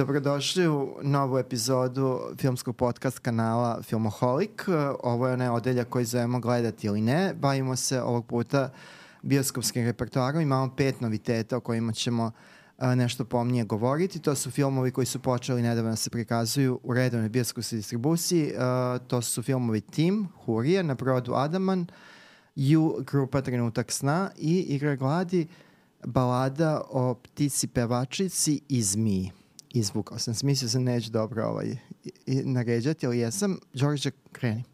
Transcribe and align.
Dobrodošli 0.00 0.68
u 0.68 0.96
novu 1.02 1.38
epizodu 1.38 2.20
filmskog 2.38 2.76
podcast 2.76 3.18
kanala 3.18 3.82
Filmoholik. 3.82 4.68
Ovo 5.02 5.26
je 5.26 5.32
onaj 5.32 5.48
odelja 5.48 5.84
koji 5.84 6.04
zovemo 6.04 6.40
Gledati 6.40 6.86
ili 6.86 7.00
ne. 7.00 7.34
Bavimo 7.34 7.76
se 7.76 8.02
ovog 8.02 8.26
puta 8.26 8.70
bioskopskim 9.22 9.84
repertoarom. 9.84 10.40
Imamo 10.40 10.74
pet 10.76 11.00
noviteta 11.00 11.56
o 11.56 11.60
kojima 11.60 11.92
ćemo 11.92 12.30
nešto 12.78 13.24
pomnije 13.24 13.64
govoriti. 13.64 14.18
To 14.18 14.34
su 14.34 14.50
filmovi 14.50 14.90
koji 14.90 15.06
su 15.06 15.18
počeli 15.18 15.62
nedavno 15.62 15.90
da 15.90 15.96
se 15.96 16.10
prikazuju 16.10 16.80
u 16.82 16.94
redovnoj 16.94 17.28
bioskopskoj 17.28 17.76
distribuciji. 17.76 18.52
To 19.06 19.22
su 19.22 19.42
filmovi 19.42 19.80
Team, 19.80 20.28
Hurije, 20.44 20.82
na 20.82 20.94
brodu 20.94 21.34
Adaman, 21.34 21.86
You, 22.56 23.04
grupa 23.04 23.40
Trenutak 23.40 23.92
sna 23.92 24.30
i 24.36 24.60
Igra 24.60 24.96
gladi, 24.96 25.46
balada 26.06 26.80
o 26.90 27.14
ptici 27.14 27.66
pevačici 27.66 28.60
i 28.68 28.82
zmiji 28.82 29.39
izvukao 29.74 30.18
sam. 30.18 30.34
Smislio 30.34 30.68
sam 30.68 30.82
neću 30.82 31.10
dobro 31.10 31.46
ovaj, 31.46 31.76
naređati, 32.26 33.06
ali 33.06 33.18
jesam. 33.18 33.58
Đorđe, 33.74 34.10
kreni. 34.32 34.64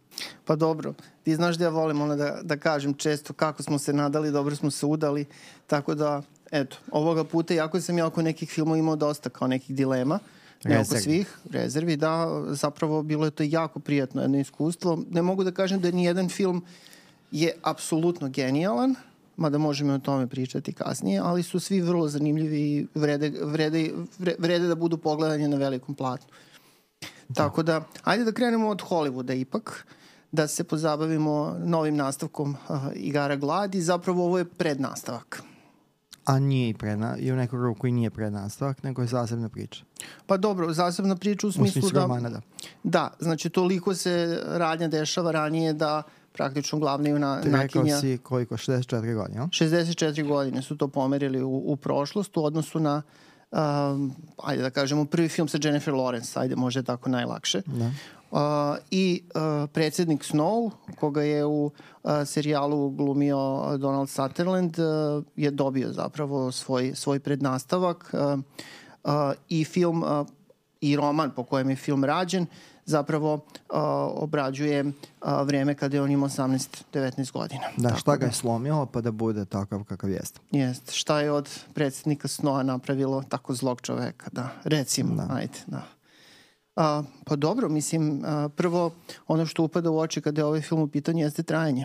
Pa 0.44 0.56
dobro, 0.56 0.94
ti 1.22 1.34
znaš 1.34 1.56
da 1.56 1.64
ja 1.64 1.70
volim 1.70 2.00
ono 2.00 2.16
da, 2.16 2.40
da 2.42 2.56
kažem 2.56 2.94
često 2.94 3.32
kako 3.32 3.62
smo 3.62 3.78
se 3.78 3.92
nadali, 3.92 4.30
dobro 4.30 4.56
smo 4.56 4.70
se 4.70 4.86
udali, 4.86 5.24
tako 5.66 5.94
da, 5.94 6.22
eto, 6.50 6.76
ovoga 6.90 7.24
puta, 7.24 7.54
jako 7.54 7.80
sam 7.80 7.98
ja 7.98 8.06
oko 8.06 8.22
nekih 8.22 8.50
filmova 8.50 8.78
imao 8.78 8.96
dosta 8.96 9.30
kao 9.30 9.48
nekih 9.48 9.76
dilema, 9.76 10.18
ne 10.64 10.80
oko 10.80 10.96
svih, 10.96 11.38
rezervi, 11.50 11.96
da, 11.96 12.42
zapravo 12.48 13.02
bilo 13.02 13.24
je 13.24 13.30
to 13.30 13.42
jako 13.42 13.80
prijatno 13.80 14.22
jedno 14.22 14.38
iskustvo. 14.38 14.98
Ne 15.10 15.22
mogu 15.22 15.44
da 15.44 15.52
kažem 15.52 15.80
da 15.80 15.90
ni 15.90 16.04
jedan 16.04 16.28
film 16.28 16.64
je 17.30 17.52
apsolutno 17.62 18.28
genijalan, 18.28 18.94
mada 19.36 19.58
možemo 19.58 19.92
o 19.92 19.98
tome 19.98 20.26
pričati 20.26 20.72
kasnije, 20.72 21.20
ali 21.24 21.42
su 21.42 21.60
svi 21.60 21.80
vrlo 21.80 22.08
zanimljivi 22.08 22.60
i 22.60 22.86
vrede, 22.94 23.32
vrede, 23.42 23.90
vrede 24.38 24.68
da 24.68 24.74
budu 24.74 24.98
pogledanje 24.98 25.48
na 25.48 25.56
velikom 25.56 25.94
platnu. 25.94 26.28
Da. 27.28 27.34
Tako 27.34 27.62
da, 27.62 27.84
ajde 28.04 28.24
da 28.24 28.32
krenemo 28.32 28.68
od 28.68 28.82
Hollywooda 28.82 29.40
ipak, 29.40 29.86
da 30.32 30.48
se 30.48 30.64
pozabavimo 30.64 31.56
novim 31.64 31.96
nastavkom 31.96 32.50
uh, 32.50 32.76
Igara 32.94 33.36
gladi. 33.36 33.82
Zapravo 33.82 34.24
ovo 34.24 34.38
je 34.38 34.44
prednastavak. 34.44 35.42
A 36.24 36.38
nije 36.38 36.68
i, 36.68 36.74
predna, 36.74 37.16
i 37.18 37.32
u 37.32 37.36
neku 37.36 37.56
ruku 37.56 37.86
i 37.86 37.92
nije 37.92 38.10
prednastavak, 38.10 38.82
nego 38.82 39.02
je 39.02 39.08
zasebna 39.08 39.48
priča. 39.48 39.84
Pa 40.26 40.36
dobro, 40.36 40.72
zasebna 40.72 41.16
priča 41.16 41.46
u 41.46 41.52
smislu, 41.52 41.78
u 41.78 41.82
smislu 41.82 41.90
da... 41.90 42.00
Romana, 42.00 42.30
da. 42.30 42.40
Da, 42.82 43.12
znači 43.20 43.50
toliko 43.50 43.94
se 43.94 44.42
radnja 44.46 44.88
dešava 44.88 45.30
ranije 45.30 45.72
da 45.72 46.02
praktično 46.36 46.78
glavna 46.78 47.08
juna 47.08 47.40
Ti 47.40 47.48
nakinja. 47.48 48.00
si 48.00 48.18
koliko, 48.18 48.56
64 48.56 49.14
godine, 49.14 49.40
no? 49.40 49.46
64 49.46 50.28
godine 50.28 50.62
su 50.62 50.76
to 50.76 50.88
pomerili 50.88 51.42
u, 51.42 51.62
u 51.66 51.76
prošlost 51.76 52.36
u 52.36 52.44
odnosu 52.44 52.80
na 52.80 53.02
um, 53.50 54.12
ajde 54.42 54.62
da 54.62 54.70
kažemo, 54.70 55.04
prvi 55.04 55.28
film 55.28 55.48
sa 55.48 55.58
Jennifer 55.62 55.94
Lawrence, 55.94 56.40
ajde, 56.40 56.56
može 56.56 56.82
tako 56.82 57.10
najlakše. 57.10 57.62
Da. 57.66 57.90
Uh, 58.30 58.40
I 58.90 59.22
uh, 59.34 59.70
predsednik 59.72 60.24
Snow, 60.24 60.70
koga 61.00 61.22
je 61.22 61.44
u 61.44 61.64
uh, 61.64 62.10
serijalu 62.24 62.90
glumio 62.90 63.76
Donald 63.78 64.08
Sutherland, 64.08 64.78
uh, 64.78 65.24
je 65.36 65.50
dobio 65.50 65.92
zapravo 65.92 66.52
svoj, 66.52 66.92
svoj 66.94 67.20
prednastavak 67.20 68.12
uh, 68.12 68.40
uh, 69.04 69.12
i 69.48 69.64
film 69.64 70.02
uh, 70.02 70.26
i 70.80 70.96
roman 70.96 71.30
po 71.30 71.44
kojem 71.44 71.70
je 71.70 71.76
film 71.76 72.04
rađen 72.04 72.46
zapravo 72.86 73.34
uh, 73.34 73.40
obrađuje 74.22 74.84
uh, 74.84 74.92
vreme 75.44 75.74
kada 75.74 75.96
je 75.96 76.02
on 76.02 76.10
imao 76.10 76.28
18-19 76.28 77.32
godina. 77.32 77.62
Da, 77.76 77.88
Tako 77.88 78.00
šta 78.00 78.16
ga 78.16 78.24
je 78.24 78.28
da. 78.28 78.34
slomilo 78.34 78.86
pa 78.86 79.00
da 79.00 79.10
bude 79.10 79.44
takav 79.44 79.84
kakav 79.84 80.10
jeste. 80.10 80.40
Jeste, 80.50 80.92
šta 80.92 81.20
je 81.20 81.32
od 81.32 81.50
predsednika 81.74 82.28
Snoa 82.28 82.62
napravilo 82.62 83.22
tako 83.28 83.54
zlog 83.54 83.80
čoveka, 83.80 84.30
da, 84.32 84.48
recimo, 84.64 85.14
da. 85.14 85.34
ajde, 85.34 85.58
da. 85.66 85.82
A, 86.76 87.02
pa 87.24 87.36
dobro, 87.36 87.68
mislim, 87.68 88.22
a, 88.24 88.48
prvo 88.56 88.90
ono 89.26 89.46
što 89.46 89.62
upada 89.62 89.90
u 89.90 89.98
oči 89.98 90.20
kada 90.20 90.40
je 90.40 90.44
ovaj 90.44 90.60
film 90.60 90.80
u 90.80 90.88
pitanju 90.88 91.24
jeste 91.24 91.42
trajanje. 91.42 91.84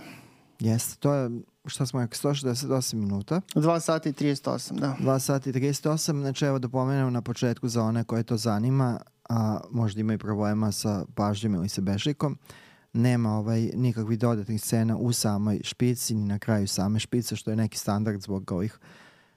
Jeste, 0.60 0.96
to 1.00 1.14
je 1.14 1.30
šta 1.66 1.86
smo 1.86 2.02
rekli, 2.02 2.30
168 2.30 2.94
minuta. 2.96 3.42
2 3.56 3.80
sata 3.80 4.10
i 4.10 4.14
38, 4.14 4.80
da. 4.80 4.96
2 5.00 5.20
sata 5.20 5.50
i 5.50 5.54
38, 5.54 6.22
znači 6.22 6.46
evo 6.46 6.60
da 6.60 6.70
pomenem 6.70 7.14
na 7.14 7.22
početku 7.22 7.68
za 7.68 7.84
one 7.84 8.04
koje 8.04 8.24
to 8.24 8.38
zanima, 8.38 9.00
a 9.32 9.60
možda 9.72 10.02
imaju 10.02 10.20
problema 10.20 10.72
sa 10.72 11.06
pažnjom 11.16 11.56
ili 11.56 11.70
sa 11.70 11.82
bežikom, 11.82 12.38
nema 12.94 13.38
ovaj, 13.38 13.72
nikakvih 13.74 14.20
dodatnih 14.20 14.62
scena 14.62 14.98
u 14.98 15.14
samoj 15.14 15.60
špici 15.64 16.16
ni 16.16 16.26
na 16.26 16.40
kraju 16.40 16.68
same 16.68 17.00
špice, 17.00 17.36
što 17.36 17.50
je 17.50 17.56
neki 17.56 17.78
standard 17.78 18.22
zbog 18.22 18.52
ovih 18.52 18.80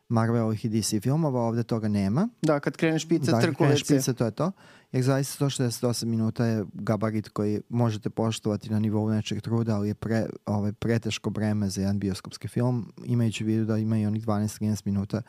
Marvelovih 0.08 0.64
i 0.64 0.68
DC 0.68 0.94
filmova, 1.02 1.40
ovde 1.40 1.62
toga 1.62 1.88
nema. 1.88 2.28
Da, 2.42 2.60
kad 2.60 2.76
krene 2.76 2.98
špica, 2.98 3.32
da, 3.32 3.40
kad 3.40 3.56
krene 3.56 3.76
špica, 3.76 4.12
to 4.12 4.24
je 4.24 4.30
to. 4.30 4.52
Jer 4.92 5.02
zaista 5.02 5.44
168 5.44 6.04
minuta 6.04 6.46
je 6.46 6.64
gabarit 6.72 7.28
koji 7.28 7.60
možete 7.68 8.10
poštovati 8.10 8.70
na 8.70 8.78
nivou 8.78 9.10
nečeg 9.10 9.40
truda, 9.40 9.76
ali 9.76 9.88
je 9.88 9.94
pre, 9.94 10.26
ovaj, 10.46 10.72
preteško 10.72 11.30
breme 11.30 11.68
za 11.68 11.80
jedan 11.80 11.98
bioskopski 11.98 12.48
film, 12.48 12.92
imajući 13.04 13.44
u 13.44 13.46
vidu 13.46 13.64
da 13.64 13.78
ima 13.78 13.98
i 13.98 14.06
onih 14.06 14.26
12-13 14.26 14.82
minuta 14.84 15.22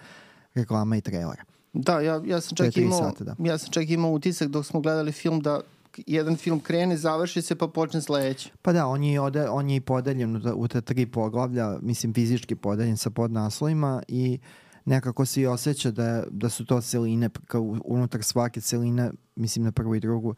reklama 0.55 0.97
i 0.97 1.01
trailera. 1.01 1.54
Da, 1.75 1.99
ja, 1.99 2.21
ja 2.25 2.41
sam 2.41 2.55
čak 2.55 2.77
imao, 2.77 2.99
sata, 2.99 3.23
da. 3.23 3.35
ja 3.39 3.57
sam 3.57 3.71
čak 3.71 3.89
imao 3.89 4.11
utisak 4.11 4.47
dok 4.47 4.65
smo 4.65 4.81
gledali 4.81 5.11
film 5.11 5.41
da 5.41 5.61
jedan 6.07 6.35
film 6.35 6.59
krene, 6.59 6.97
završi 6.97 7.41
se 7.41 7.55
pa 7.55 7.67
počne 7.67 8.01
sledeći. 8.01 8.51
Pa 8.61 8.73
da, 8.73 8.87
on 8.87 9.03
je, 9.03 9.21
ode, 9.21 9.49
on 9.49 9.69
je 9.69 9.75
i 9.75 9.81
podeljen 9.81 10.35
u, 10.35 10.39
u 10.55 10.67
te 10.67 10.81
tri 10.81 11.05
poglavlja, 11.05 11.77
mislim 11.81 12.13
fizički 12.13 12.55
podeljen 12.55 12.97
sa 12.97 13.09
podnaslovima 13.09 14.03
i 14.07 14.39
nekako 14.85 15.25
se 15.25 15.41
i 15.41 15.47
osjeća 15.47 15.91
da, 15.91 16.23
da 16.29 16.49
su 16.49 16.65
to 16.65 16.81
celine, 16.81 17.29
kao 17.47 17.61
unutar 17.85 18.23
svake 18.23 18.61
celine, 18.61 19.11
mislim 19.35 19.65
na 19.65 19.71
prvu 19.71 19.95
i 19.95 19.99
drugu, 19.99 20.35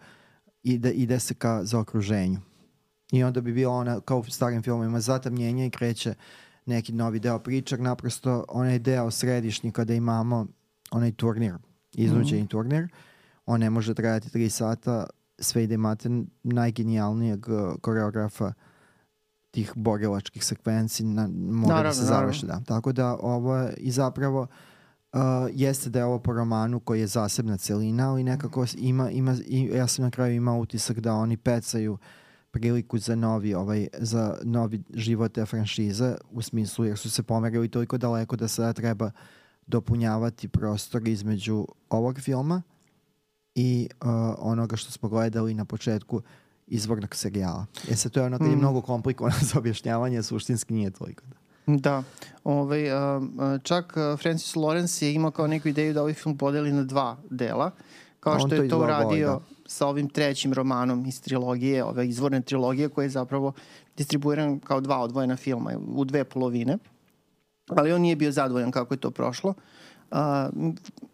i 0.63 0.77
da 0.77 0.91
ide 0.91 1.19
se 1.19 1.33
ka 1.33 1.63
zaokruženju. 1.63 2.39
I 3.11 3.23
onda 3.23 3.41
bi 3.41 3.53
bilo 3.53 3.73
ona, 3.73 3.99
kao 3.99 4.19
u 4.19 4.23
starim 4.23 4.63
filmima, 4.63 4.99
zatamnjenje 4.99 5.65
i 5.67 5.69
kreće 5.69 6.13
neki 6.65 6.93
novi 6.93 7.19
deo 7.19 7.39
pričak, 7.39 7.79
naprosto 7.79 8.45
onaj 8.49 8.79
deo 8.79 9.11
središnji 9.11 9.71
kada 9.71 9.93
imamo 9.93 10.47
onaj 10.91 11.11
turnir, 11.11 11.55
iznuđeni 11.93 12.41
mm 12.41 12.45
-hmm. 12.45 12.49
turnir, 12.49 12.87
on 13.45 13.59
ne 13.59 13.69
može 13.69 13.93
trajati 13.93 14.29
3 14.29 14.49
sata, 14.49 15.05
sve 15.39 15.63
ide 15.63 15.75
imate 15.75 16.09
najgenijalnijeg 16.43 17.45
uh, 17.49 17.75
koreografa 17.81 18.53
tih 19.51 19.71
borilačkih 19.75 20.45
sekvenci 20.45 21.03
na, 21.03 21.29
mora 21.37 21.75
naravno, 21.75 21.89
da 21.89 21.93
se 21.93 22.05
završi. 22.05 22.45
Da. 22.45 22.61
Tako 22.65 22.91
da 22.91 23.17
ovo 23.21 23.55
je 23.55 23.73
i 23.77 23.91
zapravo 23.91 24.41
uh, 25.13 25.19
jeste 25.53 25.89
da 25.89 25.99
je 25.99 26.05
ovo 26.05 26.19
po 26.19 26.33
romanu 26.33 26.79
koji 26.79 26.99
je 26.99 27.07
zasebna 27.07 27.57
celina, 27.57 28.09
ali 28.09 28.23
nekako 28.23 28.65
ima, 28.77 29.11
ima, 29.11 29.35
i, 29.47 29.69
ja 29.73 29.87
sam 29.87 30.05
na 30.05 30.11
kraju 30.11 30.35
imao 30.35 30.59
utisak 30.59 30.99
da 30.99 31.13
oni 31.13 31.37
pecaju 31.37 31.97
priliku 32.51 32.97
za 32.97 33.15
novi, 33.15 33.53
ovaj, 33.53 33.87
za 33.97 34.37
novi 34.43 34.83
život 34.93 35.33
te 35.33 35.45
franšize 35.45 36.15
u 36.31 36.41
smislu 36.41 36.85
jer 36.85 36.97
su 36.97 37.11
se 37.11 37.23
pomerili 37.23 37.69
toliko 37.69 37.97
daleko 37.97 38.35
da 38.35 38.47
sada 38.47 38.73
treba 38.73 39.11
dopunjavati 39.67 40.47
prostor 40.47 41.07
između 41.07 41.67
ovog 41.89 42.19
filma 42.19 42.61
i 43.55 43.89
uh, 44.01 44.07
onoga 44.37 44.75
što 44.75 44.91
smo 44.91 45.09
gledali 45.09 45.53
na 45.53 45.65
početku 45.65 46.21
izvornog 46.67 47.15
serijala. 47.15 47.65
E 47.89 47.95
sad 47.95 48.11
to 48.11 48.19
je 48.19 48.25
ono 48.25 48.37
kad 48.37 48.47
je 48.47 48.55
mm. 48.55 48.59
mnogo 48.59 48.81
komplikovano 48.81 49.35
za 49.53 49.59
objašnjavanje, 49.59 50.23
suštinski 50.23 50.73
nije 50.73 50.91
toliko. 50.91 51.23
Da. 51.25 51.35
Da, 51.67 52.03
ovaj, 52.43 52.91
uh, 52.91 53.23
čak 53.63 53.93
Francis 54.21 54.55
Lawrence 54.55 55.03
je 55.03 55.13
imao 55.13 55.31
kao 55.31 55.47
neku 55.47 55.67
ideju 55.67 55.93
da 55.93 56.01
ovaj 56.01 56.13
film 56.13 56.37
podeli 56.37 56.71
na 56.71 56.83
dva 56.83 57.17
dela, 57.29 57.71
kao 58.19 58.39
što 58.39 58.55
je 58.55 58.69
to 58.69 58.79
uradio 58.79 59.27
da. 59.27 59.39
sa 59.65 59.87
ovim 59.87 60.09
trećim 60.09 60.53
romanom 60.53 61.05
iz 61.05 61.21
trilogije, 61.21 61.83
ove 61.83 62.07
izvorne 62.07 62.41
trilogije 62.41 62.89
koje 62.89 63.05
je 63.05 63.09
zapravo 63.09 63.53
distribuiran 63.97 64.59
kao 64.59 64.81
dva 64.81 64.99
odvojena 64.99 65.35
filma 65.35 65.71
u 65.95 66.05
dve 66.05 66.23
polovine 66.23 66.77
ali 67.69 67.91
on 67.91 68.01
nije 68.01 68.15
bio 68.15 68.31
zadovoljan 68.31 68.71
kako 68.71 68.93
je 68.93 68.99
to 68.99 69.11
prošlo. 69.11 69.53
Uh, 70.11 70.17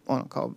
ono 0.06 0.28
kao 0.28 0.52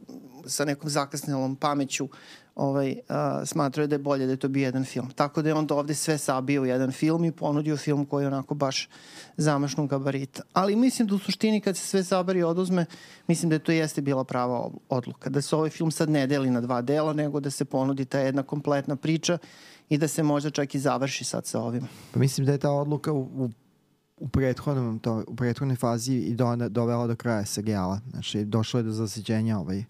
sa 0.46 0.66
nekom 0.66 0.90
zakasnelom 0.90 1.56
pameću 1.56 2.10
ovaj, 2.56 2.92
uh, 2.92 3.48
smatrao 3.48 3.88
da 3.88 3.96
je 3.96 4.00
bolje 4.00 4.26
da 4.26 4.32
je 4.32 4.38
to 4.38 4.48
bio 4.48 4.66
jedan 4.66 4.86
film. 4.86 5.12
Tako 5.12 5.42
da 5.42 5.50
je 5.50 5.56
on 5.56 5.68
ovde 5.70 5.96
sve 5.96 6.18
sabio 6.18 6.62
u 6.62 6.66
jedan 6.66 6.92
film 6.92 7.26
i 7.26 7.32
ponudio 7.32 7.78
film 7.78 8.06
koji 8.06 8.24
je 8.24 8.28
onako 8.28 8.56
baš 8.56 8.90
zamašnog 9.38 9.90
gabarita. 9.90 10.44
Ali 10.54 10.76
mislim 10.76 11.08
da 11.08 11.16
u 11.16 11.20
suštini 11.20 11.62
kad 11.62 11.78
se 11.78 11.88
sve 11.88 12.04
sabari 12.04 12.40
i 12.40 12.44
oduzme, 12.44 12.86
mislim 13.28 13.50
da 13.50 13.60
to 13.60 13.72
jeste 13.72 14.02
bila 14.02 14.24
prava 14.24 14.70
odluka. 14.90 15.30
Da 15.30 15.42
se 15.42 15.56
ovaj 15.56 15.70
film 15.70 15.92
sad 15.92 16.10
ne 16.10 16.28
deli 16.28 16.50
na 16.50 16.62
dva 16.62 16.82
dela, 16.82 17.14
nego 17.14 17.40
da 17.40 17.50
se 17.50 17.66
ponudi 17.66 18.06
ta 18.06 18.20
jedna 18.20 18.44
kompletna 18.44 18.96
priča 18.96 19.38
i 19.90 19.98
da 19.98 20.08
se 20.08 20.24
možda 20.24 20.50
čak 20.50 20.76
i 20.76 20.80
završi 20.80 21.24
sad 21.24 21.46
sa 21.46 21.62
ovim. 21.62 21.88
Pa 22.12 22.20
mislim 22.20 22.46
da 22.46 22.52
je 22.52 22.58
ta 22.58 22.72
odluka 22.72 23.12
u, 23.12 23.22
u 23.22 23.50
u 24.18 24.28
prethodnom 24.28 25.00
to, 25.00 25.24
u 25.28 25.36
prethodnoj 25.36 25.75
fazi 25.75 26.14
i 26.14 26.36
do, 26.36 26.56
dovela 26.69 27.08
do 27.08 27.16
kraja 27.16 27.46
serijala. 27.46 28.00
Znači, 28.10 28.46
došlo 28.46 28.80
je 28.80 28.84
do 28.84 28.92
zasiđenja 28.92 29.60
ovaj, 29.60 29.84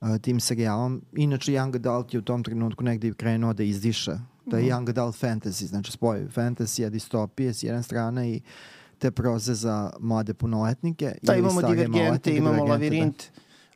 uh, 0.00 0.18
tim 0.18 0.40
serijalom. 0.40 1.02
Inače, 1.12 1.52
Young 1.52 1.76
Adult 1.76 2.14
je 2.14 2.18
u 2.18 2.22
tom 2.22 2.44
trenutku 2.44 2.84
negde 2.84 3.14
krenuo 3.14 3.52
da 3.52 3.62
izdiša. 3.62 4.20
To 4.50 4.56
je 4.56 4.62
mm. 4.62 4.66
Young 4.66 4.90
Adult 4.90 5.16
fantasy, 5.16 5.64
znači 5.64 5.92
spoj 5.92 6.26
fantasy, 6.34 6.90
distopije 6.90 7.54
s 7.54 7.62
jedne 7.62 7.82
strane 7.82 8.30
i 8.30 8.40
te 8.98 9.10
proze 9.10 9.54
za 9.54 9.90
mlade 10.00 10.34
punoletnike. 10.34 11.14
Da, 11.22 11.36
imamo 11.36 11.62
divergente, 11.62 12.36
imamo 12.36 12.64
lavirint. 12.64 13.24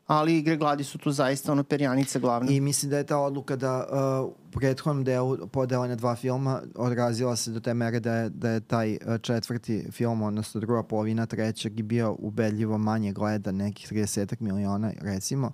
Ali 0.07 0.37
igre 0.37 0.57
gladi 0.57 0.83
su 0.83 0.97
tu 0.97 1.11
zaista 1.11 1.51
ono 1.51 1.63
perjanice 1.63 2.19
glavne. 2.19 2.55
I 2.55 2.61
mislim 2.61 2.91
da 2.91 2.97
je 2.97 3.03
ta 3.03 3.17
odluka 3.17 3.55
da 3.55 3.87
uh, 4.23 4.29
u 4.47 4.51
prethodnom 4.51 5.03
delu 5.03 5.47
podela 5.47 5.87
na 5.87 5.95
dva 5.95 6.15
filma 6.15 6.61
odrazila 6.75 7.35
se 7.35 7.51
do 7.51 7.59
te 7.59 7.73
mere 7.73 7.99
da 7.99 8.13
je, 8.13 8.29
da 8.29 8.49
je 8.49 8.59
taj 8.59 8.91
uh, 8.91 9.17
četvrti 9.21 9.85
film, 9.91 10.21
odnosno 10.21 10.61
druga 10.61 10.83
polovina 10.83 11.25
trećeg 11.25 11.81
bio 11.81 12.15
ubedljivo 12.19 12.77
manje 12.77 13.11
gleda, 13.11 13.51
nekih 13.51 13.91
30 13.91 14.35
miliona 14.39 14.91
recimo 15.01 15.51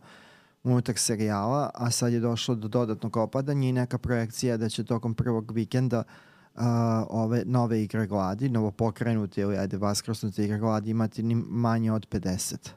unutar 0.63 0.97
serijala, 0.97 1.69
a 1.73 1.91
sad 1.91 2.13
je 2.13 2.19
došlo 2.19 2.55
do 2.55 2.67
dodatnog 2.67 3.17
opadanja 3.17 3.69
i 3.69 3.71
neka 3.71 3.97
projekcija 3.97 4.57
da 4.57 4.69
će 4.69 4.83
tokom 4.83 5.13
prvog 5.13 5.51
vikenda 5.51 6.03
uh, 6.55 6.61
ove 7.09 7.43
nove 7.45 7.83
igre 7.83 8.07
gladi, 8.07 8.49
novo 8.49 8.71
pokrenute 8.71 9.41
ili 9.41 9.57
ajde 9.57 9.77
vaskrosnute 9.77 10.45
igre 10.45 10.57
gladi 10.57 10.89
imati 10.89 11.23
ni 11.23 11.35
manje 11.35 11.91
od 11.91 12.07
50. 12.09 12.69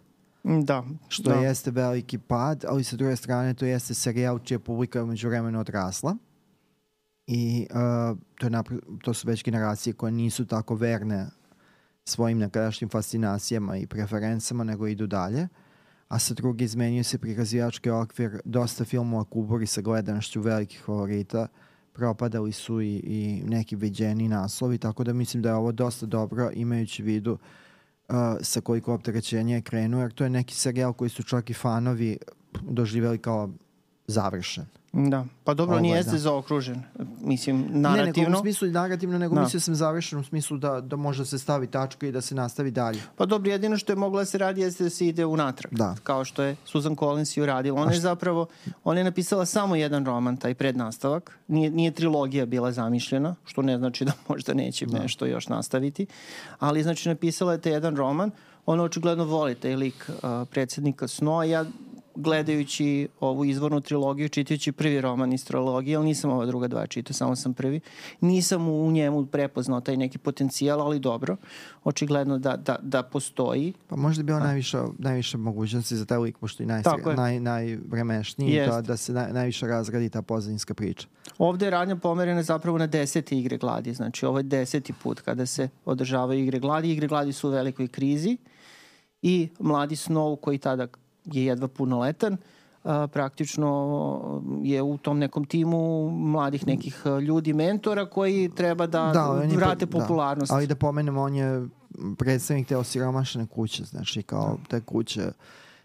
Da. 0.45 0.85
Što 1.09 1.31
da. 1.31 1.35
jeste 1.35 1.71
veliki 1.71 2.19
pad, 2.19 2.65
ali 2.69 2.85
sa 2.85 2.97
druge 2.97 3.17
strane 3.17 3.55
to 3.55 3.65
jeste 3.65 3.95
serijal 3.95 4.39
čija 4.39 4.59
publika 4.59 4.99
je 4.99 5.05
među 5.05 5.29
vremenu 5.29 5.61
odrasla. 5.61 6.17
I 7.27 7.67
uh, 7.71 8.19
to, 8.39 8.47
je 8.47 8.51
napr 8.51 8.75
to 9.03 9.15
su 9.15 9.29
već 9.29 9.45
generacije 9.45 9.93
koje 9.93 10.13
nisu 10.13 10.47
tako 10.47 10.75
verne 10.75 11.27
svojim 12.05 12.39
nekadašnjim 12.39 12.91
fascinacijama 12.91 13.77
i 13.77 13.87
preferencama, 13.87 14.65
nego 14.65 14.87
idu 14.87 15.07
dalje. 15.07 15.49
A 16.09 16.19
sa 16.19 16.35
druge 16.35 16.65
izmenjuje 16.65 17.05
se 17.05 17.19
prikazivački 17.19 17.91
okvir, 17.91 18.41
dosta 18.45 18.85
filmova 18.85 19.25
kuburi 19.25 19.67
sa 19.67 19.81
gledanošću 19.81 20.41
velikih 20.41 20.83
favorita, 20.85 21.47
propadali 21.93 22.53
su 22.53 22.81
i, 22.81 22.97
i 22.97 23.43
neki 23.47 23.77
viđeni 23.77 24.29
naslovi, 24.29 24.79
tako 24.79 25.05
da 25.05 25.13
mislim 25.13 25.43
da 25.43 25.49
je 25.49 25.55
ovo 25.55 25.73
dosta 25.73 26.07
dobro 26.07 26.51
imajući 26.55 27.03
vidu 27.03 27.33
uh, 27.33 27.39
uh, 28.13 28.37
sa 28.41 28.61
koliko 28.61 28.95
opterećenja 28.95 29.55
je 29.55 29.63
krenuo, 29.63 30.01
jer 30.01 30.13
to 30.13 30.25
je 30.25 30.31
neki 30.31 30.55
serijal 30.55 30.93
koji 30.93 31.11
su 31.11 31.23
čak 31.23 31.51
i 31.51 31.55
fanovi 31.55 32.19
doživjeli 32.61 33.19
kao 33.19 33.51
završen. 34.07 34.67
Da, 34.93 35.25
pa 35.45 35.55
dobro, 35.55 35.77
on 35.77 35.85
jeste 35.85 36.13
da. 36.13 36.19
zaokružen, 36.19 36.83
mislim, 37.21 37.67
narativno. 37.71 38.23
Ne, 38.23 38.29
nego 38.29 38.39
u 38.39 38.41
smislu 38.41 38.69
narativno, 38.69 39.19
nego 39.19 39.35
da. 39.35 39.41
mislio 39.41 39.61
sam 39.61 39.75
završen 39.75 40.19
u 40.19 40.25
smislu 40.25 40.59
da, 40.59 40.81
da 40.81 40.97
može 40.97 41.23
da 41.23 41.25
se 41.25 41.39
stavi 41.39 41.67
tačka 41.67 42.07
i 42.07 42.13
da 42.13 42.21
se 42.21 42.35
nastavi 42.35 42.71
dalje. 42.71 43.01
Pa 43.17 43.27
dobro, 43.27 43.51
jedino 43.51 43.77
što 43.77 43.93
je 43.93 43.97
mogla 43.97 44.21
da 44.21 44.25
se 44.25 44.39
radi 44.39 44.61
jeste 44.61 44.85
da 44.85 44.91
se 44.91 45.07
ide 45.07 45.25
unatrag, 45.27 45.73
da. 45.73 45.95
kao 46.03 46.25
što 46.25 46.43
je 46.43 46.57
Susan 46.65 46.97
Collins 46.97 47.37
i 47.37 47.43
uradila. 47.43 47.81
Ona 47.81 47.93
je 47.93 48.01
zapravo, 48.01 48.47
ona 48.85 49.01
je 49.01 49.05
napisala 49.05 49.47
samo 49.47 49.77
jedan 49.77 50.07
roman, 50.07 50.37
taj 50.37 50.55
prednastavak, 50.55 51.39
nije, 51.49 51.71
nije 51.71 51.91
trilogija 51.91 52.47
bila 52.47 52.73
zamišljena, 52.73 53.35
što 53.45 53.63
ne 53.63 53.79
znači 53.79 54.05
da 54.05 54.13
možda 54.29 54.55
neće 54.55 54.87
da. 54.87 54.99
nešto 54.99 55.27
još 55.27 55.49
nastaviti, 55.49 56.07
ali 56.59 56.83
znači 56.83 57.09
napisala 57.09 57.53
je 57.53 57.61
taj 57.61 57.73
jedan 57.73 57.97
roman, 57.97 58.31
ona 58.67 58.83
očigledno 58.83 59.25
voli 59.25 59.55
taj 59.55 59.77
lik 59.77 60.09
uh, 60.09 60.49
predsednika 60.51 61.09
Snoa. 61.09 61.65
Gledajući 62.15 63.09
ovu 63.21 63.45
izvornu 63.45 63.81
trilogiju, 63.81 64.29
čitajući 64.29 64.73
prvi 64.73 65.01
roman 65.01 65.33
iz 65.33 65.47
trilogije, 65.47 65.97
ali 65.97 66.07
nisam 66.07 66.31
ova 66.31 66.47
druga 66.47 66.69
dva 66.69 66.87
čitao, 66.87 67.15
samo 67.15 67.37
sam 67.37 67.55
prvi. 67.55 67.81
Nisam 68.21 68.69
u 68.69 68.91
njemu 68.91 69.27
prepoznao 69.27 69.81
taj 69.81 69.97
neki 69.97 70.19
potencijal, 70.19 70.81
ali 70.81 70.99
dobro. 70.99 71.37
Očigledno 71.85 72.39
da, 72.39 72.57
da, 72.57 72.77
da 72.83 73.03
postoji. 73.03 73.73
Pa 73.89 73.97
možda 73.97 74.23
bi 74.23 74.33
on 74.33 74.43
najviše, 74.43 74.79
najviše 74.99 75.39
mogućnosti 75.39 75.97
za 75.97 76.05
taj 76.05 76.19
lik, 76.19 76.39
pošto 76.39 76.63
i 76.63 76.67
naj, 76.67 76.83
naj, 77.17 77.41
najvremešniji, 77.41 78.61
da, 78.67 78.81
da 78.81 78.97
se 78.97 79.13
naj, 79.13 79.33
najviše 79.33 79.67
razgradi 79.67 80.09
ta 80.09 80.23
pozadinska 80.23 80.75
priča. 80.75 81.07
Ovde 81.39 81.67
je 81.67 81.71
radnja 81.71 81.97
pomerena 81.97 82.43
zapravo 82.43 82.79
na 82.79 82.87
deseti 82.87 83.39
igre 83.39 83.59
gladi. 83.59 83.95
Znači, 83.95 84.27
ovo 84.27 84.39
je 84.39 84.43
deseti 84.43 84.93
put 85.03 85.21
kada 85.21 85.47
se 85.47 85.69
održavaju 85.85 86.43
igre 86.43 86.59
gladi. 86.59 86.93
Igre 86.93 87.09
gladi 87.09 87.33
su 87.33 87.49
u 87.49 87.51
velikoj 87.51 87.89
krizi 87.89 88.37
i 89.23 89.49
mladi 89.59 89.97
Snow 89.97 90.41
koji 90.41 90.59
tada 90.59 90.87
je 91.25 91.45
jedva 91.45 91.69
punoletan, 91.69 92.37
a, 92.85 93.07
praktično 93.07 94.43
je 94.63 94.83
u 94.83 94.99
tom 94.99 95.19
nekom 95.19 95.45
timu 95.45 96.11
mladih 96.11 96.67
nekih 96.67 97.03
ljudi, 97.29 97.53
mentora 97.53 98.07
koji 98.07 98.51
treba 98.57 98.87
da, 98.87 99.11
da 99.15 99.57
vrate 99.57 99.87
pa, 99.87 99.99
popularnost. 99.99 100.51
Da. 100.51 100.57
Ali 100.57 100.67
da 100.67 100.75
pomenemo, 100.75 101.21
on 101.21 101.35
je 101.35 101.69
predstavnik 102.19 102.69
te 102.69 102.77
osiromašene 102.77 103.47
kuće, 103.47 103.85
znači 103.85 104.23
kao 104.23 104.59
da. 104.63 104.69
te 104.69 104.81
kuće 104.81 105.33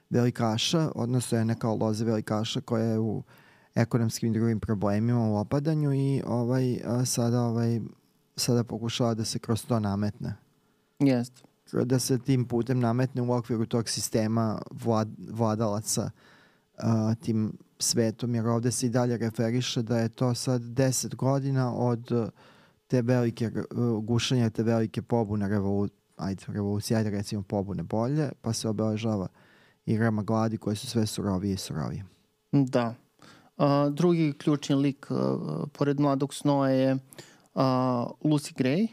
velikaša, 0.09 0.91
odnosno 0.95 1.37
je 1.37 1.45
neka 1.45 1.69
loze 1.69 2.05
velikaša 2.05 2.61
koja 2.61 2.83
je 2.83 2.99
u 2.99 3.23
ekonomskim 3.75 4.29
i 4.29 4.37
drugim 4.37 4.59
problemima 4.59 5.29
u 5.29 5.35
opadanju 5.35 5.93
i 5.93 6.21
ovaj, 6.27 6.79
a, 6.85 7.05
sada, 7.05 7.41
ovaj, 7.41 7.81
sada 8.35 8.63
pokušava 8.63 9.13
da 9.13 9.25
se 9.25 9.39
kroz 9.39 9.65
to 9.65 9.79
nametne. 9.79 10.35
Jeste 10.99 11.46
da 11.73 11.99
se 11.99 12.19
tim 12.19 12.45
putem 12.45 12.79
nametne 12.79 13.21
u 13.21 13.31
okviru 13.31 13.65
tog 13.65 13.89
sistema 13.89 14.61
vlad, 14.71 15.09
vladalaca 15.31 16.09
uh, 16.77 17.15
tim 17.21 17.53
svetom, 17.79 18.35
jer 18.35 18.47
ovde 18.47 18.71
se 18.71 18.85
i 18.85 18.89
dalje 18.89 19.17
referiše 19.17 19.81
da 19.81 19.99
je 19.99 20.09
to 20.09 20.33
sad 20.33 20.61
10 20.61 21.15
godina 21.15 21.73
od 21.73 22.31
te 22.87 23.01
velike 23.01 23.51
uh, 23.71 24.03
gušanja, 24.03 24.49
te 24.49 24.63
velike 24.63 25.01
pobune 25.01 25.49
revolu, 25.49 25.87
ajde, 26.15 26.43
revolucije, 26.47 26.97
ajde 26.97 27.09
recimo 27.09 27.41
pobune 27.41 27.83
bolje, 27.83 28.29
pa 28.41 28.53
se 28.53 28.69
obeležava 28.69 29.27
igrama 29.85 30.23
gladi 30.23 30.57
koje 30.57 30.75
su 30.75 30.87
sve 30.87 31.05
surovije 31.05 31.53
i 31.53 31.57
surovije. 31.57 32.05
Da. 32.51 32.95
Uh, 33.57 33.65
drugi 33.93 34.33
ključni 34.37 34.75
lik 34.75 35.07
uh, 35.09 35.17
pored 35.73 35.99
mladog 35.99 36.33
snoja 36.33 36.71
je 36.71 36.93
uh, 36.93 36.99
Lucy 38.23 38.53
Gray, 38.53 38.87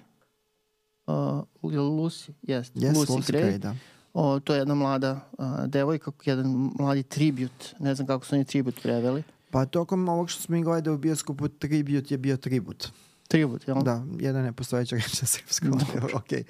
uh, 1.07 1.45
Lucy, 1.63 2.33
jest, 2.43 2.77
yes, 2.77 2.95
Lucy, 2.95 3.13
Lucy 3.13 3.33
Gray. 3.33 3.43
Gray 3.43 3.59
da. 3.59 3.75
O, 4.15 4.41
to 4.41 4.55
je 4.55 4.59
jedna 4.59 4.75
mlada 4.75 5.21
uh, 5.39 5.47
devojka, 5.67 6.11
jedan 6.25 6.71
mladi 6.79 7.03
tribut, 7.03 7.75
ne 7.79 7.95
znam 7.95 8.07
kako 8.07 8.27
su 8.27 8.35
oni 8.35 8.45
tribut 8.45 8.83
preveli. 8.83 9.23
Pa 9.51 9.67
tokom 9.67 10.09
ovog 10.09 10.31
što 10.31 10.43
smo 10.43 10.57
i 10.57 10.63
gledali 10.63 10.95
u 10.95 10.99
bioskopu, 10.99 11.49
tribut 11.49 12.11
je 12.11 12.19
bio 12.19 12.37
tribut. 12.37 12.89
Tribut, 13.29 13.69
jel? 13.69 13.83
Da, 13.83 14.05
jedna 14.19 14.43
nepostojeća 14.43 14.97
reč 14.97 15.21
na 15.21 15.27
srpskom. 15.27 15.71
Da. 15.71 16.07
ok. 16.19 16.47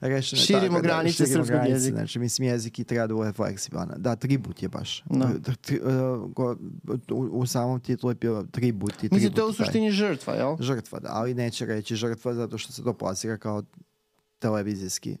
Rešeno 0.00 0.42
širimo 0.42 0.76
tako, 0.76 0.82
granice 0.82 1.22
da, 1.22 1.26
širimo 1.26 1.44
srpskog 1.44 1.56
granice, 1.56 1.72
jezika. 1.72 1.96
Znači, 1.96 2.18
mislim, 2.18 2.48
jezik 2.48 2.78
i 2.78 2.84
treba 2.84 3.06
da 3.06 3.14
bude 3.14 3.32
fleksibilan. 3.32 3.92
Da, 3.96 4.16
tribut 4.16 4.62
je 4.62 4.68
baš. 4.68 5.04
Da. 5.10 5.30
Tri, 5.60 5.80
uh, 5.80 6.48
u, 7.10 7.38
u 7.38 7.46
samom 7.46 7.80
titulu 7.80 8.10
je 8.10 8.14
bio 8.14 8.44
tribut 8.50 8.92
i 8.92 8.96
tribut. 8.98 9.16
Mislim, 9.16 9.32
to 9.32 9.40
je 9.40 9.46
u 9.46 9.52
suštini 9.52 9.90
žrtva, 9.90 10.34
jel? 10.34 10.56
Žrtva, 10.60 11.00
da, 11.00 11.08
ali 11.12 11.34
neće 11.34 11.66
reći 11.66 11.96
žrtva 11.96 12.34
zato 12.34 12.58
što 12.58 12.72
se 12.72 12.84
to 12.84 12.92
plasira 12.92 13.36
kao 13.36 13.62
televizijski 14.44 15.16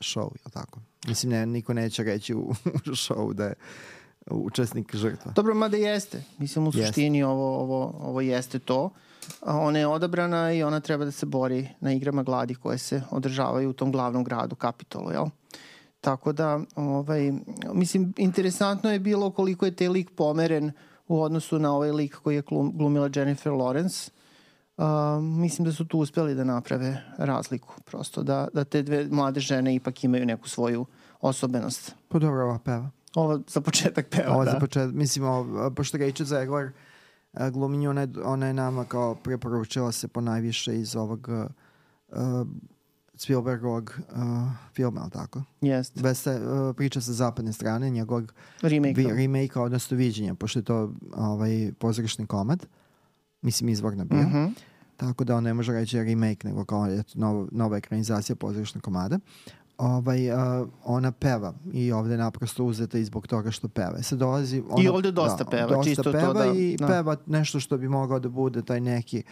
show, 0.00 0.32
je 0.32 0.50
tako? 0.52 0.80
Mislim, 1.06 1.32
ne, 1.32 1.46
niko 1.46 1.74
neće 1.74 2.02
reći 2.02 2.34
u, 2.34 2.40
u 2.92 2.94
show 2.94 3.32
da 3.32 3.44
je 3.44 3.54
učesnik 4.30 4.96
žrtva. 4.96 5.32
Dobro, 5.32 5.54
mada 5.54 5.76
jeste. 5.76 6.22
Mislim, 6.38 6.66
u 6.66 6.72
suštini 6.72 7.18
jeste. 7.18 7.26
ovo, 7.26 7.60
ovo, 7.60 7.94
ovo 8.00 8.20
jeste 8.20 8.58
to. 8.58 8.90
Ona 9.42 9.78
je 9.78 9.86
odabrana 9.86 10.52
i 10.52 10.62
ona 10.62 10.80
treba 10.80 11.04
da 11.04 11.10
se 11.10 11.26
bori 11.26 11.68
na 11.80 11.92
igrama 11.92 12.22
gladi 12.22 12.54
koje 12.54 12.78
se 12.78 13.02
održavaju 13.10 13.70
u 13.70 13.72
tom 13.72 13.92
glavnom 13.92 14.24
gradu, 14.24 14.56
Kapitolu, 14.56 15.12
jel? 15.12 15.26
Tako 16.00 16.32
da, 16.32 16.60
ovaj, 16.76 17.32
mislim, 17.72 18.12
interesantno 18.16 18.92
je 18.92 18.98
bilo 18.98 19.30
koliko 19.30 19.66
je 19.66 19.76
taj 19.76 19.88
lik 19.88 20.10
pomeren 20.16 20.72
u 21.08 21.22
odnosu 21.22 21.58
na 21.58 21.76
ovaj 21.76 21.90
lik 21.90 22.14
koji 22.14 22.36
je 22.36 22.42
glumila 22.72 23.10
Jennifer 23.14 23.52
Lawrence 23.52 24.08
Uh, 24.08 24.23
mislim 25.22 25.64
da 25.64 25.72
su 25.72 25.84
tu 25.84 25.98
uspeli 25.98 26.34
da 26.34 26.44
naprave 26.44 27.02
razliku 27.18 27.74
prosto, 27.84 28.22
da, 28.22 28.48
da 28.52 28.64
te 28.64 28.82
dve 28.82 29.08
mlade 29.10 29.40
žene 29.40 29.74
ipak 29.74 30.04
imaju 30.04 30.26
neku 30.26 30.48
svoju 30.48 30.86
osobenost. 31.20 31.94
Pa 32.08 32.18
dobro, 32.18 32.44
ova 32.44 32.58
peva. 32.58 32.90
Ovo 33.14 33.40
za 33.48 33.60
početak 33.60 34.08
peva, 34.10 34.34
ovo 34.34 34.44
da. 34.44 34.50
za 34.50 34.58
početak, 34.58 34.94
mislim, 34.94 35.24
ovo, 35.24 35.70
pošto 35.70 35.98
Rachel 35.98 36.26
Zegler 36.26 36.72
gluminju, 37.52 37.90
ona, 37.90 38.08
ona 38.24 38.46
je 38.46 38.54
nama 38.54 38.84
kao 38.84 39.14
preporučila 39.14 39.92
se 39.92 40.08
po 40.08 40.20
najviše 40.20 40.80
iz 40.80 40.96
ovog 40.96 41.28
uh, 42.08 42.46
Spielbergovog 43.14 43.94
uh, 43.98 44.16
filma, 44.72 45.00
ali 45.00 45.10
tako? 45.10 45.42
Jeste. 45.60 46.00
Beste, 46.00 46.30
uh, 46.30 46.76
priča 46.76 47.00
sa 47.00 47.12
zapadne 47.12 47.52
strane, 47.52 47.90
njegovog 47.90 48.34
remake-a, 48.62 49.14
remake 49.14 49.58
odnosno 49.58 49.96
viđenja, 49.96 50.34
pošto 50.34 50.58
je 50.58 50.62
to 50.62 50.92
ovaj, 51.16 51.72
pozorišni 51.78 52.26
komad. 52.26 52.62
Uh, 52.62 52.83
mislim 53.44 53.68
izvorna 53.68 54.04
bio. 54.04 54.22
Mm 54.22 54.32
-hmm. 54.32 54.50
Tako 54.96 55.24
da 55.24 55.36
on 55.36 55.44
ne 55.44 55.54
može 55.54 55.72
reći 55.72 55.98
remake, 55.98 56.48
nego 56.48 56.64
kao 56.64 56.86
eto, 56.86 57.12
nova, 57.14 57.46
nova 57.52 57.76
ekranizacija 57.76 58.36
pozorišna 58.36 58.80
komada. 58.80 59.18
Ovaj, 59.78 60.30
uh, 60.30 60.68
ona 60.84 61.12
peva 61.12 61.54
i 61.72 61.92
ovde 61.92 62.14
je 62.14 62.18
naprosto 62.18 62.64
uzeta 62.64 62.98
i 62.98 63.04
zbog 63.04 63.26
toga 63.26 63.50
što 63.50 63.68
peva. 63.68 64.02
Se 64.02 64.16
dolazi, 64.16 64.62
ona, 64.70 64.84
I 64.84 64.88
ovde 64.88 65.10
dosta 65.10 65.44
da, 65.44 65.50
peva, 65.50 65.68
dosta 65.68 65.84
čisto 65.84 66.12
peva 66.12 66.26
to 66.26 66.32
da... 66.32 66.46
i 66.46 66.76
da. 66.76 66.86
peva 66.86 67.16
nešto 67.26 67.60
što 67.60 67.78
bi 67.78 67.88
mogao 67.88 68.18
da 68.18 68.28
bude 68.28 68.62
taj 68.62 68.80
neki 68.80 69.22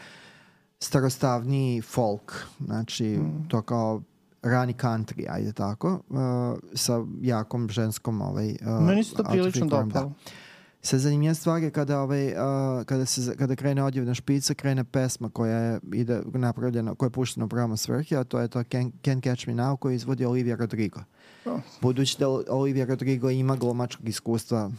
starostavniji 0.81 1.81
folk. 1.81 2.47
Znači, 2.65 3.05
mm. 3.05 3.49
to 3.49 3.63
kao 3.63 4.03
rani 4.43 4.75
country, 4.75 5.27
ajde 5.31 5.53
tako, 5.53 6.01
uh, 6.09 6.19
sa 6.75 7.05
jakom 7.21 7.69
ženskom 7.69 8.23
ovaj, 8.23 8.51
uh, 8.51 8.87
Meni 8.87 9.05
se 9.05 9.15
to 9.15 9.25
prilično 9.25 9.67
dopalo. 9.67 9.89
Da. 9.89 10.11
Sad 10.85 11.01
zanimljiva 11.01 11.35
stvar 11.35 11.63
je 11.63 11.71
kada, 11.71 12.01
ovaj, 12.01 12.27
uh, 12.27 12.85
kada, 12.85 13.07
se, 13.07 13.37
kada 13.37 13.57
krene 13.57 13.85
odjevna 13.85 14.15
špica, 14.15 14.55
krene 14.55 14.85
pesma 14.85 15.31
koja 15.31 15.57
je 15.57 15.81
ide 15.93 16.23
napravljena, 16.35 16.95
koja 16.95 17.07
je 17.07 17.11
puštena 17.11 17.47
u 17.47 17.49
programa 17.49 17.77
svrhe, 17.77 18.17
a 18.17 18.25
to 18.25 18.41
je 18.41 18.49
to 18.49 18.59
Can't, 18.59 18.91
Can't 19.03 19.23
Catch 19.25 19.49
Me 19.49 19.55
Now 19.55 19.77
koju 19.77 19.95
izvodi 19.95 20.25
Olivia 20.25 20.57
Rodrigo. 20.57 21.01
Oh. 21.45 21.61
Budući 21.81 22.17
da 22.19 22.29
Olivia 22.49 22.85
Rodrigo 22.85 23.31
ima 23.31 23.57
glomačkog 23.57 24.09
iskustva 24.09 24.71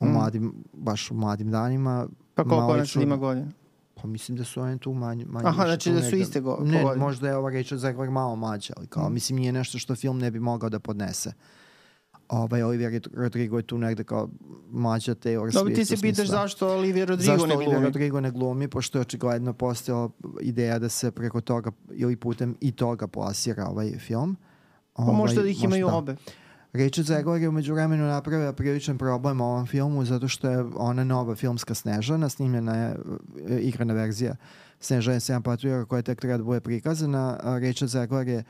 u 0.00 0.06
mm. 0.06 0.12
mladim, 0.12 0.54
baš 0.72 1.10
u 1.10 1.14
mladim 1.14 1.50
danima. 1.50 2.06
Pa 2.34 2.44
koliko 2.44 2.72
ona 2.72 2.84
ima 3.02 3.16
godina? 3.16 3.46
Pa 3.94 4.08
mislim 4.08 4.38
da 4.38 4.44
su 4.44 4.60
one 4.60 4.78
tu 4.78 4.92
manje. 4.92 5.24
manje 5.24 5.48
Aha, 5.48 5.64
znači 5.64 5.92
da 5.92 6.02
su 6.02 6.16
iste 6.16 6.40
go, 6.40 6.58
Ne, 6.62 6.84
možda 6.96 7.28
je 7.28 7.36
ova 7.36 7.50
reč 7.50 7.72
od 7.72 8.10
malo 8.10 8.36
mlađa, 8.36 8.74
ali 8.76 8.86
kao, 8.86 9.08
mm. 9.08 9.12
mislim 9.12 9.38
nije 9.38 9.52
nešto 9.52 9.78
što 9.78 9.96
film 9.96 10.18
ne 10.18 10.30
bi 10.30 10.40
mogao 10.40 10.70
da 10.70 10.78
podnese 10.78 11.32
ovaj, 12.30 12.62
Olivia 12.62 13.00
Rodrigo 13.14 13.56
je 13.56 13.62
tu 13.62 13.78
negde 13.78 14.04
kao 14.04 14.28
mlađa 14.70 15.14
Taylor. 15.14 15.52
Dobro, 15.52 15.74
ti 15.74 15.84
se 15.84 15.96
pitaš 15.96 16.28
zašto 16.28 16.68
Olivia 16.68 17.04
Rodrigo 17.04 17.32
zašto 17.32 17.46
ne 17.46 17.54
glumi? 17.54 17.70
Zašto 17.70 17.84
Rodrigo 17.84 18.20
ne 18.20 18.30
glumi, 18.30 18.68
pošto 18.68 18.98
je 18.98 19.02
očigledno 19.02 19.52
postojala 19.52 20.10
ideja 20.40 20.78
da 20.78 20.88
se 20.88 21.10
preko 21.10 21.40
toga 21.40 21.70
ili 21.92 22.16
putem 22.16 22.56
i 22.60 22.72
toga 22.72 23.06
plasira 23.06 23.66
ovaj 23.66 23.90
film. 23.98 24.36
Pa 24.92 25.02
ovaj, 25.02 25.16
možda 25.16 25.42
da 25.42 25.48
ih 25.48 25.64
imaju 25.64 25.86
da. 25.86 25.94
obe. 25.94 26.16
Richard 26.72 27.06
Zegler 27.06 27.42
je 27.42 27.48
umeđu 27.48 27.74
vremenu 27.74 28.04
napravio 28.04 28.52
priličan 28.52 28.98
problem 28.98 29.40
u 29.40 29.44
ovom 29.44 29.66
filmu 29.66 30.04
zato 30.04 30.28
što 30.28 30.50
je 30.50 30.64
ona 30.76 31.04
nova 31.04 31.34
filmska 31.34 31.74
Snežana, 31.74 32.28
snimljena 32.28 32.76
je 32.76 32.96
e, 33.48 33.58
igrana 33.58 33.94
verzija 33.94 34.36
Snežana 34.80 35.20
7 35.20 35.42
patrujera 35.42 35.84
koja 35.84 36.02
tek 36.02 36.20
treba 36.20 36.38
da 36.38 36.44
bude 36.44 36.60
prikazana. 36.60 37.38
Richard 37.58 37.90
Zegler 37.90 38.28
je 38.28 38.44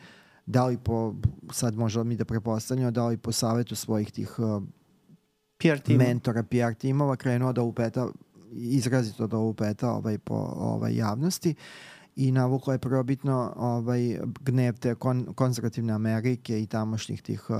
da 0.50 0.66
li 0.66 0.78
po, 0.78 1.14
sad 1.52 1.76
možemo 1.76 2.04
mi 2.04 2.16
da 2.16 2.25
prepostavljamo, 2.25 2.90
da 2.90 3.07
li 3.07 3.16
po 3.16 3.33
savetu 3.33 3.76
svojih 3.76 4.12
tih 4.12 4.38
uh, 4.38 4.62
PR 5.59 5.78
tim. 5.78 5.97
mentora, 5.97 6.42
PR 6.42 6.75
timova 6.78 7.16
krenuo 7.16 7.52
da 7.52 7.62
upeta, 7.62 8.09
izrazito 8.52 9.26
da 9.26 9.38
upeta 9.38 9.90
ovaj, 9.92 10.19
po 10.19 10.35
ovaj, 10.57 10.97
javnosti 10.97 11.54
i 12.16 12.33
navuklo 12.33 12.73
je 12.73 12.78
probitno 12.78 13.52
ovaj, 13.57 14.19
gnev 14.40 14.78
te 14.78 14.95
kon, 14.95 15.26
konzervativne 15.35 15.92
Amerike 15.92 16.62
i 16.62 16.66
tamošnjih 16.66 17.23
tih 17.23 17.50
uh, 17.50 17.57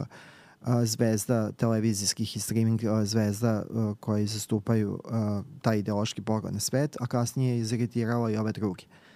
zvezda 0.85 1.53
televizijskih 1.53 2.37
i 2.37 2.41
streaming 2.41 2.81
uh, 2.85 3.05
zvezda 3.05 3.63
uh, 3.71 3.97
koji 4.01 4.27
zastupaju 4.27 4.93
uh, 5.05 5.45
taj 5.63 5.79
ideološki 5.79 6.23
pogled 6.23 6.55
na 6.55 6.61
svet, 6.61 6.97
a 7.01 7.07
kasnije 7.07 7.55
je 7.55 7.61
iziritiralo 7.61 8.31
i 8.31 8.37
ove 8.37 8.53
druge. 8.53 8.85
Uh, 8.85 9.10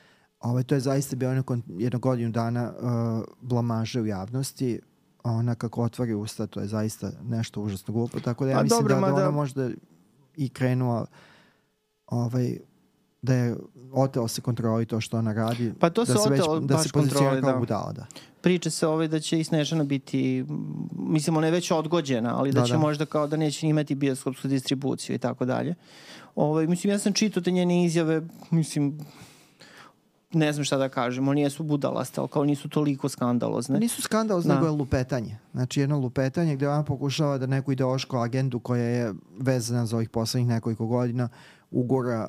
Ovo, 0.44 0.62
to 0.62 0.74
je 0.74 0.80
zaista 0.80 1.16
bio 1.16 1.34
nakon 1.34 1.62
jednog 1.68 2.02
godinu 2.02 2.30
dana 2.30 2.72
uh, 2.72 3.24
blamaže 3.40 4.00
u 4.00 4.06
javnosti. 4.06 4.80
Ona 5.22 5.54
kako 5.54 5.82
otvori 5.82 6.14
usta, 6.14 6.46
to 6.46 6.60
je 6.60 6.66
zaista 6.66 7.10
nešto 7.22 7.60
užasno 7.60 7.94
glupo. 7.94 8.20
Tako 8.20 8.44
da 8.44 8.50
ja 8.50 8.58
A 8.58 8.62
mislim 8.62 8.80
dobro, 8.80 8.94
da, 8.94 9.00
da 9.00 9.14
ona 9.14 9.30
možda 9.30 9.70
i 10.36 10.48
krenula 10.48 11.06
ovaj, 12.06 12.56
da 13.22 13.34
je 13.34 13.56
oteo 13.92 14.28
se 14.28 14.40
kontroli 14.40 14.86
to 14.86 15.00
što 15.00 15.18
ona 15.18 15.32
radi. 15.32 15.72
Pa 15.80 15.90
to 15.90 16.06
se 16.06 16.12
da 16.12 16.18
se 16.18 16.28
oteo 16.28 16.60
da 16.60 16.78
se 16.78 16.88
kontroli, 16.88 17.40
da. 17.40 17.56
budala, 17.58 17.92
da. 17.92 18.06
Priča 18.40 18.70
se 18.70 18.86
ovaj 18.86 19.08
da 19.08 19.20
će 19.20 19.40
i 19.40 19.44
Snežana 19.44 19.84
biti, 19.84 20.44
mislim 20.92 21.36
ona 21.36 21.46
je 21.46 21.52
već 21.52 21.70
odgođena, 21.70 22.38
ali 22.38 22.52
da, 22.52 22.60
da 22.60 22.66
će 22.66 22.72
da. 22.72 22.78
možda 22.78 23.06
kao 23.06 23.26
da 23.26 23.36
neće 23.36 23.66
imati 23.66 23.94
bioskopsku 23.94 24.48
distribuciju 24.48 25.16
i 25.16 25.18
tako 25.18 25.44
dalje. 25.44 25.74
Ovaj, 26.34 26.66
mislim, 26.66 26.90
ja 26.90 26.98
sam 26.98 27.12
čitao 27.12 27.42
te 27.42 27.50
njene 27.50 27.84
izjave, 27.84 28.22
mislim, 28.50 28.98
ne 30.34 30.52
znam 30.52 30.64
šta 30.64 30.76
da 30.76 30.88
kažem, 30.88 31.28
oni 31.28 31.40
jesu 31.40 31.62
budalaste, 31.62 32.20
ali 32.20 32.28
kao 32.28 32.44
nisu 32.44 32.68
toliko 32.68 33.08
skandalozne. 33.08 33.78
Nisu 33.78 34.02
skandalozne, 34.02 34.48
da. 34.48 34.54
nego 34.54 34.66
je 34.66 34.70
lupetanje. 34.70 35.38
Znači 35.52 35.80
jedno 35.80 35.98
lupetanje 35.98 36.56
gde 36.56 36.68
ona 36.68 36.84
pokušava 36.84 37.38
da 37.38 37.46
neku 37.46 37.72
ideološku 37.72 38.16
agendu 38.16 38.60
koja 38.60 38.82
je 38.82 39.14
vezana 39.38 39.86
za 39.86 39.96
ovih 39.96 40.08
poslednjih 40.08 40.48
nekoliko 40.48 40.86
godina 40.86 41.28
ugura, 41.70 42.28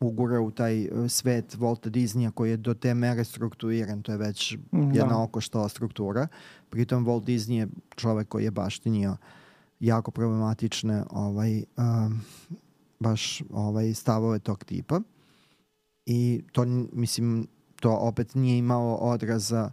uh, 0.00 0.08
ugura 0.08 0.40
u 0.40 0.50
taj 0.50 0.88
uh, 0.88 1.10
svet 1.10 1.54
Volta 1.54 1.90
Disneya 1.90 2.30
koji 2.30 2.50
je 2.50 2.56
do 2.56 2.74
te 2.74 2.94
mere 2.94 3.24
strukturiran, 3.24 4.02
to 4.02 4.12
je 4.12 4.18
već 4.18 4.56
da. 4.72 4.98
jedna 4.98 5.22
okoštala 5.22 5.68
struktura. 5.68 6.28
Pritom 6.70 7.06
Walt 7.06 7.24
Disney 7.24 7.58
je 7.58 7.68
čovek 7.96 8.28
koji 8.28 8.44
je 8.44 8.50
baštinio 8.50 9.16
jako 9.80 10.10
problematične 10.10 11.04
ovaj, 11.10 11.64
um, 11.76 12.20
baš 13.00 13.42
ovaj, 13.52 13.94
stavove 13.94 14.38
tog 14.38 14.64
tipa 14.64 15.00
i 16.06 16.42
to, 16.52 16.64
mislim, 16.92 17.46
to 17.80 17.96
opet 17.96 18.34
nije 18.34 18.58
imalo 18.58 18.94
odraza 18.94 19.70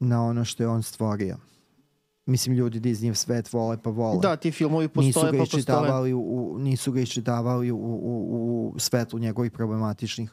na 0.00 0.24
ono 0.24 0.44
što 0.44 0.62
je 0.62 0.68
on 0.68 0.82
stvorio. 0.82 1.36
Mislim, 2.26 2.56
ljudi 2.56 2.80
Disney 2.80 3.14
svet 3.14 3.52
vole 3.52 3.82
pa 3.82 3.90
vole. 3.90 4.18
Da, 4.22 4.36
ti 4.36 4.50
filmovi 4.50 4.88
postoje 4.88 5.12
nisu 5.12 5.20
ga 5.20 5.38
pa 5.38 5.44
postoje. 5.56 6.14
U, 6.14 6.56
nisu 6.58 6.92
ga 6.92 7.00
iščitavali 7.00 7.70
u, 7.70 7.76
u, 7.76 8.72
u 8.74 8.78
svetlu 8.78 9.18
njegovih 9.18 9.52
problematičnih 9.52 10.30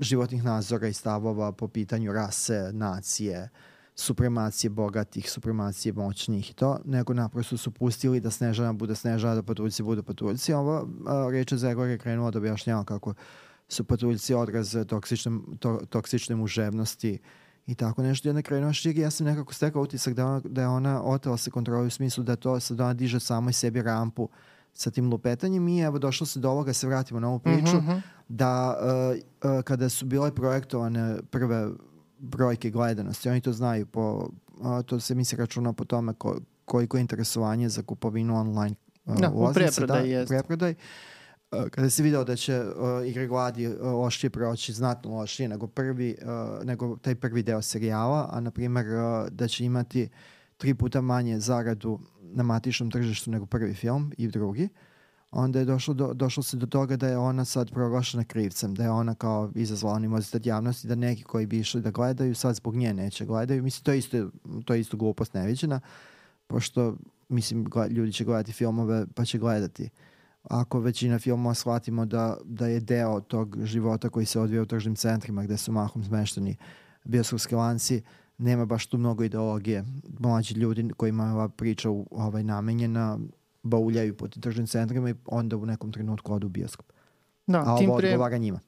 životnih 0.00 0.44
nazora 0.44 0.88
i 0.88 0.92
stavova 0.92 1.52
po 1.52 1.68
pitanju 1.68 2.12
rase, 2.12 2.70
nacije, 2.72 3.48
supremacije 3.94 4.70
bogatih, 4.70 5.30
supremacije 5.30 5.92
moćnih 5.92 6.50
i 6.50 6.54
to, 6.54 6.78
nego 6.84 7.14
naprosto 7.14 7.56
su 7.56 7.70
pustili 7.70 8.20
da 8.20 8.30
Snežana 8.30 8.72
bude 8.72 8.94
Snežana, 8.94 9.34
da 9.34 9.42
patuljci 9.42 9.82
budu 9.82 10.02
patuljci. 10.02 10.52
Ovo 10.52 10.88
reče 11.30 11.56
Zegor 11.56 11.88
je 11.88 11.98
krenula 11.98 12.30
da 12.30 12.38
objašnjava 12.38 12.84
kako 12.84 13.14
su 13.72 13.84
patuljci 13.84 14.34
odraz 14.34 14.76
toksične, 14.88 15.32
to, 15.58 15.80
toksične 15.88 16.36
muževnosti 16.36 17.18
i 17.66 17.74
tako 17.74 18.02
nešto. 18.02 18.28
I 18.28 18.30
onda 18.30 18.42
krenuo 18.42 18.72
širi, 18.72 19.00
ja 19.00 19.10
sam 19.10 19.26
nekako 19.26 19.54
stekao 19.54 19.82
utisak 19.82 20.14
da 20.14 20.26
ona, 20.26 20.40
da 20.44 20.60
je 20.60 20.68
ona 20.68 21.02
otela 21.02 21.36
se 21.36 21.50
kontroli 21.50 21.86
u 21.86 21.90
smislu 21.90 22.24
da 22.24 22.36
to 22.36 22.60
sad 22.60 22.80
ona 22.80 22.94
diže 22.94 23.20
samo 23.20 23.50
i 23.50 23.52
sebi 23.52 23.82
rampu 23.82 24.28
sa 24.74 24.90
tim 24.90 25.10
lupetanjem 25.10 25.68
i 25.68 25.80
evo 25.80 25.98
došlo 25.98 26.26
se 26.26 26.40
do 26.40 26.50
ovoga, 26.50 26.66
da 26.66 26.74
se 26.74 26.86
vratimo 26.86 27.20
na 27.20 27.28
ovu 27.28 27.38
priču, 27.38 27.76
mm 27.76 27.86
-hmm. 27.88 28.00
da 28.28 28.78
uh, 28.80 29.50
uh, 29.50 29.62
kada 29.62 29.88
su 29.88 30.06
bile 30.06 30.34
projektovane 30.34 31.18
prve 31.30 31.68
brojke 32.18 32.70
gledanosti, 32.70 33.28
oni 33.28 33.40
to 33.40 33.52
znaju, 33.52 33.86
po, 33.86 34.30
uh, 34.58 34.82
to 34.86 35.00
se 35.00 35.14
mi 35.14 35.24
se 35.24 35.36
računa 35.36 35.72
po 35.72 35.84
tome 35.84 36.14
ko, 36.14 36.38
koliko 36.64 36.96
je 36.96 37.00
interesovanje 37.00 37.68
za 37.68 37.82
kupovinu 37.82 38.36
online 38.36 38.74
uh, 39.04 39.16
da, 39.16 39.30
ulaznice, 39.30 39.68
u 39.68 39.86
preprodaj, 39.86 40.08
da, 40.08 40.26
preprodaj 40.26 40.74
kada 41.70 41.90
se 41.90 42.02
video 42.02 42.24
da 42.24 42.36
će 42.36 42.60
uh, 42.60 43.08
igre 43.08 43.26
gladi 43.26 43.68
uh, 43.68 43.74
lošije 43.82 44.30
proći, 44.30 44.72
znatno 44.72 45.16
lošije 45.16 45.48
nego 45.48 45.66
prvi, 45.66 46.16
uh, 46.22 46.64
nego 46.64 46.96
taj 46.96 47.14
prvi 47.14 47.42
deo 47.42 47.62
serijala, 47.62 48.28
a 48.32 48.40
na 48.40 48.50
primer 48.50 48.86
uh, 48.86 49.28
da 49.30 49.48
će 49.48 49.64
imati 49.64 50.08
tri 50.56 50.74
puta 50.74 51.00
manje 51.00 51.40
zaradu 51.40 52.00
na 52.20 52.42
matičnom 52.42 52.90
tržištu 52.90 53.30
nego 53.30 53.46
prvi 53.46 53.74
film 53.74 54.12
i 54.18 54.28
drugi, 54.28 54.68
onda 55.30 55.58
je 55.58 55.64
došlo, 55.64 55.94
do, 55.94 56.14
došlo 56.14 56.42
se 56.42 56.56
do 56.56 56.66
toga 56.66 56.96
da 56.96 57.08
je 57.08 57.18
ona 57.18 57.44
sad 57.44 57.70
proglašena 57.70 58.24
krivcem, 58.24 58.74
da 58.74 58.82
je 58.82 58.90
ona 58.90 59.14
kao 59.14 59.52
izazvala 59.54 59.96
animozitet 59.96 60.46
javnosti, 60.46 60.88
da 60.88 60.94
neki 60.94 61.22
koji 61.22 61.46
bi 61.46 61.58
išli 61.58 61.80
da 61.80 61.90
gledaju 61.90 62.34
sad 62.34 62.56
zbog 62.56 62.76
nje 62.76 62.94
neće 62.94 63.24
gledaju. 63.24 63.62
Mislim, 63.62 63.84
to 63.84 63.92
je 63.92 63.98
isto, 63.98 64.30
to 64.64 64.74
je 64.74 64.80
isto 64.80 64.96
glupost 64.96 65.34
neviđena, 65.34 65.80
pošto 66.46 66.96
mislim, 67.28 67.66
ljudi 67.90 68.12
će 68.12 68.24
gledati 68.24 68.52
filmove 68.52 69.06
pa 69.14 69.24
će 69.24 69.38
gledati. 69.38 69.82
Uh, 69.82 70.11
ako 70.42 70.80
većina 70.80 71.18
filmova 71.18 71.54
shvatimo 71.54 72.06
da, 72.06 72.36
da 72.44 72.66
je 72.66 72.80
deo 72.80 73.20
tog 73.20 73.56
života 73.64 74.08
koji 74.08 74.26
se 74.26 74.40
odvija 74.40 74.62
u 74.62 74.66
tržnim 74.66 74.96
centrima 74.96 75.44
gde 75.44 75.56
su 75.56 75.72
mahom 75.72 76.04
smešteni 76.04 76.56
bioskopski 77.04 77.54
lanci, 77.54 78.02
nema 78.38 78.64
baš 78.64 78.86
tu 78.86 78.98
mnogo 78.98 79.24
ideologije. 79.24 79.84
Mlađi 80.18 80.54
ljudi 80.54 80.90
kojima 80.96 81.26
je 81.26 81.32
ova 81.32 81.48
priča 81.48 81.90
ovaj, 82.10 82.42
namenjena 82.44 83.18
bauljaju 83.62 84.16
po 84.16 84.28
tržnim 84.28 84.66
centrima 84.66 85.10
i 85.10 85.14
onda 85.26 85.56
u 85.56 85.66
nekom 85.66 85.92
trenutku 85.92 86.34
odu 86.34 86.46
u 86.46 86.50
bioskop. 86.50 86.92
Da, 87.46 87.62
A 87.66 87.74
ovo 87.74 87.96
pre, 87.96 88.08
odgovara 88.08 88.38
njima. 88.38 88.60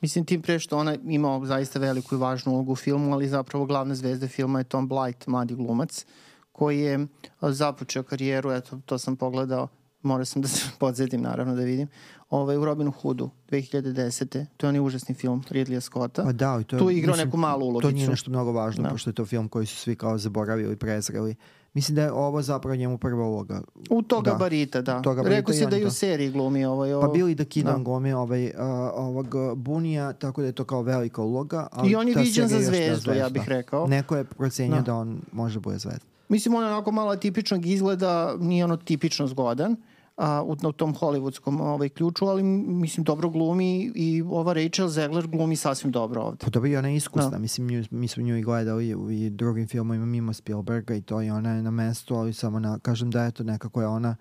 Mislim, 0.00 0.24
tim 0.24 0.42
pre 0.42 0.58
što 0.58 0.78
ona 0.78 0.96
ima 1.04 1.40
zaista 1.44 1.78
veliku 1.78 2.14
i 2.14 2.18
važnu 2.18 2.52
ulogu 2.52 2.72
u 2.72 2.76
filmu, 2.76 3.12
ali 3.12 3.28
zapravo 3.28 3.66
glavna 3.66 3.94
zvezda 3.94 4.28
filma 4.28 4.58
je 4.58 4.64
Tom 4.64 4.88
Blight, 4.88 5.26
mladi 5.26 5.54
glumac, 5.54 6.06
koji 6.52 6.80
je 6.80 7.06
započeo 7.40 8.02
karijeru, 8.02 8.50
eto, 8.50 8.80
to 8.86 8.98
sam 8.98 9.16
pogledao, 9.16 9.68
morao 10.02 10.24
sam 10.24 10.42
da 10.42 10.48
se 10.48 10.70
podsjetim 10.80 11.22
naravno 11.22 11.54
da 11.54 11.62
vidim, 11.62 11.88
ovaj, 12.30 12.56
u 12.56 12.64
Robinu 12.64 12.90
Hoodu 12.90 13.30
2010. 13.50 14.46
To 14.56 14.66
je 14.66 14.68
onaj 14.68 14.80
užasni 14.80 15.14
film 15.14 15.42
Ridleya 15.50 15.80
Scotta. 15.80 16.22
Pa 16.22 16.32
da, 16.32 16.58
i 16.60 16.64
to 16.64 16.76
je, 16.76 16.80
tu 16.80 16.90
je 16.90 16.96
igrao 16.96 17.16
neku 17.16 17.36
malu 17.36 17.66
ulogicu. 17.66 17.90
To 17.90 17.94
nije 17.94 18.08
nešto 18.08 18.30
mnogo 18.30 18.52
važno, 18.52 18.82
da. 18.82 18.88
pošto 18.88 19.10
je 19.10 19.14
to 19.14 19.26
film 19.26 19.48
koji 19.48 19.66
su 19.66 19.76
svi 19.76 19.96
kao 19.96 20.18
zaboravili, 20.18 20.76
prezreli. 20.76 21.34
Mislim 21.74 21.96
da 21.96 22.02
je 22.02 22.12
ovo 22.12 22.42
zapravo 22.42 22.76
njemu 22.76 22.98
prva 22.98 23.24
uloga. 23.24 23.62
U 23.90 24.02
to 24.02 24.20
gabarita, 24.20 24.80
da. 24.80 24.94
da. 24.94 25.02
To 25.02 25.14
gabarita 25.14 25.36
Rekao 25.36 25.54
si 25.54 25.66
da 25.66 25.76
i 25.76 25.84
u 25.84 25.90
seriji 25.90 26.30
glumi 26.30 26.64
ovaj, 26.64 26.92
ovo. 26.92 27.06
Pa 27.06 27.12
bili 27.12 27.34
da 27.34 27.44
Kidon 27.44 27.76
da. 27.76 27.82
glumi 27.84 28.12
ovaj, 28.12 28.46
uh, 28.46 28.52
ovog 28.94 29.34
Bunija, 29.56 30.12
tako 30.12 30.40
da 30.40 30.46
je 30.46 30.52
to 30.52 30.64
kao 30.64 30.82
velika 30.82 31.22
uloga. 31.22 31.68
Ali 31.72 31.90
I 31.90 31.94
on 31.94 32.08
je 32.08 32.14
viđen 32.14 32.48
za 32.48 32.60
zvezdu, 32.60 33.12
ja 33.12 33.28
bih 33.28 33.42
rekao. 33.46 33.86
Neko 33.86 34.16
je 34.16 34.24
procenio 34.24 34.76
da. 34.76 34.82
da 34.82 34.94
on 34.94 35.20
može 35.32 35.60
bude 35.60 35.78
zvezda. 35.78 36.04
Mislim, 36.28 36.54
on 36.54 36.64
je 36.64 36.70
onako 36.70 36.92
malo 36.92 37.16
tipičnog 37.16 37.66
izgleda, 37.66 38.36
nije 38.40 38.64
ono 38.64 38.76
tipično 38.76 39.26
zgodan 39.26 39.76
a, 40.22 40.42
u, 40.42 40.56
u 40.68 40.72
tom 40.72 40.94
hollywoodskom 40.94 41.60
ovaj, 41.60 41.88
ključu, 41.88 42.26
ali 42.26 42.42
mislim 42.42 43.04
dobro 43.04 43.28
glumi 43.28 43.92
i 43.94 44.22
ova 44.22 44.52
Rachel 44.52 44.88
Zegler 44.88 45.26
glumi 45.26 45.56
sasvim 45.56 45.92
dobro 45.92 46.22
ovde. 46.22 46.38
Pa 46.44 46.50
dobro 46.50 46.70
i 46.70 46.76
ona 46.76 46.88
je 46.88 46.96
iskusna, 46.96 47.30
da. 47.30 47.38
mislim 47.38 47.66
nju, 47.66 47.84
mi 47.90 48.08
smo 48.08 48.22
nju 48.22 48.36
i 48.36 48.42
gledali 48.42 48.94
u 48.94 49.10
i 49.10 49.30
drugim 49.30 49.68
filmovima 49.68 50.06
mimo 50.06 50.32
Spielberga 50.32 50.94
i 50.94 51.02
to 51.02 51.22
i 51.22 51.30
ona 51.30 51.50
je 51.50 51.62
na 51.62 51.70
mestu, 51.70 52.14
ali 52.14 52.32
samo 52.32 52.58
na, 52.58 52.78
kažem 52.78 53.10
da 53.10 53.24
je 53.24 53.30
to 53.30 53.44
nekako 53.44 53.80
je 53.80 53.86
ona 53.86 54.16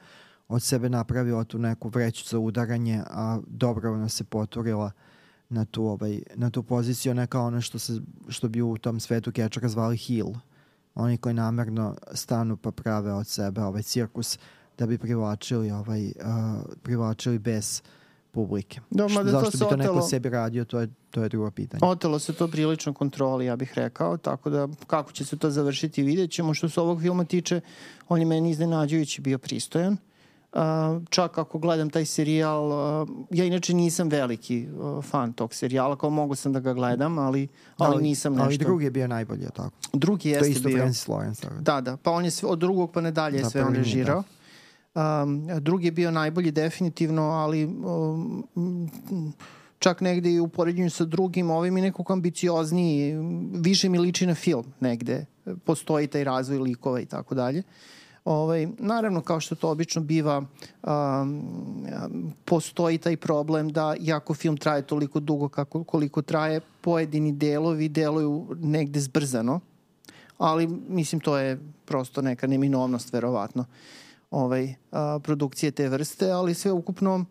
od 0.47 0.63
sebe 0.63 0.89
napravila 0.89 1.43
tu 1.43 1.59
neku 1.59 1.89
vreću 1.89 2.25
za 2.29 2.39
udaranje, 2.39 3.03
a 3.07 3.39
dobrovoljno 3.47 4.09
se 4.09 4.23
poturila 4.23 4.91
na 5.49 5.65
tu, 5.65 5.85
ovaj, 5.85 6.21
na 6.35 6.49
tu 6.49 6.63
poziciju, 6.63 7.13
ne 7.13 7.27
kao 7.27 7.45
ono 7.45 7.61
što, 7.61 7.79
se, 7.79 8.01
što 8.29 8.49
bi 8.49 8.61
u 8.61 8.77
tom 8.77 8.99
svetu 8.99 9.31
kečera 9.31 9.69
zvali 9.69 9.97
heel. 9.97 10.33
Oni 10.95 11.17
koji 11.17 11.35
namerno 11.35 11.95
stanu 12.13 12.57
pa 12.57 12.71
prave 12.71 13.13
od 13.13 13.27
sebe 13.27 13.61
ovaj 13.61 13.83
cirkus 13.83 14.39
da 14.77 14.85
bi 14.85 14.97
privlačili, 14.97 15.71
ovaj, 15.71 16.05
uh, 16.05 16.13
privlačili 16.83 17.39
bez 17.39 17.81
publike. 18.31 18.79
Da, 18.89 19.09
Što, 19.09 19.23
da 19.23 19.31
zašto 19.31 19.51
to 19.51 19.65
bi 19.65 19.69
to 19.69 19.77
neko 19.77 19.91
otelo, 19.91 20.07
sebi 20.07 20.29
radio, 20.29 20.65
to 20.65 20.79
je, 20.79 20.87
to 21.11 21.23
je 21.23 21.29
drugo 21.29 21.51
pitanje. 21.51 21.79
otelo 21.83 22.19
se 22.19 22.33
to 22.33 22.47
prilično 22.47 22.93
kontroli, 22.93 23.45
ja 23.45 23.55
bih 23.55 23.73
rekao, 23.75 24.17
tako 24.17 24.49
da 24.49 24.67
kako 24.87 25.11
će 25.11 25.25
se 25.25 25.37
to 25.37 25.49
završiti 25.49 26.03
vidjet 26.03 26.31
ćemo. 26.31 26.53
Što 26.53 26.69
se 26.69 26.81
ovog 26.81 27.01
filma 27.01 27.25
tiče, 27.25 27.61
on 28.09 28.19
je 28.19 28.25
meni 28.25 28.49
iznenađujući 28.49 29.21
bio 29.21 29.37
pristojan. 29.37 29.97
Uh, 30.53 30.59
čak 31.09 31.37
ako 31.37 31.59
gledam 31.59 31.89
taj 31.89 32.05
serijal, 32.05 32.67
uh, 33.01 33.09
ja 33.29 33.45
inače 33.45 33.73
nisam 33.73 34.09
veliki 34.09 34.67
uh, 34.67 35.03
fan 35.03 35.33
tog 35.33 35.53
serijala, 35.53 35.95
kao 35.95 36.09
mogu 36.09 36.35
sam 36.35 36.53
da 36.53 36.59
ga 36.59 36.73
gledam, 36.73 37.19
ali, 37.19 37.47
ali, 37.77 38.03
nisam 38.03 38.33
nešto. 38.33 38.45
Ali 38.45 38.57
drugi 38.57 38.85
je 38.85 38.91
bio 38.91 39.07
najbolji, 39.07 39.43
je 39.43 39.49
tako? 39.49 39.71
Drugi 39.93 40.23
To 40.23 40.29
jeste 40.29 40.47
je 40.47 40.51
isto 40.51 40.67
bio. 40.67 40.77
Francis 40.77 41.07
Lawrence. 41.07 41.41
Tako. 41.41 41.55
Da, 41.61 41.81
da, 41.81 41.97
pa 41.97 42.11
on 42.11 42.25
je 42.25 42.31
sve, 42.31 42.49
od 42.49 42.59
drugog 42.59 42.91
pa 42.91 43.01
nadalje 43.01 43.37
je 43.37 43.43
Da, 43.43 43.49
sve 43.49 43.63
on 43.63 43.71
nije, 43.71 43.83
režirao. 43.83 44.23
Um, 44.95 45.47
drugi 45.59 45.87
je 45.87 45.91
bio 45.91 46.11
najbolji 46.11 46.51
definitivno, 46.51 47.23
ali 47.23 47.65
um, 47.65 48.43
čak 49.79 50.01
negde 50.01 50.31
i 50.31 50.39
u 50.39 50.47
poređenju 50.47 50.89
sa 50.89 51.05
drugim, 51.05 51.49
ovim 51.49 51.77
je 51.77 51.83
nekako 51.83 52.13
ambiciozniji, 52.13 53.15
više 53.53 53.89
mi 53.89 53.99
liči 53.99 54.25
na 54.25 54.35
film 54.35 54.65
negde. 54.79 55.25
Postoji 55.63 56.07
taj 56.07 56.23
razvoj 56.23 56.59
likova 56.59 56.99
i 56.99 57.05
tako 57.05 57.35
dalje. 57.35 57.63
Ovaj, 58.25 58.67
naravno, 58.79 59.21
kao 59.21 59.39
što 59.39 59.55
to 59.55 59.69
obično 59.69 60.01
biva, 60.01 60.43
um, 60.83 61.41
postoji 62.45 62.97
taj 62.97 63.17
problem 63.17 63.69
da 63.69 63.95
iako 63.99 64.33
film 64.33 64.57
traje 64.57 64.81
toliko 64.81 65.19
dugo 65.19 65.49
kako, 65.49 65.83
koliko 65.83 66.21
traje, 66.21 66.61
pojedini 66.81 67.31
delovi 67.31 67.89
deluju 67.89 68.47
negde 68.59 68.99
zbrzano, 68.99 69.59
ali 70.37 70.67
mislim 70.87 71.21
to 71.21 71.37
je 71.37 71.59
prosto 71.85 72.21
neka 72.21 72.47
neminovnost 72.47 73.13
verovatno 73.13 73.65
ovaj, 74.31 74.75
a, 74.91 75.19
produkcije 75.23 75.71
te 75.71 75.89
vrste, 75.89 76.31
ali 76.31 76.53
sve 76.53 76.71
ukupno 76.71 77.25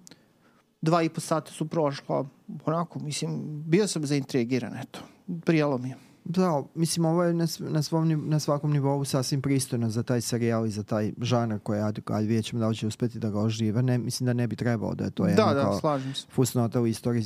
dva 0.80 1.02
i 1.02 1.08
po 1.08 1.20
sata 1.20 1.52
su 1.52 1.68
prošla 1.68 2.24
onako, 2.64 2.98
mislim, 2.98 3.62
bio 3.66 3.86
sam 3.86 4.06
zaintrigiran, 4.06 4.76
eto, 4.76 5.00
prijalo 5.44 5.78
mi 5.78 5.88
je. 5.88 5.96
Da, 6.24 6.62
mislim, 6.74 7.04
ovo 7.04 7.24
je 7.24 7.34
na, 7.34 7.46
na, 7.58 7.82
svom, 7.82 8.28
na 8.28 8.38
svakom 8.38 8.72
nivou 8.72 9.04
sasvim 9.04 9.42
pristojno 9.42 9.90
za 9.90 10.02
taj 10.02 10.20
serijal 10.20 10.66
i 10.66 10.70
za 10.70 10.82
taj 10.82 11.12
žanar 11.20 11.58
koji 11.58 11.78
je, 11.78 11.92
ali 12.06 12.26
vidjet 12.26 12.44
ćemo 12.44 12.60
da 12.60 12.68
li 12.68 12.76
će 12.76 12.86
uspeti 12.86 13.18
da 13.18 13.30
ga 13.30 13.40
ožive. 13.40 13.82
Ne, 13.82 13.98
mislim 13.98 14.26
da 14.26 14.32
ne 14.32 14.46
bi 14.46 14.56
trebao 14.56 14.94
da 14.94 15.04
je 15.04 15.10
to 15.10 15.22
da, 15.22 15.28
jedno 15.28 15.54
da, 15.54 15.62
kao 15.62 16.00
fusnota 16.32 16.80
u 16.80 16.86
istoriji 16.86 17.24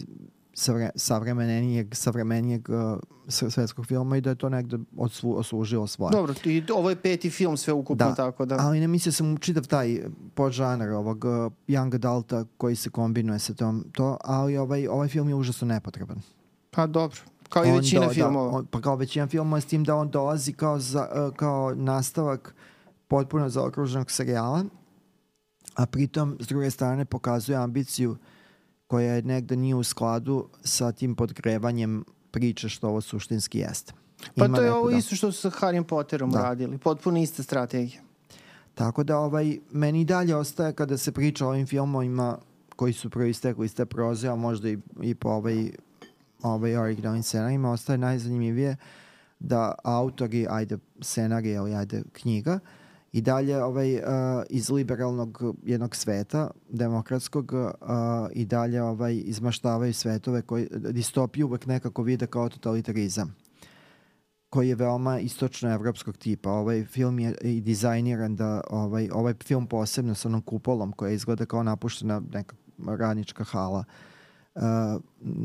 savre, 0.55 0.91
savremenijeg, 0.95 1.95
savremenijeg 1.95 2.69
uh, 2.69 2.99
svetskog 3.29 3.87
filma 3.87 4.17
i 4.17 4.21
da 4.21 4.31
je 4.31 4.37
to 4.37 4.49
negde 4.49 4.79
odslu, 4.97 5.39
oslužilo 5.39 5.87
svoje. 5.87 6.13
Dobro, 6.13 6.35
i 6.45 6.63
ovo 6.73 6.91
je 6.91 6.97
peti 6.97 7.31
film 7.31 7.57
sve 7.57 7.73
ukupno, 7.73 8.07
Da, 8.07 8.15
tako 8.15 8.47
da... 8.47 8.57
Ali 8.61 8.81
ne 8.81 8.89
mislio 8.89 9.13
sam 9.13 9.37
čitav 9.37 9.67
taj 9.67 10.03
podžanar 10.35 10.91
ovog 10.91 11.25
uh, 11.25 11.53
young 11.69 11.95
adulta 11.95 12.45
koji 12.57 12.77
se 12.77 12.91
kombinuje 12.91 13.39
sa 13.39 13.55
tom 13.55 13.85
to, 13.93 14.17
ali 14.25 14.57
ovaj, 14.57 14.87
ovaj 14.87 15.09
film 15.09 15.29
je 15.29 15.35
užasno 15.35 15.67
nepotreban. 15.67 16.21
Pa 16.71 16.87
dobro, 16.87 17.21
kao 17.49 17.65
i 17.65 17.69
On 17.69 17.77
većina 17.77 18.07
do- 18.07 18.13
filmova. 18.13 18.51
Da, 18.51 18.57
on, 18.57 18.67
pa 18.67 18.81
kao 18.81 18.97
većina 18.97 19.27
filmova 19.27 19.61
s 19.61 19.65
tim 19.67 19.85
da 19.85 19.97
on 19.97 20.11
dolazi 20.11 20.53
kao, 20.53 20.79
za, 20.79 21.09
uh, 21.29 21.37
kao 21.37 21.75
nastavak 21.75 22.55
potpuno 23.09 23.49
zaokruženog 23.49 24.11
serijala, 24.11 24.65
a 25.75 25.87
pritom 25.87 26.37
s 26.41 26.47
druge 26.47 26.71
strane 26.71 27.05
pokazuje 27.05 27.57
ambiciju 27.57 28.17
koja 28.95 29.15
je 29.15 29.23
negde 29.23 29.57
nije 29.57 29.75
u 29.75 29.83
skladu 29.83 30.49
sa 30.65 30.93
tim 30.93 31.15
podgrevanjem 31.15 32.05
priče 32.31 32.69
što 32.69 32.89
ovo 32.89 33.01
suštinski 33.01 33.59
jeste. 33.59 33.93
pa 34.37 34.45
Ima 34.45 34.57
to 34.57 34.63
je 34.63 34.73
ovo 34.73 34.91
da. 34.91 34.97
isto 34.97 35.17
što 35.17 35.33
su 35.33 35.41
sa 35.41 35.51
Harrym 35.51 35.83
Potterom 35.83 36.31
Da. 36.31 36.43
radili, 36.43 36.79
potpuno 36.79 37.19
ista 37.19 37.43
strategija. 37.43 38.03
Tako 38.75 39.05
da 39.05 39.19
ovaj, 39.19 39.59
meni 39.73 40.01
i 40.01 40.05
dalje 40.05 40.37
ostaje 40.37 40.73
kada 40.73 40.97
se 40.99 41.13
priča 41.13 41.47
o 41.47 41.49
ovim 41.49 41.67
filmovima 41.67 42.39
koji 42.77 42.93
su 42.93 43.11
proistekli 43.11 43.67
iz 43.67 43.75
te 43.75 43.85
proze, 43.87 44.29
a 44.29 44.35
možda 44.37 44.69
i, 44.69 44.79
i 45.03 45.15
po 45.15 45.29
ovaj, 45.29 45.71
ovaj 46.43 46.77
originalnim 46.77 47.23
scenarijima, 47.23 47.73
ostaje 47.73 47.99
najzanimljivije 47.99 48.77
da 49.39 49.75
autori, 49.85 50.47
ajde 50.51 50.79
scenarija 51.01 51.57
ili 51.57 51.75
ajde 51.75 52.03
knjiga, 52.13 52.59
i 53.15 53.21
dalje 53.21 53.65
ovaj, 53.65 53.95
uh, 53.95 54.03
iz 54.51 54.71
liberalnog 54.71 55.43
jednog 55.63 55.97
sveta, 55.97 56.51
demokratskog, 56.69 57.53
uh, 57.53 57.69
i 58.33 58.45
dalje 58.45 58.83
ovaj, 58.83 59.23
izmaštavaju 59.25 59.95
svetove 59.95 60.43
koji 60.43 60.69
distopiju 60.71 61.47
uvek 61.47 61.67
nekako 61.67 62.03
vide 62.03 62.27
kao 62.27 62.49
totalitarizam 62.49 63.37
koji 64.51 64.69
je 64.69 64.75
veoma 64.75 65.21
istočno-evropskog 65.21 66.17
tipa. 66.17 66.51
Ovaj 66.51 66.85
film 66.85 67.19
je 67.19 67.35
i 67.43 67.61
dizajniran 67.61 68.37
da 68.37 68.61
ovaj, 68.71 69.09
ovaj 69.13 69.35
film 69.45 69.67
posebno 69.67 70.15
sa 70.15 70.29
onom 70.29 70.43
kupolom 70.43 70.93
koja 70.93 71.13
izgleda 71.13 71.47
kao 71.47 71.63
napuštena 71.63 72.23
neka 72.33 72.57
radnička 72.87 73.45
hala 73.45 73.85
uh, 74.55 74.63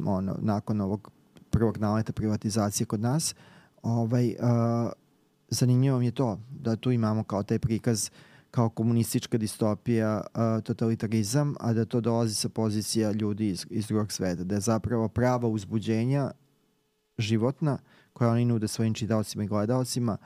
ono, 0.05 0.37
nakon 0.41 0.81
ovog 0.81 1.11
prvog 1.49 1.77
naleta 1.77 2.13
privatizacije 2.13 2.87
kod 2.87 2.99
nas. 2.99 3.35
Ovaj, 3.83 4.27
uh, 4.27 4.91
zanimljivo 5.51 5.99
mi 5.99 6.05
je 6.05 6.11
to 6.11 6.39
da 6.49 6.75
tu 6.75 6.91
imamo 6.91 7.23
kao 7.23 7.43
taj 7.43 7.59
prikaz 7.59 8.09
kao 8.51 8.69
komunistička 8.69 9.37
distopija, 9.37 10.21
totalitarizam, 10.63 11.55
a 11.59 11.73
da 11.73 11.85
to 11.85 12.01
dolazi 12.01 12.35
sa 12.35 12.49
pozicija 12.49 13.11
ljudi 13.11 13.49
iz, 13.49 13.65
iz 13.69 13.87
drugog 13.87 14.11
sveta. 14.11 14.43
Da 14.43 14.55
je 14.55 14.61
zapravo 14.61 15.07
prava 15.07 15.47
uzbuđenja 15.47 16.31
životna 17.17 17.77
koje 18.13 18.29
oni 18.29 18.45
nude 18.45 18.67
svojim 18.67 18.93
čitaocima 18.93 19.43
i 19.43 19.47
gledalcima, 19.47 20.17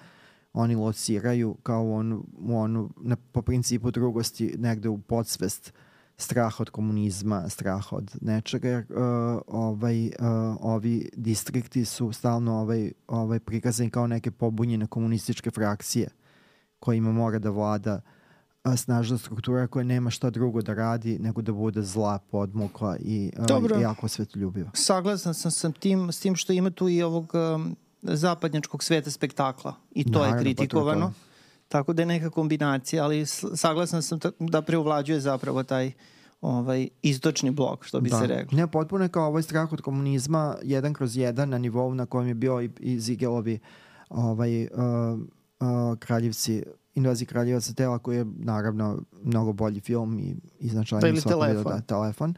oni 0.53 0.75
lociraju 0.75 1.55
kao 1.63 1.83
u 1.83 2.57
onu 2.57 2.89
na, 2.97 3.15
po 3.15 3.41
principu 3.41 3.91
drugosti 3.91 4.55
negde 4.57 4.89
u 4.89 4.97
podsvest 4.97 5.73
strah 6.17 6.60
od 6.60 6.69
komunizma, 6.69 7.49
strah 7.49 7.93
od 7.93 8.12
nečega, 8.21 8.67
jer 8.67 8.86
uh, 8.89 9.41
ovaj, 9.47 10.06
uh, 10.06 10.13
ovi 10.60 11.10
distrikti 11.15 11.86
su 11.86 12.12
stalno 12.12 12.60
ovaj, 12.60 12.91
ovaj 13.08 13.39
prikazani 13.39 13.89
kao 13.89 14.08
neke 14.08 14.32
pobunjene 14.32 14.88
komunističke 14.88 15.52
frakcije 15.52 16.10
kojima 16.80 17.12
mora 17.12 17.39
da 17.39 17.49
vlada 17.49 18.02
a, 18.63 18.78
snažna 18.78 19.17
struktura 19.17 19.67
koja 19.67 19.84
nema 19.84 20.10
šta 20.10 20.30
drugo 20.30 20.62
da 20.62 20.73
radi 20.73 21.19
nego 21.19 21.41
da 21.41 21.52
bude 21.52 21.82
zla, 21.82 22.19
podmukla 22.32 22.97
i, 22.99 23.32
uh, 23.39 23.45
Dobro. 23.45 23.80
jako 23.80 24.08
svetljubiva. 24.08 24.69
Saglasan 24.73 25.34
sam 25.34 25.52
sa 25.52 25.71
tim, 25.71 26.12
s 26.12 26.19
tim 26.19 26.36
što 26.36 26.54
ima 26.54 26.69
tu 26.69 26.89
i 26.89 27.04
ovog 27.04 27.34
um, 27.56 27.76
zapadnjačkog 28.02 28.84
sveta 28.84 29.12
spektakla 29.12 29.76
i 29.91 30.12
to 30.12 30.19
Naravno, 30.19 30.38
pa 30.38 30.65
to 30.67 30.89
je 30.89 30.95
je 30.95 31.02
to. 31.02 31.13
Tako 31.73 31.93
da 31.93 32.01
je 32.01 32.05
neka 32.05 32.29
kombinacija, 32.29 33.03
ali 33.03 33.25
saglasan 33.55 34.01
sam 34.01 34.19
da 34.39 34.62
preuvlađuje 34.62 35.19
zapravo 35.19 35.63
taj 35.63 35.91
ovaj 36.41 36.88
istočni 37.01 37.51
blok, 37.51 37.86
što 37.86 38.01
bi 38.01 38.09
se 38.09 38.27
reklo. 38.27 38.57
Ne, 38.57 38.67
potpuno 38.67 39.05
je 39.05 39.09
kao 39.09 39.27
ovaj 39.27 39.43
strah 39.43 39.73
od 39.73 39.81
komunizma 39.81 40.55
jedan 40.63 40.93
kroz 40.93 41.17
jedan 41.17 41.49
na 41.49 41.57
nivou 41.57 41.93
na 41.93 42.05
kojem 42.05 42.27
je 42.27 42.33
bio 42.33 42.62
i, 42.62 42.69
i 42.79 42.99
Zigelovi 42.99 43.59
ovaj, 44.09 44.63
uh, 44.63 44.69
uh, 44.69 45.99
kraljevci 45.99 46.63
Invaziji 46.95 47.27
kraljevaca 47.27 47.73
tela 47.73 47.99
koji 47.99 48.17
je 48.17 48.25
naravno 48.25 49.01
mnogo 49.23 49.53
bolji 49.53 49.79
film 49.79 50.19
i, 50.19 50.36
i 50.59 50.67
Da, 50.67 50.71
značajniji 50.71 51.12
vidu, 51.12 51.29
Telefon. 51.29 51.71
da, 51.71 51.81
telefon 51.81 52.36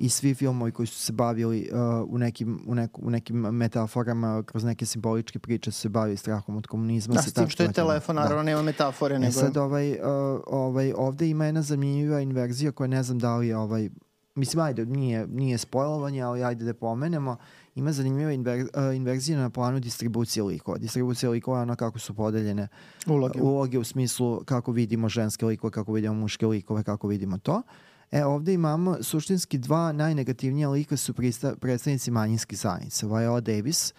i 0.00 0.08
svi 0.08 0.34
filmovi 0.34 0.72
koji 0.72 0.86
su 0.86 0.98
se 0.98 1.12
bavili 1.12 1.68
uh, 1.72 1.78
u, 2.14 2.18
nekim, 2.18 2.60
u, 2.66 2.74
neku, 2.74 3.00
u 3.04 3.10
nekim 3.10 3.36
metaforama 3.36 4.42
kroz 4.42 4.64
neke 4.64 4.86
simboličke 4.86 5.38
priče 5.38 5.70
su 5.70 5.80
se 5.80 5.88
bavili 5.88 6.16
strahom 6.16 6.56
od 6.56 6.66
komunizma. 6.66 7.14
Da, 7.14 7.22
s 7.22 7.32
tim 7.32 7.48
što 7.48 7.62
je 7.62 7.72
telefon, 7.72 8.16
da. 8.16 8.22
naravno 8.22 8.42
nema 8.42 8.62
metafore, 8.62 9.14
E 9.14 9.18
nego... 9.18 9.32
sad 9.32 9.56
ovaj, 9.56 9.90
uh, 9.90 9.98
ovaj, 10.46 10.92
ovde 10.96 11.28
ima 11.28 11.46
jedna 11.46 11.62
zanimljiva 11.62 12.20
inverzija 12.20 12.72
koja 12.72 12.86
ne 12.88 13.02
znam 13.02 13.18
da 13.18 13.36
li 13.36 13.48
je 13.48 13.56
ovaj, 13.56 13.90
mislim 14.34 14.64
ajde, 14.64 14.86
nije, 14.86 15.26
nije 15.26 15.58
spojlovanje, 15.58 16.22
ali 16.22 16.44
ajde 16.44 16.64
da 16.64 16.74
pomenemo, 16.74 17.36
ima 17.74 17.92
zanimljiva 17.92 18.32
inver, 18.32 18.60
uh, 18.60 18.96
inverzija 18.96 19.38
na 19.38 19.50
planu 19.50 19.80
distribucije 19.80 20.42
likova. 20.42 20.78
Distribucija 20.78 21.30
likova 21.30 21.58
je 21.58 21.62
ono 21.62 21.76
kako 21.76 21.98
su 21.98 22.14
podeljene 22.14 22.68
Uloge. 23.06 23.40
uloge 23.42 23.78
u 23.78 23.84
smislu 23.84 24.42
kako 24.44 24.72
vidimo 24.72 25.08
ženske 25.08 25.46
likove, 25.46 25.70
kako 25.70 25.92
vidimo 25.92 26.14
muške 26.14 26.46
likove, 26.46 26.82
kako 26.82 27.08
vidimo 27.08 27.38
to. 27.38 27.62
E, 28.10 28.24
ovde 28.24 28.54
imamo 28.54 28.96
suštinski 29.02 29.58
dva 29.58 29.92
najnegativnija 29.92 30.70
lika 30.70 30.96
su 30.96 31.14
prista, 31.14 31.56
predstavnici 31.56 32.10
manjinskih 32.10 32.58
zajednica. 32.58 33.06
Viola 33.06 33.40
Davis 33.40 33.94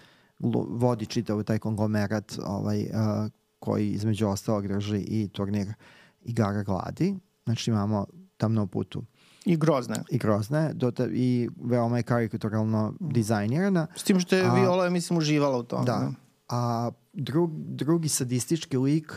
vodi 0.69 1.05
čitav 1.05 1.43
taj 1.43 1.59
konglomerat 1.59 2.33
ovaj, 2.45 2.81
uh, 2.81 3.31
koji 3.59 3.89
između 3.89 4.27
ostalog 4.27 4.67
drži 4.67 4.97
i 4.97 5.27
turnir 5.27 5.73
igara 6.21 6.63
gladi. 6.63 7.15
Znači 7.43 7.69
imamo 7.69 8.05
tamno 8.37 8.67
putu 8.67 9.03
I 9.45 9.57
grozne. 9.57 9.95
i 10.09 10.17
grozna 10.17 10.59
je 10.59 10.73
do 10.73 10.91
ta, 10.91 11.07
i 11.11 11.49
veoma 11.63 11.97
je 11.97 12.03
karikaturalno 12.03 12.93
dizajnirana. 12.99 13.87
S 13.95 14.03
tim 14.03 14.19
što 14.19 14.35
je 14.35 14.45
A- 14.45 14.53
Viola, 14.53 14.89
mislim, 14.89 15.19
uživala 15.19 15.57
u 15.57 15.63
tome. 15.63 15.85
Da. 15.85 16.11
A 16.49 16.91
drug, 17.13 17.51
drugi 17.53 18.09
sadistički 18.09 18.77
lik 18.77 19.11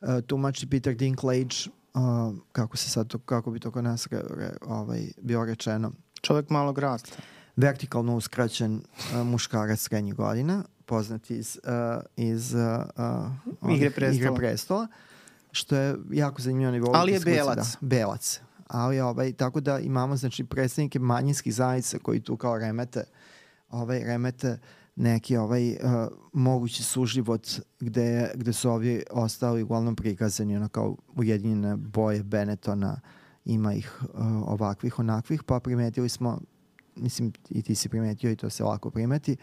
uh, 0.00 0.08
tumači 0.26 0.68
Peter 0.68 0.94
Dinklage 0.94 1.56
uh, 1.94 2.34
kako 2.52 2.76
se 2.76 2.90
sad 2.90 3.06
to, 3.06 3.18
kako 3.18 3.50
bi 3.50 3.60
to 3.60 3.70
kod 3.70 3.84
nas 3.84 4.06
re, 4.10 4.20
re, 4.36 4.50
ovaj, 4.60 5.08
bio 5.22 5.44
rečeno. 5.44 5.92
Čovjek 6.20 6.50
malog 6.50 6.78
rasta. 6.78 7.16
Vertikalno 7.56 8.16
uskraćen 8.16 8.74
uh, 8.74 9.26
muškarac 9.26 9.80
srednjih 9.80 10.14
godina, 10.14 10.64
poznat 10.86 11.30
iz, 11.30 11.58
uh, 11.64 12.02
iz 12.16 12.54
uh, 12.54 12.60
uh, 13.62 13.74
igre, 13.74 13.90
prestola. 13.90 14.16
igre 14.16 14.34
prestola, 14.36 14.86
što 15.52 15.76
je 15.76 15.96
jako 16.10 16.42
zanimljivo 16.42 16.72
nivou. 16.72 16.94
Ali 16.94 17.12
je 17.12 17.20
belac. 17.20 17.56
Da, 17.56 17.86
belac. 17.86 18.40
Ali 18.66 19.00
ovaj, 19.00 19.32
tako 19.32 19.60
da 19.60 19.78
imamo 19.78 20.16
znači 20.16 20.44
predstavnike 20.44 20.98
manjinskih 20.98 21.54
zajednica 21.54 21.98
koji 21.98 22.20
tu 22.20 22.36
kao 22.36 22.58
remete 22.58 23.04
ovaj, 23.70 23.98
remete 23.98 24.58
neki 24.96 25.36
ovaj 25.36 25.70
uh, 25.70 25.78
mogući 26.32 26.82
suživot 26.82 27.60
gde, 27.80 28.30
gde 28.34 28.52
su 28.52 28.70
ovi 28.70 29.02
ostali 29.10 29.62
uglavnom 29.62 29.96
prikazani 29.96 30.56
ono 30.56 30.68
kao 30.68 30.96
ujedinjene 31.16 31.76
boje 31.76 32.22
Benetona 32.22 33.00
ima 33.44 33.74
ih 33.74 34.02
uh, 34.02 34.08
ovakvih 34.46 34.98
onakvih 34.98 35.42
pa 35.42 35.60
primetili 35.60 36.08
smo 36.08 36.40
mislim 36.96 37.32
i 37.50 37.62
ti 37.62 37.74
si 37.74 37.88
primetio 37.88 38.30
i 38.30 38.36
to 38.36 38.50
se 38.50 38.64
lako 38.64 38.90
primeti 38.90 39.36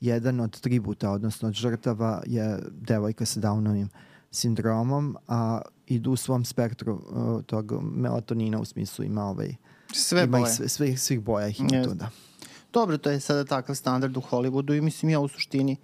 jedan 0.00 0.40
od 0.40 0.60
tributa 0.60 1.10
odnosno 1.10 1.48
od 1.48 1.54
žrtava 1.54 2.22
je 2.26 2.58
devojka 2.70 3.26
sa 3.26 3.40
Downovim 3.40 3.88
sindromom 4.30 5.16
a 5.28 5.60
idu 5.86 6.10
u 6.10 6.16
svom 6.16 6.44
spektru 6.44 6.94
uh, 6.94 7.42
tog 7.44 7.72
melatonina 7.82 8.60
u 8.60 8.64
smislu 8.64 9.04
ima 9.04 9.24
ovaj 9.24 9.54
sve 9.92 10.24
ima 10.24 10.38
boje. 10.38 10.50
Ih 10.50 10.56
sve, 10.56 10.68
svih, 10.68 11.00
svih 11.00 11.20
boja 11.20 11.48
ih 11.48 11.60
ima 11.60 11.68
Yes. 11.68 11.84
tu 11.84 11.94
da 11.94 12.10
Dobro, 12.74 12.98
to 12.98 13.10
je 13.10 13.20
sada 13.20 13.44
takav 13.44 13.74
standard 13.74 14.16
u 14.16 14.20
Hollywoodu 14.20 14.78
i 14.78 14.80
mislim 14.80 15.10
ja 15.10 15.20
u 15.20 15.28
suštini 15.28 15.76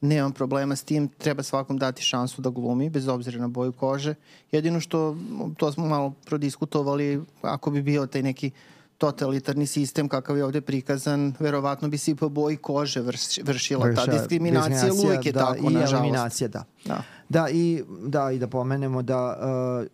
nemam 0.00 0.32
problema 0.32 0.76
s 0.76 0.82
tim, 0.82 1.08
treba 1.08 1.42
svakom 1.42 1.78
dati 1.78 2.02
šansu 2.02 2.42
da 2.42 2.50
glumi, 2.50 2.90
bez 2.90 3.08
obzira 3.08 3.40
na 3.40 3.48
boju 3.48 3.72
kože. 3.72 4.14
Jedino 4.52 4.80
što, 4.80 5.16
to 5.56 5.72
smo 5.72 5.86
malo 5.86 6.14
prodiskutovali, 6.24 7.20
ako 7.42 7.70
bi 7.70 7.82
bio 7.82 8.06
taj 8.06 8.22
neki 8.22 8.50
totalitarni 8.98 9.66
sistem 9.66 10.08
kakav 10.08 10.36
je 10.36 10.44
ovde 10.44 10.60
prikazan, 10.60 11.34
verovatno 11.38 11.88
bi 11.88 11.98
se 11.98 12.10
i 12.10 12.14
po 12.14 12.28
boji 12.28 12.56
kože 12.56 13.00
vrš, 13.00 13.38
vršila 13.42 13.94
ta 13.94 14.02
Vrša- 14.02 14.12
diskriminacija, 14.12 14.68
diskriminacija, 14.68 15.08
uvijek 15.08 15.26
je 15.26 15.32
da, 15.32 15.40
tako, 15.40 15.70
i 15.70 15.74
nažalost. 15.74 15.92
eliminacija, 15.92 16.48
da. 16.48 16.64
Da. 16.84 17.02
Da, 17.28 17.48
i, 17.50 17.82
da, 18.06 18.30
i 18.30 18.38
da 18.38 18.46
pomenemo 18.46 19.02
da 19.02 19.38
uh, 19.82 19.86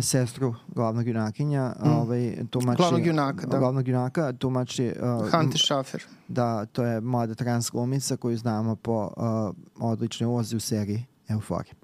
sestru 0.00 0.54
glavnog 0.68 1.06
junakinja, 1.06 1.72
mm. 1.84 1.90
ovaj, 1.90 2.36
tumači... 2.50 2.76
Glavnog 2.76 3.06
junaka, 3.06 3.46
da. 3.46 3.58
Glavnog 3.58 3.88
junaka, 3.88 4.32
tumači... 4.32 4.92
Uh, 5.22 5.30
Hunter 5.30 5.60
Schaffer. 5.60 6.04
Da, 6.28 6.66
to 6.66 6.84
je 6.84 7.00
mlada 7.00 7.34
trans 7.34 7.70
glumica 7.70 8.16
koju 8.16 8.36
znamo 8.36 8.76
po 8.76 9.10
uh, 9.16 9.90
odličnoj 9.90 10.28
ulozi 10.28 10.56
u 10.56 10.60
seriji 10.60 11.04
Euforija. 11.28 11.74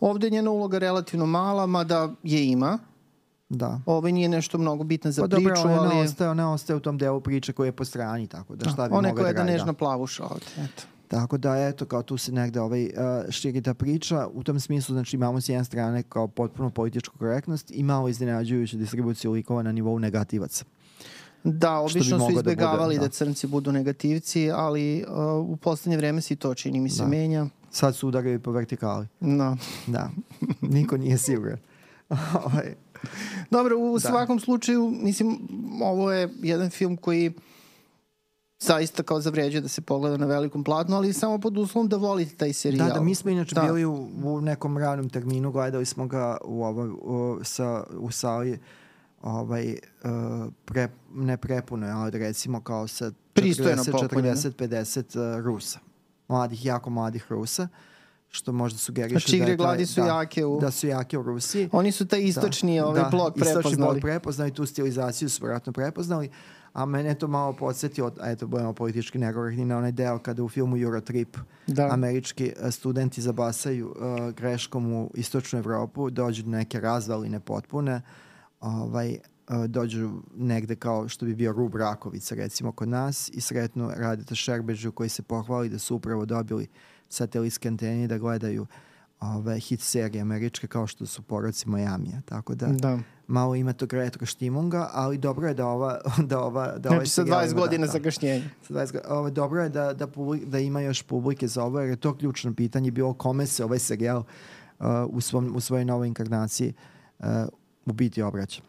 Ovde 0.00 0.26
je 0.26 0.30
njena 0.30 0.50
uloga 0.50 0.78
relativno 0.78 1.26
mala, 1.26 1.66
mada 1.66 2.12
je 2.22 2.46
ima. 2.46 2.78
Da. 3.48 3.80
Ovo 3.86 4.08
nije 4.08 4.28
nešto 4.28 4.58
mnogo 4.58 4.84
bitno 4.84 5.10
za 5.10 5.22
Pa 5.22 5.28
priču, 5.28 5.48
dobro, 5.48 5.72
ona 5.72 5.90
ali... 5.94 6.00
ostaje, 6.00 6.30
ona 6.30 6.52
ostaje 6.52 6.76
u 6.76 6.80
tom 6.80 6.98
delu 6.98 7.20
priče 7.20 7.52
koji 7.52 7.68
je 7.68 7.72
po 7.72 7.84
strani, 7.84 8.26
tako 8.26 8.56
da 8.56 8.70
šta 8.70 8.88
bi 8.88 8.94
Ona 8.94 9.08
je 9.08 9.12
mogla 9.12 9.22
koja 9.22 9.22
da 9.22 9.28
je 9.28 9.34
da 9.34 9.40
radi, 9.40 9.52
nežna 9.52 9.72
plavuša 9.72 10.24
ovde, 10.24 10.46
eto. 10.58 10.82
Tako 11.08 11.38
da, 11.38 11.56
eto, 11.56 11.84
kao 11.86 12.02
tu 12.02 12.16
se 12.16 12.32
negde 12.32 12.60
ovaj, 12.60 12.84
uh, 12.84 12.90
širi 13.30 13.62
ta 13.62 13.74
priča. 13.74 14.28
U 14.32 14.42
tom 14.42 14.60
smislu, 14.60 14.92
znači, 14.92 15.16
imamo 15.16 15.40
s 15.40 15.48
jedne 15.48 15.64
strane 15.64 16.02
kao 16.02 16.28
potpuno 16.28 16.70
političku 16.70 17.18
korektnost 17.18 17.70
i 17.70 17.82
malo 17.82 18.08
iznenađujuću 18.08 18.76
distribuciju 18.76 19.32
likova 19.32 19.62
na 19.62 19.72
nivou 19.72 19.98
negativaca. 19.98 20.64
Da, 21.44 21.78
obično 21.78 22.02
su 22.02 22.10
moglo 22.18 22.28
da 22.28 22.42
bude, 22.42 22.52
izbegavali 22.52 22.94
da, 22.94 23.00
da. 23.00 23.08
crnci 23.08 23.46
budu 23.46 23.72
negativci, 23.72 24.50
ali 24.50 25.04
uh, 25.08 25.50
u 25.50 25.56
poslednje 25.56 25.96
vreme 25.96 26.20
se 26.20 26.34
i 26.34 26.36
to 26.36 26.54
čini 26.54 26.80
mi 26.80 26.90
se 26.90 27.02
Da. 27.02 27.08
menja. 27.08 27.46
Sad 27.70 27.96
su 27.96 28.08
udarili 28.08 28.38
po 28.38 28.50
vertikali. 28.52 29.06
No. 29.20 29.56
Da. 29.86 30.10
Niko 30.60 30.96
nije 30.96 31.18
siguran. 31.18 31.58
Ovaj, 32.44 32.74
Dobro, 33.50 33.76
u 33.78 33.98
Da. 33.98 34.08
svakom 34.08 34.40
slučaju, 34.40 34.90
mislim, 35.02 35.38
ovo 35.82 36.12
je 36.12 36.28
jedan 36.42 36.70
film 36.70 36.96
koji 36.96 37.32
zaista 38.66 39.02
kao 39.02 39.20
zavređuje 39.20 39.60
da 39.60 39.68
se 39.68 39.80
pogleda 39.80 40.16
na 40.16 40.26
velikom 40.26 40.64
platnu, 40.64 40.96
ali 40.96 41.12
samo 41.12 41.38
pod 41.38 41.58
uslovom 41.58 41.88
da 41.88 41.96
volite 41.96 42.36
taj 42.36 42.52
serijal. 42.52 42.88
da, 42.88 42.94
da, 42.94 43.00
mi 43.00 43.14
smo 43.14 43.30
inače 43.30 43.54
Da. 43.54 43.62
bili 43.62 43.84
u, 43.84 44.08
u 44.24 44.40
nekom 44.40 44.78
ranom 44.78 45.08
terminu, 45.08 45.50
gledali 45.52 45.84
smo 45.84 46.06
ga 46.06 46.36
u, 46.44 46.64
ovoj, 46.64 46.88
u, 46.88 47.38
sa, 47.42 47.84
u 47.98 48.10
sali 48.10 48.58
ovaj, 49.22 49.76
uh, 50.04 50.52
pre, 50.64 50.88
ne 51.14 51.36
prepuno, 51.36 51.86
ali 51.86 52.18
recimo 52.18 52.60
kao 52.60 52.86
sa 52.88 53.12
Pristojno 53.32 53.84
40, 53.84 53.92
popunjeno. 53.92 54.36
40-50 54.36 55.38
uh, 55.38 55.44
Rusa. 55.44 55.78
Mladih, 56.28 56.64
jako 56.64 56.90
mladih 56.90 57.26
Rusa 57.28 57.68
što 58.34 58.52
možda 58.52 58.78
sugeriše 58.78 59.18
Znači, 59.18 59.38
da 59.38 59.44
je 59.44 59.56
gladi 59.56 59.86
su 59.86 60.00
da, 60.00 60.06
jake 60.06 60.44
u... 60.44 60.60
da 60.60 60.70
su 60.70 60.86
jake 60.86 61.18
u 61.18 61.22
Rusiji. 61.22 61.68
Oni 61.72 61.92
su 61.92 62.06
taj 62.06 62.22
istočni 62.22 62.76
da, 62.78 62.86
ovaj 62.86 63.02
da, 63.02 63.08
blok 63.08 63.36
Istočni 63.36 63.52
prepoznali. 63.54 63.92
blok 63.92 64.00
prepoznali, 64.02 64.54
tu 64.54 64.66
stilizaciju 64.66 65.30
su 65.30 65.42
vjerojatno 65.42 65.72
prepoznali, 65.72 66.30
a 66.74 66.86
mene 66.86 67.14
to 67.14 67.28
malo 67.28 67.52
podsjetio, 67.52 68.12
a 68.20 68.30
eto, 68.30 68.46
budemo 68.46 68.72
politički 68.72 69.18
nekorektni 69.18 69.64
na 69.64 69.78
onaj 69.78 69.92
deo 69.92 70.18
kada 70.18 70.42
u 70.42 70.48
filmu 70.48 70.76
Eurotrip 70.76 71.36
Da. 71.66 71.88
američki 71.92 72.52
e, 72.60 72.70
studenti 72.70 73.22
zabasaju 73.22 73.88
uh, 73.88 74.30
greškom 74.30 74.92
u 74.92 75.10
istočnu 75.14 75.58
Evropu, 75.58 76.10
dođu 76.10 76.42
do 76.42 76.50
neke 76.50 76.80
razvaline 76.80 77.40
potpune, 77.40 78.02
ovaj, 78.60 79.18
uh, 79.48 79.64
dođu 79.66 80.10
negde 80.36 80.76
kao 80.76 81.08
što 81.08 81.26
bi 81.26 81.34
bio 81.34 81.52
Rub 81.52 81.76
Rakovica 81.76 82.34
recimo 82.34 82.72
kod 82.72 82.88
nas 82.88 83.30
i 83.32 83.40
sretnu 83.40 83.90
Radeta 83.96 84.34
Šerbežu 84.34 84.92
koji 84.92 85.08
se 85.08 85.22
pohvali 85.22 85.68
da 85.68 85.78
su 85.78 85.96
upravo 85.96 86.26
dobili 86.26 86.68
satelitske 87.08 87.68
antene 87.68 88.06
da 88.06 88.18
gledaju 88.18 88.66
ove 89.26 89.58
hit 89.58 89.80
serije 89.80 90.20
američke 90.20 90.66
kao 90.66 90.86
što 90.86 91.06
su 91.06 91.22
poroci 91.22 91.68
Majamija. 91.68 92.20
Tako 92.24 92.54
da, 92.54 92.66
Da. 92.66 92.98
malo 93.26 93.54
ima 93.54 93.72
tog 93.72 93.92
retro 93.92 94.26
štimunga, 94.26 94.90
ali 94.92 95.18
dobro 95.18 95.48
je 95.48 95.54
da 95.54 95.66
ova... 95.66 96.00
Da 96.26 96.40
ova 96.40 96.78
da 96.78 96.88
ovaj 96.88 96.98
Znači, 96.98 97.10
sa 97.10 97.14
serijal 97.14 97.40
20 97.40 97.46
ima- 97.46 97.60
godina 97.60 97.80
da, 97.80 97.86
da. 97.86 97.92
zagašnjenja. 97.92 98.44
Sa 98.62 98.74
20 98.74 98.92
go- 98.92 99.08
Ovo, 99.08 99.30
dobro 99.30 99.62
je 99.62 99.68
da, 99.68 99.92
da, 99.92 100.06
publik, 100.06 100.44
da 100.44 100.58
ima 100.58 100.80
još 100.80 101.02
publike 101.02 101.48
za 101.48 101.64
ovo, 101.64 101.80
jer 101.80 101.90
je 101.90 101.96
to 101.96 102.16
ključno 102.16 102.54
pitanje 102.54 102.90
bilo 102.90 103.14
kome 103.14 103.46
se 103.46 103.64
ovaj 103.64 103.78
serijal 103.78 104.18
uh, 104.18 104.86
u, 105.08 105.20
svom, 105.20 105.56
u 105.56 105.60
svojoj 105.60 105.84
novoj 105.84 106.08
inkarnaciji 106.08 106.72
uh, 107.18 107.26
u 107.86 107.92
biti 107.92 108.22
obraća. 108.22 108.62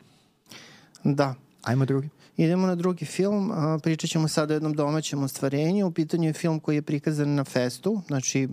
Da. 1.04 1.36
Ajmo 1.63 1.86
drugi. 1.86 2.10
Idemo 2.38 2.68
na 2.68 2.76
drugi 2.76 3.06
film, 3.06 3.52
a, 3.52 3.80
pričat 3.84 4.10
ćemo 4.10 4.28
sada 4.28 4.54
o 4.54 4.56
jednom 4.56 4.74
domaćem 4.74 5.24
ostvarenju. 5.24 5.88
U 5.88 5.91
pitanju 5.91 6.24
je 6.24 6.34
film 6.34 6.60
koji 6.60 6.76
je 6.76 6.82
prikazan 6.82 7.36
na 7.36 7.44
festu, 7.44 8.02
znači 8.08 8.50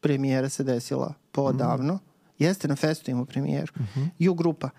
premijera 0.00 0.48
se 0.48 0.64
desila 0.64 1.14
poodavno. 1.36 1.98
Jeste 2.38 2.68
na 2.68 2.76
festu 2.76 3.10
imao 3.10 3.24
premijeru. 3.24 3.72
Ju 4.18 4.34
grupa. 4.34 4.70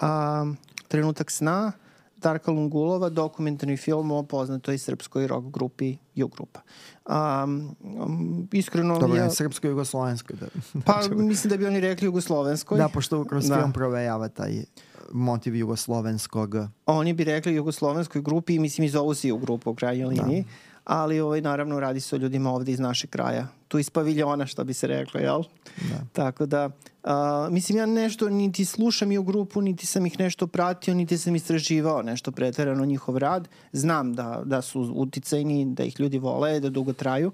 A, 0.00 0.46
Trenutak 0.88 1.30
sna, 1.30 1.72
Darka 2.16 2.50
Lungulova, 2.50 3.08
dokumentarni 3.08 3.76
film 3.76 4.10
o 4.10 4.22
poznatoj 4.22 4.78
srpskoj 4.78 5.26
rock 5.26 5.46
grupi 5.46 5.96
Ju 6.14 6.28
grupa. 6.28 6.60
A, 7.06 7.44
um, 7.46 8.48
iskreno 8.52 8.98
Dobro, 8.98 9.16
ja, 9.16 9.30
srpsko-jugoslovenskoj. 9.30 10.36
Da, 10.36 10.46
pa 10.84 11.00
mislim 11.32 11.50
da 11.50 11.56
bi 11.56 11.66
oni 11.66 11.80
rekli 11.80 12.06
jugoslovenskoj. 12.06 12.78
da, 12.78 12.88
pošto 12.88 13.24
kroz 13.24 13.48
Da. 13.48 13.58
film 13.58 13.72
provejava 13.72 14.28
taj 14.28 14.64
motiv 15.12 15.56
jugoslovenskog 15.56 16.54
Oni 16.86 17.12
bi 17.12 17.24
rekli 17.24 17.54
jugoslovenskoj 17.54 18.22
grupi 18.22 18.58
mislim 18.58 18.84
i 18.84 18.88
zovu 18.88 19.14
se 19.14 19.28
grupu 19.40 19.70
u 19.70 19.74
krajnjoj 19.74 20.06
liniji. 20.06 20.44
Ali 20.84 21.20
ovaj, 21.20 21.40
naravno 21.40 21.80
radi 21.80 22.00
se 22.00 22.16
o 22.16 22.18
ljudima 22.18 22.50
ovde 22.50 22.72
iz 22.72 22.80
našeg 22.80 23.10
kraja. 23.10 23.46
Tu 23.68 23.78
iz 23.78 23.90
paviljona 23.90 24.46
što 24.46 24.64
bi 24.64 24.74
se 24.74 24.86
reklo, 24.86 25.20
jel? 25.20 25.42
Da. 25.76 26.04
Tako 26.12 26.46
da, 26.46 26.70
a, 27.04 27.48
mislim 27.50 27.78
ja 27.78 27.86
nešto 27.86 28.28
niti 28.28 28.64
slušam 28.64 29.12
i 29.12 29.18
u 29.18 29.22
grupu, 29.22 29.60
niti 29.60 29.86
sam 29.86 30.06
ih 30.06 30.18
nešto 30.18 30.46
pratio, 30.46 30.94
niti 30.94 31.18
sam 31.18 31.36
istraživao 31.36 32.02
nešto 32.02 32.32
preterano 32.32 32.84
njihov 32.84 33.16
rad. 33.16 33.48
Znam 33.72 34.14
da, 34.14 34.42
da 34.44 34.62
su 34.62 34.92
uticajni, 34.96 35.74
da 35.74 35.84
ih 35.84 36.00
ljudi 36.00 36.18
vole, 36.18 36.60
da 36.60 36.70
dugo 36.70 36.92
traju. 36.92 37.32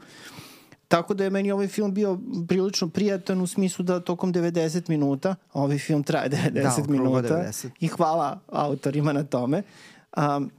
Tako 0.89 1.15
da 1.15 1.25
je 1.25 1.31
meni 1.31 1.53
ovaj 1.53 1.69
film 1.69 1.95
bio 1.95 2.19
prilično 2.49 2.89
prijatan 2.89 3.41
u 3.41 3.47
smislu 3.47 3.83
da 3.83 4.01
tokom 4.01 4.35
90 4.35 4.89
minuta, 4.89 5.35
a 5.53 5.63
ovaj 5.63 5.79
film 5.79 6.03
traje 6.03 6.31
90 6.31 6.87
Da, 6.87 6.93
minuta 6.93 7.29
90. 7.29 7.71
i 7.81 7.89
hvala 7.89 8.41
autorima 8.53 9.13
na 9.13 9.25
tome. 9.25 9.63
Um, 10.17 10.51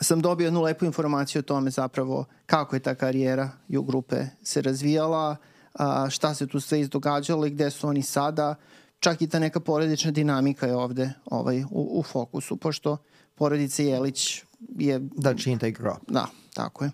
sam 0.00 0.20
dobio 0.20 0.44
jednu 0.44 0.62
lepu 0.62 0.84
informaciju 0.84 1.40
o 1.40 1.42
tome 1.42 1.70
zapravo 1.70 2.24
kako 2.46 2.76
je 2.76 2.80
ta 2.80 2.94
karijera 2.94 3.50
ju 3.68 3.82
grupe 3.82 4.16
se 4.42 4.62
razvijala, 4.62 5.36
a, 5.74 6.10
šta 6.10 6.34
se 6.34 6.46
tu 6.46 6.60
sve 6.60 6.80
izdogađalo 6.80 7.46
i 7.46 7.50
gde 7.50 7.70
su 7.70 7.88
oni 7.88 8.02
sada. 8.02 8.54
Čak 9.00 9.22
i 9.22 9.28
ta 9.28 9.38
neka 9.38 9.60
porodična 9.60 10.10
dinamika 10.10 10.66
je 10.66 10.76
ovde 10.76 11.12
ovaj, 11.24 11.62
u, 11.62 11.98
u 11.98 12.02
fokusu, 12.02 12.56
pošto 12.56 12.96
porodica 13.34 13.82
Jelić 13.82 14.42
je 14.68 15.00
da 15.16 15.34
čini 15.34 15.58
taj 15.58 15.70
gro. 15.70 15.96
Da, 16.08 16.26
tako 16.54 16.84
je. 16.84 16.90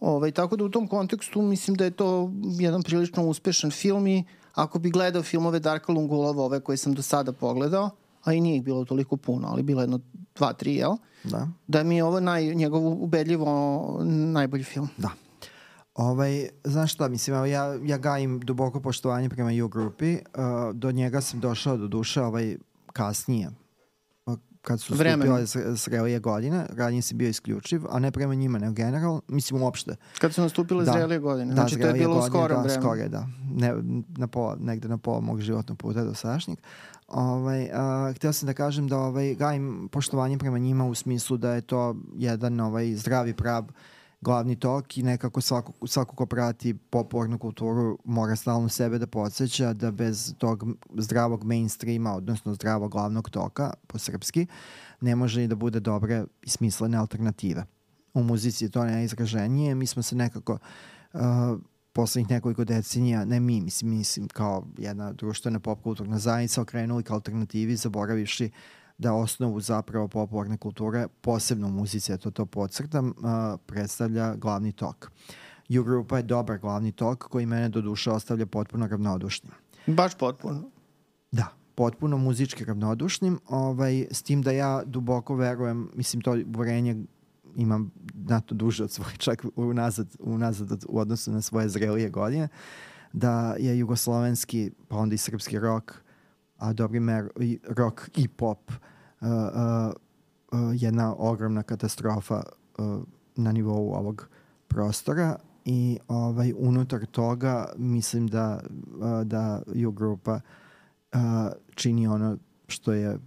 Ovaj, 0.00 0.30
tako 0.30 0.56
da 0.56 0.64
u 0.64 0.68
tom 0.68 0.88
kontekstu 0.88 1.42
mislim 1.42 1.76
da 1.76 1.84
je 1.84 1.90
to 1.90 2.30
jedan 2.42 2.82
prilično 2.82 3.26
uspešan 3.26 3.70
film 3.70 4.06
i 4.06 4.24
ako 4.54 4.78
bi 4.78 4.90
gledao 4.90 5.22
filmove 5.22 5.58
Darka 5.58 5.92
Lungulova, 5.92 6.44
ove 6.44 6.60
koje 6.60 6.76
sam 6.76 6.94
do 6.94 7.02
sada 7.02 7.32
pogledao, 7.32 7.90
a 8.24 8.32
i 8.32 8.40
nije 8.40 8.56
ih 8.56 8.62
bilo 8.62 8.84
toliko 8.84 9.16
puno, 9.16 9.48
ali 9.48 9.62
bilo 9.62 9.80
jedno 9.80 10.00
dva, 10.34 10.52
tri, 10.52 10.74
jel? 10.74 10.96
Da. 11.24 11.48
Da 11.66 11.82
mi 11.82 11.96
je 11.96 12.04
ovo 12.04 12.20
naj, 12.20 12.54
njegov 12.54 12.86
ubedljivo 12.86 14.00
najbolji 14.04 14.64
film. 14.64 14.88
Da. 14.96 15.10
Ovaj, 15.94 16.48
znaš 16.64 16.92
šta, 16.92 17.08
mislim, 17.08 17.46
ja, 17.46 17.78
ja 17.84 17.98
gajim 17.98 18.40
duboko 18.40 18.80
poštovanje 18.80 19.28
prema 19.28 19.64
U 19.64 19.68
grupi. 19.68 20.14
Uh, 20.14 20.20
do 20.74 20.92
njega 20.92 21.20
sam 21.20 21.40
došao 21.40 21.76
do 21.76 21.88
duše, 21.88 22.22
ovaj, 22.22 22.56
kasnije, 22.92 23.50
kad 24.62 24.80
su 24.80 24.94
stupile 24.94 25.46
zrelije 25.74 26.18
godine, 26.18 26.66
ranije 26.76 27.02
si 27.02 27.14
bio 27.14 27.28
isključiv, 27.28 27.82
a 27.90 27.98
ne 27.98 28.10
prema 28.10 28.34
njima, 28.34 28.58
nego 28.58 28.72
general, 28.72 29.20
mislim 29.28 29.62
uopšte. 29.62 29.96
Kad 30.18 30.34
su 30.34 30.40
nastupile 30.40 30.84
da, 30.84 30.92
zrelije 30.92 31.18
godine, 31.18 31.54
znači 31.54 31.76
da, 31.76 31.82
to 31.82 31.88
je 31.88 31.92
bilo 31.92 32.14
godine, 32.14 32.26
u 32.26 32.30
skorom 32.30 32.56
da, 32.56 32.62
vremenu. 32.62 32.82
Skore, 32.82 33.08
da, 33.08 33.26
ne, 33.54 33.74
na 34.16 34.26
pola, 34.26 34.56
negde 34.60 34.88
na 34.88 34.98
pola 34.98 35.20
mog 35.20 35.40
životnog 35.40 35.78
puta 35.78 36.04
do 36.04 36.14
sadašnjeg. 36.14 36.58
Ovaj, 37.08 37.70
a, 37.72 38.12
htio 38.16 38.32
sam 38.32 38.46
da 38.46 38.52
kažem 38.52 38.88
da 38.88 38.98
ovaj, 38.98 39.34
gajim 39.34 39.88
poštovanje 39.92 40.38
prema 40.38 40.58
njima 40.58 40.84
u 40.84 40.94
smislu 40.94 41.36
da 41.36 41.52
je 41.52 41.60
to 41.60 41.96
jedan 42.16 42.60
ovaj, 42.60 42.94
zdravi 42.94 43.34
prav 43.34 43.64
glavni 44.20 44.56
tok 44.56 44.98
i 44.98 45.02
nekako 45.02 45.40
svako, 45.40 45.86
svako 45.86 46.16
ko 46.16 46.26
prati 46.26 46.74
popularnu 46.74 47.38
kulturu 47.38 47.98
mora 48.04 48.36
stalno 48.36 48.68
sebe 48.68 48.98
da 48.98 49.06
podsjeća 49.06 49.72
da 49.72 49.90
bez 49.90 50.34
tog 50.38 50.64
zdravog 50.98 51.44
mainstreama, 51.44 52.14
odnosno 52.14 52.54
zdravog 52.54 52.92
glavnog 52.92 53.30
toka 53.30 53.72
po 53.86 53.98
srpski, 53.98 54.46
ne 55.00 55.16
može 55.16 55.40
ni 55.40 55.48
da 55.48 55.54
bude 55.54 55.80
dobre 55.80 56.24
i 56.42 56.50
smislene 56.50 56.98
alternative. 56.98 57.64
U 58.14 58.22
muzici 58.22 58.64
je 58.64 58.70
to 58.70 58.84
najizraženije. 58.84 59.74
Mi 59.74 59.86
smo 59.86 60.02
se 60.02 60.16
nekako 60.16 60.58
uh, 61.12 61.20
poslednjih 61.92 62.30
nekoliko 62.30 62.64
decenija, 62.64 63.24
ne 63.24 63.40
mi, 63.40 63.60
mislim, 63.60 63.90
mislim 63.90 64.28
kao 64.28 64.66
jedna 64.78 65.12
društvena 65.12 65.60
popkulturna 65.60 66.18
zajednica 66.18 66.62
okrenuli 66.62 67.02
ka 67.02 67.14
alternativi, 67.14 67.76
zaboravivši 67.76 68.50
da 69.00 69.14
osnovu 69.14 69.60
zapravo 69.60 70.08
popularne 70.08 70.56
kulture, 70.56 71.06
posebno 71.20 71.68
u 71.68 71.70
muzici, 71.70 72.18
to 72.18 72.30
to 72.30 72.46
podcrtam, 72.46 73.12
predstavlja 73.66 74.34
glavni 74.36 74.72
tok. 74.72 75.10
U-grupa 75.80 76.16
je 76.16 76.22
dobar 76.22 76.58
glavni 76.58 76.92
tok 76.92 77.18
koji 77.18 77.46
mene 77.46 77.68
do 77.68 77.80
duše 77.80 78.10
ostavlja 78.10 78.46
potpuno 78.46 78.86
ravnodušnim. 78.86 79.52
Baš 79.86 80.14
potpuno? 80.18 80.62
Da, 81.32 81.48
potpuno 81.74 82.18
muzički 82.18 82.64
ravnodušnim, 82.64 83.38
ovaj, 83.48 84.06
s 84.10 84.22
tim 84.22 84.42
da 84.42 84.50
ja 84.50 84.82
duboko 84.84 85.34
verujem, 85.34 85.88
mislim 85.94 86.22
to 86.22 86.36
uverenje 86.56 87.04
imam 87.56 87.90
nato 88.14 88.54
duže 88.54 88.84
od 88.84 88.90
svoje, 88.90 89.16
čak 89.16 89.44
unazad, 89.56 90.16
unazad 90.18 90.72
od, 90.72 90.84
u 90.88 90.98
odnosu 90.98 91.32
na 91.32 91.40
svoje 91.42 91.68
zrelije 91.68 92.10
godine, 92.10 92.48
da 93.12 93.56
je 93.58 93.78
jugoslovenski, 93.78 94.70
pa 94.88 94.96
onda 94.96 95.14
i 95.14 95.18
srpski 95.18 95.58
rok, 95.58 96.02
a 96.60 96.72
dobri 96.72 97.00
mer, 97.00 97.28
rock 97.68 98.10
i 98.16 98.28
pop 98.28 98.70
uh, 98.70 99.28
uh, 99.28 99.92
uh, 100.52 100.72
jedna 100.74 101.14
ogromna 101.18 101.62
katastrofa 101.62 102.42
uh, 102.78 103.02
na 103.36 103.52
nivou 103.52 103.92
ovog 103.92 104.28
prostora 104.68 105.36
i 105.64 105.98
ovaj 106.08 106.52
unutar 106.56 107.06
toga 107.06 107.72
mislim 107.76 108.26
da 108.26 108.60
uh, 108.62 109.22
da 109.22 109.62
ju 109.74 109.92
grupa 109.92 110.40
uh, 111.14 111.20
čini 111.74 112.06
ono 112.06 112.36
što 112.68 112.92
je 112.92 113.18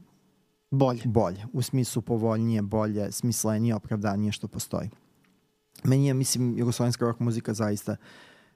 bolje. 0.71 1.01
bolje. 1.05 1.45
U 1.53 1.61
smislu 1.61 2.01
povoljnije, 2.01 2.61
bolje, 2.61 3.11
smislenije, 3.11 3.75
opravdanije 3.75 4.31
što 4.31 4.47
postoji. 4.47 4.89
Meni 5.83 6.07
je, 6.07 6.13
mislim, 6.13 6.57
jugoslovenska 6.57 7.05
rock 7.05 7.19
muzika 7.19 7.53
zaista 7.53 7.91
uh, 7.91 7.97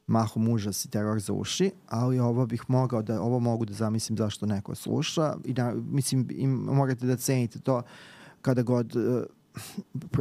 mahom 0.07 0.49
užas 0.49 0.85
i 0.85 0.89
teror 0.89 1.19
za 1.19 1.33
uši, 1.33 1.71
ali 1.87 2.19
ovo 2.19 2.45
bih 2.45 2.63
mogao 2.67 3.01
da, 3.01 3.21
ovo 3.21 3.39
mogu 3.39 3.65
da 3.65 3.73
zamislim 3.73 4.17
zašto 4.17 4.45
neko 4.45 4.75
sluša 4.75 5.35
i 5.45 5.53
da, 5.53 5.73
mislim, 5.73 6.27
im, 6.31 6.51
morate 6.51 7.05
da 7.05 7.17
cenite 7.17 7.59
to 7.59 7.81
kada 8.41 8.61
god, 8.61 8.95
uh, 8.95 9.23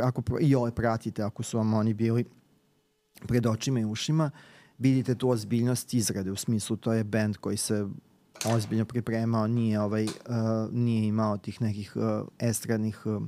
ako 0.03 0.22
i 0.40 0.55
ove 0.55 0.70
pratite, 0.70 1.22
ako 1.22 1.42
su 1.42 1.57
vam 1.57 1.75
oni 1.75 1.94
bili 1.94 2.25
pred 3.27 3.46
očima 3.46 3.81
i 3.81 3.85
ušima, 3.85 4.31
vidite 4.79 5.14
tu 5.14 5.31
ozbiljnost 5.31 5.94
izrade, 5.94 6.31
u 6.31 6.37
smislu 6.37 6.77
to 6.77 6.92
je 6.92 7.05
band 7.05 7.37
koji 7.37 7.57
se 7.57 7.87
ozbiljno 8.44 8.85
pripremao, 8.85 9.46
nije, 9.46 9.81
ovaj, 9.81 10.05
uh, 10.05 10.11
nije 10.72 11.09
imao 11.09 11.37
tih 11.38 11.62
nekih 11.62 11.96
uh, 11.96 12.29
estradnih 12.38 13.07
uh, 13.07 13.22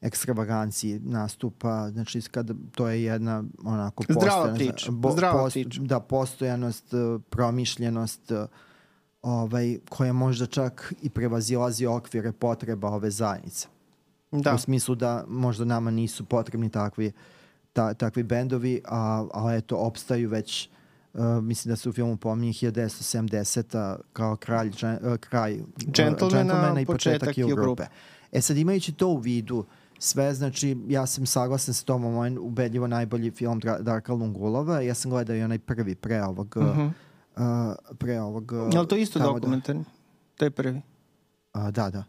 ekstravaganciji 0.00 1.00
nastupa, 1.04 1.90
znači 1.90 2.22
kada 2.30 2.54
to 2.72 2.88
je 2.88 3.02
jedna 3.02 3.44
onako 3.64 4.04
zdrava 4.08 4.54
priča, 4.54 4.90
bo, 4.90 5.12
zdrava 5.12 5.42
post, 5.42 5.54
priča. 5.54 5.80
Da, 5.82 6.00
postojanost, 6.00 6.94
e, 6.94 7.18
promišljenost, 7.30 8.30
e, 8.30 8.46
ovaj, 9.22 9.78
koja 9.88 10.12
možda 10.12 10.46
čak 10.46 10.94
i 11.02 11.10
prevazilazi 11.10 11.86
okvire 11.86 12.32
potreba 12.32 12.88
ove 12.88 13.10
zajednice. 13.10 13.68
Da. 14.30 14.54
U 14.54 14.58
smislu 14.58 14.94
da 14.94 15.24
možda 15.28 15.64
nama 15.64 15.90
nisu 15.90 16.24
potrebni 16.24 16.70
takvi, 16.70 17.12
ta, 17.72 17.94
takvi 17.94 18.22
bendovi, 18.22 18.80
a, 18.84 19.26
a 19.34 19.54
eto, 19.54 19.76
opstaju 19.76 20.28
već 20.28 20.68
Uh, 21.12 21.24
mislim 21.42 21.72
da 21.72 21.76
se 21.76 21.88
u 21.88 21.92
filmu 21.92 22.16
pominje 22.16 22.52
1970 22.52 23.96
kao 24.12 24.36
kralj, 24.36 24.68
uh, 24.68 25.16
kraj 25.16 25.58
Gentlemana, 25.76 26.80
i 26.80 26.86
početak, 26.86 27.38
i 27.38 27.44
u 27.44 27.48
grupe. 27.48 27.84
E 28.32 28.40
sad 28.40 28.56
imajući 28.56 28.92
to 28.92 29.08
u 29.08 29.16
vidu, 29.16 29.56
uh, 29.56 29.64
sve, 30.02 30.34
znači 30.34 30.76
ja 30.88 31.06
sam 31.06 31.26
saglasan 31.26 31.74
sa 31.74 31.84
tom, 31.84 32.02
moj 32.02 32.36
ubedljivo 32.40 32.86
najbolji 32.86 33.30
film 33.30 33.60
Darka 33.80 34.12
Lungulova, 34.12 34.80
ja 34.80 34.94
sam 34.94 35.10
gledao 35.10 35.36
i 35.36 35.42
onaj 35.42 35.58
prvi 35.58 35.94
pre 35.94 36.22
ovog, 36.22 36.54
uh 36.56 36.62
-huh. 36.62 36.90
uh, 37.36 37.96
pre 37.98 38.20
ovog... 38.20 38.52
Uh, 38.52 38.74
Je 38.74 38.80
li 38.80 38.88
to 38.88 38.96
isto 38.96 39.18
da- 39.18 39.24
dokumentarni? 39.24 39.82
Da, 39.82 39.90
to 40.36 40.44
je 40.44 40.50
prvi? 40.50 40.82
Uh, 41.54 41.68
da, 41.70 41.90
da. 41.90 42.04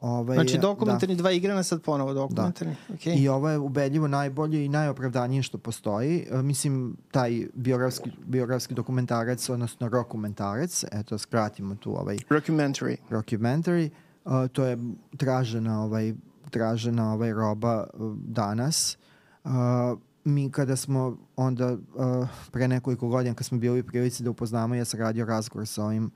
Ovaj, 0.00 0.36
znači 0.36 0.58
dokumentarni 0.58 1.14
da. 1.14 1.18
dva 1.18 1.30
igrana, 1.30 1.62
sad 1.62 1.82
ponovo 1.82 2.14
dokumentarni. 2.14 2.76
Da. 2.88 2.94
Okay. 2.94 3.22
I 3.22 3.28
ovo 3.28 3.50
je 3.50 3.58
ubedljivo 3.58 4.08
najbolje 4.08 4.64
i 4.64 4.68
najopravdanije 4.68 5.42
što 5.42 5.58
postoji. 5.58 6.26
Uh, 6.32 6.42
mislim, 6.42 6.96
taj 7.10 7.46
biografski, 7.54 8.10
biografski 8.26 8.74
dokumentarac, 8.74 9.48
odnosno 9.48 9.88
rokumentarac, 9.88 10.84
eto, 10.92 11.18
skratimo 11.18 11.74
tu 11.74 11.90
ovaj... 12.00 12.16
Documentary. 12.16 12.96
Documentary. 13.10 13.90
Uh, 14.24 14.32
to 14.52 14.64
je 14.64 14.78
tražena 15.16 15.84
ovaj, 15.84 16.14
tražena 16.50 17.12
ovaj 17.12 17.32
roba 17.32 17.86
uh, 17.94 18.16
danas. 18.16 18.98
Uh, 19.44 19.50
mi 20.24 20.50
kada 20.50 20.76
smo 20.76 21.16
onda 21.36 21.72
uh, 21.72 22.28
pre 22.50 22.68
nekoliko 22.68 23.08
godina 23.08 23.34
kad 23.34 23.46
smo 23.46 23.58
bili 23.58 23.80
u 23.80 23.84
prilici 23.84 24.22
da 24.22 24.30
upoznamo 24.30 24.74
ja 24.74 24.84
sam 24.84 25.00
radio 25.00 25.24
razgovor 25.24 25.66
sa 25.66 25.84
ovim 25.84 26.10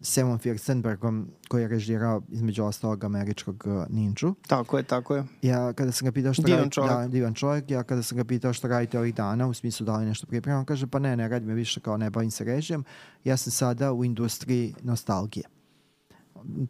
Semom 0.00 0.38
Firstenbergom 0.38 1.28
koji 1.48 1.62
je 1.62 1.68
režirao 1.68 2.22
između 2.28 2.64
ostalog 2.64 3.04
američkog 3.04 3.64
uh. 3.66 4.34
Tako 4.46 4.76
je, 4.76 4.82
tako 4.82 5.16
je. 5.16 5.24
Ja 5.42 5.72
kada 5.72 5.92
sam 5.92 6.06
ga 6.06 6.12
pitao 6.12 6.34
što 6.34 6.42
divan 6.42 6.70
čovjek. 6.70 6.92
Da, 6.92 7.08
divan 7.08 7.34
čovjek. 7.34 7.70
Ja 7.70 7.82
kada 7.82 8.02
sam 8.02 8.18
ga 8.18 8.24
pitao 8.24 8.52
što 8.52 8.68
radite 8.68 8.98
ovih 8.98 9.14
dana, 9.14 9.46
u 9.46 9.54
smislu 9.54 9.86
da 9.86 9.96
li 9.96 10.06
nešto 10.06 10.26
pripremam, 10.26 10.64
kaže 10.64 10.86
pa 10.86 10.98
ne, 10.98 11.16
ne 11.16 11.28
radim 11.28 11.54
više 11.54 11.80
kao 11.80 11.96
ne 11.96 12.10
bavim 12.10 12.30
se 12.30 12.44
režijom. 12.44 12.84
Ja 13.24 13.36
sam 13.36 13.50
sada 13.50 13.92
u 13.92 14.04
industriji 14.04 14.74
nostalgije. 14.82 15.46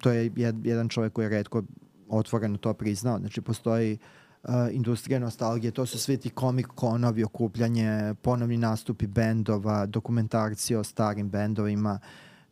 To 0.00 0.10
je 0.10 0.32
jed, 0.36 0.66
jedan 0.66 0.88
čovjek 0.88 1.12
koji 1.12 1.24
je 1.24 1.28
redko 1.28 1.62
otvoreno 2.08 2.58
to 2.58 2.74
priznao. 2.74 3.18
Znači, 3.18 3.40
postoji 3.40 3.98
uh, 4.42 4.50
industrija 4.72 5.18
nostalgije, 5.18 5.70
to 5.70 5.86
su 5.86 5.98
svi 5.98 6.16
ti 6.16 6.30
komik 6.30 6.66
konovi, 6.66 7.24
okupljanje, 7.24 8.14
ponovni 8.22 8.56
nastupi 8.56 9.06
bendova, 9.06 9.86
dokumentarci 9.86 10.74
o 10.74 10.84
starim 10.84 11.30
bendovima, 11.30 11.98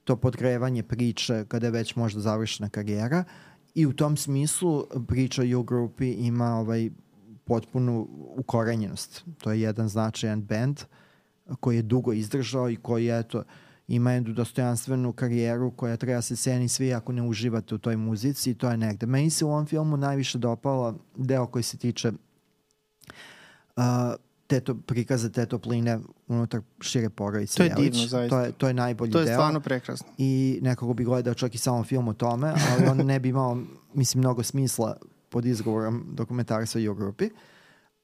to 0.04 0.16
podgrevanje 0.16 0.82
priče 0.82 1.44
kada 1.48 1.66
je 1.66 1.70
već 1.70 1.96
možda 1.96 2.20
završena 2.20 2.68
karijera 2.68 3.24
i 3.74 3.86
u 3.86 3.92
tom 3.92 4.16
smislu 4.16 4.86
priča 5.08 5.42
u 5.58 5.62
grupi 5.62 6.12
ima 6.12 6.54
ovaj 6.54 6.90
potpunu 7.44 8.08
ukorenjenost. 8.36 9.24
To 9.38 9.52
je 9.52 9.60
jedan 9.60 9.88
značajan 9.88 10.42
bend 10.42 10.80
koji 11.60 11.76
je 11.76 11.82
dugo 11.82 12.12
izdržao 12.12 12.70
i 12.70 12.76
koji 12.76 13.04
je 13.04 13.18
eto, 13.18 13.38
uh, 13.38 13.44
ima 13.88 14.12
jednu 14.12 14.32
dostojanstvenu 14.32 15.12
karijeru 15.12 15.70
koja 15.70 15.96
treba 15.96 16.22
se 16.22 16.36
ceni 16.36 16.68
svi 16.68 16.94
ako 16.94 17.12
ne 17.12 17.22
uživate 17.22 17.74
u 17.74 17.78
toj 17.78 17.96
muzici 17.96 18.50
i 18.50 18.54
to 18.54 18.70
je 18.70 18.76
negde. 18.76 19.06
Meni 19.06 19.30
se 19.30 19.44
u 19.44 19.48
ovom 19.48 19.66
filmu 19.66 19.96
najviše 19.96 20.38
dopala 20.38 20.94
deo 21.16 21.46
koji 21.46 21.62
se 21.62 21.76
tiče 21.76 22.12
uh, 23.76 23.84
teto, 24.46 24.74
prikaza 24.74 25.28
te 25.28 25.46
topline 25.46 25.98
unutar 26.28 26.60
šire 26.80 27.10
porodice. 27.10 27.56
To 27.56 27.62
je 27.62 27.68
Jelić. 27.68 27.92
divno, 27.92 28.08
zaista. 28.08 28.36
To 28.36 28.44
je, 28.44 28.52
to 28.52 28.68
je 28.68 28.74
najbolji 28.74 29.10
deo. 29.10 29.18
To 29.18 29.22
je 29.22 29.26
deo. 29.26 29.34
stvarno 29.34 29.60
prekrasno. 29.60 30.06
I 30.18 30.58
nekako 30.62 30.94
bi 30.94 31.04
gledao 31.04 31.34
čak 31.34 31.54
i 31.54 31.58
samo 31.58 31.84
film 31.84 32.08
o 32.08 32.12
tome, 32.12 32.54
ali 32.70 32.86
on 32.86 32.96
ne 32.96 33.20
bi 33.20 33.28
imao, 33.28 33.58
mislim, 33.94 34.20
mnogo 34.20 34.42
smisla 34.42 34.96
pod 35.28 35.46
izgovorom 35.46 36.06
dokumentarca 36.12 36.78
u 36.90 36.94
grupi. 36.94 37.24
Uh, 37.24 37.30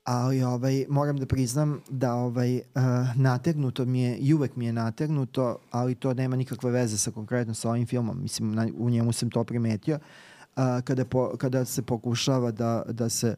ali 0.05 0.43
ovaj, 0.43 0.87
moram 0.89 1.17
da 1.17 1.27
priznam 1.27 1.81
da 1.91 2.15
ovaj, 2.15 2.57
uh, 2.57 2.63
nategnuto 3.17 3.85
mi 3.85 4.03
je, 4.03 4.17
i 4.17 4.35
uvek 4.35 4.57
mi 4.57 4.67
je 4.67 4.73
nategnuto, 4.73 5.59
ali 5.71 5.95
to 5.95 6.15
nema 6.15 6.37
nikakve 6.37 6.71
veze 6.71 6.99
sa 6.99 7.11
konkretno 7.11 7.55
sa 7.55 7.71
ovim 7.71 7.87
filmom, 7.87 8.23
mislim, 8.23 8.55
na, 8.55 8.69
u 8.79 8.91
njemu 8.91 9.13
sam 9.13 9.31
to 9.31 9.45
primetio, 9.45 9.95
uh, 10.57 10.63
kada, 10.85 11.05
po, 11.05 11.37
kada 11.37 11.65
se 11.65 11.83
pokušava 11.83 12.51
da, 12.51 12.83
da 12.89 13.09
se 13.09 13.35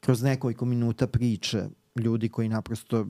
kroz 0.00 0.22
nekoliko 0.22 0.64
minuta 0.64 1.06
priče 1.06 1.64
ljudi 1.96 2.28
koji 2.28 2.48
naprosto 2.48 3.06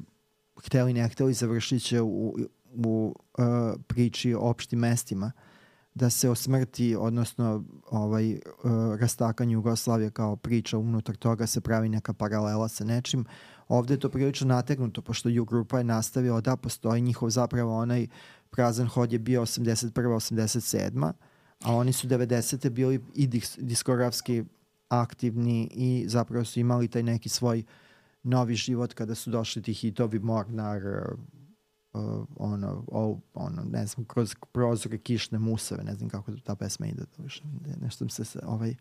hteli 0.64 0.92
ne 0.92 1.08
hteli 1.08 1.32
završit 1.32 1.82
će 1.82 2.00
u, 2.00 2.36
u 2.84 3.14
uh, 3.38 3.44
priči 3.86 4.34
o 4.34 4.40
opštim 4.40 4.78
mestima, 4.78 5.32
uh, 5.36 5.51
da 5.94 6.10
se 6.10 6.30
o 6.30 6.34
smrti, 6.34 6.96
odnosno 6.96 7.64
ovaj, 7.90 8.32
uh, 8.32 8.40
rastakanju 9.00 9.52
Jugoslavije 9.52 10.10
kao 10.10 10.36
priča 10.36 10.78
unutar 10.78 11.16
toga 11.16 11.46
se 11.46 11.60
pravi 11.60 11.88
neka 11.88 12.12
paralela 12.12 12.68
sa 12.68 12.84
nečim. 12.84 13.24
Ovde 13.68 13.94
je 13.94 13.98
to 13.98 14.08
prilično 14.08 14.46
nategnuto, 14.46 15.02
pošto 15.02 15.28
U 15.40 15.44
grupa 15.44 15.78
je 15.78 15.84
nastavila 15.84 16.40
da 16.40 16.56
postoji 16.56 17.02
njihov 17.02 17.30
zapravo 17.30 17.78
onaj 17.78 18.06
prazan 18.50 18.88
hod 18.88 19.12
je 19.12 19.18
bio 19.18 19.42
81. 19.42 19.92
87. 19.92 21.12
A 21.62 21.74
oni 21.74 21.92
su 21.92 22.08
90. 22.08 22.70
bili 22.70 23.00
i 23.14 23.26
diskografski 23.56 24.44
aktivni 24.88 25.68
i 25.74 26.04
zapravo 26.08 26.44
su 26.44 26.60
imali 26.60 26.88
taj 26.88 27.02
neki 27.02 27.28
svoj 27.28 27.64
novi 28.22 28.54
život 28.54 28.94
kada 28.94 29.14
su 29.14 29.30
došli 29.30 29.62
ti 29.62 29.74
hitovi 29.74 30.18
Mornar, 30.18 30.82
uh, 31.92 32.26
ono, 32.36 32.84
oh, 32.86 33.18
ono, 33.34 33.62
ne 33.64 33.86
znam, 33.86 34.04
kroz 34.04 34.34
prozore 34.52 34.98
kišne 34.98 35.38
museve, 35.38 35.84
ne 35.84 35.94
znam 35.94 36.08
kako 36.08 36.32
ta 36.44 36.54
pesma 36.54 36.86
ide, 36.86 37.04
to 37.16 37.22
više, 37.22 37.42
nešto 37.80 38.08
se, 38.08 38.24
se 38.24 38.38
ovaj, 38.46 38.74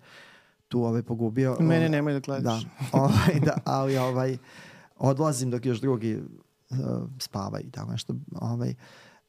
tu 0.67 0.83
ovaj 0.83 1.03
pogubio. 1.03 1.57
Mene 1.59 1.75
ovaj, 1.75 1.89
nemoj 1.89 2.13
da 2.13 2.19
gledaš. 2.19 2.63
Da, 2.63 2.69
ovaj, 2.91 3.39
da, 3.45 3.57
ali 3.65 3.97
ovaj, 3.97 4.37
odlazim 4.97 5.51
dok 5.51 5.65
još 5.65 5.81
drugi 5.81 6.15
uh, 6.69 6.77
spavaju, 7.19 7.71
tako 7.71 7.91
nešto, 7.91 8.15
ovaj, 8.41 8.73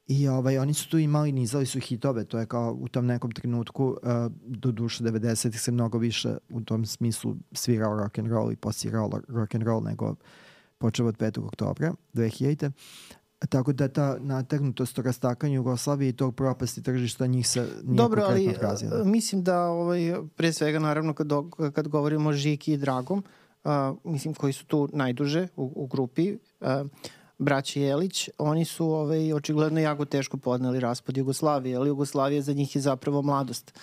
I 0.07 0.29
ovaj, 0.29 0.59
oni 0.59 0.75
su 0.75 0.91
tu 0.91 0.99
imali, 0.99 1.33
nizali 1.33 1.67
su 1.67 1.81
hitove, 1.81 2.25
to 2.25 2.39
je 2.39 2.47
kao 2.47 2.77
u 2.81 2.89
tom 2.89 3.07
nekom 3.07 3.31
trenutku, 3.31 3.87
uh, 3.87 4.33
do 4.47 4.73
duše 4.73 5.05
90-ih 5.05 5.61
se 5.61 5.73
mnogo 5.73 5.99
više 5.99 6.37
u 6.51 6.61
tom 6.61 6.87
smislu 6.87 7.37
svirao 7.53 7.97
rock 7.97 8.19
and 8.19 8.29
roll 8.29 8.53
i 8.53 8.57
posirao 8.57 9.11
rock 9.29 9.55
and 9.55 9.65
roll 9.65 9.83
nego 9.83 10.15
počeo 10.79 11.07
od 11.07 11.17
5. 11.19 11.47
oktobra 11.47 11.95
2000. 12.15 12.71
Tako 13.49 13.73
da 13.73 13.89
ta 13.89 14.17
nategnutost 14.21 14.99
o 14.99 15.03
rastakanju 15.03 15.55
Jugoslavije 15.55 16.09
i 16.09 16.13
tog 16.13 16.35
propasti 16.35 16.83
tržišta 16.83 17.27
njih 17.27 17.49
se 17.49 17.69
nije 17.85 17.97
Dobro, 17.97 18.23
ali 18.29 18.49
odrazila. 18.49 19.05
mislim 19.05 19.43
da 19.43 19.61
ovaj, 19.65 20.15
pre 20.37 20.53
svega 20.53 20.79
naravno 20.79 21.15
kad, 21.15 21.29
kad 21.73 21.89
govorimo 21.89 22.29
o 22.31 22.33
Žiki 22.33 22.73
i 22.73 22.77
Dragom, 22.77 23.25
uh, 23.65 23.71
mislim 24.05 24.35
koji 24.35 24.53
su 24.53 24.67
tu 24.67 24.89
najduže 24.93 25.49
u, 25.57 25.73
u 25.77 25.87
grupi, 25.87 26.37
uh, 26.61 26.69
braći 27.39 27.81
Jelić, 27.81 28.29
oni 28.39 28.65
su 28.65 28.87
ovaj, 28.87 29.33
očigledno 29.33 29.81
jako 29.81 30.05
teško 30.05 30.37
podneli 30.37 30.81
raspad 30.81 31.17
Jugoslavije, 31.17 31.77
ali 31.77 31.89
Jugoslavija 31.89 32.43
za 32.43 32.53
njih 32.53 32.77
je 32.77 32.83
zapravo 32.83 33.23
mladost. 33.23 33.79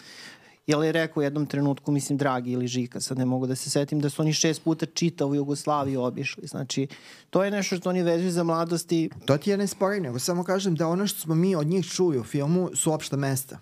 Jel 0.69 0.83
je 0.83 0.91
rekao 0.91 1.21
u 1.21 1.23
jednom 1.23 1.45
trenutku, 1.45 1.91
mislim, 1.91 2.17
Dragi 2.17 2.51
ili 2.51 2.67
Žika, 2.67 2.99
sad 3.01 3.17
ne 3.17 3.25
mogu 3.25 3.47
da 3.47 3.55
se 3.55 3.69
setim, 3.69 3.99
da 3.99 4.09
su 4.09 4.21
oni 4.21 4.33
šest 4.33 4.63
puta 4.63 4.85
čitavu 4.85 5.35
Jugoslaviju 5.35 6.01
obišli. 6.01 6.47
Znači, 6.47 6.87
to 7.29 7.43
je 7.43 7.51
nešto 7.51 7.75
što 7.75 7.89
oni 7.89 8.03
vezuju 8.03 8.31
za 8.31 8.43
mladosti. 8.43 9.09
To 9.25 9.37
ti 9.37 9.49
je 9.49 9.57
ne 9.57 9.67
spori, 9.67 9.99
nego 9.99 10.19
samo 10.19 10.43
kažem 10.43 10.75
da 10.75 10.87
ono 10.87 11.07
što 11.07 11.19
smo 11.19 11.35
mi 11.35 11.55
od 11.55 11.67
njih 11.67 11.85
čuli 11.85 12.19
u 12.19 12.23
filmu 12.23 12.69
su 12.73 12.93
opšta 12.93 13.17
mesta. 13.17 13.59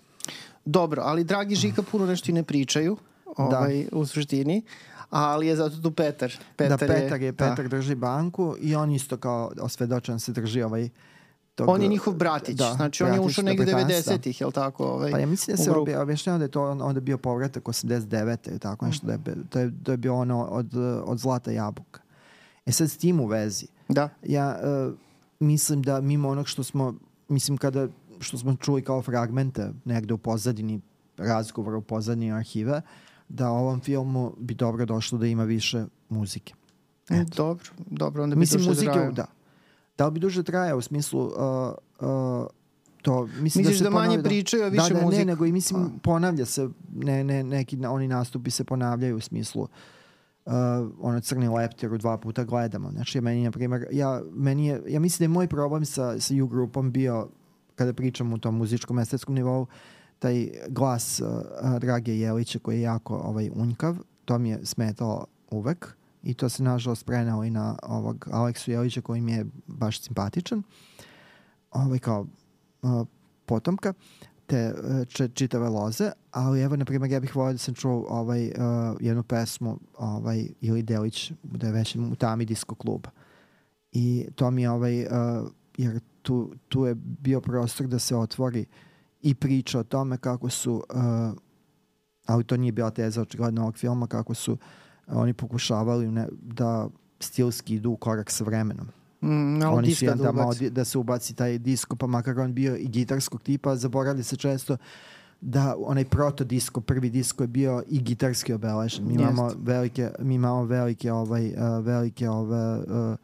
Dobro, 0.64 1.02
ali 1.04 1.24
Dragi 1.24 1.54
Žika 1.54 1.82
puno 1.82 2.06
nešto 2.06 2.30
i 2.30 2.34
ne 2.34 2.42
pričaju 2.42 2.96
da. 3.24 3.44
ovaj, 3.44 3.84
da. 3.90 3.96
u 3.96 4.06
suštini 4.06 4.62
ali 5.10 5.46
je 5.46 5.56
zato 5.56 5.76
tu 5.76 5.90
Petar. 5.90 6.32
Petar 6.56 6.78
da, 6.78 6.86
Petar 6.86 7.20
je, 7.20 7.26
je 7.26 7.32
Petar 7.32 7.68
da. 7.68 7.76
drži 7.76 7.94
banku 7.94 8.56
i 8.60 8.74
on 8.74 8.90
isto 8.90 9.16
kao 9.16 9.52
osvedočan 9.60 10.20
se 10.20 10.32
drži 10.32 10.62
ovaj 10.62 10.88
Tog, 11.58 11.68
on 11.68 11.82
je 11.82 11.88
njihov 11.88 12.14
bratić, 12.14 12.56
da, 12.56 12.72
znači 12.74 13.04
on 13.04 13.14
je 13.14 13.20
ušao 13.20 13.44
negde 13.44 13.64
90-ih, 13.64 14.40
jel 14.40 14.52
tako? 14.52 14.84
Ovaj, 14.84 15.10
pa 15.12 15.18
ja 15.18 15.26
mislim 15.26 15.56
da 15.56 15.62
se 15.62 15.70
objašnjava 16.00 16.38
da 16.38 16.44
je 16.44 16.50
to 16.50 16.70
onda 16.70 17.00
bio 17.00 17.18
povratak 17.18 17.64
89. 17.64 18.48
ili 18.48 18.58
tako 18.58 18.86
nešto, 18.86 19.06
mm. 19.06 19.08
da 19.08 19.12
je, 19.12 19.36
to, 19.50 19.58
je, 19.58 19.72
to 19.82 19.90
je 19.90 19.96
bio 19.96 20.16
ono 20.16 20.44
od, 20.44 20.74
od 21.04 21.18
Zlata 21.18 21.50
jabuka. 21.50 22.00
E 22.66 22.72
sad 22.72 22.90
s 22.90 22.96
tim 22.96 23.20
u 23.20 23.26
vezi, 23.26 23.66
da. 23.88 24.08
ja 24.22 24.58
uh, 24.62 24.94
mislim 25.40 25.82
da 25.82 26.00
mimo 26.00 26.28
onog 26.28 26.48
što 26.48 26.62
smo, 26.64 26.94
mislim 27.28 27.58
kada, 27.58 27.88
što 28.20 28.38
smo 28.38 28.56
čuli 28.56 28.82
kao 28.82 29.02
fragmente 29.02 29.72
negde 29.84 30.14
u 30.14 30.18
pozadini 30.18 30.80
razgovora 31.16 31.76
u 31.76 31.82
pozadini 31.82 32.32
arhive, 32.32 32.76
uh, 32.76 32.82
da 33.28 33.50
ovom 33.50 33.80
filmu 33.80 34.34
bi 34.38 34.54
dobro 34.54 34.84
došlo 34.84 35.18
da 35.18 35.26
ima 35.26 35.44
više 35.44 35.84
muzike. 36.08 36.54
E, 37.10 37.14
Eto. 37.14 37.36
Dobro, 37.36 37.64
dobro, 37.86 38.22
onda 38.22 38.34
bi 38.34 38.40
mislim, 38.40 38.58
duže 38.58 38.70
muzike. 38.70 39.10
Da. 39.12 39.26
Da 39.98 40.06
li 40.06 40.12
bi 40.12 40.20
duže 40.20 40.42
traja 40.42 40.76
u 40.76 40.80
smislu 40.80 41.20
uh, 41.20 41.32
uh, 42.00 42.46
to 43.02 43.26
mislim 43.26 43.42
Misliš 43.42 43.66
da 43.66 43.72
se 43.78 43.84
da 43.84 43.90
manje 43.90 44.22
pričaju, 44.22 44.64
a 44.64 44.68
više 44.68 44.94
da, 44.94 45.00
da, 45.00 45.04
muzike? 45.04 45.24
Ne, 45.24 45.32
nego 45.32 45.46
i 45.46 45.52
mislim 45.52 45.90
ponavlja 46.02 46.44
se, 46.44 46.68
ne, 46.94 47.24
ne, 47.24 47.44
neki 47.44 47.86
oni 47.86 48.08
nastupi 48.08 48.50
se 48.50 48.64
ponavljaju 48.64 49.16
u 49.16 49.20
smislu 49.20 49.62
uh, 49.62 50.52
ono 51.00 51.20
crni 51.20 51.48
leptiru 51.48 51.98
dva 51.98 52.18
puta 52.18 52.44
gledamo. 52.44 52.90
Znači, 52.90 53.20
meni, 53.20 53.44
na 53.44 53.50
primjer, 53.50 53.86
ja, 53.92 54.22
meni 54.32 54.66
je, 54.66 54.82
ja 54.88 55.00
mislim 55.00 55.18
da 55.18 55.24
je 55.24 55.34
moj 55.34 55.48
problem 55.48 55.84
sa, 55.84 56.20
sa 56.20 56.34
U-grupom 56.42 56.92
bio, 56.92 57.28
kada 57.74 57.92
pričam 57.92 58.32
u 58.32 58.38
tom 58.38 58.56
muzičkom 58.56 58.98
estetskom 58.98 59.34
nivou, 59.34 59.66
taj 60.18 60.48
glas 60.68 61.20
uh, 61.20 61.78
Drage 61.78 62.18
Jelića 62.18 62.58
koji 62.58 62.76
je 62.76 62.82
jako 62.82 63.16
ovaj, 63.16 63.50
unjkav, 63.54 63.96
to 64.24 64.38
mi 64.38 64.50
je 64.50 64.66
smetalo 64.66 65.26
uvek 65.50 65.97
i 66.28 66.34
to 66.34 66.48
se 66.48 66.62
nažalost 66.62 67.06
prenao 67.06 67.44
i 67.44 67.50
na 67.50 67.76
ovog 67.82 68.28
Aleksu 68.32 68.70
Jelića 68.70 69.00
koji 69.00 69.20
mi 69.20 69.32
je 69.32 69.46
baš 69.66 70.00
simpatičan 70.00 70.62
ovaj, 71.70 71.98
kao 71.98 72.26
uh, 72.82 73.06
potomka 73.46 73.92
te 74.46 74.74
uh, 74.74 75.30
čitave 75.34 75.68
loze, 75.68 76.10
ali 76.30 76.60
evo, 76.60 76.76
na 76.76 76.84
primjer, 76.84 77.12
ja 77.12 77.20
bih 77.20 77.36
volio 77.36 77.52
da 77.52 77.58
sam 77.58 77.74
čuo 77.74 78.06
ovaj, 78.08 78.46
uh, 78.46 78.52
jednu 79.00 79.22
pesmu 79.22 79.78
ovaj, 79.98 80.48
ili 80.60 80.82
delić 80.82 81.32
da 81.42 81.66
je 81.66 81.72
već 81.72 81.96
u 81.96 82.16
tami 82.16 82.44
disko 82.44 82.74
kluba. 82.74 83.10
I 83.92 84.26
to 84.34 84.50
mi 84.50 84.62
je 84.62 84.70
ovaj, 84.70 85.02
uh, 85.02 85.08
jer 85.76 86.00
tu, 86.22 86.54
tu 86.68 86.84
je 86.84 86.94
bio 86.94 87.40
prostor 87.40 87.86
da 87.86 87.98
se 87.98 88.16
otvori 88.16 88.66
i 89.22 89.34
priča 89.34 89.78
o 89.78 89.84
tome 89.84 90.18
kako 90.18 90.50
su, 90.50 90.74
uh, 90.74 91.38
ali 92.26 92.44
to 92.44 92.56
nije 92.56 92.72
bila 92.72 92.90
teza 92.90 93.22
očigledno 93.22 93.62
ovog 93.62 93.76
filma, 93.76 94.06
kako 94.06 94.34
su 94.34 94.52
uh, 94.52 94.58
oni 95.08 95.32
pokušavali 95.32 96.10
ne, 96.10 96.26
da 96.42 96.88
stilski 97.20 97.74
idu 97.74 97.90
u 97.90 97.96
korak 97.96 98.30
sa 98.30 98.44
vremenom. 98.44 98.86
Mm, 99.20 99.58
malo 99.58 99.76
oni 99.76 99.94
su 99.94 100.06
da, 100.06 100.14
da, 100.14 100.32
malo, 100.32 100.54
da 100.70 100.84
se 100.84 100.98
ubaci 100.98 101.34
taj 101.34 101.58
disko, 101.58 101.96
pa 101.96 102.06
makar 102.06 102.40
on 102.40 102.54
bio 102.54 102.76
i 102.76 102.88
gitarskog 102.88 103.42
tipa, 103.42 103.76
zaboravili 103.76 104.24
se 104.24 104.36
često 104.36 104.76
da 105.40 105.76
onaj 105.78 106.04
proto 106.04 106.44
disko, 106.44 106.80
prvi 106.80 107.10
disko 107.10 107.42
je 107.42 107.46
bio 107.46 107.82
i 107.88 108.02
gitarski 108.02 108.52
obeležen. 108.52 109.06
Mi 109.06 109.14
imamo 109.14 109.50
velike, 109.58 110.10
mi 110.18 110.34
imamo 110.34 110.64
velike 110.64 111.12
ovaj 111.12 111.46
uh, 111.46 111.84
velike 111.84 112.28
ove 112.28 112.78
uh, 112.78 113.16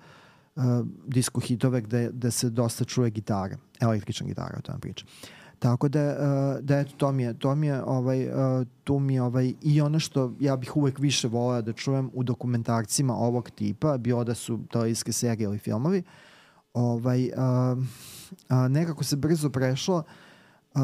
uh, 0.56 0.86
disko 1.06 1.40
hitove 1.40 1.80
gde, 1.80 2.10
gde 2.12 2.30
se 2.30 2.50
dosta 2.50 2.84
čuje 2.84 3.10
gitara, 3.10 3.56
električna 3.80 4.26
gitara, 4.26 4.54
o 4.58 4.62
tome 4.62 4.78
pričam. 4.78 5.08
Tako 5.64 5.88
da, 5.88 6.00
uh, 6.00 6.64
da 6.64 6.78
eto, 6.78 6.92
to 6.96 7.12
mi 7.12 7.22
je, 7.22 7.38
to 7.38 7.54
mi 7.54 7.66
je 7.66 7.82
ovaj, 7.84 8.28
uh, 8.28 8.66
tu 8.84 8.98
mi 8.98 9.14
je 9.14 9.22
ovaj, 9.22 9.52
i 9.62 9.80
ono 9.80 9.98
što 9.98 10.32
ja 10.40 10.56
bih 10.56 10.76
uvek 10.76 10.98
više 10.98 11.28
voleo 11.28 11.62
da 11.62 11.72
čujem 11.72 12.10
u 12.14 12.22
dokumentarcima 12.22 13.14
ovog 13.14 13.50
tipa, 13.50 13.98
bilo 13.98 14.24
da 14.24 14.34
su 14.34 14.60
televizijske 14.72 15.12
serije 15.12 15.44
ili 15.44 15.58
filmovi, 15.58 16.02
ovaj, 16.74 17.24
uh, 17.24 17.78
uh, 17.78 18.70
nekako 18.70 19.04
se 19.04 19.16
brzo 19.16 19.50
prešlo 19.50 20.02
uh, 20.74 20.80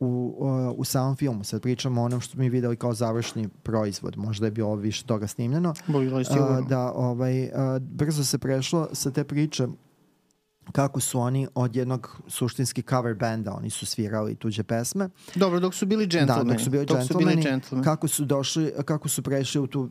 u, 0.00 0.34
uh, 0.38 0.78
u 0.78 0.84
samom 0.84 1.16
filmu. 1.16 1.44
Sad 1.44 1.62
pričamo 1.62 2.02
o 2.02 2.04
onom 2.04 2.20
što 2.20 2.38
mi 2.38 2.48
videli 2.48 2.76
kao 2.76 2.94
završni 2.94 3.48
proizvod. 3.62 4.18
Možda 4.18 4.46
je 4.46 4.50
bilo 4.50 4.74
više 4.74 5.04
toga 5.04 5.26
snimljeno. 5.26 5.74
Bilo 5.86 6.18
je 6.18 6.24
sigurno. 6.24 6.60
Uh, 6.60 6.68
da, 6.68 6.92
ovaj, 6.92 7.44
uh, 7.44 7.50
brzo 7.78 8.24
se 8.24 8.38
prešlo 8.38 8.88
sa 8.92 9.10
te 9.10 9.24
priče 9.24 9.68
kako 10.72 11.00
su 11.00 11.20
oni 11.20 11.48
od 11.54 11.76
jednog 11.76 12.20
suštinski 12.28 12.82
cover 12.82 13.14
benda, 13.14 13.52
oni 13.52 13.70
su 13.70 13.86
svirali 13.86 14.34
tuđe 14.34 14.62
pesme. 14.62 15.08
Dobro, 15.34 15.60
dok 15.60 15.74
su 15.74 15.86
bili 15.86 16.06
džentlmeni. 16.06 16.44
Da, 16.44 16.52
dok 16.52 16.60
su 16.60 16.70
bili 16.70 16.86
džentlmeni, 16.86 17.44
kako 17.84 18.08
su 18.08 18.24
došli, 18.24 18.72
kako 18.84 19.08
su 19.08 19.22
prešli 19.22 19.60
u 19.60 19.66
tu, 19.66 19.90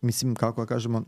mislim, 0.00 0.34
kako 0.34 0.60
da 0.60 0.66
kažemo, 0.66 1.04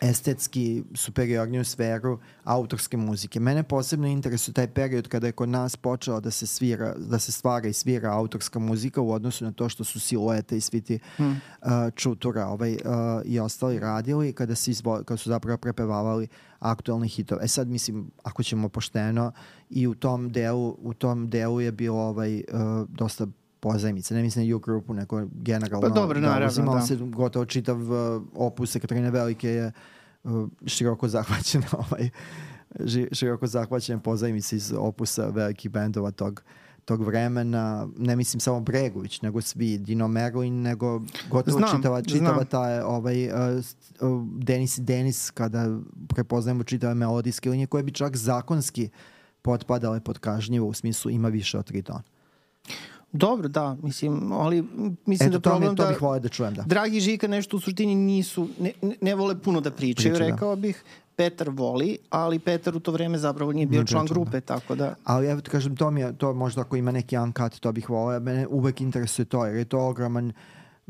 estetski 0.00 0.84
superiorniju 0.94 1.64
sferu 1.64 2.18
autorske 2.44 2.96
muzike. 2.96 3.40
Mene 3.40 3.62
posebno 3.62 4.06
interesuje 4.06 4.54
taj 4.54 4.66
period 4.66 5.08
kada 5.08 5.26
je 5.26 5.32
kod 5.32 5.48
nas 5.48 5.76
počela 5.76 6.20
da 6.20 6.30
se 6.30 6.46
svira, 6.46 6.94
da 6.96 7.18
se 7.18 7.32
stvara 7.32 7.68
i 7.68 7.72
svira 7.72 8.12
autorska 8.12 8.58
muzika 8.58 9.00
u 9.00 9.12
odnosu 9.12 9.44
na 9.44 9.52
to 9.52 9.68
što 9.68 9.84
su 9.84 10.00
siluete 10.00 10.56
i 10.56 10.60
svi 10.60 10.80
ti 10.80 10.98
hmm. 11.16 11.30
uh, 11.30 11.68
čutura 11.94 12.46
ovaj, 12.46 12.72
uh, 12.72 12.80
i 13.24 13.40
ostali 13.40 13.78
radili 13.78 14.32
kada, 14.32 14.54
se 14.54 14.70
izvo, 14.70 15.02
kada 15.04 15.16
su 15.16 15.28
zapravo 15.28 15.58
prepevavali 15.58 16.28
aktualni 16.58 17.08
hitove. 17.08 17.44
E 17.44 17.48
sad 17.48 17.68
mislim, 17.68 18.10
ako 18.22 18.42
ćemo 18.42 18.68
pošteno 18.68 19.32
i 19.70 19.86
u 19.86 19.94
tom 19.94 20.32
delu, 20.32 20.76
u 20.82 20.94
tom 20.94 21.30
delu 21.30 21.60
je 21.60 21.72
bilo 21.72 21.98
ovaj, 21.98 22.36
uh, 22.36 22.42
dosta 22.88 23.26
pozajmice, 23.60 24.14
ne 24.14 24.22
mislim 24.22 24.48
na 24.48 24.56
U 24.56 24.58
grupu, 24.58 24.94
nego 24.94 25.26
generalno. 25.32 25.88
Pa 25.88 25.94
dobro, 25.94 26.20
da, 26.20 26.26
naravno, 26.26 26.74
da. 26.74 26.80
se 26.80 26.96
gotovo 26.96 27.44
čitav 27.44 27.80
uh, 27.82 28.22
opus 28.34 28.72
Katarine 28.72 29.10
Velike 29.10 29.48
je 29.48 29.66
uh, 29.66 29.72
široko 30.66 31.08
zahvaćen 31.08 31.62
ovaj, 31.90 32.10
široko 33.12 33.46
zahvaćen 33.46 34.00
pozajmice 34.00 34.56
iz 34.56 34.72
opusa 34.76 35.26
velikih 35.26 35.70
bendova 35.70 36.10
tog 36.10 36.42
tog 36.84 37.02
vremena, 37.02 37.88
ne 37.98 38.16
mislim 38.16 38.40
samo 38.40 38.60
Bregović, 38.60 39.22
nego 39.22 39.40
svi, 39.40 39.78
Dino 39.78 40.08
Merlin, 40.08 40.62
nego 40.62 41.02
gotovo 41.30 41.58
znam, 41.58 41.76
čitava, 41.76 42.02
čitava 42.02 42.34
znam. 42.34 42.46
ta 42.46 42.86
ovaj, 42.86 43.26
uh, 43.26 43.32
uh, 44.00 44.26
Denis 44.38 44.78
i 44.78 44.82
Denis, 44.82 45.30
kada 45.30 45.78
prepoznajemo 46.08 46.64
čitave 46.64 46.94
melodijske 46.94 47.50
linije, 47.50 47.66
koje 47.66 47.82
bi 47.82 47.92
čak 47.92 48.16
zakonski 48.16 48.88
potpadale 49.42 50.00
pod 50.00 50.18
kažnjivo, 50.18 50.66
u 50.66 50.72
smislu 50.72 51.10
ima 51.10 51.28
više 51.28 51.58
od 51.58 51.66
tri 51.66 51.82
tona. 51.82 52.02
Dobro, 53.12 53.48
da, 53.48 53.76
mislim, 53.82 54.32
ali 54.32 54.64
mislim 55.06 55.28
Eto, 55.28 55.38
da 55.38 55.50
problem 55.50 55.76
to 55.76 55.82
da... 55.82 55.88
bih 55.88 56.02
volio 56.02 56.20
da 56.20 56.28
čujem, 56.28 56.54
da. 56.54 56.62
Dragi 56.62 57.00
Žika 57.00 57.28
nešto 57.28 57.56
u 57.56 57.60
suštini 57.60 57.94
nisu, 57.94 58.48
ne, 58.60 58.72
ne 59.00 59.14
vole 59.14 59.38
puno 59.38 59.60
da 59.60 59.70
pričaju, 59.70 60.14
Priča, 60.14 60.24
da. 60.24 60.30
rekao 60.30 60.56
da. 60.56 60.60
bih. 60.60 60.84
Petar 61.16 61.50
voli, 61.52 61.98
ali 62.10 62.38
Petar 62.38 62.76
u 62.76 62.80
to 62.80 62.92
vreme 62.92 63.18
zapravo 63.18 63.52
nije 63.52 63.66
bio 63.66 63.84
član 63.84 64.06
grupe, 64.06 64.30
da. 64.30 64.40
tako 64.40 64.74
da... 64.74 64.94
Ali 65.04 65.26
ja 65.26 65.40
kažem, 65.40 65.76
to 65.76 65.90
mi 65.90 66.00
je, 66.00 66.18
to 66.18 66.34
možda 66.34 66.60
ako 66.60 66.76
ima 66.76 66.92
neki 66.92 67.18
uncut, 67.18 67.60
to 67.60 67.72
bih 67.72 67.90
volio. 67.90 68.20
Mene 68.20 68.46
uvek 68.46 68.80
interesuje 68.80 69.24
to, 69.24 69.46
jer 69.46 69.56
je 69.56 69.64
to 69.64 69.80
ogroman 69.80 70.32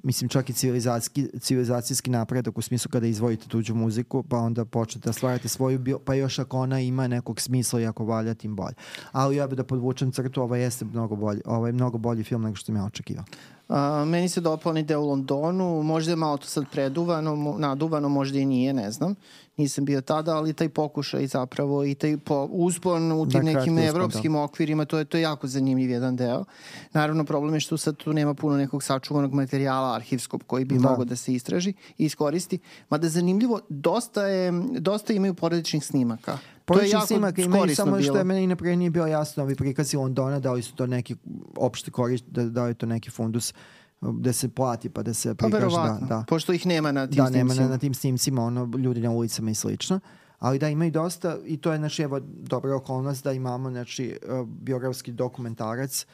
mislim 0.02 0.28
čak 0.28 0.50
i 0.50 0.52
civilizacijski, 0.52 1.28
civilizacijski 1.40 2.10
napredak 2.10 2.58
u 2.58 2.62
smislu 2.62 2.90
kada 2.90 3.06
izvojite 3.06 3.48
tuđu 3.48 3.74
muziku 3.74 4.22
pa 4.22 4.38
onda 4.38 4.64
počnete 4.64 5.08
da 5.08 5.12
stvarate 5.12 5.48
svoju 5.48 5.98
pa 6.04 6.14
još 6.14 6.38
ako 6.38 6.58
ona 6.58 6.80
ima 6.80 7.08
nekog 7.08 7.40
smisla 7.40 7.80
i 7.80 7.86
ako 7.86 8.04
valja 8.04 8.34
tim 8.34 8.56
bolje. 8.56 8.74
Ali 9.12 9.36
ja 9.36 9.46
bih 9.46 9.56
da 9.56 9.64
podvučem 9.64 10.12
crtu, 10.12 10.42
ovo 10.42 10.56
jeste 10.56 10.84
mnogo 10.84 11.16
bolji, 11.16 11.40
ovo 11.44 11.66
je 11.66 11.72
mnogo 11.72 11.98
bolji 11.98 12.24
film 12.24 12.42
nego 12.42 12.56
što 12.56 12.66
sam 12.66 12.76
ja 12.76 12.84
očekivao. 12.84 13.24
Uh, 13.68 13.76
meni 14.08 14.28
se 14.28 14.40
dopao 14.40 14.72
deo 14.72 15.00
u 15.00 15.08
Londonu, 15.08 15.82
možda 15.82 16.12
je 16.12 16.16
malo 16.16 16.36
to 16.36 16.46
sad 16.46 16.64
preduvano, 16.72 17.56
naduvano, 17.58 18.08
možda 18.08 18.38
i 18.38 18.44
nije, 18.44 18.72
ne 18.72 18.90
znam. 18.90 19.14
Nisam 19.60 19.84
bio 19.84 20.00
tada, 20.00 20.36
ali 20.36 20.52
taj 20.52 20.68
pokušaj 20.68 21.26
zapravo 21.26 21.84
i 21.84 21.94
taj 21.94 22.16
po, 22.16 22.48
uspon 22.50 23.12
u 23.12 23.28
tim 23.28 23.44
da, 23.44 23.52
nekim 23.52 23.74
uspon, 23.74 23.88
evropskim 23.88 24.32
da. 24.32 24.42
okvirima, 24.42 24.84
to 24.84 24.98
je, 24.98 25.04
to 25.04 25.16
je 25.16 25.22
jako 25.22 25.46
zanimljiv 25.46 25.90
jedan 25.90 26.16
deo. 26.16 26.44
Naravno, 26.92 27.24
problem 27.24 27.54
je 27.54 27.60
što 27.60 27.76
sad 27.76 27.96
tu 27.96 28.12
nema 28.12 28.34
puno 28.34 28.56
nekog 28.56 28.82
sačuvanog 28.82 29.34
materijala 29.34 29.94
arhivskog 29.94 30.44
koji 30.46 30.64
bi 30.64 30.74
da. 30.74 30.88
mogao 30.88 31.04
da 31.04 31.16
se 31.16 31.34
istraži 31.34 31.70
i 31.98 32.04
iskoristi. 32.04 32.58
Mada 32.90 33.08
zanimljivo, 33.08 33.60
dosta, 33.68 34.26
je, 34.26 34.52
dosta 34.78 35.12
imaju 35.12 35.34
porodičnih 35.34 35.84
snimaka. 35.84 36.38
To 36.64 36.80
je 36.80 36.90
jako 36.90 37.06
snimaka 37.06 37.42
imaju 37.42 37.76
samo 37.76 38.02
što 38.02 38.16
je 38.16 38.24
meni 38.24 38.46
naprej 38.46 38.76
nije 38.76 38.90
bilo 38.90 39.06
jasno 39.06 39.42
ovi 39.42 39.54
prikazi 39.54 39.96
Londona, 39.96 40.38
da 40.38 40.52
li 40.52 40.62
su 40.62 40.74
to 40.74 40.86
neki 40.86 41.16
opšte 41.56 41.90
korist, 41.90 42.24
da, 42.28 42.44
da 42.44 42.64
li 42.64 42.70
je 42.70 42.74
to 42.74 42.86
neki 42.86 43.10
fundus 43.10 43.54
da 44.00 44.32
se 44.32 44.48
plati 44.48 44.90
pa 44.90 45.02
da 45.02 45.14
se 45.14 45.34
prikaže. 45.34 45.76
Pa 45.76 45.98
da, 46.00 46.06
da. 46.06 46.24
Pošto 46.28 46.52
ih 46.52 46.66
nema 46.66 46.92
na 46.92 47.06
tim 47.06 47.16
da, 47.16 47.26
snimcima. 47.26 47.48
Da, 47.48 47.54
nema 47.54 47.68
na, 47.68 47.74
na 47.74 47.78
tim 47.78 47.94
snimcima, 47.94 48.42
ono, 48.42 48.70
ljudi 48.78 49.00
na 49.00 49.10
ulicama 49.10 49.50
i 49.50 49.54
slično. 49.54 50.00
Ali 50.38 50.58
da 50.58 50.68
ima 50.68 50.86
i 50.86 50.90
dosta, 50.90 51.36
i 51.44 51.56
to 51.56 51.72
je, 51.72 51.78
znači, 51.78 52.02
evo, 52.02 52.20
dobra 52.24 52.76
okolnost 52.76 53.24
da 53.24 53.32
imamo, 53.32 53.70
znači, 53.70 54.18
biografski 54.46 55.12
dokumentarac 55.12 56.06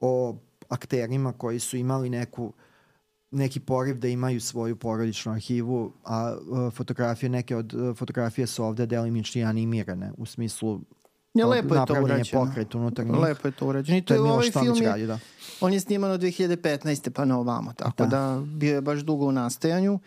o 0.00 0.36
akterima 0.68 1.32
koji 1.32 1.58
su 1.58 1.76
imali 1.76 2.10
neku 2.10 2.52
neki 3.30 3.60
poriv 3.60 3.98
da 3.98 4.08
imaju 4.08 4.40
svoju 4.40 4.76
porodičnu 4.76 5.32
arhivu, 5.32 5.92
a 6.04 6.36
uh, 6.36 6.72
fotografije, 6.72 7.30
neke 7.30 7.56
od 7.56 7.74
uh, 7.74 7.96
fotografije 7.96 8.46
su 8.46 8.64
ovde 8.64 8.86
delimični 8.86 9.44
animirane, 9.44 10.12
u 10.16 10.26
smislu 10.26 10.80
Ja, 11.38 11.46
lepo 11.46 11.74
je 11.74 11.86
to 11.86 12.02
urađeno. 12.02 12.44
pokret 12.44 12.74
unutar 12.74 13.06
njih. 13.06 13.16
Lepo 13.16 13.48
je 13.48 13.52
to 13.52 13.66
urađeno. 13.66 13.98
I 13.98 14.02
to, 14.02 14.14
to 14.14 14.14
je 14.14 14.32
ovaj 14.32 14.50
film 14.50 14.76
je, 14.76 14.88
radi, 14.88 15.06
da. 15.06 15.18
on 15.60 15.72
je 15.72 15.80
sniman 15.80 16.10
od 16.10 16.20
2015. 16.20 17.10
pa 17.10 17.24
na 17.24 17.38
ovamo, 17.38 17.72
tako 17.72 18.06
da. 18.06 18.06
da 18.06 18.42
bio 18.44 18.74
je 18.74 18.80
baš 18.80 19.00
dugo 19.00 19.26
u 19.26 19.32
nastajanju. 19.32 19.98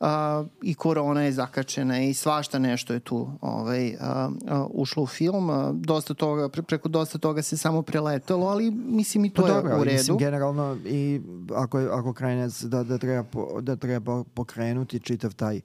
A, 0.00 0.44
i 0.62 0.74
korona 0.74 1.22
je 1.22 1.32
zakačena 1.32 2.00
i 2.00 2.14
svašta 2.14 2.58
nešto 2.58 2.92
je 2.92 3.00
tu 3.00 3.30
ovaj, 3.40 3.94
a, 4.00 4.30
a, 4.48 4.66
ušlo 4.70 5.02
u 5.02 5.06
film. 5.06 5.50
A, 5.50 5.72
dosta 5.74 6.14
toga, 6.14 6.48
pre, 6.48 6.62
preko 6.62 6.88
dosta 6.88 7.18
toga 7.18 7.42
se 7.42 7.56
samo 7.56 7.82
preletelo, 7.82 8.46
ali 8.46 8.70
mislim 8.70 9.24
i 9.24 9.30
to 9.30 9.42
pa 9.42 9.48
je 9.48 9.54
dobro, 9.54 9.80
u 9.80 9.84
redu. 9.84 9.96
Mislim, 9.96 10.18
generalno 10.18 10.76
i 10.86 11.20
ako, 11.54 11.78
ako 11.78 12.12
krene 12.12 12.48
da, 12.62 12.82
da, 12.82 12.98
treba, 12.98 13.24
da 13.60 13.76
treba 13.76 14.24
pokrenuti 14.24 15.00
čitav 15.00 15.34
taj, 15.34 15.60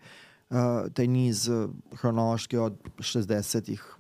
uh, 0.50 0.58
taj 0.94 1.08
niz 1.08 1.50
hronološki 1.92 2.58
od 2.58 2.74
60-ih 2.98 3.98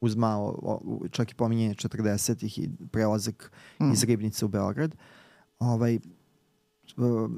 uz 0.00 0.16
malo, 0.16 0.80
čak 1.10 1.30
i 1.30 1.34
pominjenje 1.34 1.74
40-ih 1.74 2.58
i 2.58 2.70
prelazak 2.92 3.52
mm. 3.80 3.92
iz 3.92 4.04
Ribnice 4.04 4.44
u 4.44 4.48
Beograd. 4.48 4.96
Ovaj, 5.58 5.98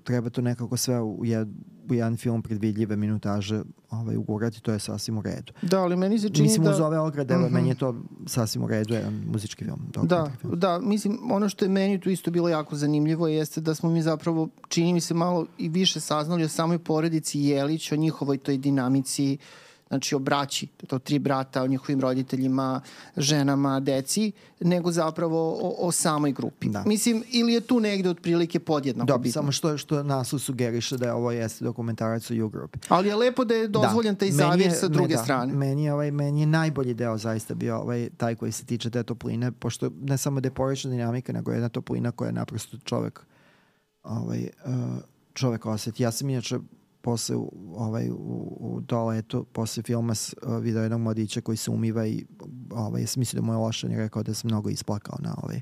treba 0.05 0.31
to 0.31 0.41
nekako 0.41 0.77
sve 0.77 1.01
u, 1.01 1.25
jed, 1.25 1.49
u 1.91 1.95
jedan 1.95 2.17
film 2.17 2.43
predvidljive 2.43 2.97
minutaže 2.97 3.63
ovaj, 3.91 4.17
ugurati, 4.17 4.63
to 4.63 4.73
je 4.73 4.79
sasvim 4.79 5.19
u 5.19 5.23
redu. 5.23 5.53
Da, 5.63 5.83
ali 5.83 5.97
meni 5.97 6.19
se 6.19 6.29
čini 6.29 6.43
mislim, 6.43 6.65
da... 6.65 6.71
Mislim, 6.71 6.85
uz 6.85 6.87
ove 6.87 6.99
ograde, 6.99 7.37
mm 7.37 7.41
-hmm. 7.41 7.51
meni 7.51 7.69
je 7.69 7.75
to 7.75 8.03
sasvim 8.27 8.65
u 8.65 8.67
redu, 8.67 8.95
jedan 8.95 9.25
muzički 9.27 9.65
film. 9.65 9.81
Da, 10.03 10.31
film. 10.41 10.59
da, 10.59 10.79
mislim, 10.79 11.19
ono 11.31 11.49
što 11.49 11.65
je 11.65 11.69
meni 11.69 12.01
tu 12.01 12.11
isto 12.11 12.31
bilo 12.31 12.49
jako 12.49 12.77
zanimljivo 12.77 13.29
jeste 13.29 13.61
da 13.61 13.75
smo 13.75 13.91
mi 13.91 14.03
zapravo, 14.03 14.49
čini 14.69 14.93
mi 14.93 15.01
se 15.01 15.15
malo 15.15 15.47
i 15.59 15.69
više 15.69 16.01
saznali 16.01 16.45
o 16.45 16.49
samoj 16.49 16.79
porodici 16.79 17.41
Jelić, 17.41 17.93
o 17.93 17.97
njihovoj 17.97 18.39
toj 18.39 18.59
dinamici 18.59 19.39
uh, 19.41 19.72
znači 19.93 20.15
o 20.15 20.19
braći, 20.19 20.67
to 20.67 20.99
tri 20.99 21.19
brata, 21.19 21.63
o 21.63 21.67
njihovim 21.67 22.01
roditeljima, 22.01 22.81
ženama, 23.17 23.81
deci, 23.81 24.33
nego 24.61 24.93
zapravo 24.93 25.53
o, 25.53 25.87
o 25.87 25.93
samoj 25.93 26.33
grupi. 26.33 26.69
Da. 26.69 26.83
Mislim, 26.87 27.23
ili 27.31 27.53
je 27.53 27.61
tu 27.61 27.81
negde 27.81 28.11
otprilike 28.11 28.61
podjednako 28.61 29.07
Dobro, 29.07 29.23
bitno. 29.23 29.33
samo 29.33 29.53
što, 29.53 29.79
što 29.79 30.03
nas 30.03 30.35
sugeriše 30.39 30.97
da 30.97 31.07
je 31.07 31.13
ovo 31.13 31.31
jeste 31.31 31.65
dokumentarac 31.65 32.31
o 32.31 32.35
U-grupi. 32.45 32.79
Ali 32.89 33.09
je 33.09 33.17
lepo 33.17 33.45
da 33.45 33.55
je 33.55 33.69
da. 33.69 33.79
dozvoljen 33.81 34.15
da. 34.15 34.19
taj 34.19 34.31
zavir 34.31 34.73
sa 34.81 34.89
druge 34.89 35.15
da, 35.15 35.23
strane. 35.23 35.53
Meni 35.53 35.85
je, 35.85 35.93
ovaj, 35.93 36.11
meni 36.11 36.41
je 36.41 36.47
najbolji 36.47 36.95
deo 36.95 37.19
zaista 37.19 37.55
bio 37.55 37.79
ovaj, 37.79 38.09
taj 38.17 38.35
koji 38.35 38.53
se 38.53 38.65
tiče 38.65 38.91
te 38.91 39.03
topline, 39.03 39.53
pošto 39.53 39.91
ne 40.01 40.19
samo 40.19 40.41
da 40.41 40.47
je 40.47 40.55
porečna 40.55 40.91
dinamika, 40.91 41.33
nego 41.33 41.51
je 41.51 41.57
jedna 41.57 41.69
toplina 41.69 42.11
koja 42.11 42.29
je 42.29 42.33
naprosto 42.33 42.77
čovek 42.85 43.21
ovaj, 44.03 44.49
uh, 44.65 44.73
čovek 45.35 45.67
osjeti. 45.67 46.03
Ja 46.03 46.11
sam 46.11 46.31
inače 46.31 46.59
posle 47.03 47.37
ovaj, 47.75 48.11
u, 48.11 48.57
u 48.61 48.81
toaletu, 48.87 49.45
posle 49.53 49.83
filma 49.83 50.15
s, 50.15 50.35
uh, 50.43 50.57
video 50.59 50.83
jednog 50.83 51.01
mladića 51.01 51.41
koji 51.41 51.57
se 51.57 51.71
umiva 51.71 52.07
i 52.07 52.25
ovaj, 52.71 53.07
sam 53.07 53.21
mislio 53.21 53.41
da 53.41 53.47
mu 53.47 53.53
je 53.53 53.57
loše, 53.57 53.87
on 53.87 53.93
je 53.93 53.99
rekao 53.99 54.23
da 54.23 54.35
sam 54.35 54.49
mnogo 54.49 54.71
isplakao 54.71 55.19
na 55.21 55.35
ovaj, 55.43 55.61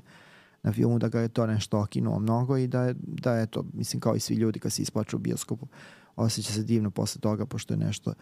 na 0.63 0.71
filmu, 0.71 0.99
da 0.99 1.07
ga 1.07 1.19
je 1.19 1.27
to 1.27 1.47
nešto 1.47 1.79
okinuo 1.79 2.19
mnogo 2.19 2.57
i 2.57 2.67
da 2.67 2.83
je, 2.83 2.95
da 2.97 3.35
je 3.35 3.47
to, 3.47 3.65
mislim, 3.73 3.99
kao 3.99 4.15
i 4.15 4.19
svi 4.19 4.35
ljudi 4.35 4.59
kad 4.59 4.71
se 4.73 4.81
isplaču 4.81 5.15
u 5.15 5.19
bioskopu, 5.19 5.67
osjeća 6.15 6.53
se 6.53 6.63
divno 6.63 6.91
posle 6.91 7.21
toga, 7.21 7.45
pošto 7.45 7.73
je 7.73 7.77
nešto 7.77 8.13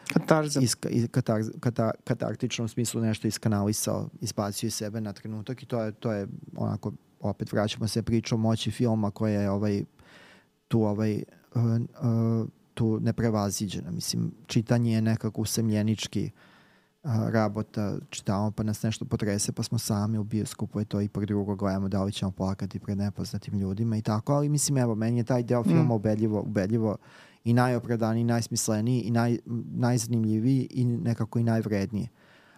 iska, 0.62 0.90
katar, 1.12 1.42
katar, 1.60 1.92
katartično 2.04 2.66
u 2.66 2.68
smislu 2.68 3.02
nešto 3.02 3.28
iskanalisao, 3.28 4.10
ispacio 4.22 4.68
iz 4.68 4.74
sebe 4.74 5.02
na 5.02 5.14
trenutak 5.14 5.64
i 5.64 5.66
to 5.66 5.82
je, 5.82 5.92
to 5.92 6.12
je 6.12 6.28
onako, 6.56 6.92
opet 7.20 7.52
vraćamo 7.52 7.88
se 7.88 8.02
priču 8.02 8.36
o 8.36 8.38
moći 8.38 8.72
filma 8.72 9.12
koja 9.12 9.42
je 9.42 9.50
ovaj, 9.50 9.84
tu 10.68 10.84
ovaj, 10.84 11.24
uh, 11.56 11.64
uh, 11.64 12.48
tu 12.80 13.00
neprevaziđena. 13.00 13.92
Mislim, 13.92 14.32
čitanje 14.48 14.94
je 14.94 15.02
nekako 15.02 15.42
usemljenički 15.42 16.30
a, 17.04 17.30
rabota, 17.30 17.98
čitamo 18.10 18.52
pa 18.52 18.64
nas 18.64 18.84
nešto 18.84 19.06
potrese, 19.06 19.52
pa 19.52 19.64
smo 19.64 19.78
sami 19.78 20.18
u 20.18 20.24
bioskopu, 20.24 20.80
je 20.80 20.86
to 20.86 21.02
ipak 21.02 21.26
drugo 21.26 21.56
gledamo 21.56 21.90
da 21.90 22.04
li 22.04 22.12
ćemo 22.12 22.32
plakati 22.32 22.80
pred 22.80 22.98
nepoznatim 22.98 23.60
ljudima 23.60 23.98
i 23.98 24.02
tako, 24.02 24.34
ali 24.34 24.50
mislim, 24.50 24.78
evo, 24.78 24.96
meni 24.96 25.18
je 25.18 25.24
taj 25.24 25.44
deo 25.44 25.64
filma 25.64 25.84
mm. 25.84 25.92
ubedljivo, 25.92 26.42
ubedljivo 26.42 26.98
i 27.44 27.54
najopravdaniji, 27.54 28.24
najsmisleniji 28.24 29.02
i 29.02 29.12
naj, 29.12 29.38
najzanimljiviji 29.76 30.68
i 30.72 30.86
nekako 30.86 31.40
i 31.40 31.44
najvredniji. 31.44 32.08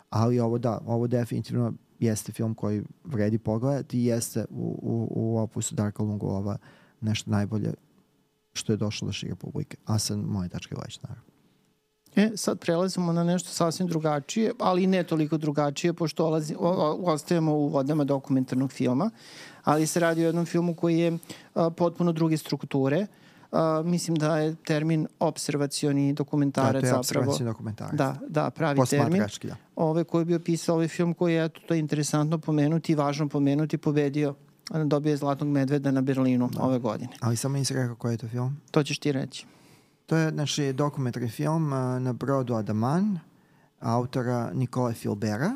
Ali 0.10 0.40
ovo 0.40 0.58
da, 0.58 0.80
ovo 0.86 1.08
definitivno 1.08 1.74
jeste 2.00 2.32
film 2.32 2.56
koji 2.56 2.84
vredi 3.04 3.38
pogledati 3.38 4.00
i 4.00 4.06
jeste 4.06 4.46
u, 4.50 4.80
u, 4.82 5.08
u 5.12 5.38
opusu 5.38 5.76
Darka 5.76 6.04
Lungolova 6.04 6.58
nešto 7.02 7.32
najbolje 7.32 7.74
što 8.54 8.74
je 8.74 8.78
došlo 8.78 9.06
do 9.06 9.12
šire 9.12 9.36
publike. 9.36 9.78
A 9.86 10.00
sa 10.00 10.16
moje 10.16 10.50
tačke 10.50 10.76
gledać, 10.76 11.00
naravno. 11.02 11.32
E, 12.16 12.32
sad 12.36 12.60
prelazimo 12.60 13.14
na 13.14 13.24
nešto 13.24 13.50
sasvim 13.50 13.88
drugačije, 13.88 14.52
ali 14.60 14.88
ne 14.88 15.04
toliko 15.04 15.38
drugačije, 15.38 15.94
pošto 15.94 16.26
olazi, 16.26 16.56
o, 16.60 16.98
ostajemo 17.04 17.54
u 17.54 17.68
vodama 17.68 18.04
dokumentarnog 18.04 18.72
filma, 18.72 19.10
ali 19.64 19.88
se 19.88 20.00
radi 20.00 20.24
o 20.24 20.26
jednom 20.26 20.46
filmu 20.46 20.76
koji 20.76 21.00
je 21.00 21.18
a, 21.56 21.70
potpuno 21.70 22.12
druge 22.12 22.38
strukture. 22.38 23.08
A, 23.52 23.82
mislim 23.86 24.16
da 24.16 24.38
je 24.38 24.56
termin 24.56 25.08
observacioni 25.20 26.14
dokumentarac 26.14 26.84
da, 26.84 26.92
to 26.92 26.98
je 26.98 27.04
zapravo. 27.04 27.38
dokumentarac. 27.38 27.94
Da, 27.96 28.16
da, 28.28 28.50
pravi 28.50 28.80
termin. 28.90 29.24
Da. 29.44 29.56
Ove 29.76 30.04
koji 30.04 30.26
bi 30.26 30.36
opisao 30.36 30.76
ovaj 30.76 30.88
film 30.88 31.14
koji 31.14 31.34
je, 31.34 31.50
to 31.50 31.74
je 31.74 31.80
interesantno 31.80 32.38
pomenuti 32.38 32.92
i 32.92 32.96
važno 32.96 33.30
pomenuti, 33.30 33.78
pobedio 33.78 34.36
dobio 34.72 35.10
je 35.10 35.18
Zlatnog 35.18 35.50
medveda 35.50 35.92
na 35.92 36.02
Berlinu 36.02 36.50
da. 36.54 36.64
ove 36.64 36.80
godine. 36.80 37.10
Ali 37.20 37.36
samo 37.36 37.58
nisi 37.58 37.74
rekao 37.74 37.96
koji 37.96 38.14
je 38.14 38.18
to 38.18 38.28
film? 38.28 38.58
To 38.72 38.84
ćeš 38.84 39.00
ti 39.00 39.12
reći. 39.12 39.46
To 40.06 40.16
je 40.18 40.30
znači, 40.30 40.74
dokumentari 40.74 41.30
film 41.30 41.70
na 42.00 42.14
brodu 42.14 42.54
Adaman, 42.54 43.20
autora 43.80 44.52
Nikole 44.54 44.94
Filbera, 44.94 45.52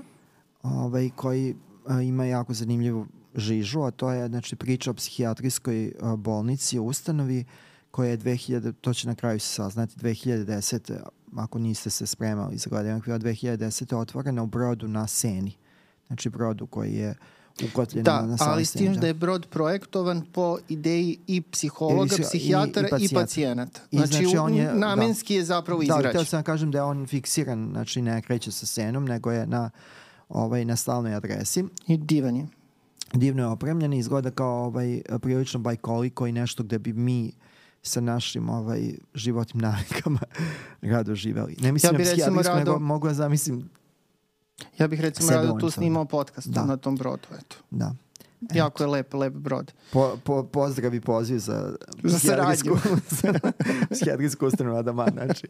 ovaj, 0.64 1.10
koji 1.16 1.56
ima 2.04 2.26
jako 2.26 2.54
zanimljivu 2.54 3.06
žižu, 3.36 3.82
a 3.82 3.92
to 3.92 4.12
je 4.12 4.28
znači, 4.28 4.56
priča 4.56 4.92
o 4.92 4.94
psihijatrijskoj 4.94 5.92
bolnici 6.18 6.80
ustanovi 6.80 7.46
koja 7.92 8.10
je 8.10 8.18
2000, 8.18 8.74
to 8.82 8.94
će 8.94 9.08
na 9.08 9.16
kraju 9.16 9.40
se 9.40 9.48
saznati, 9.48 10.00
2010. 10.00 11.00
ako 11.36 11.60
niste 11.60 11.90
se 11.90 12.08
spremali 12.08 12.58
za 12.58 12.70
gledanje, 12.70 13.02
2010. 13.02 13.96
otvorena 13.96 14.44
u 14.44 14.48
brodu 14.48 14.88
na 14.88 15.08
Seni. 15.08 15.58
Znači 16.08 16.30
brodu 16.30 16.68
koji 16.68 16.94
je 16.94 17.10
uh, 17.10 17.16
ukotljena 17.64 18.04
da, 18.04 18.26
na 18.26 18.38
ali 18.40 18.66
s 18.66 18.72
tim 18.72 18.94
da. 18.94 19.00
da 19.00 19.08
je 19.08 19.14
brod 19.14 19.48
projektovan 19.50 20.22
po 20.34 20.58
ideji 20.70 21.18
i 21.28 21.42
psihologa, 21.42 22.16
I, 22.20 22.22
psihijatara 22.22 22.88
i, 22.98 23.02
i, 23.02 23.06
i 23.06 23.10
pacijenata. 23.14 23.82
Znači, 23.92 24.24
I 24.24 24.26
znači 24.26 24.38
on 24.38 24.54
je, 24.54 24.74
namenski 24.74 25.34
da, 25.34 25.38
je 25.38 25.46
zapravo 25.46 25.82
izgrađen. 25.82 26.04
Da, 26.04 26.10
htio 26.10 26.26
sam 26.26 26.40
da 26.40 26.44
kažem 26.44 26.72
da 26.72 26.78
je 26.78 26.84
on 26.84 27.08
fiksiran, 27.08 27.70
znači 27.72 28.02
ne 28.02 28.22
kreće 28.22 28.52
sa 28.52 28.66
scenom, 28.66 29.06
nego 29.06 29.32
je 29.32 29.48
na, 29.48 29.70
ovaj, 30.30 30.66
na 30.66 30.76
stalnoj 30.76 31.16
adresi. 31.16 31.64
I 31.88 31.98
divan 31.98 32.36
je. 32.36 32.48
Divno 33.14 33.44
je 33.44 33.48
opremljen 33.48 33.94
i 33.94 33.98
izgleda 33.98 34.32
kao 34.32 34.66
ovaj, 34.66 35.02
prilično 35.22 35.60
bajkoliko 35.60 36.28
i 36.28 36.32
nešto 36.32 36.64
gde 36.64 36.80
bi 36.80 36.94
mi 36.94 37.32
sa 37.84 38.02
našim 38.02 38.50
ovaj, 38.50 38.94
životnim 39.14 39.62
navikama 39.62 40.20
rado 40.82 41.16
živeli. 41.16 41.56
Ne 41.62 41.72
mislim 41.72 41.94
ja 41.94 41.98
bi 41.98 42.04
recimo 42.04 42.42
rado... 42.42 42.60
nego 42.60 42.80
mogu 42.80 43.08
da 43.08 43.14
zamislim 43.14 43.70
Ja 44.78 44.88
bih 44.88 45.02
recimo 45.02 45.32
rado 45.32 45.58
tu 45.60 45.72
snimao 45.72 46.06
podcast 46.06 46.48
da. 46.48 46.66
na 46.66 46.78
tom 46.78 46.96
brodu. 46.96 47.28
Eto. 47.40 47.56
Da. 47.72 47.96
Jako 48.54 48.84
je 48.84 48.88
lep, 48.88 49.14
lep 49.14 49.34
brod. 49.34 49.74
Po, 49.92 50.18
po, 50.24 50.44
pozdrav 50.44 50.94
i 50.94 51.02
poziv 51.02 51.38
za, 51.38 51.76
za 52.04 52.20
saradnju. 52.20 52.76
Psihijatrijsku 53.92 54.46
ustanovu 54.48 54.78
Adaman. 54.78 55.10
Znači, 55.14 55.48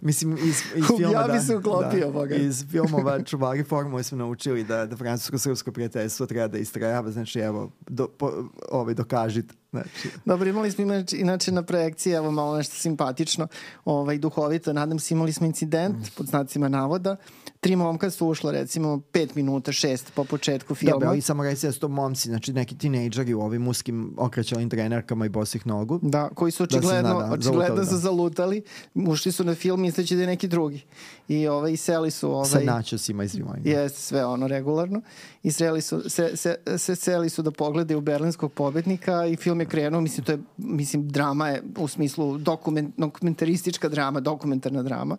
mislim, 0.00 0.38
iz, 0.38 0.62
iz 0.76 0.84
filma... 0.96 1.12
Ja 1.12 1.28
bi 1.32 1.40
se 1.40 1.56
uklopio, 1.56 2.06
da, 2.06 2.12
Boga. 2.12 2.34
Iz 2.34 2.64
filmova 2.70 3.22
Čuvari 3.22 3.64
formule 3.64 4.02
smo 4.02 4.18
naučili 4.18 4.64
da, 4.64 4.86
da 4.86 4.96
francusko-srpsko 4.96 5.72
prijateljstvo 5.72 6.26
treba 6.26 6.48
da 6.48 6.58
istrajava. 6.58 7.10
Znači, 7.10 7.38
evo, 7.38 7.70
do, 7.88 8.08
po, 8.08 8.32
ovaj, 8.70 8.94
dokažite. 8.94 9.54
Znači. 9.70 10.08
Dobro, 10.24 10.48
imali 10.48 10.70
smo 10.70 10.84
inače, 10.84 11.16
inače 11.18 11.52
na 11.52 11.62
projekciji, 11.62 12.12
evo 12.12 12.30
malo 12.30 12.56
nešto 12.56 12.74
simpatično, 12.74 13.48
ovaj, 13.84 14.18
duhovito, 14.18 14.72
nadam 14.72 14.98
se 14.98 15.14
imali 15.14 15.32
smo 15.32 15.46
incident, 15.46 15.96
mm. 15.96 16.10
pod 16.16 16.26
znacima 16.26 16.68
navoda, 16.68 17.16
tri 17.60 17.76
momka 17.76 18.10
su 18.10 18.26
ušla 18.26 18.52
recimo 18.52 18.96
5 19.12 19.28
minuta, 19.34 19.72
6 19.72 20.04
po 20.14 20.24
početku 20.24 20.74
filma. 20.74 20.92
Dobro, 20.92 21.14
i 21.14 21.20
samo 21.20 21.44
reći 21.44 21.66
da 21.66 21.72
su 21.72 21.80
to 21.80 21.88
momci, 21.88 22.28
znači 22.28 22.52
neki 22.52 22.78
tinejdžeri 22.78 23.34
u 23.34 23.40
ovim 23.40 23.62
muskim 23.62 24.14
okrećalim 24.16 24.70
trenerkama 24.70 25.26
i 25.26 25.28
bosih 25.28 25.66
nogu. 25.66 26.00
Da, 26.02 26.28
koji 26.34 26.52
su 26.52 26.66
da 26.66 26.76
očigledno, 26.76 27.08
da 27.08 27.26
zna, 27.26 27.26
da, 27.26 27.34
očigledno 27.34 27.84
su 27.84 27.96
zalutali, 27.96 28.62
ušli 28.94 29.32
su 29.32 29.44
na 29.44 29.54
film 29.54 29.80
misleći 29.80 30.16
da 30.16 30.20
je 30.20 30.26
neki 30.26 30.48
drugi. 30.48 30.82
I 31.28 31.48
ovaj, 31.48 31.76
seli 31.76 32.10
su... 32.10 32.30
Ovaj, 32.30 32.48
Sa 32.48 32.60
načosima 32.60 33.24
i 33.24 33.28
svima. 33.28 33.56
Jeste, 33.64 34.00
sve 34.00 34.24
ono 34.24 34.46
regularno. 34.46 35.00
I 35.42 35.52
sreli 35.52 35.80
su, 35.80 36.02
se, 36.10 36.36
se, 36.36 36.56
se, 36.78 36.96
seli 36.96 37.28
su 37.30 37.42
da 37.42 37.50
pogledaju 37.50 38.00
berlinskog 38.00 38.52
pobednika 38.52 39.26
i 39.26 39.36
film 39.36 39.57
je 39.60 39.66
krenuo, 39.66 40.00
mislim, 40.00 40.24
to 40.24 40.32
je, 40.32 40.38
mislim, 40.56 41.08
drama 41.08 41.48
je 41.48 41.62
u 41.78 41.88
smislu 41.88 42.38
dokument, 42.38 42.94
dokumentaristička 42.96 43.88
drama, 43.88 44.20
dokumentarna 44.20 44.82
drama. 44.82 45.16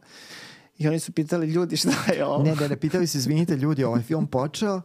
I 0.78 0.88
oni 0.88 1.00
su 1.00 1.12
pitali 1.12 1.48
ljudi 1.48 1.78
šta 1.78 1.92
je 2.16 2.26
ovo. 2.26 2.44
Ne, 2.44 2.56
ne, 2.56 2.70
ne, 2.70 2.76
pitali 2.76 3.08
su, 3.08 3.18
izvinite 3.18 3.56
ljudi, 3.56 3.84
ovaj 3.84 4.02
film 4.02 4.28
počeo, 4.28 4.82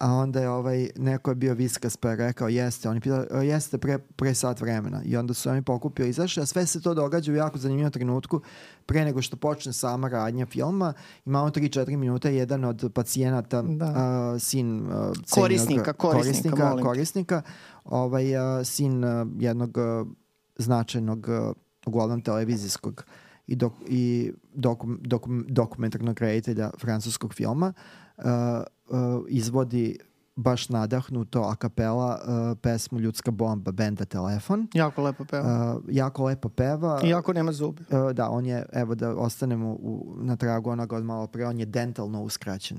a 0.00 0.12
onda 0.12 0.40
je 0.40 0.50
ovaj, 0.50 0.90
neko 0.96 1.30
je 1.30 1.34
bio 1.34 1.54
viskas 1.54 1.96
pa 1.96 2.10
je 2.10 2.16
rekao 2.16 2.48
jeste, 2.48 2.88
oni 2.88 3.00
pitali, 3.00 3.48
jeste 3.48 3.78
pre, 3.78 3.98
pre 3.98 4.34
sat 4.34 4.60
vremena? 4.60 5.02
I 5.04 5.16
onda 5.16 5.34
su 5.34 5.50
oni 5.50 5.62
pokupili 5.62 6.08
izašli, 6.08 6.42
a 6.42 6.46
sve 6.46 6.66
se 6.66 6.82
to 6.82 6.94
događa 6.94 7.32
u 7.32 7.34
jako 7.34 7.58
zanimljivom 7.58 7.92
trenutku 7.92 8.40
pre 8.86 9.04
nego 9.04 9.22
što 9.22 9.36
počne 9.36 9.72
sama 9.72 10.08
radnja 10.08 10.46
filma, 10.46 10.92
imamo 11.24 11.50
3-4 11.50 11.96
minuta, 11.96 12.28
jedan 12.28 12.64
od 12.64 12.92
pacijenata, 12.94 13.62
da. 13.62 13.86
uh, 13.86 14.40
sin 14.42 14.80
uh, 14.80 15.12
korisnika, 15.30 15.92
korisnika, 15.92 15.92
korisnika, 15.96 16.82
korisnika 16.82 17.42
ovaj, 17.84 18.36
uh, 18.36 18.66
sin 18.66 19.04
uh, 19.04 19.28
jednog 19.38 19.76
uh, 19.76 20.08
značajnog 20.56 21.26
uh, 21.28 21.56
uglavnom 21.86 22.20
televizijskog 22.20 23.04
i, 23.46 23.56
dok, 23.56 23.72
i 23.88 24.32
dokum, 24.54 25.00
dokum, 25.02 25.46
dokumentarnog 25.48 26.20
reditelja 26.20 26.70
francuskog 26.78 27.34
filma. 27.34 27.66
uh, 27.76 28.03
uh, 28.18 29.24
izvodi 29.28 29.98
baš 30.36 30.68
nadahnuto 30.68 31.42
a 31.42 31.56
kapela 31.56 32.18
uh, 32.18 32.58
pesmu 32.58 33.00
Ljudska 33.00 33.30
bomba 33.30 33.72
benda 33.72 34.04
Telefon. 34.04 34.68
Jako 34.74 35.02
lepo 35.02 35.24
peva. 35.24 35.74
Uh, 35.74 35.82
jako 35.88 36.24
lepo 36.24 36.48
peva. 36.48 37.00
I 37.04 37.08
jako 37.08 37.32
nema 37.32 37.52
zube. 37.52 37.82
Uh, 37.90 38.12
da, 38.12 38.30
on 38.30 38.46
je, 38.46 38.66
evo 38.72 38.94
da 38.94 39.16
ostanemo 39.16 39.68
u, 39.70 40.14
na 40.16 40.36
tragu 40.36 40.70
onoga 40.70 40.96
od 40.96 41.04
malo 41.04 41.26
pre, 41.26 41.46
on 41.46 41.58
je 41.58 41.66
dentalno 41.66 42.22
uskraćen. 42.22 42.78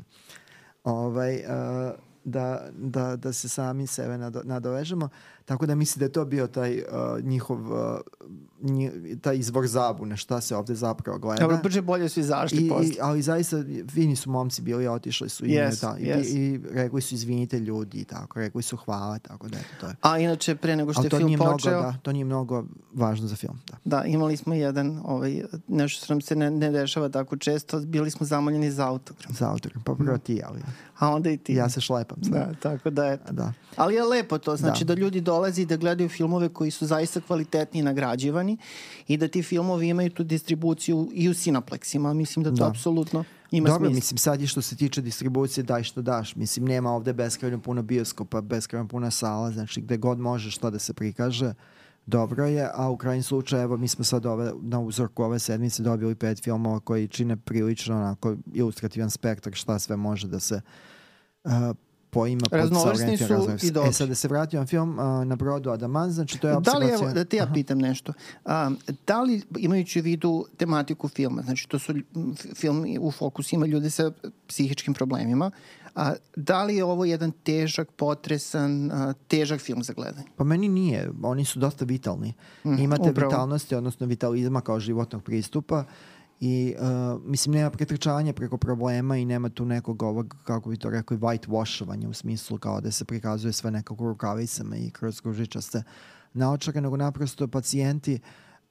Ovaj, 0.84 1.36
uh, 1.36 1.92
da, 2.24 2.70
da, 2.78 3.16
da 3.16 3.34
se 3.34 3.50
sami 3.50 3.88
sebe 3.88 4.18
nado, 4.18 4.42
nadovežemo. 4.44 5.10
Tako 5.46 5.66
da 5.66 5.76
mislim 5.76 6.00
da 6.00 6.06
je 6.06 6.12
to 6.12 6.26
bio 6.26 6.48
taj 6.48 6.78
uh, 6.78 7.24
njihov 7.24 7.72
uh, 7.72 8.00
nji, 8.62 8.92
taj 9.22 9.38
izvor 9.38 9.68
zabune, 9.68 10.18
šta 10.18 10.42
se 10.42 10.56
ovde 10.56 10.76
zapravo 10.76 11.20
gleda. 11.20 11.42
Dobro, 11.42 11.58
brže 11.64 11.82
bolje 11.82 12.10
su 12.10 12.20
izašli 12.20 12.66
I, 12.66 12.70
posle. 12.70 12.88
I, 12.88 12.98
ali 13.02 13.22
zaista 13.22 13.64
fini 13.90 14.16
su 14.16 14.30
momci 14.30 14.62
bili, 14.62 14.88
otišli 14.88 15.30
su 15.30 15.46
i, 15.46 15.50
yes, 15.50 15.82
ta, 15.82 15.98
i, 16.00 16.06
yes. 16.06 16.36
i, 16.36 16.40
i 16.40 16.60
rekli 16.72 17.02
su 17.02 17.16
izvinite 17.16 17.60
ljudi 17.60 17.98
i 17.98 18.04
tako, 18.04 18.40
rekli 18.40 18.64
su 18.64 18.78
hvala, 18.78 19.20
tako 19.20 19.48
da 19.48 19.58
eto 19.58 19.68
to 19.80 19.88
je. 19.88 19.96
A 20.02 20.20
inače 20.20 20.56
pre 20.56 20.76
nego 20.76 20.94
što 20.94 21.04
je 21.04 21.10
film 21.10 21.38
počeo... 21.38 21.72
Mnogo, 21.72 21.92
da, 21.92 21.98
to 21.98 22.12
nije 22.12 22.26
mnogo 22.26 22.64
važno 22.94 23.28
za 23.28 23.36
film. 23.36 23.60
Da, 23.68 23.78
da 23.84 24.04
imali 24.04 24.38
smo 24.38 24.54
jedan, 24.54 25.02
ovaj, 25.04 25.44
nešto 25.68 26.06
što 26.06 26.14
nam 26.14 26.22
se 26.22 26.36
ne, 26.36 26.52
ne 26.52 26.72
dešava 26.72 27.10
tako 27.10 27.38
često, 27.38 27.80
bili 27.80 28.12
smo 28.12 28.26
zamoljeni 28.26 28.72
za 28.72 28.88
autogram. 28.88 29.34
Za 29.34 29.50
autogram, 29.50 29.84
pa 29.84 29.96
prvo 29.96 30.18
ti, 30.18 30.42
ali... 30.46 30.60
A 31.00 31.10
onda 31.10 31.30
i 31.30 31.38
ti. 31.38 31.54
Ja 31.54 31.70
se 31.70 31.82
šlepam. 31.82 32.18
Sad. 32.24 32.34
Da, 32.34 32.54
tako 32.60 32.90
da 32.90 33.06
eto. 33.06 33.34
Da. 33.34 33.54
Ali 33.76 33.96
je 33.96 34.04
lepo 34.04 34.38
to, 34.38 34.56
znači 34.56 34.86
da. 34.86 34.96
da 34.96 35.02
ljudi 35.02 35.22
dolaze 35.36 35.62
i 35.62 35.66
da 35.66 35.78
gledaju 35.78 36.10
filmove 36.10 36.50
koji 36.50 36.72
su 36.72 36.86
zaista 36.86 37.22
kvalitetni 37.22 37.80
i 37.80 37.84
nagrađivani 37.84 38.58
i 39.08 39.18
da 39.18 39.28
ti 39.28 39.44
filmovi 39.44 39.88
imaju 39.88 40.10
tu 40.10 40.24
distribuciju 40.24 41.10
i 41.14 41.30
u 41.30 41.34
Cineplexima. 41.34 42.14
Mislim 42.14 42.44
da 42.44 42.50
to 42.50 42.56
da. 42.56 42.68
apsolutno 42.68 43.24
ima 43.52 43.70
Dobro, 43.70 43.88
smisla. 43.88 43.96
mislim 43.96 44.18
sad 44.18 44.42
je 44.42 44.48
što 44.48 44.62
se 44.62 44.76
tiče 44.76 45.02
distribucije 45.02 45.64
daj 45.64 45.84
što 45.84 46.02
daš. 46.02 46.36
Mislim 46.36 46.66
nema 46.66 46.92
ovde 46.92 47.14
beskrajno 47.14 47.62
puno 47.62 47.82
bioskopa, 47.82 48.42
beskrajno 48.42 48.88
puno 48.88 49.12
sala, 49.12 49.52
znači 49.52 49.82
gde 49.82 49.98
god 49.98 50.20
može 50.20 50.52
što 50.52 50.70
da 50.70 50.80
se 50.80 50.94
prikaže 50.94 51.54
dobro 52.06 52.46
je, 52.46 52.70
a 52.74 52.90
u 52.90 52.98
krajnjem 52.98 53.24
slučaju 53.24 53.64
evo 53.64 53.78
mi 53.78 53.88
smo 53.88 54.04
sad 54.04 54.26
ove, 54.26 54.52
na 54.62 54.80
uzorku 54.80 55.24
ove 55.24 55.40
sedmice 55.40 55.84
dobili 55.84 56.16
pet 56.16 56.44
filmova 56.44 56.80
koji 56.80 57.08
čine 57.08 57.38
prilično 57.38 57.96
onako 57.96 58.36
ilustrativan 58.54 59.10
spektar 59.10 59.54
šta 59.54 59.80
sve 59.80 59.96
može 59.96 60.28
da 60.28 60.40
se 60.40 60.62
uh, 61.44 61.52
poima 62.16 62.42
pod 62.50 62.60
Raznovrsni 62.60 63.18
su 63.18 63.24
i 63.64 63.72
dobri. 63.72 63.90
E 63.90 63.94
sad 63.94 64.10
da 64.10 64.16
se 64.16 64.28
vratimo 64.28 64.60
na 64.62 64.68
film 64.68 65.00
uh, 65.00 65.26
na 65.26 65.36
brodu 65.36 65.70
Adaman, 65.70 66.12
znači 66.12 66.40
to 66.40 66.48
je 66.48 66.56
Da 66.62 66.78
li, 66.78 66.86
evo, 66.86 67.12
da 67.14 67.26
te 67.26 67.38
ja 67.38 67.48
pitam 67.54 67.78
nešto, 67.78 68.14
a, 68.46 68.72
da 69.08 69.22
li 69.22 69.42
imajući 69.58 70.00
u 70.00 70.04
vidu 70.04 70.46
tematiku 70.58 71.08
filma, 71.08 71.42
znači 71.42 71.68
to 71.68 71.80
su 71.80 71.94
film 72.56 72.86
u 73.00 73.12
fokusu 73.12 73.56
ima 73.56 73.66
ljude 73.66 73.90
sa 73.90 74.12
psihičkim 74.48 74.94
problemima, 74.94 75.52
a, 75.96 76.14
da 76.36 76.64
li 76.64 76.76
je 76.76 76.84
ovo 76.84 77.06
jedan 77.06 77.32
težak, 77.32 77.92
potresan, 77.92 78.92
a, 78.92 79.14
težak 79.28 79.62
film 79.62 79.84
za 79.84 79.94
gledanje? 79.94 80.28
Pa 80.36 80.44
meni 80.44 80.70
nije, 80.70 81.12
oni 81.24 81.46
su 81.46 81.60
dosta 81.60 81.86
vitalni. 81.86 82.34
Mm, 82.64 82.80
Imate 82.80 83.10
upravo. 83.10 83.30
vitalnosti, 83.30 83.76
odnosno 83.76 84.08
vitalizma 84.08 84.62
kao 84.62 84.80
životnog 84.80 85.24
pristupa, 85.24 85.84
i 86.40 86.76
uh, 86.80 87.22
mislim 87.26 87.56
nema 87.56 87.70
pretrčavanja 87.70 88.34
preko 88.34 88.58
problema 88.58 89.18
i 89.18 89.26
nema 89.26 89.50
tu 89.50 89.66
nekog 89.66 90.04
ovog, 90.04 90.36
kako 90.44 90.70
bi 90.70 90.78
to 90.78 90.90
rekli, 90.90 91.18
whitewashovanja 91.18 92.08
u 92.08 92.14
smislu 92.14 92.58
kao 92.58 92.82
da 92.82 92.92
se 92.92 93.06
prikazuje 93.06 93.54
sve 93.54 93.72
nekako 93.72 94.04
rukavicama 94.04 94.76
i 94.76 94.92
kroz 94.92 95.22
kružičaste 95.22 95.84
naočare, 96.34 96.82
nego 96.82 96.98
naprosto 96.98 97.48
pacijenti 97.48 98.20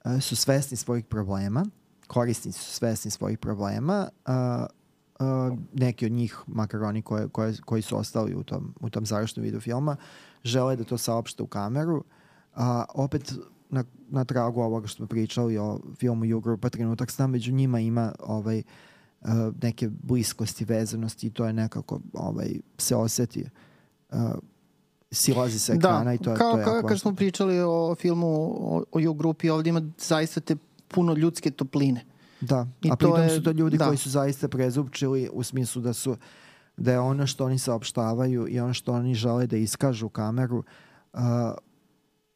uh, 0.04 0.20
su 0.20 0.36
svesni 0.36 0.76
svojih 0.76 1.04
problema, 1.04 1.64
korisnici 2.06 2.58
su 2.58 2.70
svesni 2.70 3.10
svojih 3.10 3.38
problema, 3.38 4.08
uh, 4.26 4.66
uh, 5.26 5.58
neki 5.72 6.06
od 6.06 6.12
njih, 6.12 6.38
makar 6.46 6.82
oni 6.82 7.02
koje, 7.02 7.28
koje, 7.28 7.54
koji 7.64 7.82
su 7.82 7.98
ostali 7.98 8.34
u 8.34 8.42
tom, 8.42 8.74
u 8.80 8.90
tom 8.90 9.06
završnom 9.06 9.44
vidu 9.44 9.60
filma, 9.60 9.96
žele 10.44 10.76
da 10.76 10.84
to 10.84 10.98
saopšte 10.98 11.42
u 11.42 11.46
kameru, 11.46 12.04
a 12.54 12.84
opet 12.94 13.34
na, 13.74 13.84
na 14.08 14.24
tragu 14.24 14.60
ovoga 14.60 14.86
što 14.86 14.96
smo 14.96 15.06
pričali 15.06 15.58
o 15.58 15.80
filmu 15.98 16.24
Jugrupa 16.24 16.68
trenutak 16.68 17.10
sna, 17.10 17.26
među 17.26 17.52
njima 17.52 17.80
ima 17.80 18.12
ovaj, 18.20 18.62
uh, 19.20 19.28
neke 19.62 19.88
bliskosti, 20.02 20.64
vezanosti 20.64 21.26
i 21.26 21.30
to 21.30 21.46
je 21.46 21.52
nekako 21.52 22.00
ovaj, 22.12 22.54
se 22.78 22.96
oseti 22.96 23.44
uh, 24.10 24.18
silazi 25.10 25.58
sa 25.58 25.72
ekrana 25.72 26.04
da, 26.04 26.14
i 26.14 26.18
to 26.18 26.30
je, 26.30 26.36
kao, 26.36 26.52
to 26.52 26.58
je 26.58 26.64
kao 26.64 26.82
kad 26.82 27.00
smo 27.00 27.14
pričali 27.14 27.60
o 27.60 27.94
filmu 27.94 28.26
o, 28.26 28.84
o 28.92 29.10
U-grupi, 29.10 29.50
ovdje 29.50 29.70
ima 29.70 29.82
zaista 29.98 30.40
te 30.40 30.56
puno 30.88 31.14
ljudske 31.14 31.50
topline. 31.50 32.04
Da, 32.40 32.66
I 32.82 32.90
a 32.90 32.96
pritom 32.96 33.22
je, 33.22 33.30
su 33.30 33.42
to 33.42 33.50
ljudi 33.50 33.78
da. 33.78 33.86
koji 33.86 33.96
su 33.96 34.10
zaista 34.10 34.48
prezupčili 34.48 35.28
u 35.32 35.42
smislu 35.42 35.82
da 35.82 35.92
su 35.92 36.16
da 36.76 36.92
je 36.92 37.00
ono 37.00 37.26
što 37.26 37.44
oni 37.44 37.58
saopštavaju 37.58 38.48
i 38.48 38.60
ono 38.60 38.74
što 38.74 38.92
oni 38.92 39.14
žele 39.14 39.46
da 39.46 39.56
iskažu 39.56 40.06
u 40.06 40.08
kameru 40.08 40.58
uh, 41.12 41.20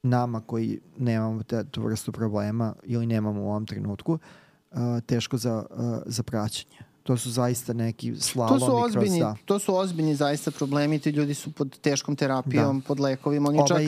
nama 0.02 0.40
koji 0.40 0.80
nemamo 0.98 1.42
te, 1.42 1.64
tu 1.64 1.82
vrstu 1.82 2.12
problema 2.12 2.74
ili 2.82 3.06
nemamo 3.06 3.42
u 3.42 3.48
ovom 3.48 3.66
trenutku 3.66 4.12
uh, 4.12 4.78
teško 5.06 5.36
za, 5.36 5.64
uh, 5.70 6.02
za 6.06 6.22
praćenje. 6.22 6.76
To 7.02 7.16
su 7.16 7.30
zaista 7.30 7.72
neki 7.72 8.16
slalomi 8.16 8.60
to 8.60 8.66
su 8.66 8.76
ozbiljni, 8.76 9.20
kroz, 9.20 9.34
da. 9.34 9.36
To 9.44 9.58
su 9.58 9.76
ozbiljni 9.76 10.14
zaista 10.14 10.50
problemi, 10.50 10.98
ti 10.98 11.10
ljudi 11.10 11.34
su 11.34 11.52
pod 11.52 11.80
teškom 11.80 12.16
terapijom, 12.16 12.80
da. 12.80 12.86
pod 12.86 13.00
lekovima, 13.00 13.48
oni 13.48 13.58
ovaj, 13.58 13.68
čak 13.68 13.80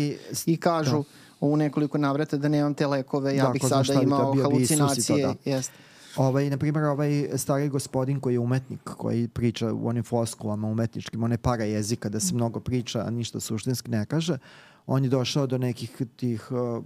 i 0.46 0.56
kažu 0.56 0.96
da. 0.96 1.46
u 1.46 1.56
nekoliko 1.56 1.98
navrata 1.98 2.36
da 2.36 2.48
nemam 2.48 2.74
te 2.74 2.86
lekove, 2.86 3.36
ja 3.36 3.44
da, 3.44 3.50
bih 3.50 3.62
sada 3.68 4.02
imao 4.02 4.34
halucinacije. 4.34 5.22
To, 5.22 5.34
da. 5.44 5.50
Jest. 5.50 5.72
Ovaj, 6.16 6.50
na 6.50 6.56
primjer, 6.56 6.84
ovaj 6.84 7.28
stari 7.36 7.68
gospodin 7.68 8.20
koji 8.20 8.34
je 8.34 8.38
umetnik, 8.38 8.80
koji 8.84 9.28
priča 9.28 9.72
u 9.72 9.88
onim 9.88 10.02
floskulama 10.02 10.68
umetničkim, 10.68 11.22
one 11.22 11.38
para 11.38 11.64
jezika, 11.64 12.08
da 12.08 12.20
se 12.20 12.34
mnogo 12.34 12.60
priča, 12.60 13.00
a 13.06 13.10
ništa 13.10 13.40
suštinski 13.40 13.90
ne 13.90 14.06
kaže, 14.06 14.38
on 14.86 15.04
je 15.04 15.10
došao 15.10 15.46
do 15.46 15.58
nekih 15.58 16.02
tih, 16.16 16.52
uh, 16.52 16.84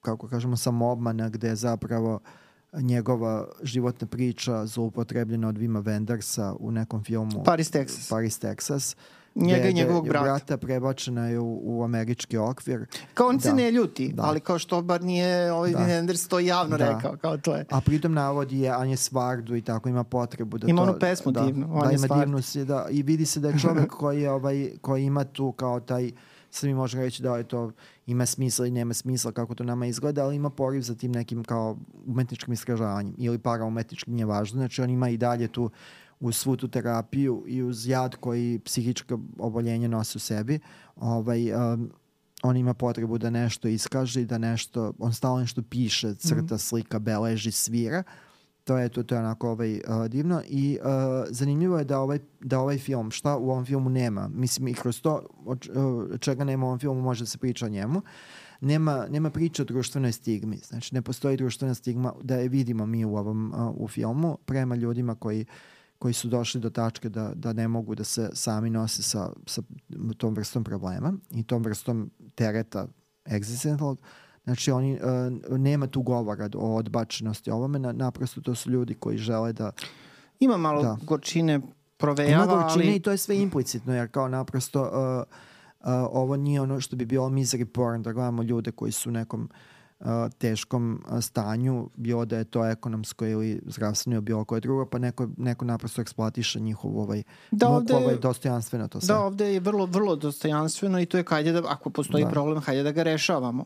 kako 0.00 0.28
kažemo, 0.28 0.56
samoobmana 0.56 1.28
gde 1.28 1.48
je 1.48 1.56
zapravo 1.56 2.20
njegova 2.72 3.48
životna 3.62 4.06
priča 4.06 4.66
zloupotrebljena 4.66 5.48
od 5.48 5.58
Vima 5.58 5.82
Wendersa 5.82 6.56
u 6.60 6.70
nekom 6.70 7.04
filmu 7.04 7.44
Paris, 7.44 7.72
Texas. 7.72 8.10
Paris, 8.10 8.40
Texas 8.40 8.96
njega 9.36 9.68
i 9.68 9.72
njegovog 9.72 10.08
brata. 10.08 10.24
brata 10.24 10.56
prebačena 10.56 11.26
je 11.26 11.38
u, 11.38 11.60
u 11.64 11.84
američki 11.84 12.36
okvir. 12.36 12.86
Kao 13.14 13.28
on 13.28 13.36
da. 13.36 13.42
se 13.42 13.52
ne 13.52 13.70
ljuti, 13.70 14.12
da. 14.12 14.22
ali 14.22 14.40
kao 14.40 14.58
što 14.58 14.82
bar 14.82 15.02
nije 15.02 15.52
ovaj 15.52 15.70
da. 15.70 15.78
Anders 15.78 16.28
to 16.28 16.38
javno 16.38 16.76
da. 16.78 16.92
rekao, 16.92 17.16
kao 17.16 17.36
to 17.36 17.56
je. 17.56 17.64
A 17.70 17.80
pritom 17.80 18.12
navodi 18.12 18.60
je 18.60 18.70
Anje 18.70 18.96
Svardu 18.96 19.56
i 19.56 19.62
tako 19.62 19.88
ima 19.88 20.04
potrebu 20.04 20.58
da 20.58 20.66
ima 20.68 20.76
to... 20.76 20.82
Ima 20.82 20.90
onu 20.90 21.00
pesmu 21.00 21.32
da, 21.32 21.40
divnu, 21.40 21.80
da, 21.84 21.90
ima 21.92 22.20
divnu 22.20 22.42
si, 22.42 22.64
da, 22.64 22.86
i 22.90 23.02
vidi 23.02 23.26
se 23.26 23.40
da 23.40 23.48
je 23.48 23.58
čovek 23.58 23.90
koji, 24.00 24.26
ovaj, 24.26 24.70
koji 24.80 25.04
ima 25.04 25.24
tu 25.24 25.52
kao 25.52 25.80
taj 25.80 26.10
sad 26.56 26.68
mi 26.68 26.74
možemo 26.74 27.02
reći 27.02 27.22
da 27.22 27.36
je 27.36 27.44
to 27.44 27.72
ima 28.06 28.26
smisla 28.26 28.66
i 28.66 28.70
nema 28.70 28.94
smisla 28.94 29.32
kako 29.32 29.54
to 29.54 29.64
nama 29.64 29.86
izgleda, 29.86 30.24
ali 30.24 30.36
ima 30.36 30.50
poriv 30.50 30.80
za 30.80 30.94
tim 30.94 31.12
nekim 31.12 31.44
kao 31.44 31.76
umetničkim 32.06 32.52
istražavanjem 32.52 33.14
ili 33.18 33.38
paraumetničkim, 33.38 34.14
nije 34.14 34.26
važno. 34.26 34.58
Znači 34.58 34.82
on 34.82 34.90
ima 34.90 35.08
i 35.08 35.16
dalje 35.16 35.48
tu 35.48 35.70
uz 36.20 36.36
svu 36.36 36.56
tu 36.56 36.68
terapiju 36.68 37.44
i 37.46 37.62
uz 37.62 37.86
jad 37.86 38.16
koji 38.16 38.58
psihička 38.64 39.18
oboljenja 39.38 39.88
nose 39.88 40.16
u 40.16 40.20
sebi, 40.20 40.58
ovaj, 40.96 41.52
um, 41.52 41.90
on 42.42 42.56
ima 42.56 42.74
potrebu 42.74 43.18
da 43.18 43.30
nešto 43.30 43.68
iskaže 43.68 44.22
i 44.22 44.26
da 44.26 44.38
nešto, 44.38 44.92
on 44.98 45.12
stalno 45.12 45.40
nešto 45.40 45.62
piše, 45.62 46.14
crta, 46.14 46.42
mm 46.42 46.46
-hmm. 46.46 46.58
slika, 46.58 46.98
beleži, 46.98 47.50
svira. 47.50 48.02
To 48.66 48.78
je 48.78 48.88
to, 48.88 49.02
to 49.02 49.14
je 49.14 49.18
onako 49.18 49.50
ovaj, 49.50 49.74
uh, 49.74 50.06
divno 50.08 50.42
i 50.48 50.78
uh, 50.80 50.88
zanimljivo 51.30 51.78
je 51.78 51.84
da 51.84 52.00
ovaj, 52.00 52.18
da 52.40 52.60
ovaj 52.60 52.78
film, 52.78 53.10
šta 53.10 53.36
u 53.36 53.50
ovom 53.50 53.64
filmu 53.64 53.90
nema, 53.90 54.28
mislim 54.28 54.68
i 54.68 54.74
kroz 54.74 55.00
to 55.00 55.26
od, 55.44 55.68
uh, 55.74 56.18
čega 56.20 56.44
nema 56.44 56.66
u 56.66 56.68
ovom 56.68 56.78
filmu 56.78 57.02
može 57.02 57.22
da 57.22 57.26
se 57.26 57.38
priča 57.38 57.66
o 57.66 57.68
njemu, 57.68 58.02
nema, 58.60 59.06
nema 59.10 59.30
priče 59.30 59.62
o 59.62 59.64
društvenoj 59.64 60.12
stigmi, 60.12 60.56
znači 60.56 60.94
ne 60.94 61.02
postoji 61.02 61.36
društvena 61.36 61.74
stigma 61.74 62.12
da 62.22 62.36
je 62.36 62.48
vidimo 62.48 62.86
mi 62.86 63.04
u 63.04 63.16
ovom 63.16 63.52
uh, 63.54 63.74
u 63.76 63.88
filmu 63.88 64.38
prema 64.44 64.74
ljudima 64.74 65.14
koji 65.14 65.40
uh, 65.40 65.46
koji 65.98 66.14
su 66.14 66.28
došli 66.28 66.60
do 66.60 66.70
tačke 66.70 67.08
da, 67.08 67.32
da 67.34 67.52
ne 67.52 67.68
mogu 67.68 67.94
da 67.94 68.04
se 68.04 68.30
sami 68.32 68.70
nose 68.70 69.02
sa, 69.02 69.32
sa 69.46 69.62
tom 70.16 70.34
vrstom 70.34 70.64
problema 70.64 71.12
i 71.30 71.42
tom 71.42 71.62
vrstom 71.62 72.10
tereta 72.34 72.86
egzistencijalnog, 73.26 73.98
Znači, 74.46 74.70
oni, 74.70 74.92
uh, 75.50 75.58
nema 75.58 75.86
tu 75.86 76.02
govora 76.02 76.48
o 76.54 76.76
odbačenosti 76.76 77.50
ovome, 77.50 77.78
na, 77.78 77.92
naprosto 77.92 78.40
to 78.40 78.54
su 78.54 78.70
ljudi 78.70 78.94
koji 78.94 79.18
žele 79.18 79.52
da... 79.52 79.72
Ima 80.40 80.56
malo 80.56 80.82
da. 80.82 80.96
gorčine 81.02 81.60
provejava, 81.96 82.44
Ima 82.44 82.54
gorčine 82.54 82.84
ali... 82.84 82.96
i 82.96 83.00
to 83.00 83.10
je 83.10 83.16
sve 83.16 83.38
implicitno, 83.38 83.94
jer 83.94 84.10
kao 84.10 84.28
naprosto 84.28 84.82
uh, 84.82 84.88
uh, 85.80 85.86
ovo 86.10 86.36
nije 86.36 86.60
ono 86.60 86.80
što 86.80 86.96
bi 86.96 87.04
bilo 87.04 87.28
misery 87.28 87.64
porn, 87.64 88.02
da 88.02 88.12
gledamo 88.12 88.42
ljude 88.42 88.70
koji 88.70 88.92
su 88.92 89.08
u 89.08 89.12
nekom 89.12 89.48
uh, 90.00 90.06
teškom 90.38 91.04
stanju, 91.20 91.90
bilo 91.96 92.24
da 92.24 92.38
je 92.38 92.44
to 92.44 92.66
ekonomsko 92.66 93.26
ili 93.26 93.60
zdravstveno 93.66 94.14
ili 94.14 94.22
bilo 94.22 94.44
koje 94.44 94.60
drugo, 94.60 94.86
pa 94.86 94.98
neko, 94.98 95.28
neko 95.36 95.64
naprosto 95.64 96.00
eksploatiša 96.00 96.58
njihov 96.58 96.98
ovaj, 96.98 97.22
da 97.50 97.68
ovde, 97.68 97.94
ovaj 97.94 98.16
dostojanstveno 98.16 98.88
to 98.88 99.00
sve. 99.00 99.14
Da, 99.14 99.20
ovde 99.20 99.52
je 99.52 99.60
vrlo, 99.60 99.86
vrlo 99.86 100.16
dostojanstveno 100.16 101.00
i 101.00 101.06
to 101.06 101.16
je 101.16 101.24
hajde 101.28 101.52
da, 101.52 101.62
ako 101.68 101.90
postoji 101.90 102.24
da. 102.24 102.30
problem, 102.30 102.60
hajde 102.60 102.82
da 102.82 102.92
ga 102.92 103.02
rešavamo. 103.02 103.64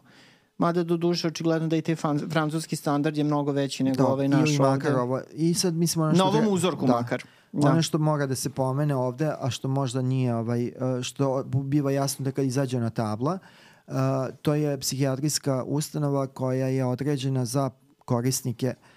Mada 0.60 0.82
do 0.84 0.96
duše 0.96 1.28
očigledno 1.28 1.68
da 1.68 1.76
i 1.76 1.82
te 1.82 1.96
fan, 1.96 2.18
francuski 2.30 2.76
standard 2.76 3.16
je 3.16 3.24
mnogo 3.24 3.52
veći 3.52 3.84
nego 3.84 3.96
da, 3.96 4.06
ovaj 4.06 4.28
naš 4.28 4.58
makar 4.58 4.90
ovde. 4.90 5.02
Ovo, 5.02 5.20
I 5.32 5.54
sad 5.54 5.74
mislim 5.74 6.02
ono 6.04 6.14
što... 6.14 6.24
Na 6.24 6.30
ovom 6.30 6.52
uzorku 6.52 6.86
da, 6.86 6.92
makar. 6.92 7.24
Da. 7.52 7.70
Ono 7.70 7.82
što 7.82 7.98
mora 7.98 8.26
da 8.26 8.34
se 8.34 8.50
pomene 8.50 8.96
ovde, 8.96 9.32
a 9.40 9.50
što 9.50 9.68
možda 9.68 10.02
nije, 10.02 10.34
ovaj, 10.34 10.72
što 11.02 11.44
biva 11.44 11.90
jasno 11.90 12.24
da 12.24 12.32
kad 12.32 12.44
izađe 12.44 12.80
na 12.80 12.90
tabla, 12.90 13.38
uh, 13.86 13.94
to 14.42 14.54
je 14.54 14.78
psihijatrijska 14.78 15.64
ustanova 15.66 16.26
koja 16.26 16.66
je 16.66 16.84
određena 16.84 17.44
za 17.44 17.70
korisnike 18.04 18.74
uh, 18.76 18.89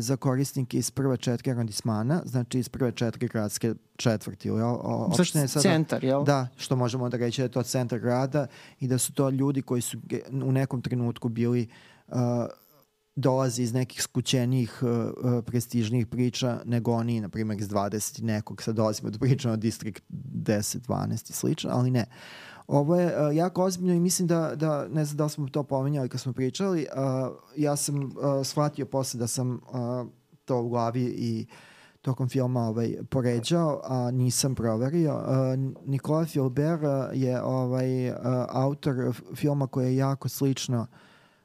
za 0.00 0.16
korisnike 0.16 0.78
iz 0.78 0.90
prve 0.90 1.16
četiri 1.16 1.50
arondismana, 1.50 2.22
znači 2.24 2.58
iz 2.58 2.68
prve 2.68 2.92
četiri 2.92 3.28
gradske 3.28 3.74
četvrti. 3.96 4.50
Opštine 4.50 5.48
sada, 5.48 5.62
centar, 5.62 6.04
jel? 6.04 6.24
Da, 6.24 6.48
što 6.56 6.76
možemo 6.76 7.08
da 7.08 7.16
reći 7.16 7.40
da 7.40 7.44
je 7.44 7.50
to 7.50 7.62
centar 7.62 7.98
grada 7.98 8.46
i 8.80 8.88
da 8.88 8.98
su 8.98 9.12
to 9.12 9.30
ljudi 9.30 9.62
koji 9.62 9.82
su 9.82 9.98
u 10.44 10.52
nekom 10.52 10.82
trenutku 10.82 11.28
bili 11.28 11.68
uh, 12.08 12.16
dolazi 13.16 13.62
iz 13.62 13.72
nekih 13.72 14.02
skućenijih, 14.02 14.82
uh, 14.82 15.44
prestižnijih 15.44 16.06
priča 16.06 16.60
nego 16.64 16.92
oni, 16.92 17.20
na 17.20 17.28
primjer, 17.28 17.60
iz 17.60 17.68
20 17.68 18.22
nekog. 18.22 18.62
Sad 18.62 18.76
dolazimo 18.76 19.10
da 19.10 19.18
pričamo 19.18 19.54
o 19.54 19.56
District 19.56 20.02
10, 20.08 20.78
12 20.88 21.30
i 21.30 21.32
slično, 21.32 21.70
ali 21.72 21.90
ne. 21.90 22.06
Ovo 22.66 22.96
je 22.96 23.06
uh, 23.06 23.36
jako 23.36 23.64
ozbiljno 23.64 23.94
i 23.94 24.00
mislim 24.00 24.28
da, 24.28 24.54
da, 24.56 24.88
ne 24.88 25.04
znam 25.04 25.16
da 25.16 25.24
li 25.24 25.30
smo 25.30 25.48
to 25.48 25.62
pomenjali 25.62 26.08
kad 26.08 26.20
smo 26.20 26.32
pričali, 26.32 26.86
uh, 26.96 27.36
ja 27.56 27.76
sam 27.76 28.04
uh, 28.04 28.10
shvatio 28.44 28.86
posle 28.86 29.18
da 29.18 29.26
sam 29.26 29.50
uh, 29.52 30.08
to 30.44 30.62
u 30.62 30.68
glavi 30.68 31.02
i 31.02 31.46
tokom 32.02 32.28
filma 32.28 32.60
ovaj, 32.60 32.96
poređao, 33.10 33.80
a 33.84 34.10
nisam 34.10 34.54
proverio. 34.54 35.14
Uh, 35.14 35.74
Nikola 35.86 36.24
Filber 36.24 36.78
je 37.12 37.42
ovaj, 37.42 38.10
uh, 38.10 38.16
autor 38.48 38.94
filma 39.34 39.66
koji 39.66 39.86
je 39.86 39.96
jako 39.96 40.28
slično 40.28 40.86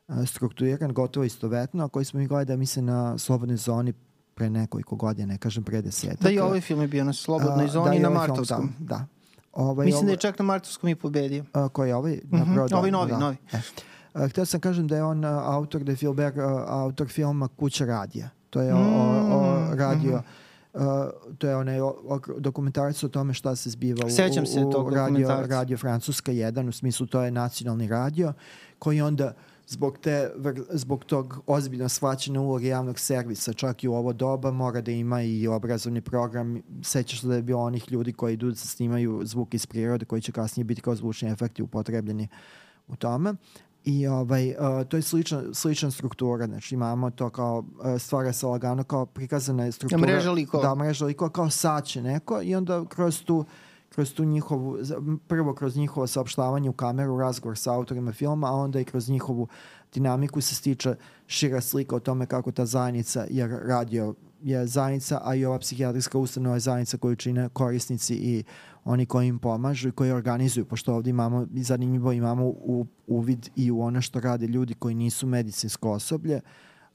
uh, 0.08 0.16
strukturiran, 0.26 0.94
gotovo 0.94 1.24
istovetno, 1.24 1.86
a 1.86 1.88
koji 1.88 2.06
smo 2.06 2.20
mi 2.20 2.28
gledali, 2.28 2.58
mislim, 2.60 2.86
na 2.86 3.18
Slobodnoj 3.18 3.58
zoni 3.58 3.94
pre 4.36 4.50
nekoliko 4.50 4.96
godina, 4.96 5.28
ne 5.28 5.38
kažem 5.38 5.64
pre 5.64 5.82
desetak. 5.82 6.22
Da 6.22 6.30
i 6.30 6.40
ovaj 6.40 6.62
film 6.62 6.82
je 6.82 6.88
bio 6.88 7.04
na 7.04 7.14
Slobodnoj 7.14 7.68
zoni 7.68 8.00
da, 8.00 8.10
na 8.10 8.10
ovaj 8.10 8.28
Martovskom. 8.28 8.58
Film, 8.58 8.74
da, 8.80 8.96
da. 8.96 9.06
Ovaj, 9.54 9.86
Mislim 9.86 10.00
ovo, 10.00 10.06
da 10.06 10.12
je 10.12 10.18
čak 10.18 10.40
na 10.40 10.46
Martovskom 10.46 10.90
i 10.90 10.96
pobedio. 10.96 11.46
A, 11.54 11.70
koji 11.70 11.90
je 11.90 11.96
ovaj? 11.96 12.14
Mm 12.14 12.38
-hmm, 12.38 12.76
ovaj 12.76 12.92
novi, 12.92 13.12
da. 13.12 13.18
novi. 13.18 13.38
E. 13.52 13.58
A, 14.14 14.28
htio 14.28 14.46
sam 14.46 14.60
kažem 14.60 14.88
da 14.88 14.96
je 14.96 15.04
on 15.04 15.26
a, 15.26 15.44
autor, 15.46 15.84
da 15.84 15.92
je 15.92 15.96
Filber 15.96 16.40
a, 16.40 16.66
autor 16.68 17.08
filma 17.08 17.48
Kuća 17.48 17.86
radija. 17.86 18.30
To 18.50 18.62
je 18.62 18.74
mm, 18.74 18.78
o, 18.78 19.38
o 19.38 19.60
mm, 19.60 19.78
radio, 19.78 20.18
mm 20.18 20.24
-hmm. 20.74 21.06
uh, 21.06 21.38
to 21.38 21.48
je 21.48 21.56
onaj 21.56 21.78
dokumentarac 22.38 23.04
o 23.04 23.08
tome 23.08 23.34
šta 23.34 23.56
se 23.56 23.70
zbiva 23.70 24.06
u, 24.06 24.10
Sećam 24.10 24.46
se 24.46 24.60
u, 24.60 24.70
u 24.70 24.90
radio, 24.90 25.46
radio 25.46 25.78
Francuska 25.78 26.32
1, 26.32 26.70
u 26.70 26.72
smislu 26.72 27.06
to 27.08 27.22
je 27.22 27.32
nacionalni 27.32 27.88
radio, 27.88 28.34
koji 28.80 29.02
onda 29.02 29.26
uh, 29.26 29.32
zbog, 29.70 29.98
te, 29.98 30.32
zbog 30.70 31.06
tog 31.06 31.40
ozbiljno 31.48 31.90
shvaćene 31.90 32.40
uloge 32.40 32.68
javnog 32.68 33.00
servisa, 33.00 33.54
čak 33.54 33.84
i 33.84 33.88
u 33.88 33.94
ovo 33.94 34.14
doba, 34.14 34.52
mora 34.52 34.82
da 34.82 34.92
ima 34.92 35.22
i 35.22 35.48
obrazovni 35.48 36.02
program. 36.02 36.62
Sećaš 36.84 37.22
se 37.22 37.28
da 37.28 37.36
je 37.36 37.42
bilo 37.42 37.62
onih 37.62 37.92
ljudi 37.92 38.14
koji 38.14 38.34
idu 38.34 38.50
da 38.50 38.56
snimaju 38.56 39.22
zvuk 39.24 39.54
iz 39.54 39.66
prirode, 39.66 40.06
koji 40.06 40.22
će 40.22 40.32
kasnije 40.32 40.64
biti 40.64 40.82
kao 40.82 40.96
zvučni 40.96 41.30
efekti 41.30 41.64
upotrebljeni 41.64 42.28
u 42.88 42.96
tome. 42.96 43.34
I 43.86 44.08
ovaj, 44.08 44.50
uh, 44.50 44.88
to 44.88 44.98
je 44.98 45.02
slična, 45.02 45.44
slična 45.54 45.92
struktura, 45.92 46.48
znači 46.48 46.76
imamo 46.76 47.12
to 47.12 47.30
kao, 47.30 47.60
uh, 47.60 48.02
stvara 48.02 48.34
se 48.34 48.46
lagano 48.46 48.84
kao 48.84 49.06
prikazana 49.06 49.66
je 49.66 49.72
struktura. 49.72 50.02
Da, 50.02 50.08
mreža 50.08 50.32
likova. 50.32 50.64
Da, 50.64 50.76
mreža 50.76 51.06
likova, 51.06 51.32
kao 51.32 51.50
saće 51.50 52.02
neko 52.02 52.42
i 52.42 52.56
onda 52.56 52.86
kroz 52.86 53.24
tu 53.24 53.46
kroz 54.00 54.14
tu 54.14 54.24
njihovu, 54.24 54.78
prvo 55.28 55.54
kroz 55.54 55.76
njihovo 55.76 56.08
saopštavanje 56.08 56.70
u 56.70 56.74
kameru, 56.74 57.18
razgovor 57.20 57.58
sa 57.58 57.74
autorima 57.74 58.12
filma, 58.12 58.48
a 58.48 58.52
onda 58.52 58.80
i 58.80 58.86
kroz 58.86 59.10
njihovu 59.10 59.48
dinamiku 59.94 60.42
se 60.42 60.56
stiče 60.56 60.96
šira 61.28 61.62
slika 61.62 61.96
o 61.96 62.00
tome 62.00 62.26
kako 62.26 62.52
ta 62.52 62.66
zajednica, 62.66 63.26
jer 63.30 63.50
radio 63.66 64.14
je 64.42 64.68
zajednica, 64.68 65.22
a 65.24 65.36
i 65.36 65.46
ova 65.46 65.60
psihijatrijska 65.60 66.18
ustanova 66.18 66.56
je 66.56 66.60
zajednica 66.60 66.98
koju 66.98 67.16
čine 67.16 67.50
korisnici 67.50 68.16
i 68.16 68.44
oni 68.84 69.06
koji 69.06 69.28
im 69.28 69.40
pomažu 69.40 69.90
i 69.90 69.92
koji 69.92 70.12
organizuju, 70.12 70.66
pošto 70.66 70.96
ovde 70.96 71.10
imamo, 71.10 71.48
zanimljivo 71.54 72.12
imamo 72.12 72.46
u, 72.46 72.86
uvid 73.08 73.50
i 73.56 73.72
u 73.72 73.82
ono 73.82 74.02
što 74.02 74.20
rade 74.20 74.48
ljudi 74.48 74.74
koji 74.74 74.96
nisu 74.96 75.28
medicinsko 75.28 75.92
osoblje, 75.92 76.42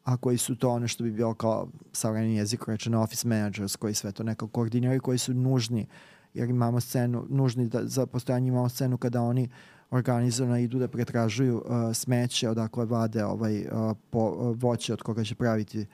a 0.04 0.16
koji 0.16 0.38
su 0.38 0.56
to 0.56 0.70
ono 0.70 0.88
što 0.88 1.04
bi 1.04 1.12
bilo 1.12 1.34
kao 1.34 1.68
savremeni 1.92 2.36
jezik 2.36 2.68
rečeno 2.68 3.02
office 3.02 3.28
managers 3.28 3.76
koji 3.76 3.94
sve 3.94 4.12
to 4.12 4.22
nekako 4.22 4.46
koordiniraju, 4.46 5.00
koji 5.00 5.18
su 5.18 5.34
nužni 5.34 5.80
uh, 5.82 6.13
jer 6.34 6.50
imamo 6.50 6.80
scenu, 6.80 7.26
nužni 7.28 7.68
da, 7.68 7.86
za 7.86 8.06
postojanje 8.06 8.48
imamo 8.48 8.68
scenu 8.68 8.96
kada 8.96 9.22
oni 9.22 9.48
organizovano 9.90 10.58
idu 10.58 10.78
da 10.78 10.88
pretražuju 10.88 11.56
uh, 11.56 11.94
smeće 11.94 12.50
odakle 12.50 12.84
vade 12.84 13.24
ovaj, 13.24 13.60
uh, 13.60 13.96
po, 14.10 14.18
uh, 14.18 14.62
voće 14.62 14.92
od 14.92 15.02
koga 15.02 15.24
će 15.24 15.34
praviti 15.34 15.86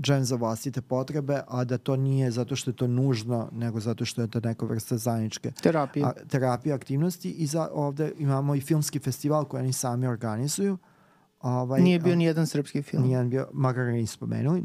džem 0.00 0.24
za 0.24 0.36
vlastite 0.36 0.80
potrebe, 0.82 1.40
a 1.48 1.64
da 1.64 1.78
to 1.78 1.96
nije 1.96 2.30
zato 2.30 2.56
što 2.56 2.70
je 2.70 2.76
to 2.76 2.86
nužno, 2.86 3.48
nego 3.52 3.80
zato 3.80 4.04
što 4.04 4.22
je 4.22 4.28
to 4.28 4.40
neka 4.40 4.66
vrsta 4.66 4.96
zajedničke 4.96 5.52
terapije, 5.62 6.04
a, 6.04 6.12
terapije 6.12 6.74
aktivnosti 6.74 7.30
i 7.30 7.46
za, 7.46 7.68
ovde 7.72 8.12
imamo 8.18 8.54
i 8.54 8.60
filmski 8.60 8.98
festival 8.98 9.44
koji 9.44 9.62
oni 9.62 9.72
sami 9.72 10.06
organizuju. 10.06 10.78
Ovaj, 11.40 11.80
nije 11.80 11.98
bio 11.98 12.16
ni 12.16 12.24
jedan 12.24 12.46
srpski 12.46 12.82
film. 12.82 13.02
Nije 13.02 13.24
bio, 13.24 13.48
makar 13.52 13.84
ga 13.84 13.90
nisu 13.90 14.14
spomenuli. 14.14 14.62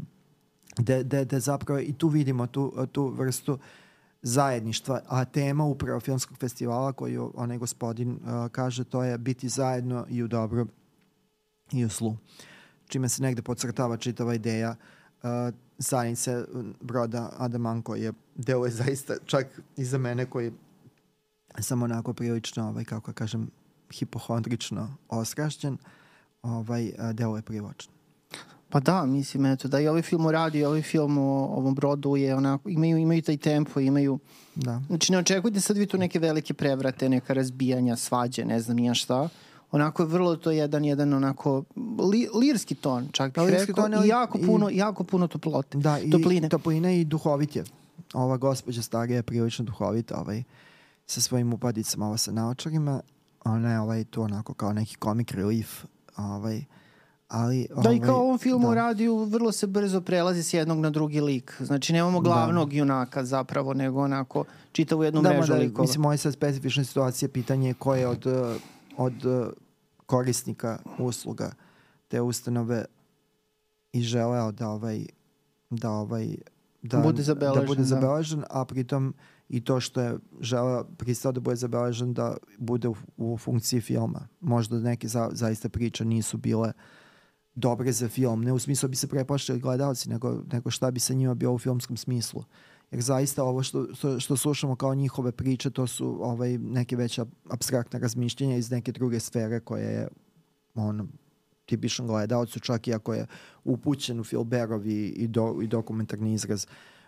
Da, 0.78 1.02
da, 1.02 1.24
da 1.24 1.40
zapravo 1.40 1.80
i 1.80 1.92
tu 1.92 2.08
vidimo 2.08 2.46
tu, 2.46 2.86
tu 2.92 3.08
vrstu 3.08 3.52
uh, 3.52 3.60
zajedništva, 4.22 5.00
a 5.06 5.24
tema 5.24 5.64
upravo 5.64 6.00
filmskog 6.00 6.38
festivala 6.38 6.92
koju 6.92 7.32
onaj 7.34 7.58
gospodin 7.58 8.10
uh, 8.10 8.48
kaže 8.52 8.84
to 8.84 9.02
je 9.02 9.18
biti 9.18 9.48
zajedno 9.48 10.06
i 10.08 10.22
u 10.22 10.28
dobro 10.28 10.66
i 11.72 11.84
u 11.84 11.88
slu. 11.88 12.16
Čime 12.88 13.08
se 13.08 13.22
negde 13.22 13.42
podcrtava 13.42 13.96
čitava 13.96 14.34
ideja 14.34 14.70
uh, 14.70 15.28
zajednice 15.78 16.44
broda 16.80 17.30
Adamanko 17.38 17.94
je 17.94 18.12
deo 18.34 18.64
je 18.64 18.70
zaista 18.70 19.14
čak 19.26 19.60
i 19.76 19.84
za 19.84 19.98
mene 19.98 20.26
koji 20.26 20.52
sam 21.60 21.82
onako 21.82 22.12
prilično, 22.12 22.68
ovaj, 22.68 22.84
kako 22.84 23.12
kažem, 23.12 23.50
hipohondrično 23.90 24.96
oskrašćen, 25.08 25.78
ovaj, 26.42 26.92
deo 27.12 27.36
je 27.36 27.42
privlačan. 27.42 27.97
Pa 28.70 28.80
da, 28.80 29.06
mislim, 29.06 29.46
eto, 29.46 29.68
da 29.68 29.80
i 29.80 29.88
ovaj 29.88 30.02
film 30.02 30.26
o 30.26 30.32
radi, 30.32 30.58
i 30.58 30.64
ovaj 30.64 30.82
film 30.82 31.18
o 31.18 31.44
ovom 31.44 31.74
brodu 31.74 32.16
je 32.16 32.34
onako, 32.34 32.68
imaju, 32.68 32.96
imaju 32.96 33.22
taj 33.22 33.36
tempo, 33.36 33.80
imaju... 33.80 34.18
Da. 34.54 34.80
Znači, 34.86 35.12
ne 35.12 35.18
očekujte 35.18 35.60
sad 35.60 35.76
vi 35.76 35.86
tu 35.86 35.98
neke 35.98 36.18
velike 36.18 36.54
prevrate, 36.54 37.08
neka 37.08 37.34
razbijanja, 37.34 37.96
svađe, 37.96 38.44
ne 38.44 38.60
znam 38.60 38.76
nija 38.76 38.94
šta. 38.94 39.28
Onako 39.70 40.02
je 40.02 40.06
vrlo 40.06 40.36
to 40.36 40.50
jedan, 40.50 40.84
jedan 40.84 41.14
onako 41.14 41.64
li, 42.10 42.28
lirski 42.34 42.74
ton, 42.74 43.08
čak 43.12 43.34
bih 43.34 43.48
rekao, 43.48 43.74
ton, 43.74 43.94
ali, 43.94 44.06
i 44.06 44.10
jako 44.10 44.38
puno, 44.46 44.70
i, 44.70 44.76
jako 44.76 45.04
puno 45.04 45.26
toplote, 45.26 45.78
da, 45.78 45.98
topline. 46.12 46.46
I 46.46 46.50
topline 46.50 47.00
i 47.00 47.04
duhovit 47.04 47.56
je. 47.56 47.64
Ova 48.14 48.36
gospođa 48.36 48.82
starija 48.82 49.16
je 49.16 49.22
prilično 49.22 49.64
duhovita, 49.64 50.20
ovaj, 50.20 50.42
sa 51.06 51.20
svojim 51.20 51.52
upadicama, 51.52 52.06
ovo 52.06 52.16
sa 52.16 52.32
naočarima, 52.32 53.00
ona 53.44 53.72
je 53.72 53.80
ovaj, 53.80 54.04
tu 54.04 54.22
onako 54.22 54.54
kao 54.54 54.72
neki 54.72 54.96
comic 55.02 55.30
relief, 55.30 55.84
ovaj, 56.16 56.64
Ali, 57.28 57.68
da, 57.82 57.92
i 57.92 58.00
kao 58.00 58.14
u 58.14 58.16
ovaj, 58.16 58.26
ovom 58.26 58.38
filmu 58.38 58.68
da. 58.68 58.74
radiju 58.74 59.24
vrlo 59.24 59.52
se 59.52 59.66
brzo 59.66 60.00
prelazi 60.00 60.42
s 60.42 60.54
jednog 60.54 60.78
na 60.78 60.90
drugi 60.90 61.20
lik. 61.20 61.56
Znači, 61.60 61.92
nemamo 61.92 62.20
da. 62.20 62.24
glavnog 62.24 62.70
da. 62.70 62.76
junaka 62.76 63.24
zapravo, 63.24 63.74
nego 63.74 64.02
onako 64.02 64.44
čitavu 64.72 65.04
jednu 65.04 65.22
da, 65.22 65.28
mrežu 65.28 65.52
da, 65.52 65.58
likova. 65.58 65.82
Mislim, 65.82 66.02
moja 66.02 66.16
sad 66.16 66.32
specifična 66.32 66.84
situacija, 66.84 67.28
pitanje 67.28 67.68
je 67.68 67.74
ko 67.74 67.94
je 67.94 68.06
od, 68.06 68.26
od 68.96 69.12
korisnika 70.06 70.78
usluga 70.98 71.52
te 72.08 72.20
ustanove 72.20 72.84
i 73.92 74.02
želeo 74.02 74.52
da 74.52 74.68
ovaj 74.68 75.06
da 75.70 75.90
ovaj 75.90 76.36
da 76.82 76.98
bude 76.98 77.22
zabeležen, 77.22 77.60
da 77.60 77.66
bude 77.66 77.84
zabeležen 77.84 78.40
da. 78.40 78.46
a 78.50 78.64
pritom 78.64 79.14
i 79.48 79.64
to 79.64 79.80
što 79.80 80.00
je 80.00 80.16
želeo 80.40 80.84
pristao 80.84 81.32
da 81.32 81.40
bude 81.40 81.56
zabeležen 81.56 82.14
da 82.14 82.36
bude 82.58 82.88
u, 82.88 82.96
u 83.16 83.38
funkciji 83.38 83.80
filma. 83.80 84.28
Možda 84.40 84.78
neke 84.78 85.08
za, 85.08 85.28
zaista 85.32 85.68
priče 85.68 86.04
nisu 86.04 86.36
bile 86.36 86.68
uh, 86.68 86.74
dobre 87.58 87.92
za 87.92 88.08
film, 88.08 88.44
ne 88.44 88.52
u 88.52 88.58
smislu 88.58 88.86
da 88.86 88.90
bi 88.90 88.96
se 88.96 89.06
preplašili 89.06 89.60
gledalci, 89.60 90.08
nego, 90.08 90.42
nego 90.52 90.70
šta 90.70 90.90
bi 90.90 91.00
sa 91.00 91.14
njima 91.14 91.34
bio 91.34 91.52
u 91.52 91.58
filmskom 91.58 91.96
smislu. 91.96 92.44
Jer 92.90 93.02
zaista 93.02 93.44
ovo 93.44 93.62
što, 93.62 93.94
što, 93.94 94.20
što 94.20 94.36
slušamo 94.36 94.76
kao 94.76 94.94
njihove 94.94 95.32
priče, 95.32 95.70
to 95.70 95.86
su 95.86 96.18
ovaj, 96.20 96.58
neke 96.58 96.96
veće 96.96 97.24
abstraktne 97.50 97.98
razmišljenja 97.98 98.56
iz 98.56 98.70
neke 98.70 98.92
druge 98.92 99.20
sfere 99.20 99.60
koje 99.60 99.84
je 99.84 100.08
on, 100.74 101.08
tipičan 101.66 102.06
gledalcu, 102.06 102.60
čak 102.60 102.88
i 102.88 102.94
ako 102.94 103.14
je 103.14 103.26
upućen 103.64 104.20
u 104.20 104.24
Filberov 104.24 104.86
i, 104.86 105.26
do, 105.28 105.58
i 105.62 105.66
dokumentarni 105.66 106.34
izraz 106.34 106.66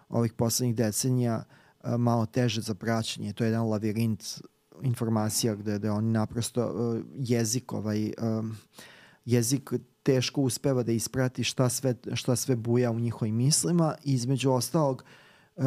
ovih 0.08 0.32
poslednjih 0.32 0.76
decenija, 0.76 1.44
malo 1.98 2.26
teže 2.26 2.60
za 2.60 2.74
praćenje. 2.74 3.32
To 3.32 3.44
je 3.44 3.48
jedan 3.48 3.68
lavirint 3.68 4.24
informacija 4.82 5.54
gde, 5.54 5.78
gde 5.78 5.90
oni 5.90 6.12
naprosto 6.12 6.72
jezik 7.16 7.72
ovaj 7.72 8.12
um, 8.22 8.56
jezik 9.32 9.72
teško 10.02 10.40
uspeva 10.40 10.82
da 10.82 10.92
isprati 10.92 11.44
šta 11.44 11.68
sve, 11.68 11.94
šta 12.14 12.36
sve 12.36 12.56
buja 12.56 12.90
u 12.90 13.00
njihovim 13.00 13.36
mislima. 13.36 13.94
I 14.04 14.12
između 14.14 14.50
ostalog 14.50 15.04
uh, 15.56 15.64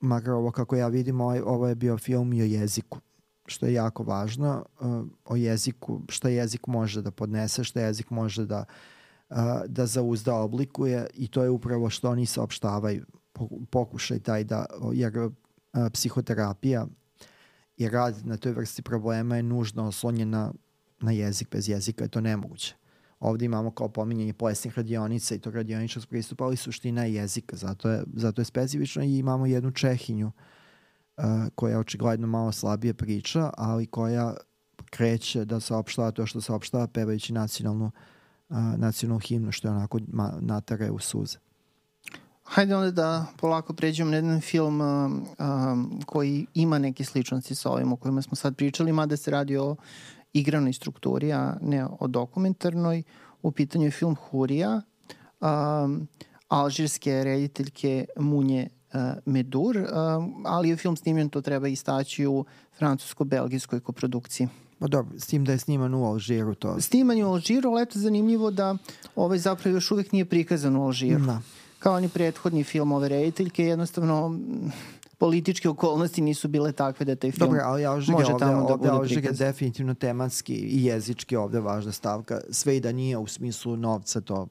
makar 0.00 0.32
ovo 0.32 0.50
kako 0.50 0.76
ja 0.76 0.88
vidim 0.88 1.20
ovaj, 1.20 1.40
ovo 1.40 1.68
je 1.68 1.74
bio 1.74 1.98
film 1.98 2.32
i 2.32 2.42
o 2.42 2.44
jeziku 2.44 2.98
što 3.46 3.66
je 3.66 3.72
jako 3.72 4.02
važno 4.02 4.64
uh, 4.80 5.04
o 5.24 5.36
jeziku 5.36 6.00
šta 6.08 6.28
jezik 6.28 6.66
može 6.66 7.02
da 7.02 7.10
podnese 7.10 7.64
šta 7.64 7.80
jezik 7.80 8.10
može 8.10 8.46
da 8.46 8.64
uh, 9.30 9.36
da 9.66 9.86
zauzda 9.86 10.34
oblikuje 10.34 11.06
i 11.14 11.28
to 11.28 11.42
je 11.42 11.50
upravo 11.50 11.90
što 11.90 12.10
oni 12.10 12.26
saopštavaju. 12.26 13.04
Pokušaj 13.70 14.18
taj 14.18 14.44
da 14.44 14.66
jer 14.92 15.18
uh, 15.18 15.32
psihoterapija 15.92 16.86
i 17.76 17.88
rad 17.88 18.26
na 18.26 18.36
toj 18.36 18.52
vrsti 18.52 18.82
problema 18.82 19.36
je 19.36 19.42
nužno 19.42 19.88
oslonjen 19.88 20.30
na, 20.30 20.52
na 21.00 21.12
jezik. 21.12 21.50
Bez 21.50 21.68
jezika 21.68 22.04
je 22.04 22.08
to 22.08 22.20
nemoguće 22.20 22.74
Ovde 23.24 23.44
imamo 23.44 23.70
kao 23.70 23.88
pominjanje 23.88 24.32
plesnih 24.32 24.78
radionica 24.78 25.34
i 25.34 25.38
tog 25.38 25.54
radioničnog 25.54 26.06
pristupa, 26.06 26.44
ali 26.44 26.56
suština 26.56 27.04
je 27.04 27.14
jezika, 27.14 27.56
zato 27.56 27.90
je, 27.90 28.02
zato 28.14 28.40
je 28.40 28.44
specifično 28.44 29.02
i 29.02 29.18
imamo 29.18 29.46
jednu 29.46 29.70
Čehinju 29.70 30.26
uh, 31.16 31.24
koja 31.54 31.78
očigledno 31.78 32.26
malo 32.26 32.52
slabije 32.52 32.94
priča, 32.94 33.50
ali 33.56 33.86
koja 33.86 34.34
kreće 34.90 35.44
da 35.44 35.60
saopštava 35.60 36.10
to 36.10 36.26
što 36.26 36.40
saopštava 36.40 36.86
pevajući 36.86 37.32
nacionalnu, 37.32 37.90
uh, 38.48 38.56
nacionalnu 38.76 39.20
himnu, 39.20 39.52
što 39.52 39.68
je 39.68 39.72
onako 39.72 39.98
natare 40.40 40.90
u 40.90 40.98
suze. 40.98 41.38
Hajde 42.42 42.76
onda 42.76 42.90
da 42.90 43.26
polako 43.36 43.72
pređemo 43.72 44.10
na 44.10 44.16
jedan 44.16 44.40
film 44.40 44.80
uh, 44.80 45.12
um, 45.38 46.02
koji 46.06 46.46
ima 46.54 46.78
neke 46.78 47.04
sličnosti 47.04 47.54
sa 47.54 47.70
ovim 47.70 47.92
o 47.92 47.96
kojima 47.96 48.22
smo 48.22 48.36
sad 48.36 48.56
pričali, 48.56 48.92
mada 48.92 49.16
se 49.16 49.30
radi 49.30 49.56
o 49.56 49.76
igranoj 50.34 50.72
strukturi, 50.72 51.32
a 51.32 51.56
ne 51.60 51.86
o 52.00 52.06
dokumentarnoj. 52.06 53.02
U 53.42 53.50
pitanju 53.50 53.84
je 53.84 53.90
film 53.90 54.16
Hurija, 54.16 54.80
um, 55.40 56.08
alžirske 56.48 57.24
rediteljke 57.24 58.06
Munje 58.16 58.68
uh, 58.68 59.00
Medur, 59.24 59.76
um, 59.76 60.44
ali 60.46 60.68
je 60.68 60.76
film 60.76 60.96
snimljen, 60.96 61.28
to 61.28 61.40
treba 61.40 61.68
istaći 61.68 62.26
u 62.26 62.44
francusko-belgijskoj 62.78 63.80
koprodukciji. 63.80 64.48
Pa 64.78 64.86
dobro, 64.86 65.18
s 65.18 65.26
tim 65.26 65.44
da 65.44 65.52
je 65.52 65.58
sniman 65.58 65.94
u 65.94 66.04
Alžiru 66.04 66.54
to. 66.54 66.80
Sniman 66.80 67.18
je 67.18 67.26
u 67.26 67.32
Alžiru, 67.32 67.70
ali 67.70 67.82
eto 67.82 67.98
zanimljivo 67.98 68.50
da 68.50 68.76
ovaj 69.16 69.38
zapravo 69.38 69.76
još 69.76 69.90
uvek 69.90 70.12
nije 70.12 70.24
prikazan 70.24 70.76
u 70.76 70.84
Alžiru. 70.84 71.24
Da. 71.26 71.40
Kao 71.78 72.00
ni 72.00 72.08
prethodni 72.08 72.64
film 72.64 72.92
ove 72.92 73.08
rediteljke, 73.08 73.64
jednostavno 73.64 74.38
političke 75.24 75.68
okolnosti 75.68 76.20
nisu 76.20 76.48
bile 76.48 76.72
takve 76.72 77.04
da 77.04 77.16
taj 77.16 77.30
film 77.30 77.48
Dobre, 77.48 77.60
ali 77.64 77.86
Alžig 77.86 78.12
može 78.12 78.32
ovde, 78.32 78.44
tamo 78.44 78.66
da 78.66 78.74
ovde, 78.74 78.76
bude 78.76 78.90
Alžig 78.90 79.24
je 79.24 79.32
definitivno 79.32 79.94
tematski 79.94 80.54
i 80.54 80.84
jezički 80.84 81.36
ovde 81.36 81.60
važna 81.60 81.92
stavka. 81.92 82.40
Sve 82.50 82.76
i 82.76 82.80
da 82.80 82.92
nije 82.92 83.18
u 83.18 83.26
smislu 83.26 83.76
novca 83.76 84.20
to 84.20 84.46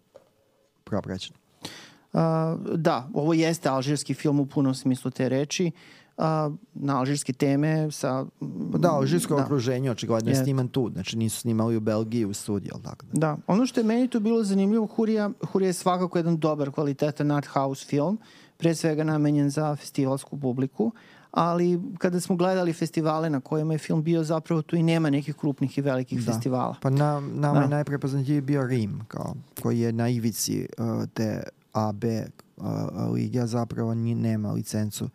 propraćeno. 0.84 1.38
Uh, 2.14 2.20
da, 2.76 3.10
ovo 3.14 3.34
jeste 3.34 3.70
alžirski 3.70 4.14
film 4.14 4.40
u 4.40 4.46
punom 4.46 4.76
smislu 4.76 5.12
te 5.12 5.30
reči. 5.30 5.72
Uh, 6.18 6.24
na 6.74 6.98
alžirske 7.00 7.34
teme 7.34 7.92
sa... 7.92 8.26
Pa 8.72 8.78
da, 8.78 8.92
alžirsko 8.92 9.36
da. 9.36 9.44
okruženje 9.44 9.92
očigledno 9.92 10.32
je 10.32 10.36
sniman 10.36 10.68
tu, 10.68 10.90
znači 10.94 11.18
nisu 11.18 11.40
snimali 11.40 11.78
u 11.78 11.80
Belgiji 11.80 12.26
u 12.26 12.34
studiju, 12.34 12.72
ali 12.74 12.84
tako 12.84 13.06
da. 13.06 13.20
Da, 13.20 13.38
ono 13.48 13.66
što 13.66 13.80
je 13.80 13.84
meni 13.84 14.08
tu 14.08 14.20
bilo 14.20 14.44
zanimljivo, 14.44 14.86
Hurija, 14.86 15.30
Hurija 15.52 15.70
je 15.70 15.74
svakako 15.74 16.18
jedan 16.18 16.38
dobar 16.38 16.72
kvalitetan 16.72 17.32
art 17.32 17.48
house 17.48 17.86
film. 17.86 18.18
Uh, 18.22 18.43
pre 18.64 18.76
svega 18.76 19.03
namenjen 19.03 19.49
za 19.49 19.76
festivalsku 19.76 20.39
publiku, 20.39 20.91
ali 21.32 21.82
kada 21.97 22.20
smo 22.20 22.36
gledali 22.36 22.74
festivale 22.74 23.30
na 23.30 23.39
kojima 23.39 23.74
je 23.74 23.78
film 23.78 24.03
bio, 24.03 24.24
zapravo 24.24 24.61
tu 24.61 24.76
i 24.76 24.84
nema 24.84 25.09
nekih 25.09 25.36
krupnih 25.36 25.78
i 25.78 25.82
velikih 25.82 26.26
da. 26.26 26.32
festivala. 26.32 26.76
Pa 26.82 26.89
na, 26.89 27.20
nama 27.20 27.59
da. 27.59 27.61
je 27.61 27.68
najprepoznatljiviji 27.68 28.41
bio 28.41 28.68
Rim, 28.68 29.01
kao, 29.07 29.36
koji 29.61 29.80
je 29.80 29.91
na 29.91 30.09
ivici 30.09 30.68
uh, 30.78 31.09
te 31.14 31.43
AB 31.74 32.03
uh, 32.03 32.66
lige, 33.14 33.39
a 33.39 33.47
zapravo 33.47 33.93
ni, 33.93 34.16
nema 34.16 34.51
licencu 34.51 35.09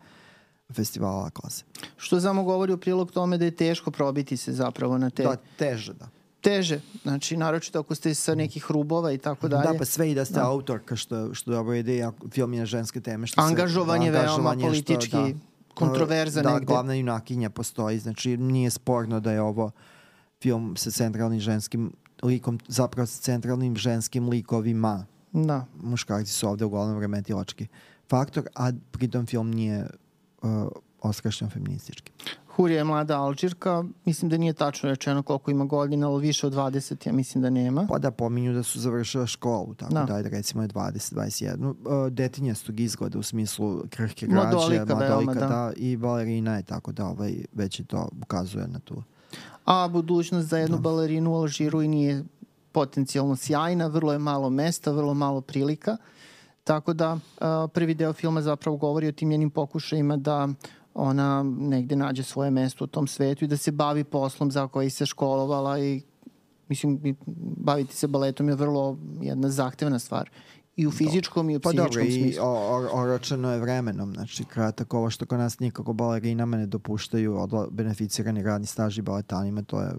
festivala 0.73 1.29
klase. 1.29 1.63
Što 1.97 2.21
samo 2.21 2.43
govori 2.43 2.73
u 2.73 2.77
prilog 2.77 3.11
tome 3.11 3.37
da 3.37 3.45
je 3.45 3.55
teško 3.55 3.91
probiti 3.91 4.37
se 4.37 4.53
zapravo 4.53 4.97
na 4.97 5.09
te... 5.09 5.23
Da, 5.23 5.35
teže, 5.57 5.93
da 5.93 6.18
teže, 6.41 6.81
znači 7.03 7.37
naročito 7.37 7.79
ako 7.79 7.95
ste 7.95 8.15
sa 8.15 8.35
nekih 8.35 8.65
rubova 8.71 9.11
i 9.11 9.17
tako 9.17 9.47
da, 9.47 9.57
dalje. 9.57 9.73
Da, 9.73 9.79
pa 9.79 9.85
sve 9.85 10.11
i 10.11 10.15
da 10.15 10.25
ste 10.25 10.33
da. 10.33 10.47
autorka, 10.47 10.95
što, 10.95 11.33
što 11.33 11.51
dobro 11.51 11.75
ide, 11.75 12.11
film 12.31 12.53
je 12.53 12.59
na 12.59 12.65
ženske 12.65 13.01
teme. 13.01 13.27
Što 13.27 13.41
da, 13.41 13.47
angažovanje 13.47 14.11
veoma 14.11 14.55
politički, 14.61 15.07
što, 15.07 15.21
da, 15.21 15.33
kontroverza 15.73 16.41
da, 16.41 16.49
negde. 16.49 16.65
Da, 16.65 16.73
glavna 16.73 16.93
junakinja 16.93 17.49
postoji, 17.49 17.99
znači 17.99 18.37
nije 18.37 18.69
sporno 18.69 19.19
da 19.19 19.31
je 19.31 19.41
ovo 19.41 19.71
film 20.41 20.75
sa 20.77 20.91
centralnim 20.91 21.39
ženskim 21.39 21.91
likom, 22.23 22.59
zapravo 22.67 23.05
sa 23.05 23.21
centralnim 23.21 23.75
ženskim 23.75 24.29
likovima. 24.29 25.05
Da. 25.31 25.65
Muškarci 25.81 26.31
su 26.31 26.47
ovde 26.47 26.65
uglavnom 26.65 26.97
vremetilački 26.97 27.67
faktor, 28.09 28.47
a 28.55 28.71
pritom 28.91 29.25
film 29.25 29.51
nije 29.51 29.87
uh, 30.41 30.67
oskrašćen 31.01 31.49
feministički. 31.49 32.11
Hurija 32.59 32.77
je 32.77 32.83
mlada 32.83 33.21
Alžirka, 33.21 33.83
mislim 34.05 34.29
da 34.29 34.37
nije 34.37 34.53
tačno 34.53 34.89
rečeno 34.89 35.23
koliko 35.23 35.51
ima 35.51 35.65
godina, 35.65 36.09
ali 36.09 36.21
više 36.21 36.47
od 36.47 36.53
20, 36.53 37.07
ja 37.07 37.13
mislim 37.13 37.41
da 37.41 37.49
nema. 37.49 37.85
Pa 37.89 37.97
da 37.97 38.11
pominju 38.11 38.53
da 38.53 38.63
su 38.63 38.79
završila 38.79 39.25
školu, 39.25 39.73
tako 39.73 39.93
da, 39.93 40.03
da 40.03 40.21
recimo 40.21 40.63
je 40.63 40.67
20, 40.67 41.15
21. 41.15 41.67
Uh, 41.69 42.11
detinjastog 42.11 42.79
izgleda 42.79 43.19
u 43.19 43.23
smislu 43.23 43.83
krhke 43.89 44.27
građe, 44.27 44.47
mladolika, 44.47 44.85
mladolika 44.85 45.15
veoma, 45.15 45.33
da. 45.33 45.47
da. 45.47 45.71
i 45.75 45.97
balerina 45.97 46.55
je, 46.55 46.63
tako 46.63 46.91
da 46.91 47.05
ovaj, 47.05 47.33
već 47.53 47.79
i 47.79 47.85
to 47.85 48.09
ukazuje 48.21 48.67
na 48.67 48.79
tu. 48.79 49.03
A 49.65 49.87
budućnost 49.87 50.47
za 50.47 50.57
jednu 50.57 50.77
da. 50.77 50.81
balerinu 50.81 51.31
u 51.31 51.35
Alžiru 51.35 51.81
i 51.81 51.87
nije 51.87 52.23
potencijalno 52.71 53.35
sjajna, 53.35 53.87
vrlo 53.87 54.13
je 54.13 54.19
malo 54.19 54.49
mesta, 54.49 54.91
vrlo 54.91 55.13
malo 55.13 55.41
prilika. 55.41 55.97
Tako 56.63 56.93
da 56.93 57.13
uh, 57.13 57.19
prvi 57.73 57.93
deo 57.93 58.13
filma 58.13 58.41
zapravo 58.41 58.77
govori 58.77 59.07
o 59.07 59.11
tim 59.11 59.29
njenim 59.29 59.49
pokušajima 59.49 60.17
da 60.17 60.47
ona 60.93 61.43
negde 61.43 61.95
nađe 61.95 62.23
svoje 62.23 62.51
mesto 62.51 62.83
u 62.83 62.87
tom 62.87 63.07
svetu 63.07 63.45
i 63.45 63.47
da 63.47 63.57
se 63.57 63.71
bavi 63.71 64.03
poslom 64.03 64.51
za 64.51 64.67
koji 64.67 64.89
se 64.89 65.05
školovala 65.05 65.79
i 65.79 66.01
mislim, 66.69 67.15
baviti 67.57 67.95
se 67.95 68.07
baletom 68.07 68.49
je 68.49 68.55
vrlo 68.55 68.97
jedna 69.21 69.49
zahtevna 69.49 69.99
stvar 69.99 70.29
i 70.75 70.87
u 70.87 70.91
fizičkom 70.91 71.49
i 71.49 71.55
u 71.55 71.59
psihičkom 71.59 71.77
pa 71.77 71.83
dobro, 71.83 72.01
smislu. 72.01 72.41
Pa 72.41 72.43
dobro, 72.43 72.87
i 72.87 72.91
oročeno 72.93 73.51
je 73.51 73.59
vremenom, 73.59 74.13
znači 74.13 74.43
kratak 74.43 74.93
ovo 74.93 75.09
što 75.09 75.25
kod 75.25 75.39
nas 75.39 75.59
nikako 75.59 75.93
balerinama 75.93 76.57
ne 76.57 76.65
dopuštaju 76.65 77.37
odla, 77.37 77.67
beneficirani 77.71 78.43
radni 78.43 78.67
staž 78.67 78.97
i 78.97 79.01
baletanima, 79.01 79.61
to 79.61 79.81
je 79.81 79.91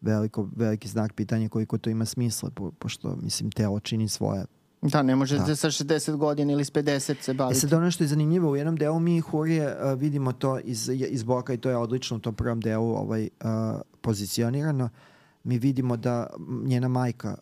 veliko, 0.00 0.48
veliki 0.56 0.88
znak 0.88 1.12
pitanja 1.12 1.48
koliko 1.48 1.78
to 1.78 1.90
ima 1.90 2.04
smisla, 2.04 2.50
po, 2.50 2.70
pošto, 2.70 3.16
mislim, 3.16 3.50
telo 3.50 3.80
čini 3.80 4.08
svoje 4.08 4.44
Da, 4.82 5.02
ne 5.02 5.16
možete 5.16 5.44
da. 5.44 5.56
sa 5.56 5.68
60 5.68 6.16
godina 6.16 6.52
ili 6.52 6.64
s 6.64 6.72
50 6.72 7.20
se 7.20 7.34
baviti. 7.34 7.58
E 7.58 7.60
sad 7.60 7.72
ono 7.72 7.90
što 7.90 8.04
je 8.04 8.08
zanimljivo, 8.08 8.50
u 8.50 8.56
jednom 8.56 8.76
delu 8.76 9.00
mi 9.00 9.20
Hurije 9.20 9.76
uh, 9.76 10.00
vidimo 10.00 10.32
to 10.32 10.58
iz, 10.58 10.88
iz 10.88 11.22
boka 11.22 11.54
i 11.54 11.58
to 11.58 11.70
je 11.70 11.76
odlično 11.76 12.16
u 12.16 12.20
tom 12.20 12.34
prvom 12.34 12.60
delu 12.60 12.94
ovaj, 12.94 13.28
uh, 13.44 13.80
pozicionirano. 14.00 14.88
Mi 15.44 15.58
vidimo 15.58 15.96
da 15.96 16.26
njena 16.64 16.88
majka 16.88 17.36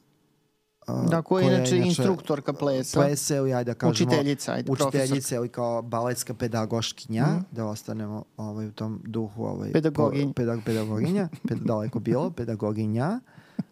da, 1.10 1.22
koja 1.22 1.46
je 1.46 1.56
inače 1.56 1.78
instruktorka 1.78 2.52
plesa. 2.52 3.00
Plesa 3.00 3.36
ili, 3.36 3.54
ajde 3.54 3.70
da 3.70 3.74
kažemo, 3.74 3.90
učiteljica, 3.90 4.52
ajde, 4.52 4.72
učiteljica 4.72 5.36
ili 5.36 5.48
kao 5.48 5.82
baletska 5.82 6.34
pedagoškinja, 6.34 7.26
mm. 7.26 7.44
da 7.50 7.66
ostanemo 7.66 8.24
ovaj, 8.36 8.66
u 8.66 8.72
tom 8.72 9.00
duhu 9.04 9.44
ovaj, 9.44 9.72
pedagoginja. 9.72 10.32
pedag, 10.36 10.60
pedagoginja, 10.64 11.28
ped, 11.48 11.58
daleko 11.58 12.00
bilo, 12.00 12.30
pedagoginja, 12.30 13.20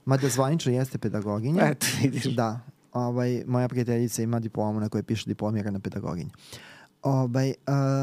mada 0.05 0.29
zvanično 0.29 0.73
jeste 0.73 0.99
pedagoginja. 0.99 1.63
Eto, 1.71 1.87
vidiš. 2.03 2.25
Da, 2.25 2.61
ovaj, 3.07 3.43
moja 3.47 3.69
prijateljica 3.69 4.23
ima 4.23 4.41
diplomu 4.41 4.81
na 4.81 4.89
kojoj 4.89 5.03
piše 5.03 5.25
diplomirana 5.27 5.81
pedagoginja. 5.81 6.31
Ovaj, 7.03 7.55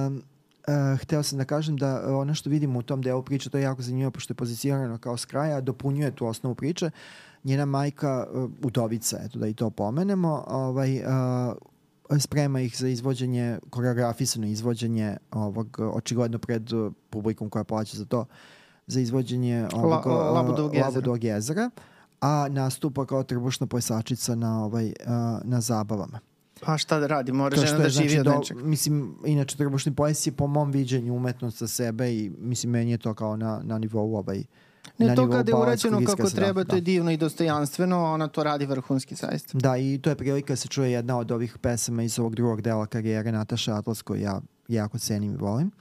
um, 0.07 0.23
Uh, 0.67 0.99
hteo 0.99 1.23
sam 1.23 1.37
da 1.37 1.45
kažem 1.45 1.77
da 1.77 2.17
ono 2.17 2.33
što 2.33 2.49
vidimo 2.49 2.79
u 2.79 2.81
tom 2.81 3.01
delu 3.01 3.23
priče, 3.23 3.49
to 3.49 3.57
je 3.57 3.63
jako 3.63 3.81
zanimljivo 3.81 4.11
pošto 4.11 4.31
je 4.31 4.35
pozicionirano 4.35 4.97
kao 4.97 5.17
s 5.17 5.25
kraja, 5.25 5.61
dopunjuje 5.61 6.11
tu 6.15 6.25
osnovu 6.27 6.55
priče. 6.55 6.89
Njena 7.43 7.65
majka, 7.65 8.27
uh, 8.33 8.49
udovica, 8.63 9.19
eto 9.23 9.39
da 9.39 9.47
i 9.47 9.53
to 9.53 9.69
pomenemo, 9.69 10.43
ovaj, 10.47 10.99
uh, 10.99 12.19
sprema 12.19 12.61
ih 12.61 12.77
za 12.77 12.87
izvođenje, 12.87 13.59
koreografisano 13.69 14.47
izvođenje 14.47 15.17
ovog, 15.31 15.77
očigledno 15.79 16.39
pred 16.39 16.69
publikom 17.09 17.49
koja 17.49 17.63
plaća 17.63 17.97
za 17.97 18.05
to, 18.05 18.25
za 18.87 18.99
izvođenje 18.99 19.67
ovog, 19.73 20.05
La, 20.05 20.31
Labudovog 20.31 20.73
jezera. 20.73 20.87
Labudovog 20.87 21.23
jezera 21.23 21.69
a 22.25 22.47
nastupa 22.49 23.05
kao 23.05 23.23
trbušna 23.23 23.67
plesačica 23.67 24.35
na, 24.35 24.63
ovaj, 24.63 24.93
na 25.43 25.61
zabavama. 25.61 26.19
Pa 26.61 26.77
šta 26.77 26.99
da 26.99 27.07
radi, 27.07 27.31
mora 27.31 27.57
žena 27.57 27.79
da 27.79 27.89
živi 27.89 28.09
znači, 28.09 28.29
od 28.29 28.35
nečega. 28.35 28.63
Mislim, 28.63 29.15
inače 29.25 29.57
trbušni 29.57 29.95
ples 29.95 30.27
je 30.27 30.31
po 30.31 30.47
mom 30.47 30.71
viđenju 30.71 31.15
umetnost 31.15 31.57
sa 31.57 31.67
sebe 31.67 32.13
i 32.13 32.31
mislim, 32.39 32.71
meni 32.71 32.91
je 32.91 32.97
to 32.97 33.13
kao 33.13 33.37
na, 33.37 33.61
na 33.63 33.77
nivou 33.77 34.15
ovaj, 34.15 34.43
Ne, 34.97 35.07
na 35.07 35.15
to 35.15 35.29
kada 35.29 35.51
je 35.51 35.55
urađeno 35.55 36.01
kako 36.05 36.29
treba, 36.29 36.63
da, 36.63 36.69
to 36.69 36.75
je 36.75 36.81
da. 36.81 36.85
divno 36.85 37.11
i 37.11 37.17
dostojanstveno, 37.17 38.03
ona 38.03 38.27
to 38.27 38.43
radi 38.43 38.65
vrhunski 38.65 39.15
zaista. 39.15 39.57
Da, 39.57 39.77
i 39.77 39.99
to 40.01 40.09
je 40.09 40.15
prilika 40.15 40.53
da 40.53 40.55
se 40.55 40.67
čuje 40.67 40.91
jedna 40.91 41.17
od 41.17 41.31
ovih 41.31 41.57
pesama 41.57 42.03
iz 42.03 42.19
ovog 42.19 42.35
drugog 42.35 42.61
dela 42.61 42.85
karijere 42.85 43.31
Nataša 43.31 43.75
Atlas, 43.75 44.01
koju 44.01 44.21
ja 44.21 44.41
jako 44.67 44.99
cenim 44.99 45.33
i 45.33 45.37
volim. 45.37 45.71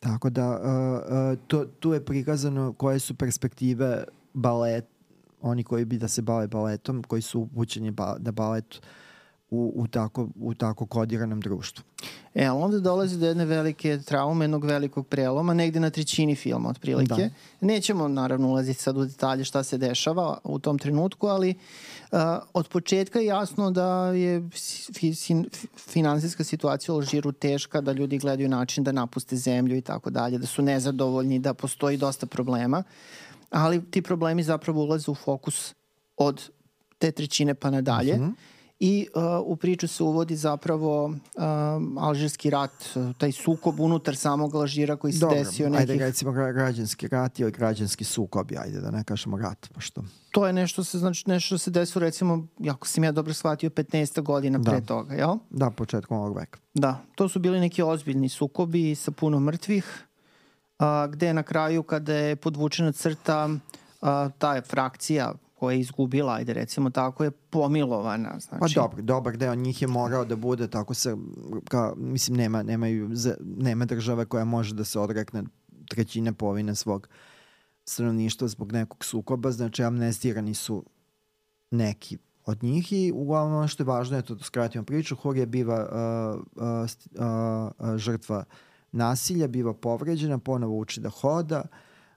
Tako 0.00 0.30
da, 0.30 0.48
uh, 0.50 0.58
uh, 0.58 1.38
to, 1.46 1.64
tu 1.64 1.92
je 1.92 2.04
prikazano 2.04 2.72
koje 2.72 2.98
su 2.98 3.14
perspektive 3.14 4.04
balet, 4.34 4.84
oni 5.42 5.64
koji 5.64 5.84
bi 5.84 5.98
da 5.98 6.08
se 6.08 6.22
bave 6.22 6.46
baletom, 6.46 7.02
koji 7.02 7.22
su 7.22 7.40
upućeni 7.40 7.90
ba, 7.90 8.16
da 8.18 8.32
balet 8.32 8.80
u, 9.50 9.72
u, 9.76 9.86
tako, 9.86 10.28
u 10.40 10.54
tako 10.54 10.86
kodiranom 10.86 11.40
društvu. 11.40 11.84
E, 12.34 12.44
ali 12.44 12.62
onda 12.62 12.78
dolazi 12.80 13.18
do 13.18 13.26
jedne 13.26 13.44
velike 13.44 13.98
traume, 14.06 14.44
jednog 14.44 14.64
velikog 14.64 15.06
preloma, 15.06 15.54
negde 15.54 15.80
na 15.80 15.90
trećini 15.90 16.34
filma 16.34 16.68
otprilike. 16.68 17.14
Da. 17.14 17.30
Nećemo 17.60 18.08
naravno 18.08 18.48
ulaziti 18.48 18.82
sad 18.82 18.96
u 18.96 19.04
detalje 19.04 19.44
šta 19.44 19.62
se 19.62 19.78
dešava 19.78 20.38
u 20.44 20.58
tom 20.58 20.78
trenutku, 20.78 21.26
ali 21.26 21.54
uh, 22.12 22.18
od 22.54 22.68
početka 22.68 23.18
je 23.18 23.26
jasno 23.26 23.70
da 23.70 24.06
je 24.06 24.48
fi, 24.94 25.14
fin, 25.14 25.46
finansijska 25.76 26.44
situacija 26.44 26.94
u 26.94 26.98
Alžiru 26.98 27.32
teška, 27.32 27.80
da 27.80 27.92
ljudi 27.92 28.18
gledaju 28.18 28.48
način 28.48 28.84
da 28.84 28.92
napuste 28.92 29.36
zemlju 29.36 29.76
i 29.76 29.80
tako 29.80 30.10
dalje, 30.10 30.38
da 30.38 30.46
su 30.46 30.62
nezadovoljni, 30.62 31.38
da 31.38 31.54
postoji 31.54 31.96
dosta 31.96 32.26
problema. 32.26 32.78
Uh, 32.78 33.27
ali 33.50 33.90
ti 33.90 34.02
problemi 34.02 34.42
zapravo 34.42 34.82
ulaze 34.82 35.10
u 35.10 35.14
fokus 35.14 35.74
od 36.16 36.50
te 36.98 37.10
trećine 37.10 37.54
pa 37.54 37.70
nadalje. 37.70 38.14
Mhm. 38.14 38.24
-huh. 38.24 38.32
I 38.80 39.08
uh, 39.14 39.22
u 39.44 39.56
priču 39.56 39.88
se 39.88 40.02
uvodi 40.02 40.36
zapravo 40.36 41.04
uh, 41.04 41.12
alžirski 41.98 42.50
rat, 42.50 42.70
taj 43.18 43.32
sukob 43.32 43.80
unutar 43.80 44.16
samog 44.16 44.54
Alžira 44.54 44.96
koji 44.96 45.12
se 45.12 45.18
Dobro, 45.18 45.36
desio 45.36 45.68
nekih... 45.68 45.90
ajde 45.90 46.04
recimo 46.04 46.32
građanski 46.32 47.08
rat 47.08 47.40
ili 47.40 47.50
građanski 47.50 48.04
sukob, 48.04 48.52
ajde 48.58 48.80
da 48.80 48.90
ne 48.90 49.04
kažemo 49.04 49.38
rat, 49.38 49.68
pošto... 49.74 50.02
To 50.30 50.46
je 50.46 50.52
nešto 50.52 50.84
se, 50.84 50.98
znači, 50.98 51.24
nešto 51.26 51.58
se 51.58 51.70
desilo 51.70 52.00
recimo, 52.00 52.46
ako 52.70 52.86
sam 52.86 53.04
ja 53.04 53.12
dobro 53.12 53.34
shvatio, 53.34 53.70
15 53.70 54.20
godina 54.20 54.58
da. 54.58 54.70
pre 54.70 54.80
toga, 54.80 55.14
jel? 55.14 55.36
Da, 55.50 55.70
početkom 55.70 56.18
ovog 56.18 56.36
veka. 56.36 56.58
Da, 56.74 57.04
to 57.14 57.28
su 57.28 57.38
bili 57.38 57.60
neki 57.60 57.82
ozbiljni 57.82 58.28
sukobi 58.28 58.94
sa 58.94 59.10
puno 59.10 59.40
mrtvih 59.40 60.07
a, 60.78 61.06
gde 61.06 61.34
na 61.34 61.42
kraju 61.42 61.82
kada 61.82 62.14
je 62.14 62.36
podvučena 62.36 62.92
crta 62.92 63.48
a, 64.00 64.28
ta 64.38 64.60
frakcija 64.62 65.32
koja 65.54 65.74
je 65.74 65.80
izgubila, 65.80 66.34
ajde 66.34 66.52
recimo 66.52 66.90
tako, 66.90 67.24
je 67.24 67.30
pomilovana. 67.30 68.38
Znači. 68.40 68.74
Pa 68.74 68.80
dobro, 68.80 69.02
dobar 69.02 69.36
deo 69.36 69.54
njih 69.54 69.82
je 69.82 69.88
morao 69.88 70.24
da 70.24 70.36
bude 70.36 70.68
tako 70.68 70.94
se, 70.94 71.16
ka, 71.68 71.92
mislim, 71.96 72.36
nema, 72.36 72.62
nemaju, 72.62 73.10
nema 73.40 73.84
države 73.84 74.24
koja 74.24 74.44
može 74.44 74.74
da 74.74 74.84
se 74.84 74.98
odrekne 74.98 75.42
trećine 75.88 76.32
polovine 76.32 76.74
svog 76.74 77.08
stanovništva 77.84 78.48
zbog 78.48 78.72
nekog 78.72 79.04
sukoba, 79.04 79.50
znači 79.50 79.82
amnestirani 79.82 80.54
su 80.54 80.84
neki 81.70 82.18
od 82.46 82.62
njih 82.62 82.92
i 82.92 83.12
uglavnom 83.14 83.58
ono 83.58 83.68
što 83.68 83.82
je 83.82 83.86
važno 83.86 84.16
je 84.16 84.22
to 84.22 84.34
da 84.34 84.44
skratimo 84.44 84.84
priču, 84.84 85.16
Horija 85.16 85.46
biva 85.46 85.88
uh, 85.90 86.40
uh, 86.56 87.72
uh, 87.78 87.96
žrtva 87.96 88.38
uh, 88.38 88.67
nasilja, 88.92 89.46
biva 89.46 89.74
povređena, 89.74 90.38
ponovo 90.38 90.78
uči 90.78 91.00
da 91.00 91.08
hoda, 91.08 91.62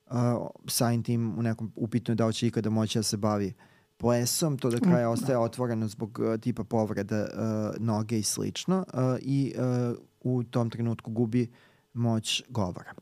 uh, 0.06 0.14
sajim 0.68 1.04
tim 1.04 1.40
u 1.40 1.42
nekom 1.42 1.72
upitno 1.76 2.16
da 2.16 2.32
će 2.32 2.48
ikada 2.48 2.70
moći 2.70 3.00
da 3.00 3.04
se 3.04 3.18
bavi 3.18 3.54
plesom, 3.98 4.58
to 4.58 4.70
do 4.70 4.78
kraja 4.84 5.10
mm, 5.10 5.12
ostaje 5.12 5.38
otvoreno 5.38 5.88
zbog 5.88 6.20
uh, 6.20 6.40
tipa 6.40 6.64
povrede 6.64 7.22
uh, 7.22 7.28
noge 7.80 8.20
i 8.20 8.24
slično 8.24 8.86
uh, 8.94 9.02
i 9.22 9.54
uh, 9.58 9.98
u 10.22 10.44
tom 10.44 10.70
trenutku 10.70 11.12
gubi 11.12 11.52
moć 11.94 12.44
govora. 12.50 12.94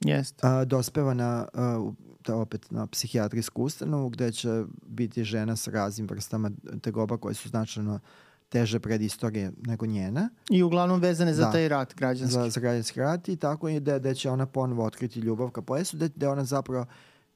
Jest. 0.00 0.44
Uh, 0.44 0.68
dospeva 0.68 1.14
na, 1.14 1.48
uh, 1.54 1.94
opet 2.34 2.70
na 2.70 2.86
psihijatrijsku 2.86 3.62
ustanovu 3.62 4.08
gde 4.08 4.32
će 4.32 4.64
biti 4.86 5.24
žena 5.24 5.56
sa 5.56 5.70
raznim 5.70 6.06
vrstama 6.06 6.50
tegoba 6.82 7.16
koje 7.16 7.34
su 7.34 7.48
značajno 7.48 7.94
uh, 7.94 8.00
teže 8.48 8.80
predistorije 8.80 9.52
nego 9.66 9.86
njena. 9.86 10.28
I 10.50 10.62
uglavnom 10.62 11.00
vezane 11.00 11.34
za 11.34 11.44
da, 11.44 11.52
taj 11.52 11.68
rat 11.68 11.94
građanski. 11.94 12.34
Za, 12.34 12.50
za 12.50 12.60
građanski 12.60 13.00
rat 13.00 13.28
i 13.28 13.36
tako 13.36 13.68
je 13.68 13.80
da, 13.80 13.98
da 13.98 14.14
će 14.14 14.30
ona 14.30 14.46
ponovo 14.46 14.84
otkriti 14.84 15.20
ljubav 15.20 15.50
ka 15.50 15.62
plesu, 15.62 15.96
da, 15.96 16.08
da 16.08 16.30
ona 16.30 16.44
zapravo 16.44 16.86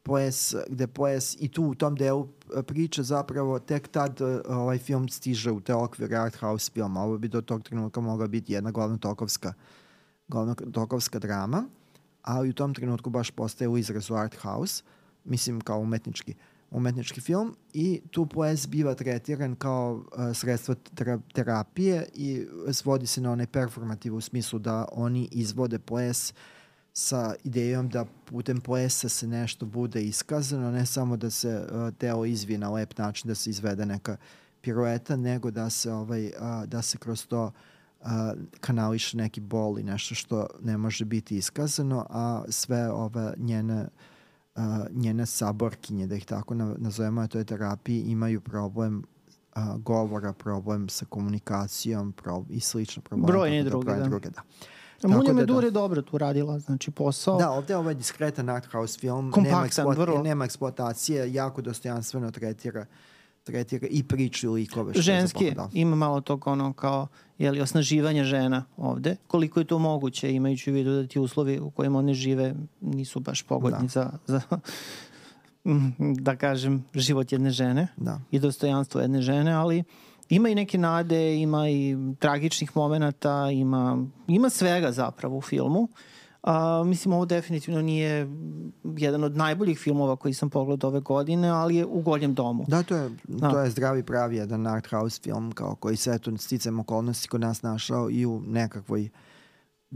ples, 0.02 0.54
gde 0.68 0.86
ples 0.86 1.36
i 1.40 1.48
tu 1.48 1.64
u 1.64 1.74
tom 1.74 1.94
delu 1.96 2.28
e, 2.56 2.62
priče 2.62 3.02
zapravo 3.02 3.58
tek 3.58 3.88
tad 3.88 4.20
e, 4.20 4.40
ovaj 4.48 4.78
film 4.78 5.08
stiže 5.08 5.50
u 5.50 5.60
te 5.60 5.74
okvire 5.74 6.16
art 6.16 6.36
house 6.36 6.70
filma. 6.74 7.02
Ovo 7.02 7.18
bi 7.18 7.28
do 7.28 7.40
tog 7.40 7.62
trenutka 7.62 8.00
mogla 8.00 8.26
biti 8.26 8.52
jedna 8.52 8.70
glavna 8.70 8.98
tokovska, 8.98 9.52
glavna 10.28 10.54
tokovska 10.54 11.18
drama, 11.18 11.64
ali 12.22 12.50
u 12.50 12.52
tom 12.52 12.74
trenutku 12.74 13.10
baš 13.10 13.30
postaje 13.30 13.68
u 13.68 13.78
izrazu 13.78 14.14
art 14.14 14.36
house, 14.36 14.82
mislim 15.24 15.60
kao 15.60 15.78
umetnički 15.78 16.34
uh, 16.38 16.51
umetnički 16.72 17.20
film 17.20 17.56
i 17.72 18.02
tu 18.10 18.26
ples 18.26 18.68
biva 18.68 18.94
tretiran 18.94 19.56
kao 19.56 19.94
uh, 19.94 20.36
sredstvo 20.36 20.74
terapije 21.34 22.08
i 22.14 22.46
svodi 22.72 23.06
se 23.06 23.20
na 23.20 23.32
onaj 23.32 23.46
performativ 23.46 24.14
u 24.14 24.20
smislu 24.20 24.58
da 24.58 24.88
oni 24.92 25.28
izvode 25.32 25.78
ples 25.78 26.34
sa 26.92 27.34
idejom 27.44 27.88
da 27.88 28.04
putem 28.24 28.60
plesa 28.60 29.08
se 29.08 29.26
nešto 29.26 29.66
bude 29.66 30.02
iskazano, 30.02 30.70
ne 30.70 30.86
samo 30.86 31.16
da 31.16 31.30
se 31.30 31.66
uh, 31.70 31.94
telo 31.94 32.24
izvije 32.24 32.58
na 32.58 32.70
lep 32.70 32.98
način, 32.98 33.28
da 33.28 33.34
se 33.34 33.50
izvede 33.50 33.86
neka 33.86 34.16
pirueta, 34.60 35.16
nego 35.16 35.50
da 35.50 35.70
se, 35.70 35.92
ovaj, 35.92 36.26
uh, 36.26 36.64
da 36.66 36.82
se 36.82 36.98
kroz 36.98 37.26
to 37.26 37.52
uh, 38.00 38.08
kanališe 38.60 39.16
neki 39.16 39.40
bol 39.40 39.78
i 39.78 39.82
nešto 39.82 40.14
što 40.14 40.46
ne 40.62 40.76
može 40.76 41.04
biti 41.04 41.36
iskazano, 41.36 42.06
a 42.10 42.44
sve 42.48 42.90
ove 42.90 43.34
njene 43.36 43.88
uh, 44.54 44.62
njene 44.90 45.26
saborkinje, 45.26 46.06
da 46.06 46.14
ih 46.14 46.24
tako 46.24 46.54
nazovemo 46.54 47.20
na 47.20 47.28
toj 47.28 47.44
terapiji, 47.44 48.02
imaju 48.02 48.40
problem 48.40 49.02
uh, 49.56 49.76
govora, 49.76 50.32
problem 50.32 50.88
sa 50.88 51.04
komunikacijom 51.04 52.12
pro, 52.12 52.44
i 52.50 52.60
slično 52.60 53.02
probleme. 53.02 53.26
Brojne 53.26 53.64
druge, 53.64 53.94
da. 53.94 54.08
druge, 54.08 54.30
da. 54.30 54.42
Munja 55.08 55.32
da, 55.32 55.32
Medur 55.32 55.60
da, 55.60 55.66
je 55.66 55.70
dobro 55.70 56.02
tu 56.02 56.18
radila, 56.18 56.58
znači 56.58 56.90
posao. 56.90 57.38
Da, 57.38 57.50
ovde 57.50 57.72
je 57.72 57.76
ovaj 57.76 57.94
diskretan 57.94 58.48
art 58.48 58.72
house 58.72 58.98
film, 58.98 59.30
Kompaktan, 59.30 59.52
nema, 59.52 59.66
eksploat, 59.66 59.98
vrlo. 59.98 60.22
nema 60.22 60.44
eksploatacije, 60.44 61.32
jako 61.32 61.62
dostojanstveno 61.62 62.30
tretira 62.30 62.80
uh, 62.80 62.86
tretira 63.44 63.86
i 63.90 64.02
priču 64.02 64.46
i 64.46 64.50
likove. 64.50 64.92
Što 64.92 65.02
Ženski, 65.02 65.50
da. 65.50 65.68
ima 65.72 65.96
malo 65.96 66.20
tog 66.20 66.46
ono 66.46 66.72
kao 66.72 67.06
jeli, 67.38 67.60
osnaživanje 67.60 68.24
žena 68.24 68.64
ovde. 68.76 69.16
Koliko 69.26 69.60
je 69.60 69.64
to 69.64 69.78
moguće, 69.78 70.32
imajući 70.32 70.70
u 70.70 70.74
vidu 70.74 70.90
da 70.90 71.06
ti 71.06 71.18
uslovi 71.18 71.60
u 71.60 71.70
kojima 71.70 71.98
one 71.98 72.14
žive 72.14 72.54
nisu 72.80 73.20
baš 73.20 73.42
pogodni 73.42 73.82
da. 73.82 73.88
za, 73.88 74.10
za 74.26 74.40
da 76.26 76.36
kažem, 76.36 76.84
život 76.94 77.32
jedne 77.32 77.50
žene 77.50 77.88
da. 77.96 78.20
i 78.30 78.38
dostojanstvo 78.38 79.00
jedne 79.00 79.22
žene, 79.22 79.52
ali 79.52 79.84
ima 80.28 80.48
i 80.48 80.54
neke 80.54 80.78
nade, 80.78 81.36
ima 81.36 81.68
i 81.68 81.96
tragičnih 82.18 82.76
momenta, 82.76 83.50
ima, 83.50 84.06
ima 84.28 84.50
svega 84.50 84.92
zapravo 84.92 85.36
u 85.36 85.40
filmu. 85.40 85.88
A, 86.42 86.84
mislim, 86.84 87.14
ovo 87.14 87.24
definitivno 87.24 87.82
nije 87.82 88.28
jedan 88.96 89.24
od 89.24 89.36
najboljih 89.36 89.78
filmova 89.78 90.16
koji 90.16 90.34
sam 90.34 90.50
pogledao 90.50 90.90
ove 90.90 91.00
godine, 91.00 91.48
ali 91.48 91.76
je 91.76 91.86
u 91.86 92.00
goljem 92.00 92.34
domu. 92.34 92.64
Da, 92.68 92.82
to 92.82 92.96
je, 92.96 93.10
da. 93.28 93.50
to 93.50 93.60
je 93.60 93.70
zdravi 93.70 94.02
pravi 94.02 94.36
jedan 94.36 94.66
art 94.66 94.86
house 94.90 95.20
film 95.22 95.52
kao 95.52 95.74
koji 95.74 95.96
se 95.96 96.10
eto 96.10 96.36
sticam 96.36 96.80
okolnosti 96.80 97.28
kod 97.28 97.40
nas 97.40 97.62
našao 97.62 98.10
i 98.10 98.26
u 98.26 98.42
nekakvoj 98.46 99.08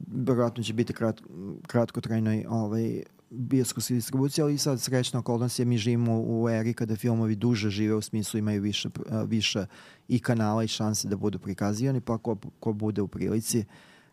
verovatno 0.06 0.62
će 0.62 0.72
biti 0.72 0.92
krat, 0.92 1.20
kratkotrajnoj 1.66 2.44
ovaj, 2.48 3.02
bioskopska 3.30 3.94
distribucija, 3.94 4.44
ali 4.44 4.58
sad 4.58 4.80
srećna 4.80 5.20
okolnost 5.20 5.58
je 5.58 5.64
mi 5.64 5.78
živimo 5.78 6.20
u 6.20 6.48
eri 6.48 6.74
kada 6.74 6.96
filmovi 6.96 7.34
duže 7.34 7.70
žive, 7.70 7.94
u 7.94 8.00
smislu 8.00 8.38
imaju 8.38 8.62
više, 8.62 8.88
više 9.26 9.66
i 10.08 10.18
kanala 10.18 10.64
i 10.64 10.68
šanse 10.68 11.08
da 11.08 11.16
budu 11.16 11.38
prikazivani, 11.38 12.00
pa 12.00 12.18
ko, 12.18 12.36
ko 12.60 12.72
bude 12.72 13.02
u 13.02 13.08
prilici 13.08 13.64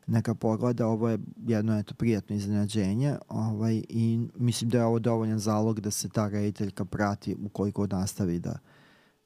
neka 0.08 0.36
pogleda, 0.36 0.88
ovo 0.88 1.10
je 1.10 1.18
jedno 1.48 1.80
eto, 1.80 1.94
prijatno 1.94 2.36
iznenađenje 2.36 3.16
ovaj, 3.30 3.84
i 3.90 4.28
mislim 4.36 4.70
da 4.70 4.78
je 4.78 4.86
ovo 4.86 5.00
dovoljan 5.00 5.40
zalog 5.40 5.80
da 5.80 5.92
se 5.92 6.10
ta 6.10 6.28
rediteljka 6.28 6.86
prati 6.86 7.36
ukoliko 7.46 7.88
nastavi 7.88 8.40
da 8.40 8.60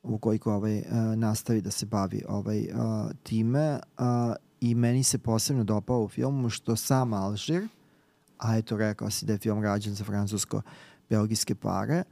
ukoliko 0.03 0.53
ovaj, 0.53 0.78
uh, 0.78 0.84
nastavi 1.15 1.61
da 1.61 1.71
se 1.71 1.86
bavi 1.86 2.23
ovaj, 2.28 2.59
uh, 2.59 3.11
time 3.23 3.80
i 4.61 4.75
meni 4.75 5.03
se 5.03 5.17
posebno 5.17 5.63
dopao 5.63 6.03
u 6.03 6.07
filmu 6.07 6.49
što 6.49 6.75
sam 6.75 7.13
Alžir 7.13 7.67
a 8.38 8.57
eto 8.57 8.78
rekao 8.78 9.09
si 9.09 9.25
da 9.25 9.34
je 9.34 9.39
film 9.39 9.63
rađen 9.63 9.93
za 9.93 10.03
francusko-belgijske 10.03 11.55
pare, 11.55 12.03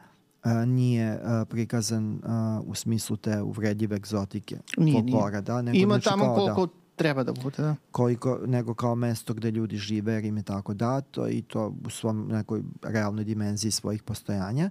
a, 0.43 0.66
nije 0.66 1.20
a, 1.24 1.45
prikazan 1.45 2.22
a, 2.24 2.61
u 2.66 2.76
smislu 2.76 3.18
te 3.18 3.41
uvredljive 3.41 3.95
egzotike 3.95 4.57
nije, 4.78 5.01
folklora, 5.01 5.41
da? 5.41 5.61
Nego, 5.61 5.78
Ima 5.78 5.93
znači, 5.93 6.09
tamo 6.09 6.26
da 6.26 6.34
koliko 6.34 6.66
da, 6.66 6.72
treba 6.95 7.23
da 7.23 7.33
bude, 7.33 7.55
da. 7.57 7.75
Koliko, 7.91 8.39
nego 8.45 8.73
kao 8.73 8.95
mesto 8.95 9.33
gde 9.33 9.51
ljudi 9.51 9.77
žive 9.77 10.13
jer 10.13 10.25
im 10.25 10.37
je 10.37 10.43
tako 10.43 10.73
dato 10.73 11.27
i 11.27 11.41
to 11.41 11.73
u 11.85 11.89
svom 11.89 12.27
nekoj 12.27 12.63
realnoj 12.83 13.23
dimenziji 13.23 13.71
svojih 13.71 14.03
postojanja. 14.03 14.69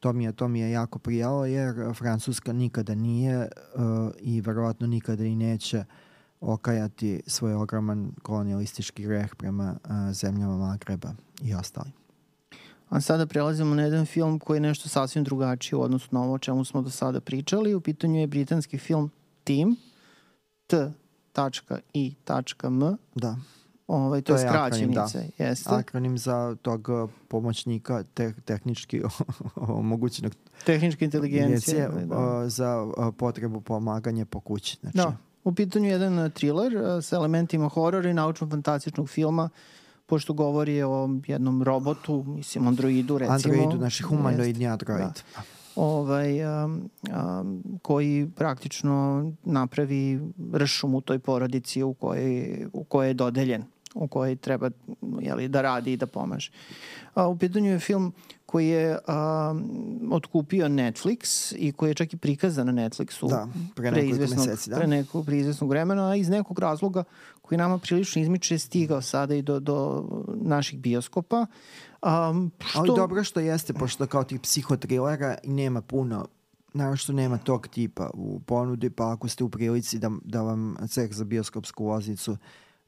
To 0.00 0.12
mi 0.12 0.24
je, 0.24 0.32
to 0.32 0.48
mi 0.48 0.60
je 0.60 0.70
jako 0.70 0.98
prijalo 0.98 1.46
jer 1.46 1.94
Francuska 1.94 2.52
nikada 2.52 2.94
nije 2.94 3.38
uh, 3.38 3.82
i 4.20 4.40
verovatno 4.40 4.86
nikada 4.86 5.24
i 5.24 5.36
neće 5.36 5.78
uh, 5.78 5.84
okajati 6.42 7.22
svoj 7.26 7.54
ogroman 7.54 8.12
kolonialistički 8.22 9.02
greh 9.02 9.34
prema 9.34 9.74
a, 9.84 10.12
zemljama 10.12 10.56
Magreba 10.56 11.14
i 11.42 11.54
ostalim. 11.54 11.92
A 12.88 13.00
sada 13.00 13.26
prelazimo 13.26 13.74
na 13.74 13.82
jedan 13.82 14.06
film 14.06 14.38
koji 14.38 14.56
je 14.56 14.60
nešto 14.60 14.88
sasvim 14.88 15.24
drugačije 15.24 15.76
u 15.76 15.82
odnosu 15.82 16.08
na 16.10 16.22
ovo 16.22 16.34
o 16.34 16.38
čemu 16.38 16.64
smo 16.64 16.82
do 16.82 16.90
sada 16.90 17.20
pričali. 17.20 17.74
U 17.74 17.80
pitanju 17.80 18.20
je 18.20 18.26
britanski 18.26 18.78
film 18.78 19.10
Team, 21.32 21.52
T.I.M. 22.24 22.96
Da. 23.14 23.36
Ovaj, 23.86 24.22
to, 24.22 24.32
to 24.32 24.40
je 24.40 24.48
skraćenica. 24.48 25.18
Da. 25.38 25.44
Jeste. 25.44 25.74
Akronim 25.74 26.18
za 26.18 26.56
tog 26.62 26.88
pomoćnika 27.28 28.04
te, 28.14 28.32
tehnički 28.44 29.02
omogućenog 29.56 30.32
tehničke 30.66 31.04
inteligencije 31.04 31.88
da. 32.04 32.48
za 32.48 32.86
potrebu 33.16 33.60
pomaganja 33.60 34.24
po 34.24 34.40
kući. 34.40 34.78
Znači, 34.80 34.96
da. 34.96 35.16
U 35.44 35.54
pitanju 35.54 35.86
je 35.86 35.92
jedan 35.92 36.18
uh, 36.18 36.32
thriller 36.32 36.76
uh, 36.76 37.04
sa 37.04 37.16
elementima 37.16 37.68
horora 37.68 38.10
i 38.10 38.14
naučno-fantastičnog 38.14 39.08
filma 39.08 39.48
pošto 40.06 40.32
govori 40.32 40.82
o 40.82 41.08
jednom 41.26 41.62
robotu, 41.62 42.24
mislim 42.26 42.66
androidu 42.66 43.18
recimo. 43.18 43.34
Androidu, 43.34 43.76
znači 43.76 44.02
humanoidni 44.02 44.66
android. 44.66 45.22
Da. 45.36 45.42
Ovaj, 45.76 46.64
um, 46.64 46.90
um, 47.40 47.62
koji 47.82 48.30
praktično 48.36 49.32
napravi 49.44 50.20
ršum 50.54 50.94
u 50.94 51.00
toj 51.00 51.18
porodici 51.18 51.82
u 51.82 51.94
kojoj, 51.94 52.66
u 52.72 52.84
kojoj 52.84 53.08
je 53.08 53.14
dodeljen 53.14 53.64
u 53.94 54.08
kojoj 54.08 54.36
treba 54.36 54.70
jeli, 55.20 55.48
da 55.48 55.62
radi 55.62 55.92
i 55.92 55.96
da 55.96 56.06
pomaže. 56.06 56.50
A, 57.14 57.28
u 57.28 57.38
pitanju 57.38 57.70
je 57.70 57.78
film 57.78 58.12
koji 58.46 58.68
je 58.68 58.98
a, 59.06 59.54
otkupio 60.10 60.68
Netflix 60.68 61.54
i 61.58 61.72
koji 61.72 61.90
je 61.90 61.94
čak 61.94 62.12
i 62.12 62.16
prikazan 62.16 62.66
na 62.66 62.72
Netflixu 62.72 63.28
da, 63.28 63.48
pre, 63.74 64.02
izvesnog, 64.02 64.46
meseci, 64.46 64.70
da. 64.70 64.76
pre 64.76 64.86
nekog 64.86 65.26
pre 65.26 65.38
izvesnog 65.38 65.70
vremena, 65.70 66.10
a 66.10 66.16
iz 66.16 66.28
nekog 66.28 66.58
razloga 66.58 67.04
koji 67.42 67.58
nama 67.58 67.78
prilično 67.78 68.22
izmiče 68.22 68.58
stigao 68.58 69.02
sada 69.02 69.34
i 69.34 69.42
do, 69.42 69.60
do 69.60 70.04
naših 70.34 70.78
bioskopa. 70.78 71.46
Um, 72.02 72.50
što... 72.58 72.78
Ali 72.78 72.88
dobro 72.96 73.24
što 73.24 73.40
jeste, 73.40 73.72
pošto 73.74 74.06
kao 74.06 74.24
tih 74.24 74.40
psihotrilera 74.40 75.36
nema 75.44 75.82
puno 75.82 76.26
naravno 76.74 76.96
što 76.96 77.12
nema 77.12 77.38
tog 77.38 77.68
tipa 77.68 78.10
u 78.14 78.40
ponudi, 78.40 78.90
pa 78.90 79.12
ako 79.12 79.28
ste 79.28 79.44
u 79.44 79.48
prilici 79.48 79.98
da, 79.98 80.10
da 80.24 80.42
vam 80.42 80.76
ceh 80.88 81.12
za 81.12 81.24
bioskopsku 81.24 81.84
vozicu 81.84 82.36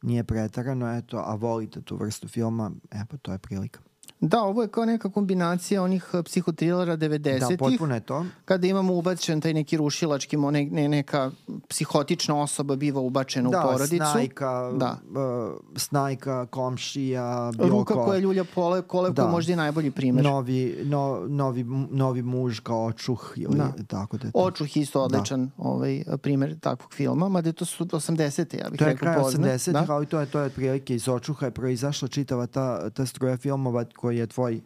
nije 0.03 0.25
pretarano, 0.25 0.97
eto, 0.97 1.23
a 1.27 1.35
volite 1.35 1.83
tu 1.83 1.97
vrstu 1.97 2.29
filma, 2.29 2.71
evo, 2.91 3.19
to 3.23 3.33
je 3.33 3.39
prilika. 3.39 3.81
Da, 4.21 4.43
ovo 4.43 4.63
je 4.63 4.69
kao 4.69 4.85
neka 4.85 5.11
kombinacija 5.11 5.83
onih 5.83 6.11
eh, 6.13 6.23
psihotrilera 6.23 6.97
90-ih. 6.97 7.41
Da, 7.41 7.57
potpuno 7.59 7.95
je 7.95 8.01
to. 8.01 8.27
Kada 8.45 8.67
imamo 8.67 8.95
ubačen 8.95 9.41
taj 9.41 9.55
neki 9.55 9.77
rušilački, 9.77 10.37
ne, 10.37 10.65
ne, 10.65 10.89
neka 10.89 11.31
psihotična 11.69 12.41
osoba 12.41 12.77
biva 12.77 13.01
ubačena 13.01 13.51
da, 13.51 13.61
u 13.61 13.63
porodicu. 13.63 14.05
Snajka, 14.13 14.73
da, 14.77 14.99
uh, 15.11 15.59
snajka, 15.77 16.47
komšija, 16.47 17.53
bilo 17.57 17.69
Ruka 17.69 17.95
ko. 17.95 18.05
koja 18.05 18.19
ljulja 18.19 18.45
pole, 18.45 18.83
kole 18.83 19.11
da. 19.11 19.27
možda 19.27 19.53
je 19.53 19.57
najbolji 19.57 19.91
primer. 19.91 20.25
Novi, 20.25 20.79
no, 20.85 21.25
novi, 21.29 21.65
novi 21.91 22.23
muž 22.23 22.61
kao 22.61 22.85
očuh 22.85 23.33
ili 23.37 23.57
da. 23.57 23.73
tako 23.87 24.17
da 24.17 24.27
je 24.27 24.33
to. 24.33 24.39
Očuh 24.39 24.77
isto 24.77 24.99
da. 24.99 25.05
odličan 25.05 25.47
da. 25.47 25.53
ovaj, 25.59 26.05
primer 26.23 26.59
takvog 26.61 26.93
filma, 26.93 27.29
mada 27.29 27.49
je 27.49 27.53
to 27.53 27.65
su 27.65 27.85
80. 27.85 28.59
ja 28.59 28.71
bih 28.71 28.83
rekao 28.83 29.23
pozne. 29.23 29.39
To 29.39 29.47
je 29.47 29.59
kraj 29.59 29.59
80. 29.59 29.87
Da? 29.87 29.93
ali 29.93 30.07
to 30.07 30.21
je, 30.21 30.27
to 30.27 30.41
je 30.41 30.51
prilike 30.51 30.95
iz 30.95 31.09
očuha 31.09 31.47
je 31.47 31.51
proizašla 31.51 32.09
čitava 32.09 32.47
ta, 32.47 32.91
ta 32.91 33.07
struja 33.07 33.37
filmova 33.37 33.85
koji 33.97 34.19
je 34.19 34.27
tvoj 34.27 34.61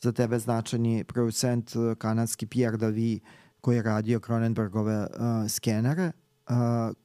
za 0.00 0.12
tebe 0.12 0.38
značajni 0.38 1.04
producent 1.04 1.76
uh, 1.76 1.94
kanadski 1.98 2.46
Pierre 2.46 2.76
Davi 2.76 3.20
koji 3.60 3.76
je 3.76 3.82
radio 3.82 4.20
Cronenbergove 4.26 5.00
uh, 5.00 5.06
skenere. 5.48 6.12
Uh, 6.48 6.54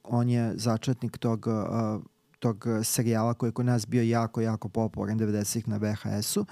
on 0.03 0.30
je 0.30 0.53
začetnik 0.55 1.18
tog, 1.18 1.47
uh, 1.47 2.03
tog 2.39 2.66
serijala 2.84 3.34
koji 3.34 3.47
je 3.47 3.53
kod 3.53 3.66
nas 3.66 3.88
bio 3.88 4.03
jako, 4.03 4.41
jako 4.41 4.70
popularan 4.70 5.20
90-ih 5.20 5.68
na 5.68 5.78
VHS-u. 5.78 6.45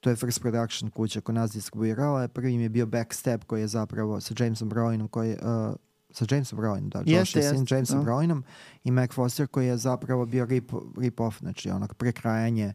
To 0.00 0.10
je 0.10 0.16
First 0.16 0.40
Production 0.40 0.90
kuća 0.90 1.20
kod 1.20 1.34
nas 1.34 1.52
distribuirala. 1.52 2.28
Prvi 2.28 2.54
im 2.54 2.60
je 2.60 2.68
bio 2.68 2.86
Backstep 2.86 3.44
koji 3.44 3.60
je 3.60 3.68
zapravo 3.68 4.20
sa 4.20 4.34
Jamesom 4.38 4.70
Browinom 4.70 5.08
koji 5.08 5.32
uh, 5.32 5.74
sa 6.10 6.24
Jamesom 6.30 6.58
Browinom, 6.58 6.88
da, 6.88 7.02
Josh 7.06 7.36
je 7.36 7.42
sin 7.42 7.66
Jamesom 7.70 7.98
no. 7.98 8.04
Browinom 8.04 8.42
i 8.84 8.90
Mac 8.90 9.12
Foster 9.12 9.46
koji 9.46 9.66
je 9.66 9.76
zapravo 9.76 10.26
bio 10.26 10.44
rip, 10.44 10.72
rip 10.98 11.20
off, 11.20 11.38
znači 11.38 11.70
onak 11.70 11.94
prekrajanje 11.94 12.72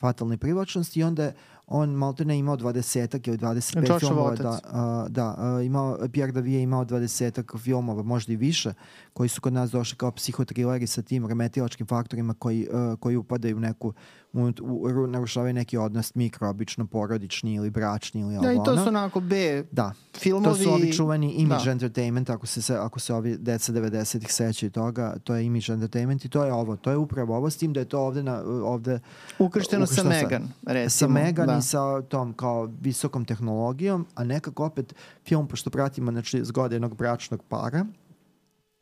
fatalne 0.00 0.36
privlačnosti 0.36 1.00
i 1.00 1.04
onda 1.04 1.32
on 1.66 1.90
maltene 1.90 2.38
imao 2.38 2.56
20 2.56 3.28
ili 3.28 3.38
25 3.38 3.88
Joshua 3.88 3.98
filmova. 3.98 4.34
Da, 4.34 4.50
uh, 4.50 5.08
da 5.08 5.56
uh, 5.58 5.66
imao, 5.66 5.98
Pierre 6.12 6.32
Davije 6.32 6.62
imao 6.62 6.84
20 6.84 7.58
filmova, 7.58 8.02
možda 8.02 8.32
i 8.32 8.36
više, 8.36 8.72
koji 9.12 9.28
su 9.28 9.40
kod 9.40 9.52
nas 9.52 9.70
došli 9.70 9.98
kao 9.98 10.10
psihotrileri 10.10 10.86
sa 10.86 11.02
tim 11.02 11.26
remetilačkim 11.26 11.86
faktorima 11.86 12.34
koji, 12.34 12.68
uh, 12.72 12.98
koji 12.98 13.16
upadaju 13.16 13.56
u 13.56 13.60
neku 13.60 13.92
u, 14.36 14.52
u, 14.60 15.06
narušavaju 15.06 15.54
neki 15.54 15.76
odnos 15.76 16.14
mikrobično, 16.14 16.86
porodični 16.86 17.54
ili 17.54 17.70
bračni 17.70 18.20
ili 18.20 18.38
Da, 18.42 18.52
i 18.52 18.58
to 18.64 18.76
su 18.76 18.88
onako 18.88 19.20
B 19.20 19.64
da. 19.72 19.92
filmovi. 20.18 20.58
To 20.58 20.64
su 20.64 20.70
ovi 20.70 20.92
čuveni 20.92 21.32
image 21.32 21.64
da. 21.64 21.70
entertainment, 21.70 22.30
ako 22.30 22.46
se, 22.46 22.76
ako 22.76 23.00
se 23.00 23.14
ovi 23.14 23.36
deca 23.38 23.72
90-ih 23.72 24.32
sećaju 24.32 24.70
toga, 24.70 25.16
to 25.24 25.34
je 25.34 25.44
image 25.44 25.72
entertainment 25.72 26.24
i 26.24 26.28
to 26.28 26.44
je 26.44 26.52
ovo, 26.52 26.76
to 26.76 26.90
je 26.90 26.96
upravo 26.96 27.36
ovo, 27.36 27.50
s 27.50 27.56
tim 27.56 27.72
da 27.72 27.80
je 27.80 27.88
to 27.88 28.00
ovde, 28.00 28.22
na, 28.22 28.42
ovde 28.44 29.00
ukršteno 29.38 29.86
sa 29.86 30.04
Megan, 30.04 30.48
recimo. 30.66 30.88
Sa 30.88 31.08
Megan 31.08 31.46
da. 31.46 31.56
i 31.58 31.62
sa 31.62 32.02
tom 32.02 32.32
kao 32.32 32.70
visokom 32.80 33.24
tehnologijom, 33.24 34.06
a 34.14 34.24
nekako 34.24 34.64
opet 34.64 34.94
film, 35.24 35.48
pošto 35.48 35.70
pratimo 35.70 36.12
znači, 36.12 36.44
zgode 36.44 36.74
jednog 36.74 36.96
bračnog 36.96 37.42
para, 37.48 37.86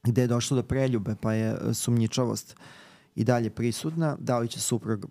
gde 0.02 0.22
je 0.22 0.26
došlo 0.26 0.54
do 0.54 0.62
preljube, 0.62 1.14
pa 1.20 1.32
je 1.32 1.56
e, 1.70 1.74
sumnjičavost 1.74 2.56
i 3.14 3.24
dalje 3.24 3.50
prisutna, 3.50 4.16
da 4.20 4.38
li 4.38 4.48
će 4.48 4.60
suprug 4.60 5.06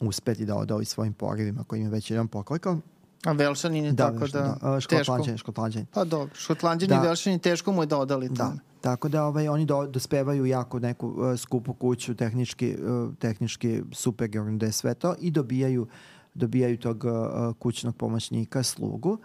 uspeti 0.00 0.44
da 0.44 0.56
odoli 0.56 0.84
svojim 0.84 1.12
porivima 1.12 1.64
kojim 1.64 1.84
je 1.84 1.90
već 1.90 2.10
jedan 2.10 2.28
poklekao. 2.28 2.78
A 3.24 3.32
Velšanin 3.32 3.84
je 3.84 3.92
da, 3.92 4.12
tako 4.12 4.26
da, 4.26 4.56
da 4.62 4.80
škotlanđan, 4.80 5.38
škotlanđan. 5.38 5.86
Pa 5.92 6.04
dobro, 6.04 6.34
škotlanđan 6.34 6.88
da. 6.88 6.94
i 6.94 6.98
Velšanin 6.98 7.38
teško 7.38 7.72
mu 7.72 7.82
je 7.82 7.86
da 7.86 7.98
odali 7.98 8.28
da. 8.28 8.52
Tako 8.80 9.08
da 9.08 9.24
ovaj, 9.24 9.48
oni 9.48 9.64
do, 9.64 9.86
dospevaju 9.86 10.46
jako 10.46 10.78
neku 10.78 11.08
uh, 11.08 11.38
skupu 11.38 11.74
kuću, 11.74 12.14
tehnički, 12.14 12.76
uh, 12.76 13.14
tehnički 13.14 13.82
super 13.92 14.28
gde 14.28 14.66
je 14.66 14.72
sve 14.72 14.94
to 14.94 15.14
i 15.20 15.30
dobijaju, 15.30 15.86
dobijaju 16.34 16.78
tog 16.78 17.04
uh, 17.04 17.56
kućnog 17.58 17.96
pomoćnika, 17.96 18.62
slugu. 18.62 19.10
Uh, 19.10 19.18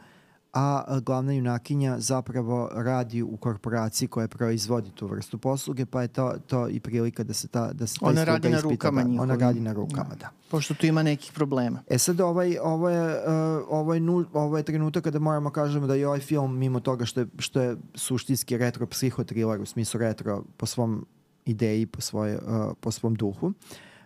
a 0.54 1.00
glavna 1.00 1.34
junakinja 1.34 2.00
zapravo 2.00 2.70
radi 2.74 3.24
u 3.24 3.38
korporaciji 3.38 4.08
koja 4.08 4.28
proizvodi 4.28 4.92
tu 4.92 5.08
vrstu 5.08 5.38
posluge, 5.38 5.86
pa 5.86 6.02
je 6.02 6.08
to, 6.08 6.34
to 6.48 6.70
i 6.70 6.80
prilika 6.80 7.24
da 7.24 7.34
se 7.34 7.48
ta 7.48 7.74
da 7.74 7.88
se 7.88 8.00
ta 8.00 8.06
Ona 8.06 8.24
radi 8.24 8.50
na 8.50 8.60
rukama 8.60 9.04
da, 9.04 9.22
Ona 9.22 9.36
radi 9.36 9.60
na 9.60 9.74
rukama, 9.74 10.10
da. 10.10 10.16
da. 10.16 10.30
Pošto 10.50 10.74
tu 10.74 10.86
ima 10.86 11.04
nekih 11.04 11.32
problema. 11.32 11.84
E 11.90 11.98
sad 11.98 12.22
ovaj, 12.22 12.58
ovo, 12.64 12.90
je, 12.90 13.16
uh, 13.16 13.64
ovo, 13.70 13.94
je 13.94 14.00
nul, 14.00 14.26
ovo 14.34 14.58
je 14.58 14.64
trenutak 14.64 15.04
kada 15.04 15.20
moramo 15.20 15.50
kažemo 15.50 15.88
da 15.88 15.96
je 15.96 16.08
ovaj 16.08 16.20
film, 16.20 16.58
mimo 16.58 16.80
toga 16.80 17.06
što 17.06 17.20
je, 17.20 17.28
što 17.40 17.62
je 17.62 17.78
suštinski 17.96 18.58
retro 18.58 18.88
psihotriler, 18.88 19.62
u 19.62 19.66
smislu 19.66 20.00
retro 20.00 20.44
po 20.58 20.66
svom 20.66 21.06
ideji, 21.46 21.86
po, 21.86 22.02
svoje, 22.02 22.36
uh, 22.36 22.74
po 22.80 22.92
svom 22.92 23.16
duhu, 23.16 23.54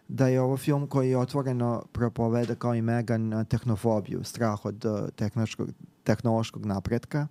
da 0.07 0.27
je 0.27 0.41
ovo 0.41 0.57
film 0.57 0.87
koji 0.87 1.09
je 1.09 1.17
otvoreno 1.17 1.83
propoveda 1.91 2.55
kao 2.55 2.75
i 2.75 2.81
Megan 2.81 3.45
tehnofobiju, 3.49 4.23
strah 4.23 4.65
od 4.65 4.85
tehnološkog, 5.15 5.69
tehnološkog 6.05 6.65
napretka, 6.65 7.27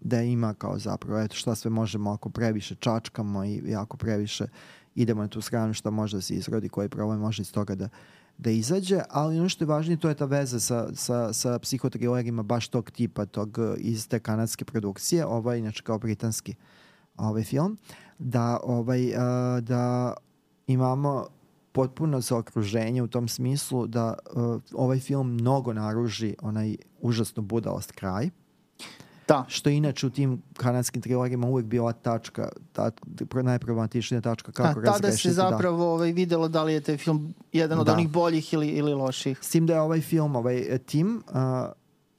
da 0.00 0.22
ima 0.22 0.54
kao 0.54 0.78
zapravo 0.78 1.20
eto 1.20 1.34
šta 1.34 1.54
sve 1.54 1.70
možemo 1.70 2.10
ako 2.10 2.30
previše 2.30 2.74
čačkamo 2.74 3.44
i 3.44 3.74
ako 3.74 3.96
previše 3.96 4.46
idemo 4.94 5.22
na 5.22 5.28
tu 5.28 5.40
stranu 5.40 5.74
šta 5.74 5.90
može 5.90 6.16
da 6.16 6.20
se 6.20 6.34
izrodi, 6.34 6.68
koji 6.68 6.88
problem 6.88 7.20
može 7.20 7.42
iz 7.42 7.52
toga 7.52 7.74
da, 7.74 7.88
da 8.38 8.50
izađe, 8.50 9.00
ali 9.10 9.38
ono 9.38 9.48
što 9.48 9.64
je 9.64 9.68
važnije 9.68 10.00
to 10.00 10.08
je 10.08 10.14
ta 10.14 10.24
veza 10.24 10.60
sa, 10.60 10.88
sa, 10.94 11.32
sa 11.32 11.58
psihotrilerima 11.58 12.42
baš 12.42 12.68
tog 12.68 12.90
tipa, 12.90 13.26
tog 13.26 13.58
iz 13.78 14.08
te 14.08 14.18
kanadske 14.18 14.64
produkcije, 14.64 15.26
ovaj 15.26 15.58
inače 15.58 15.82
kao 15.82 15.98
britanski 15.98 16.54
ovaj 17.16 17.44
film, 17.44 17.78
da, 18.18 18.60
ovaj, 18.62 19.08
uh, 19.08 19.14
da 19.60 20.14
imamo 20.66 21.26
potpuno 21.72 22.20
zaokruženje 22.20 23.02
u 23.02 23.06
tom 23.06 23.28
smislu 23.28 23.86
da 23.86 24.14
uh, 24.32 24.62
ovaj 24.72 24.98
film 24.98 25.32
mnogo 25.32 25.72
naruži 25.72 26.34
onaj 26.42 26.76
užasno 27.00 27.42
budalost 27.42 27.92
kraj. 27.92 28.30
Da. 29.28 29.44
Što 29.48 29.70
je 29.70 29.76
inače 29.76 30.06
u 30.06 30.10
tim 30.10 30.42
kanadskim 30.56 31.02
trilorijima 31.02 31.46
uvek 31.46 31.66
bila 31.66 31.92
tačka, 31.92 32.48
ta, 32.72 32.90
najproblematičnija 33.42 34.20
tačka 34.20 34.52
kako 34.52 34.80
da, 34.80 34.92
Tada 34.92 35.12
se 35.12 35.30
zapravo 35.30 35.78
da. 35.78 35.84
ovaj, 35.84 36.12
videlo 36.12 36.48
da 36.48 36.64
li 36.64 36.72
je 36.72 36.80
taj 36.80 36.96
film 36.96 37.34
jedan 37.52 37.78
od 37.78 37.86
da. 37.86 37.92
onih 37.92 38.08
boljih 38.08 38.52
ili, 38.52 38.68
ili 38.68 38.94
loših. 38.94 39.38
S 39.42 39.50
tim 39.50 39.66
da 39.66 39.74
je 39.74 39.80
ovaj 39.80 40.00
film, 40.00 40.36
ovaj 40.36 40.78
tim, 40.86 41.22
uh, 41.28 41.34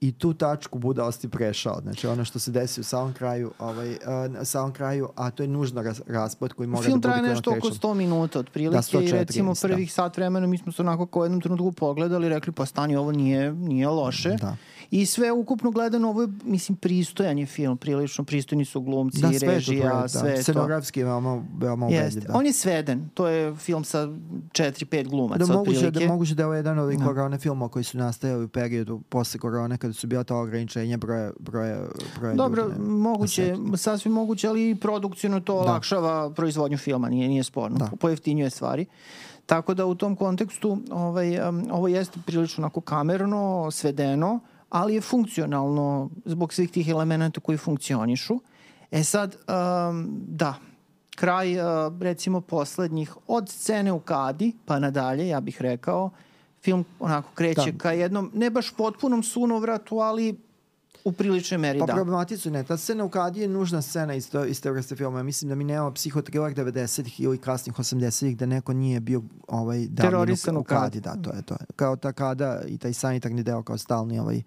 i 0.02 0.12
tu 0.12 0.34
tačku 0.34 0.78
budalosti 0.78 1.28
prešao. 1.28 1.80
Znači 1.82 2.06
ono 2.06 2.24
što 2.24 2.38
se 2.38 2.50
desi 2.50 2.80
u 2.80 2.84
samom 2.84 3.12
kraju, 3.12 3.52
ovaj, 3.58 3.90
uh, 3.90 3.96
samom 4.44 4.72
kraju, 4.72 5.08
a 5.16 5.30
to 5.30 5.42
je 5.42 5.48
nužno 5.48 5.82
raz, 5.82 6.00
raspad 6.06 6.52
koji 6.52 6.66
mora 6.66 6.82
Film 6.82 7.00
da 7.00 7.08
bude 7.08 7.14
Film 7.14 7.22
traje 7.22 7.34
nešto 7.34 7.50
oko 7.50 7.68
100 7.68 7.94
minuta 7.94 8.38
otprilike 8.38 8.76
da, 8.76 8.82
104, 8.82 9.08
i 9.08 9.12
recimo 9.12 9.54
prvih 9.62 9.88
da. 9.88 9.92
sat 9.92 10.16
vremena 10.16 10.46
mi 10.46 10.58
smo 10.58 10.72
se 10.72 10.82
onako 10.82 11.06
kao 11.06 11.24
jednom 11.24 11.40
trenutku 11.40 11.72
pogledali 11.72 12.26
i 12.26 12.30
rekli 12.30 12.52
pa 12.52 12.66
stani 12.66 12.96
ovo 12.96 13.12
nije, 13.12 13.52
nije 13.52 13.88
loše. 13.88 14.28
Da. 14.28 14.56
I 14.92 15.06
sve 15.06 15.32
ukupno 15.32 15.70
gledano 15.70 16.08
ovo 16.08 16.22
je, 16.22 16.28
mislim, 16.44 16.76
pristojan 16.76 17.38
je 17.38 17.46
film, 17.46 17.76
prilično 17.76 18.24
pristojni 18.24 18.64
su 18.64 18.80
glumci, 18.80 19.20
da, 19.20 19.32
sve 19.32 19.54
režija, 19.54 20.02
to, 20.02 20.08
sve 20.08 20.30
da. 20.30 20.42
Scenografski 20.42 21.00
je 21.00 21.04
veoma, 21.04 21.44
veoma 21.58 21.86
ubedljiv. 21.86 22.24
Da. 22.24 22.34
On 22.34 22.46
je 22.46 22.52
sveden, 22.52 23.08
to 23.14 23.28
je 23.28 23.54
film 23.54 23.84
sa 23.84 24.06
4-5 24.06 25.08
glumaca 25.08 25.44
da, 25.44 25.52
moguće, 25.52 25.90
da, 25.90 26.06
moguće 26.06 26.34
da 26.34 26.42
je 26.42 26.46
ovo 26.46 26.54
jedan 26.54 26.78
od 26.78 26.84
ovih 26.84 26.98
da. 26.98 27.04
korone 27.04 27.38
filmova 27.38 27.68
koji 27.68 27.84
su 27.84 27.98
nastajali 27.98 28.44
u 28.44 28.48
periodu 28.48 29.00
posle 29.08 29.40
korone 29.40 29.78
kada 29.78 29.94
su 29.94 30.06
bila 30.06 30.24
ta 30.24 30.36
ograničenja 30.36 30.96
broja, 30.96 31.30
broja, 31.38 31.84
broja 32.18 32.34
Dobro, 32.34 32.62
ljudi, 32.62 32.80
moguće, 32.80 33.56
sasvim 33.76 34.12
moguće, 34.12 34.48
ali 34.48 34.74
produkcijno 34.74 35.40
to 35.40 35.54
da. 35.54 35.60
olakšava 35.60 36.30
proizvodnju 36.30 36.78
filma, 36.78 37.08
nije, 37.08 37.28
nije 37.28 37.44
sporno, 37.44 37.78
da. 37.78 37.90
pojeftinjuje 38.00 38.50
stvari. 38.50 38.86
Tako 39.46 39.74
da 39.74 39.86
u 39.86 39.94
tom 39.94 40.16
kontekstu 40.16 40.78
ovaj, 40.90 41.48
um, 41.48 41.66
ovo 41.70 41.88
jeste 41.88 42.20
prilično 42.26 42.62
onako 42.62 42.80
kamerno, 42.80 43.70
svedeno, 43.70 44.40
ali 44.72 44.94
je 44.94 45.00
funkcionalno 45.00 46.10
zbog 46.24 46.52
svih 46.52 46.70
tih 46.70 46.88
elemenata 46.88 47.40
koji 47.40 47.58
funkcionišu. 47.58 48.38
E 48.90 49.04
sad, 49.04 49.36
um, 49.36 50.08
da, 50.26 50.54
kraj 51.16 51.58
uh, 51.58 51.92
recimo 52.00 52.40
poslednjih 52.40 53.16
od 53.26 53.48
scene 53.48 53.92
u 53.92 54.00
Kadi 54.00 54.52
pa 54.64 54.78
nadalje, 54.78 55.28
ja 55.28 55.40
bih 55.40 55.62
rekao, 55.62 56.10
film 56.62 56.84
onako 57.00 57.28
kreće 57.34 57.72
da. 57.72 57.78
ka 57.78 57.92
jednom, 57.92 58.30
ne 58.34 58.50
baš 58.50 58.70
potpunom 58.76 59.22
sunovratu, 59.22 59.98
ali 59.98 60.40
u 61.04 61.12
priličnoj 61.12 61.58
meri, 61.58 61.78
pa, 61.78 61.86
da. 61.86 61.92
Pa 61.92 61.96
problematicu 61.96 62.50
ne. 62.50 62.64
Ta 62.64 62.76
scena 62.76 63.04
u 63.04 63.08
Kadi 63.08 63.40
je 63.40 63.48
nužna 63.48 63.82
scena 63.82 64.14
iz, 64.14 64.30
to, 64.30 64.44
iz 64.44 64.60
te 64.60 64.70
vrste 64.70 64.96
filma. 64.96 65.22
Mislim 65.22 65.48
da 65.48 65.54
mi 65.54 65.64
nemamo 65.64 65.94
psihotriler 65.94 66.54
90-ih 66.54 67.20
ili 67.20 67.38
kasnih 67.38 67.76
80-ih 67.76 68.36
da 68.36 68.46
neko 68.46 68.72
nije 68.72 69.00
bio 69.00 69.22
ovaj, 69.48 69.88
Terorisan 69.96 70.56
u 70.56 70.64
Kadi. 70.64 71.00
Da, 71.00 71.16
to 71.22 71.30
je 71.30 71.42
to. 71.42 71.56
Kao 71.76 71.96
ta 71.96 72.12
Kada 72.12 72.62
i 72.66 72.78
taj 72.78 72.92
sanitarni 72.92 73.42
deo 73.42 73.62
kao 73.62 73.78
stalni 73.78 74.18
ovaj, 74.18 74.42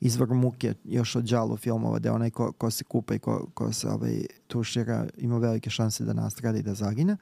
izvor 0.00 0.34
muke 0.34 0.74
još 0.84 1.16
od 1.16 1.24
džalu 1.24 1.56
filmova 1.56 1.98
da 1.98 2.12
onaj 2.12 2.30
ko, 2.30 2.52
ko 2.52 2.70
se 2.70 2.84
kupa 2.84 3.14
i 3.14 3.18
ko, 3.18 3.46
ko 3.54 3.72
se 3.72 3.88
ovaj, 3.88 4.26
tušira 4.46 5.06
ima 5.18 5.38
velike 5.38 5.70
šanse 5.70 6.04
da 6.04 6.12
nastrada 6.12 6.58
i 6.58 6.62
da 6.62 6.74
zagine. 6.74 7.16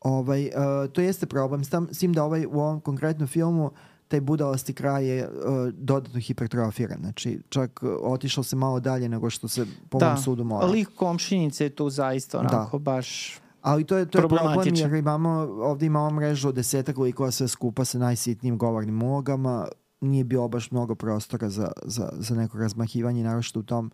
Ovaj, 0.00 0.44
uh, 0.46 0.92
to 0.92 1.00
jeste 1.00 1.26
problem 1.26 1.64
s, 1.64 1.70
tam, 1.70 1.88
s 1.92 1.98
tim 1.98 2.12
da 2.12 2.24
ovaj, 2.24 2.46
u 2.46 2.60
ovom 2.60 2.80
konkretnom 2.80 3.28
filmu 3.28 3.64
uh, 3.64 3.72
taj 4.08 4.20
budalasti 4.20 4.74
kraj 4.74 5.06
je 5.06 5.28
uh, 5.28 5.32
dodatno 5.72 6.20
hipertrofiran. 6.20 6.98
Znači, 7.00 7.40
čak 7.48 7.80
uh, 7.82 7.90
otišao 8.02 8.44
se 8.44 8.56
malo 8.56 8.80
dalje 8.80 9.08
nego 9.08 9.30
što 9.30 9.48
se 9.48 9.66
po 9.88 9.98
da. 9.98 10.08
mom 10.08 10.16
sudu 10.16 10.44
mora. 10.44 10.66
Da, 10.66 10.72
lik 10.72 10.88
komšinice 10.96 11.64
je 11.64 11.70
tu 11.70 11.90
zaista 11.90 12.38
onako 12.38 12.78
da. 12.78 12.82
baš 12.82 13.40
Ali 13.64 13.84
to 13.84 13.96
je, 13.96 14.06
to 14.06 14.18
je 14.18 14.28
problem 14.28 14.76
jer 14.76 14.94
imamo, 14.94 15.30
ovde 15.62 15.86
imamo 15.86 16.10
mrežu 16.10 16.48
od 16.48 16.54
desetak 16.54 16.98
likova 16.98 17.30
sve 17.30 17.48
skupa 17.48 17.84
sa 17.84 17.98
najsitnijim 17.98 18.58
govornim 18.58 19.02
ulogama. 19.02 19.68
Nije 20.00 20.24
bilo 20.24 20.48
baš 20.48 20.70
mnogo 20.70 20.94
prostora 20.94 21.48
za, 21.48 21.72
za, 21.82 22.08
za 22.12 22.34
neko 22.34 22.58
razmahivanje, 22.58 23.24
naročito 23.24 23.60
u 23.60 23.62
tom, 23.62 23.92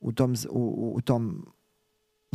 u 0.00 0.12
tom, 0.12 0.34
u, 0.50 0.92
u 0.96 1.00
tom 1.00 1.46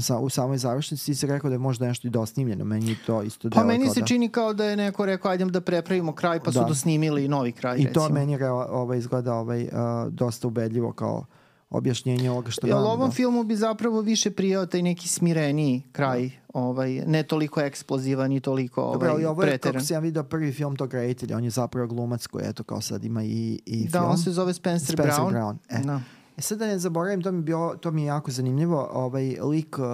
sa, 0.01 0.17
u 0.17 0.29
samoj 0.29 0.57
završnici 0.57 1.05
ti 1.05 1.15
si 1.15 1.27
rekao 1.27 1.49
da 1.49 1.53
je 1.53 1.59
možda 1.59 1.87
nešto 1.87 2.07
i 2.07 2.11
dosnimljeno. 2.11 2.65
Meni 2.65 2.95
to 3.05 3.23
isto 3.23 3.49
Pa 3.49 3.63
meni 3.63 3.89
se 3.89 3.99
da... 3.99 4.05
čini 4.05 4.29
kao 4.29 4.53
da 4.53 4.65
je 4.65 4.75
neko 4.75 5.05
rekao 5.05 5.31
ajdem 5.31 5.49
da 5.49 5.61
prepravimo 5.61 6.11
kraj 6.11 6.39
pa 6.39 6.51
da. 6.51 6.61
su 6.61 6.67
dosnimili 6.67 7.27
novi 7.27 7.51
kraj. 7.51 7.77
I 7.77 7.83
recimo. 7.83 8.07
to 8.07 8.13
meni 8.13 8.37
ovaj, 8.69 8.97
izgleda 8.97 9.33
ovaj, 9.33 9.63
uh, 9.63 9.69
dosta 10.13 10.47
ubedljivo 10.47 10.91
kao 10.91 11.25
objašnjenje 11.69 12.31
ovoga 12.31 12.51
što 12.51 12.67
Jel 12.67 12.77
ovom 12.77 13.09
da. 13.09 13.15
filmu 13.15 13.43
bi 13.43 13.55
zapravo 13.55 14.01
više 14.01 14.31
prijao 14.31 14.65
taj 14.65 14.81
neki 14.81 15.07
smireniji 15.07 15.83
kraj, 15.91 16.23
da. 16.23 16.35
ovaj, 16.53 16.91
ne 16.91 17.23
toliko 17.23 17.61
eksplozivan 17.61 18.31
i 18.31 18.39
toliko 18.39 18.81
ovaj, 18.81 18.93
Dobre, 18.93 19.09
ali 19.09 19.25
ovo 19.25 19.43
je, 19.43 19.57
kako 19.57 19.79
sam 19.79 19.95
ja 19.95 19.99
vidio 19.99 20.23
prvi 20.23 20.51
film 20.51 20.75
tog 20.75 20.93
reditelja, 20.93 21.37
on 21.37 21.43
je 21.43 21.49
zapravo 21.49 21.87
glumac 21.87 22.27
koji 22.27 22.45
eto 22.45 22.63
kao 22.63 22.81
sad 22.81 23.03
ima 23.03 23.23
i, 23.23 23.59
i 23.65 23.83
da, 23.85 23.91
film. 23.91 24.03
Da, 24.03 24.09
on 24.09 24.17
se 24.17 24.31
zove 24.31 24.53
Spencer, 24.53 24.93
Spencer 24.93 25.23
Brown. 25.23 25.31
Brown. 25.31 25.55
E. 25.69 25.79
Da. 25.83 26.01
E 26.39 26.41
sad 26.41 26.59
da 26.59 26.67
ne 26.67 26.79
zaboravim, 26.79 27.21
to 27.21 27.31
mi, 27.31 27.41
bio, 27.41 27.75
to 27.81 27.91
mi 27.91 28.01
je 28.01 28.05
jako 28.05 28.31
zanimljivo, 28.31 28.89
ovaj 28.93 29.37
lik 29.41 29.77
uh, 29.79 29.85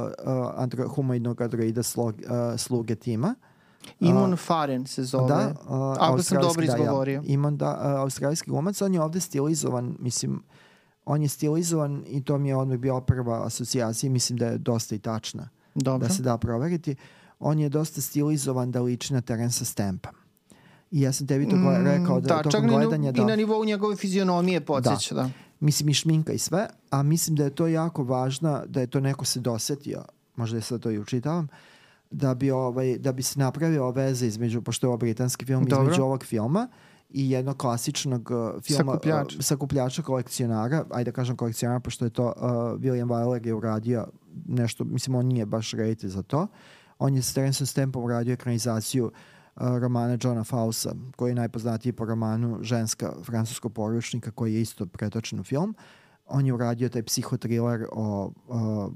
andro, 0.56 0.88
humanoidnog 0.88 1.42
androida 1.42 1.84
slog, 1.84 2.16
uh, 2.16 2.60
sluge 2.60 2.96
tima. 2.96 3.36
Imon 4.00 4.34
uh, 4.34 4.40
Faren 4.40 4.86
se 4.86 5.04
zove. 5.04 5.28
Da, 5.28 5.54
uh, 5.70 5.96
ako 6.00 6.24
sam 6.24 6.42
dobro 6.42 6.64
izgovorio. 6.64 7.22
Da, 7.22 7.28
ja, 7.28 7.34
Imon, 7.34 7.58
da, 7.58 7.70
uh, 7.70 8.02
australijski 8.02 8.50
glumac, 8.50 8.82
on 8.82 8.94
je 8.94 9.02
ovde 9.02 9.20
stilizovan, 9.20 9.96
mislim, 10.00 10.44
on 11.06 11.22
je 11.22 11.28
stilizovan 11.28 12.04
i 12.08 12.24
to 12.24 12.38
mi 12.38 12.50
je 12.50 12.56
odmah 12.56 12.78
bio 12.78 13.02
prva 13.02 13.46
asocijacija 13.46 14.12
mislim 14.12 14.38
da 14.38 14.46
je 14.46 14.58
dosta 14.58 14.96
i 14.96 15.00
tačna. 15.00 15.50
Dobro. 15.76 16.08
Da 16.08 16.14
se 16.14 16.24
da 16.24 16.38
proveriti. 16.38 16.96
On 17.40 17.60
je 17.60 17.70
dosta 17.70 18.02
stilizovan 18.02 18.72
da 18.72 18.82
liči 18.82 19.14
na 19.14 19.22
Terensa 19.22 19.66
Stampa. 19.66 20.10
I 20.92 21.02
ja 21.02 21.14
sam 21.14 21.28
tebi 21.28 21.50
to 21.50 21.56
mm, 21.56 21.86
rekao 21.86 22.20
da, 22.20 22.28
da 22.28 22.42
tokom 22.42 22.68
gledanja... 22.68 23.12
Da, 23.12 23.22
i 23.22 23.26
na 23.26 23.36
nivou 23.36 23.66
njegove 23.66 23.96
fizionomije 23.96 24.66
podsjeća, 24.66 25.16
da. 25.16 25.22
da 25.24 25.30
mislim 25.60 25.90
i 25.90 25.94
šminka 25.94 26.34
i 26.34 26.38
sve, 26.38 26.68
a 26.90 27.04
mislim 27.04 27.36
da 27.36 27.44
je 27.44 27.50
to 27.50 27.68
jako 27.68 28.04
važno, 28.04 28.64
da 28.68 28.82
je 28.82 28.88
to 28.88 29.00
neko 29.00 29.26
se 29.26 29.40
dosetio, 29.40 30.04
možda 30.36 30.58
je 30.58 30.62
sad 30.62 30.82
to 30.82 30.92
i 30.92 31.00
učitavam, 31.00 31.48
da 32.12 32.34
bi, 32.34 32.52
ovaj, 32.52 32.98
da 32.98 33.12
bi 33.12 33.24
se 33.24 33.40
napravio 33.40 33.92
veze 33.92 34.28
između, 34.28 34.62
pošto 34.62 34.88
je 34.88 34.90
ovo 34.90 34.98
britanski 34.98 35.46
film, 35.46 35.66
Dobro. 35.66 35.84
između 35.84 36.04
ovog 36.04 36.24
filma 36.24 36.68
i 37.10 37.32
jednog 37.32 37.58
klasičnog 37.58 38.32
uh, 38.32 38.62
filma 38.64 38.94
Sakupljač. 38.94 39.36
uh, 39.36 39.42
sakupljača 39.42 40.02
kolekcionara, 40.02 40.86
ajde 40.90 41.12
da 41.12 41.16
kažem 41.16 41.36
kolekcionara, 41.36 41.80
pošto 41.80 42.06
je 42.06 42.10
to 42.10 42.26
uh, 42.26 42.44
William 42.82 43.08
Wyler 43.08 43.48
je 43.48 43.54
uradio 43.54 44.08
nešto, 44.48 44.84
mislim 44.84 45.16
on 45.16 45.26
nije 45.26 45.46
baš 45.46 45.72
reditelj 45.72 46.10
za 46.10 46.22
to, 46.22 46.48
on 47.00 47.16
je 47.16 47.22
s 47.22 47.34
Terensom 47.34 47.68
Stampom 47.68 48.04
uradio 48.04 48.34
ekranizaciju 48.34 49.06
uh, 49.06 49.12
romana 49.56 50.18
Johna 50.22 50.44
Fausa, 50.44 50.96
koji 51.16 51.32
je 51.32 51.36
najpoznatiji 51.36 51.94
po 51.94 52.06
romanu 52.06 52.60
Ženska 52.62 53.14
francuskog 53.24 53.74
poručnika, 53.74 54.32
koji 54.32 54.54
je 54.54 54.62
isto 54.62 54.86
pretočen 54.86 55.40
u 55.40 55.44
film. 55.44 55.76
On 56.26 56.46
je 56.46 56.54
uradio 56.54 56.90
taj 56.90 57.04
psihotriler 57.04 57.86
o, 57.92 58.32
o, 58.48 58.92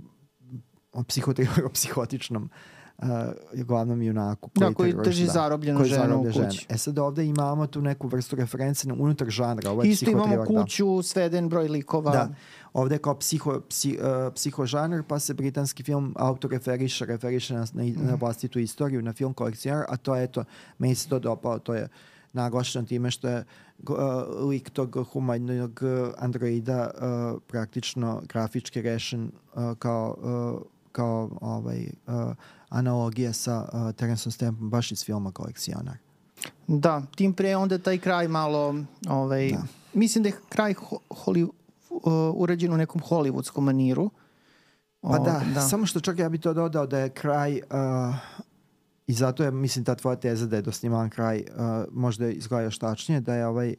o 0.93 1.03
psihotriler 1.03 1.65
o 1.69 1.69
psihotičnom 1.69 2.43
uh, 2.43 2.78
glavnom 3.53 4.01
junaku 4.01 4.49
koji, 4.49 4.69
da, 4.69 4.73
koji 4.73 4.93
drži 5.03 5.25
da, 5.25 5.31
zarobljenu 5.31 5.79
koji 5.79 5.89
ženu 5.89 6.19
u 6.19 6.23
kući. 6.23 6.39
Žene. 6.39 6.51
E 6.69 6.77
sad 6.77 6.99
ovde 6.99 7.25
imamo 7.25 7.67
tu 7.67 7.81
neku 7.81 8.07
vrstu 8.07 8.35
reference 8.35 8.87
na 8.87 8.93
unutar 8.93 9.29
žanra. 9.29 9.71
Ovo 9.71 9.83
je 9.83 9.89
Isto 9.89 10.11
imamo 10.11 10.35
da. 10.35 10.45
kuću, 10.45 10.95
da. 10.95 11.03
sveden 11.03 11.49
broj 11.49 11.67
likova. 11.67 12.11
Da. 12.11 12.29
Ovde 12.73 12.95
je 12.95 12.99
kao 12.99 13.15
psiho, 13.15 13.61
psi, 13.69 13.97
uh, 14.01 14.33
psihožanr, 14.33 15.03
pa 15.07 15.19
se 15.19 15.33
britanski 15.33 15.83
film 15.83 16.13
autor 16.17 16.51
referiše, 16.51 17.05
na, 17.53 17.65
na, 17.73 17.83
mm. 17.83 17.95
na 17.97 18.15
vlastitu 18.15 18.59
istoriju, 18.59 19.01
na 19.01 19.13
film 19.13 19.33
kolekcionar, 19.33 19.85
a 19.89 19.97
to 19.97 20.15
je, 20.15 20.23
eto, 20.23 20.43
meni 20.77 20.95
se 20.95 21.09
to 21.09 21.19
dopao, 21.19 21.59
to 21.59 21.73
je 21.73 21.87
naglašeno 22.33 22.85
time 22.85 23.11
što 23.11 23.27
je 23.27 23.45
uh, 23.89 23.95
lik 24.49 24.69
tog 24.69 25.07
humanoidnog 25.13 25.81
androida 26.17 26.91
uh, 26.93 27.41
praktično 27.47 28.21
grafički 28.29 28.81
rešen 28.81 29.31
uh, 29.53 29.77
kao, 29.77 30.17
uh, 30.21 30.78
kao 30.91 31.29
ovaj, 31.41 31.87
uh, 32.07 32.13
analogija 32.69 33.33
sa 33.33 33.69
uh, 33.73 33.95
Terenceom 33.95 34.31
Stampom 34.31 34.69
baš 34.69 34.91
iz 34.91 35.05
filma 35.05 35.31
Kolekcionar. 35.31 35.97
Da, 36.67 37.01
tim 37.15 37.33
pre 37.33 37.55
onda 37.55 37.77
taj 37.77 37.97
kraj 37.97 38.27
malo, 38.27 38.75
ovaj, 39.09 39.51
da. 39.51 39.63
mislim 39.93 40.23
da 40.23 40.29
je 40.29 40.35
kraj 40.49 40.73
ho, 40.73 40.97
holi, 41.09 41.43
uh, 41.43 41.51
urađen 42.33 42.73
u 42.73 42.77
nekom 42.77 43.01
hollywoodskom 43.01 43.61
maniru. 43.61 44.09
Pa 45.01 45.19
da, 45.19 45.41
da, 45.53 45.61
samo 45.61 45.85
što 45.85 45.99
čak 45.99 46.19
ja 46.19 46.29
bih 46.29 46.41
to 46.41 46.53
dodao 46.53 46.87
da 46.87 46.99
je 46.99 47.09
kraj 47.09 47.53
uh, 47.53 48.15
I 49.09 49.13
zato 49.13 49.43
je, 49.43 49.51
mislim, 49.51 49.85
ta 49.85 49.95
tvoja 49.95 50.15
teza 50.15 50.45
da 50.45 50.55
je 50.55 50.61
do 50.61 50.71
sniman 50.71 51.09
kraj 51.09 51.37
uh, 51.37 51.85
možda 51.91 52.29
izgleda 52.29 52.63
još 52.63 52.77
tačnije, 52.77 53.21
da 53.21 53.35
je 53.35 53.47
ovaj 53.47 53.75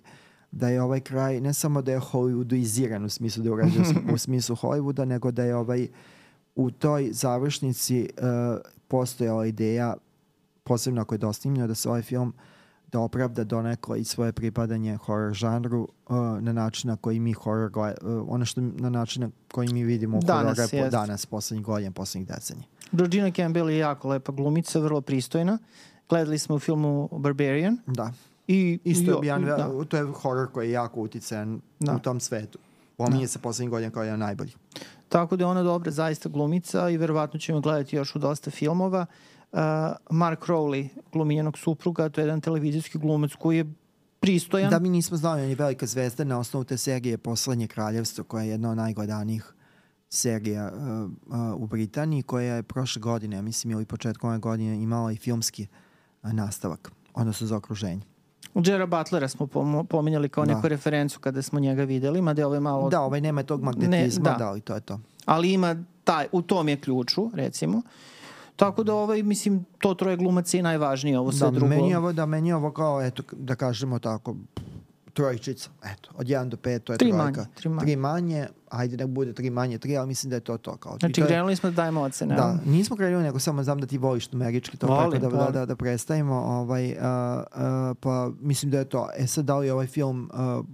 da 0.51 0.69
je 0.69 0.82
ovaj 0.82 1.01
kraj 1.01 1.41
ne 1.41 1.55
samo 1.55 1.82
da 1.82 1.93
je 1.93 2.01
Hollywoodiziran 2.01 3.05
u 3.05 3.09
smislu 3.09 3.43
da 3.43 3.49
je 3.49 3.53
urađen 3.53 3.85
u 4.15 4.19
smislu 4.24 4.57
Hollywooda, 4.57 5.05
nego 5.05 5.31
da 5.31 5.45
je 5.45 5.57
ovaj 5.57 5.89
u 6.55 6.71
toj 6.71 7.09
završnici 7.13 8.09
uh, 8.19 8.61
postojala 8.89 9.47
ideja, 9.47 9.95
posebno 10.65 11.03
ako 11.03 11.15
je 11.15 11.19
dosnimljeno, 11.19 11.67
da 11.67 11.75
se 11.75 11.89
ovaj 11.89 12.03
film 12.03 12.35
da 12.93 13.01
opravda 13.01 13.45
donekle 13.45 14.01
i 14.01 14.05
svoje 14.05 14.33
pripadanje 14.33 14.97
horror 14.97 15.35
žanru 15.35 15.89
uh, 16.09 16.17
na 16.41 16.53
način 16.53 16.89
na 16.89 16.97
koji 16.97 17.21
mi 17.21 17.33
horror 17.33 17.71
gleda, 17.71 17.97
uh, 18.03 18.25
ono 18.29 18.45
što 18.45 18.61
na 18.61 18.91
način 18.91 19.23
na 19.23 19.31
koji 19.53 19.69
mi 19.69 19.85
vidimo 19.85 20.21
danas, 20.21 20.71
horror 20.71 20.91
danas, 20.91 21.27
poslednjih 21.27 21.67
godina, 21.67 21.91
poslednjih 21.91 22.29
decenija. 22.29 22.67
Georgina 22.93 23.31
Campbell 23.31 23.71
je 23.71 23.79
jako 23.79 24.09
lepa 24.09 24.33
glumica, 24.33 24.79
vrlo 24.79 25.01
pristojna. 25.01 25.59
Gledali 26.09 26.39
smo 26.39 26.57
u 26.57 26.59
filmu 26.59 27.09
Barbarian. 27.13 27.79
Da. 27.87 28.13
I, 28.49 28.79
Isto 28.85 29.21
jedan, 29.23 29.45
da. 29.45 29.85
to 29.89 29.97
je 29.97 30.05
horror 30.05 30.53
koji 30.53 30.69
je 30.69 30.73
jako 30.73 31.01
uticajan 31.01 31.61
da. 31.81 31.95
u 31.95 31.99
tom 31.99 32.21
svetu. 32.21 32.59
Pominje 32.97 33.25
da. 33.25 33.29
se 33.29 33.39
poslednjih 33.39 33.71
godina 33.71 33.91
kao 33.91 34.03
jedan 34.03 34.19
najbolji. 34.19 34.53
Tako 35.11 35.37
da 35.37 35.45
je 35.45 35.49
ona 35.49 35.62
dobra 35.62 35.91
zaista 35.91 36.28
glumica 36.28 36.91
i 36.91 36.97
verovatno 36.97 37.39
ćemo 37.41 37.61
gledati 37.61 37.97
još 37.97 38.16
u 38.16 38.19
dosta 38.19 38.51
filmova. 38.51 39.07
Uh, 39.53 39.59
Mark 40.11 40.41
Rowley, 40.47 40.89
gluminjenog 41.12 41.59
supruga, 41.59 42.09
to 42.09 42.20
je 42.20 42.23
jedan 42.23 42.41
televizijski 42.41 42.99
glumac 42.99 43.31
koji 43.39 43.57
je 43.57 43.73
pristojan. 44.20 44.70
Da, 44.70 44.78
mi 44.78 44.89
nismo 44.89 45.16
znali, 45.16 45.43
on 45.43 45.49
je 45.49 45.55
velika 45.55 45.87
zvezda 45.87 46.24
na 46.24 46.39
osnovu 46.39 46.65
te 46.65 46.77
serije 46.77 47.19
Poslednje 47.19 47.66
kraljevstvo, 47.66 48.24
koja 48.24 48.43
je 48.43 48.51
jedna 48.51 48.70
od 48.70 48.77
najgledanijih 48.77 49.55
serija 50.09 50.73
uh, 50.74 51.11
uh, 51.27 51.62
u 51.62 51.66
Britaniji, 51.66 52.23
koja 52.23 52.55
je 52.55 52.62
prošle 52.62 53.01
godine, 53.01 53.43
mislim, 53.43 53.70
ili 53.70 53.85
početkom 53.85 54.31
ove 54.31 54.39
godine 54.39 54.82
imala 54.82 55.12
i 55.12 55.16
filmski 55.16 55.66
uh, 56.23 56.32
nastavak, 56.32 56.93
odnosno 57.15 57.47
za 57.47 57.57
okruženje. 57.57 58.03
Jera 58.55 58.87
Butlera 58.87 59.29
smo 59.29 59.47
pominjali 59.89 60.29
kao 60.29 60.45
da. 60.45 60.55
neku 60.55 60.69
referencu 60.69 61.21
kada 61.21 61.43
smo 61.43 61.61
njega 61.61 61.85
videli, 61.85 62.23
mada 62.23 62.43
je 62.43 62.47
ovaj 62.47 62.61
malo... 62.61 62.89
Da, 62.89 63.01
ovaj 63.01 63.21
nema 63.21 63.43
tog 63.43 63.63
magnetizma, 63.63 64.25
ne, 64.25 64.31
da. 64.31 64.39
da, 64.39 64.49
ali 64.49 64.61
to 64.61 64.75
je 64.75 64.81
to. 64.81 65.01
Ali 65.25 65.53
ima 65.53 65.77
taj, 66.05 66.27
u 66.33 66.43
tom 66.43 66.69
je 66.69 66.81
ključu, 66.81 67.31
recimo. 67.35 67.83
Tako 68.57 68.83
da 68.83 68.95
ovaj, 68.95 69.23
mislim, 69.23 69.65
to 69.79 69.95
troje 69.95 70.17
glumaca 70.17 70.57
je 70.57 70.63
najvažnije, 70.63 71.19
ovo 71.19 71.33
sve 71.33 71.47
da, 71.47 71.51
drugo. 71.51 71.69
Meni 71.69 71.95
ovo, 71.95 72.13
da, 72.13 72.27
meni 72.27 72.53
ovo 72.53 72.71
kao, 72.73 73.03
eto, 73.03 73.23
da 73.33 73.55
kažemo 73.55 73.99
tako, 73.99 74.37
trojčica, 75.12 75.70
eto, 75.85 76.11
od 76.16 76.27
1 76.27 76.49
do 76.49 76.57
5 76.57 76.78
to 76.78 76.93
je 76.93 76.99
tri 76.99 77.11
trojka. 77.11 77.24
Manje, 77.24 77.47
tri 77.55 77.69
manje. 77.69 77.87
Tri 77.87 77.97
manje, 77.97 78.47
ajde 78.69 78.97
da 78.97 79.07
bude 79.07 79.32
tri 79.32 79.51
manje, 79.51 79.78
tri, 79.78 79.97
ali 79.97 80.09
mislim 80.09 80.31
da 80.31 80.37
je 80.37 80.41
to 80.41 80.59
to. 80.59 80.77
Kao. 80.77 80.97
Znači, 81.01 81.23
krenuli 81.23 81.57
smo 81.57 81.70
da 81.70 81.77
dajemo 81.77 82.01
ocene. 82.01 82.35
Da, 82.35 82.59
nismo 82.66 82.97
krenuli, 82.97 83.23
nego 83.23 83.39
samo 83.39 83.62
znam 83.62 83.81
da 83.81 83.87
ti 83.87 83.99
voliš 83.99 84.32
numerički 84.32 84.77
to, 84.77 84.87
Volim, 84.87 85.20
tako 85.20 85.37
da, 85.37 85.45
da, 85.45 85.51
da, 85.51 85.66
da 85.66 85.77
predstavimo. 85.77 86.35
Ovaj, 86.35 86.91
uh, 86.91 86.97
uh, 86.97 87.97
pa 88.01 88.31
mislim 88.41 88.70
da 88.70 88.78
je 88.78 88.85
to. 88.85 89.09
E 89.16 89.27
sad, 89.27 89.45
da 89.45 89.59
li 89.59 89.70
ovaj 89.70 89.87
film... 89.87 90.31
Uh, 90.59 90.66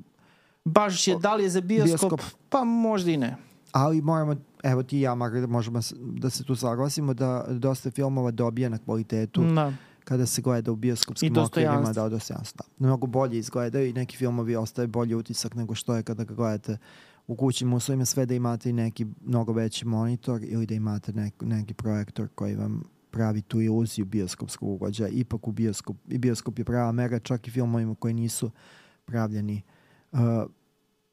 Baš 0.64 1.08
je, 1.08 1.16
da 1.16 1.34
li 1.34 1.42
je 1.42 1.50
za 1.50 1.60
bioskop? 1.60 2.10
bioskop? 2.10 2.20
Pa 2.48 2.64
možda 2.64 3.10
i 3.10 3.16
ne. 3.16 3.36
Ali 3.72 4.00
moramo, 4.00 4.36
evo 4.62 4.82
ti 4.82 4.98
i 4.98 5.00
ja, 5.00 5.14
makar 5.14 5.46
možemo 5.46 5.80
da 6.00 6.30
se 6.30 6.44
tu 6.44 6.56
saglasimo 6.56 7.14
da 7.14 7.44
dosta 7.48 7.90
filmova 7.90 8.30
dobija 8.30 8.68
na 8.68 8.78
kvalitetu. 8.78 9.42
Da 9.42 9.72
kada 10.06 10.26
se 10.26 10.42
gleda 10.42 10.72
u 10.72 10.76
bioskopskim 10.76 11.38
okvirima 11.38 11.92
da 11.92 12.08
dostojanstvo. 12.08 12.66
Mnogo 12.78 13.06
bolje 13.06 13.38
izgledaju 13.38 13.86
i 13.86 13.92
neki 13.92 14.16
filmovi 14.16 14.56
ostaje 14.56 14.88
bolji 14.88 15.14
utisak 15.14 15.54
nego 15.54 15.74
što 15.74 15.96
je 15.96 16.02
kada 16.02 16.24
ga 16.24 16.34
gledate 16.34 16.78
u 17.26 17.36
kućnim 17.36 17.72
uslovima 17.72 18.04
sve 18.04 18.26
da 18.26 18.34
imate 18.34 18.70
i 18.70 18.72
neki 18.72 19.06
mnogo 19.20 19.52
veći 19.52 19.86
monitor 19.86 20.40
ili 20.44 20.66
da 20.66 20.74
imate 20.74 21.12
nek, 21.12 21.34
neki 21.40 21.74
projektor 21.74 22.28
koji 22.34 22.54
vam 22.54 22.82
pravi 23.10 23.42
tu 23.42 23.60
iluziju 23.60 24.04
bioskopskog 24.04 24.68
ugođaja. 24.68 25.08
Ipak 25.08 25.48
u 25.48 25.52
bioskop, 25.52 25.96
i 26.08 26.18
bioskop 26.18 26.58
je 26.58 26.64
prava 26.64 26.92
mera 26.92 27.18
čak 27.18 27.48
i 27.48 27.50
filmovima 27.50 27.94
koji 27.94 28.14
nisu 28.14 28.50
pravljeni 29.04 29.62
uh, 30.12 30.20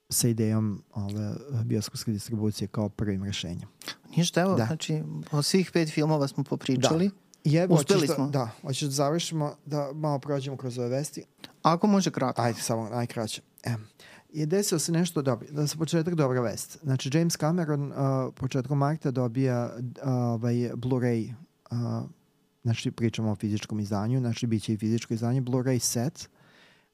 sa 0.10 0.28
idejom 0.28 0.84
ove 0.94 1.36
bioskopske 1.66 2.12
distribucije 2.12 2.68
kao 2.68 2.90
prvim 2.90 3.24
rešenjem. 3.24 3.70
Ništa, 4.18 4.42
evo, 4.42 4.56
da. 4.56 4.66
znači, 4.66 5.04
o 5.32 5.42
svih 5.42 5.72
pet 5.72 5.90
filmova 5.90 6.28
smo 6.28 6.44
popričali. 6.44 7.10
Da. 7.10 7.23
Jebo, 7.44 7.76
Uspeli 7.76 8.08
da, 8.08 8.14
smo. 8.14 8.28
Da, 8.28 8.50
hoćeš 8.62 8.82
da 8.82 8.92
završimo, 8.92 9.56
da 9.66 9.92
malo 9.94 10.20
prođemo 10.20 10.58
kroz 10.58 10.78
ove 10.78 10.90
vesti. 10.90 11.24
Ako 11.62 11.88
može 11.88 12.12
kratko. 12.12 12.42
Ajde, 12.42 12.62
samo 12.62 12.90
najkraće. 12.90 13.42
E, 13.64 13.76
je 14.34 14.46
desilo 14.46 14.80
se 14.80 14.92
nešto 14.92 15.22
dobro. 15.22 15.48
Da 15.52 15.68
se 15.68 15.78
početak 15.78 16.16
dobra 16.16 16.42
vest. 16.42 16.78
Znači, 16.84 17.10
James 17.14 17.38
Cameron 17.38 17.92
uh, 17.92 18.34
početkom 18.36 18.78
marta 18.78 19.12
dobija 19.12 19.76
uh, 19.76 19.84
ovaj, 20.08 20.54
Blu-ray 20.56 21.34
uh, 21.72 21.78
znači 22.64 22.92
pričamo 22.92 23.32
o 23.32 23.36
fizičkom 23.36 23.80
izdanju, 23.80 24.20
znači 24.20 24.48
bit 24.48 24.64
će 24.64 24.74
i 24.74 24.78
fizičko 24.78 25.14
izdanje, 25.14 25.42
Blu-ray 25.42 25.80
set, 25.80 26.30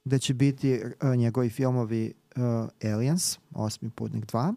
gde 0.04 0.18
će 0.18 0.34
biti 0.34 0.80
uh, 0.84 1.16
njegovi 1.16 1.50
filmovi 1.50 2.12
uh, 2.36 2.92
Aliens, 2.92 3.38
Osmi 3.54 3.90
putnik 3.90 4.26
2, 4.26 4.54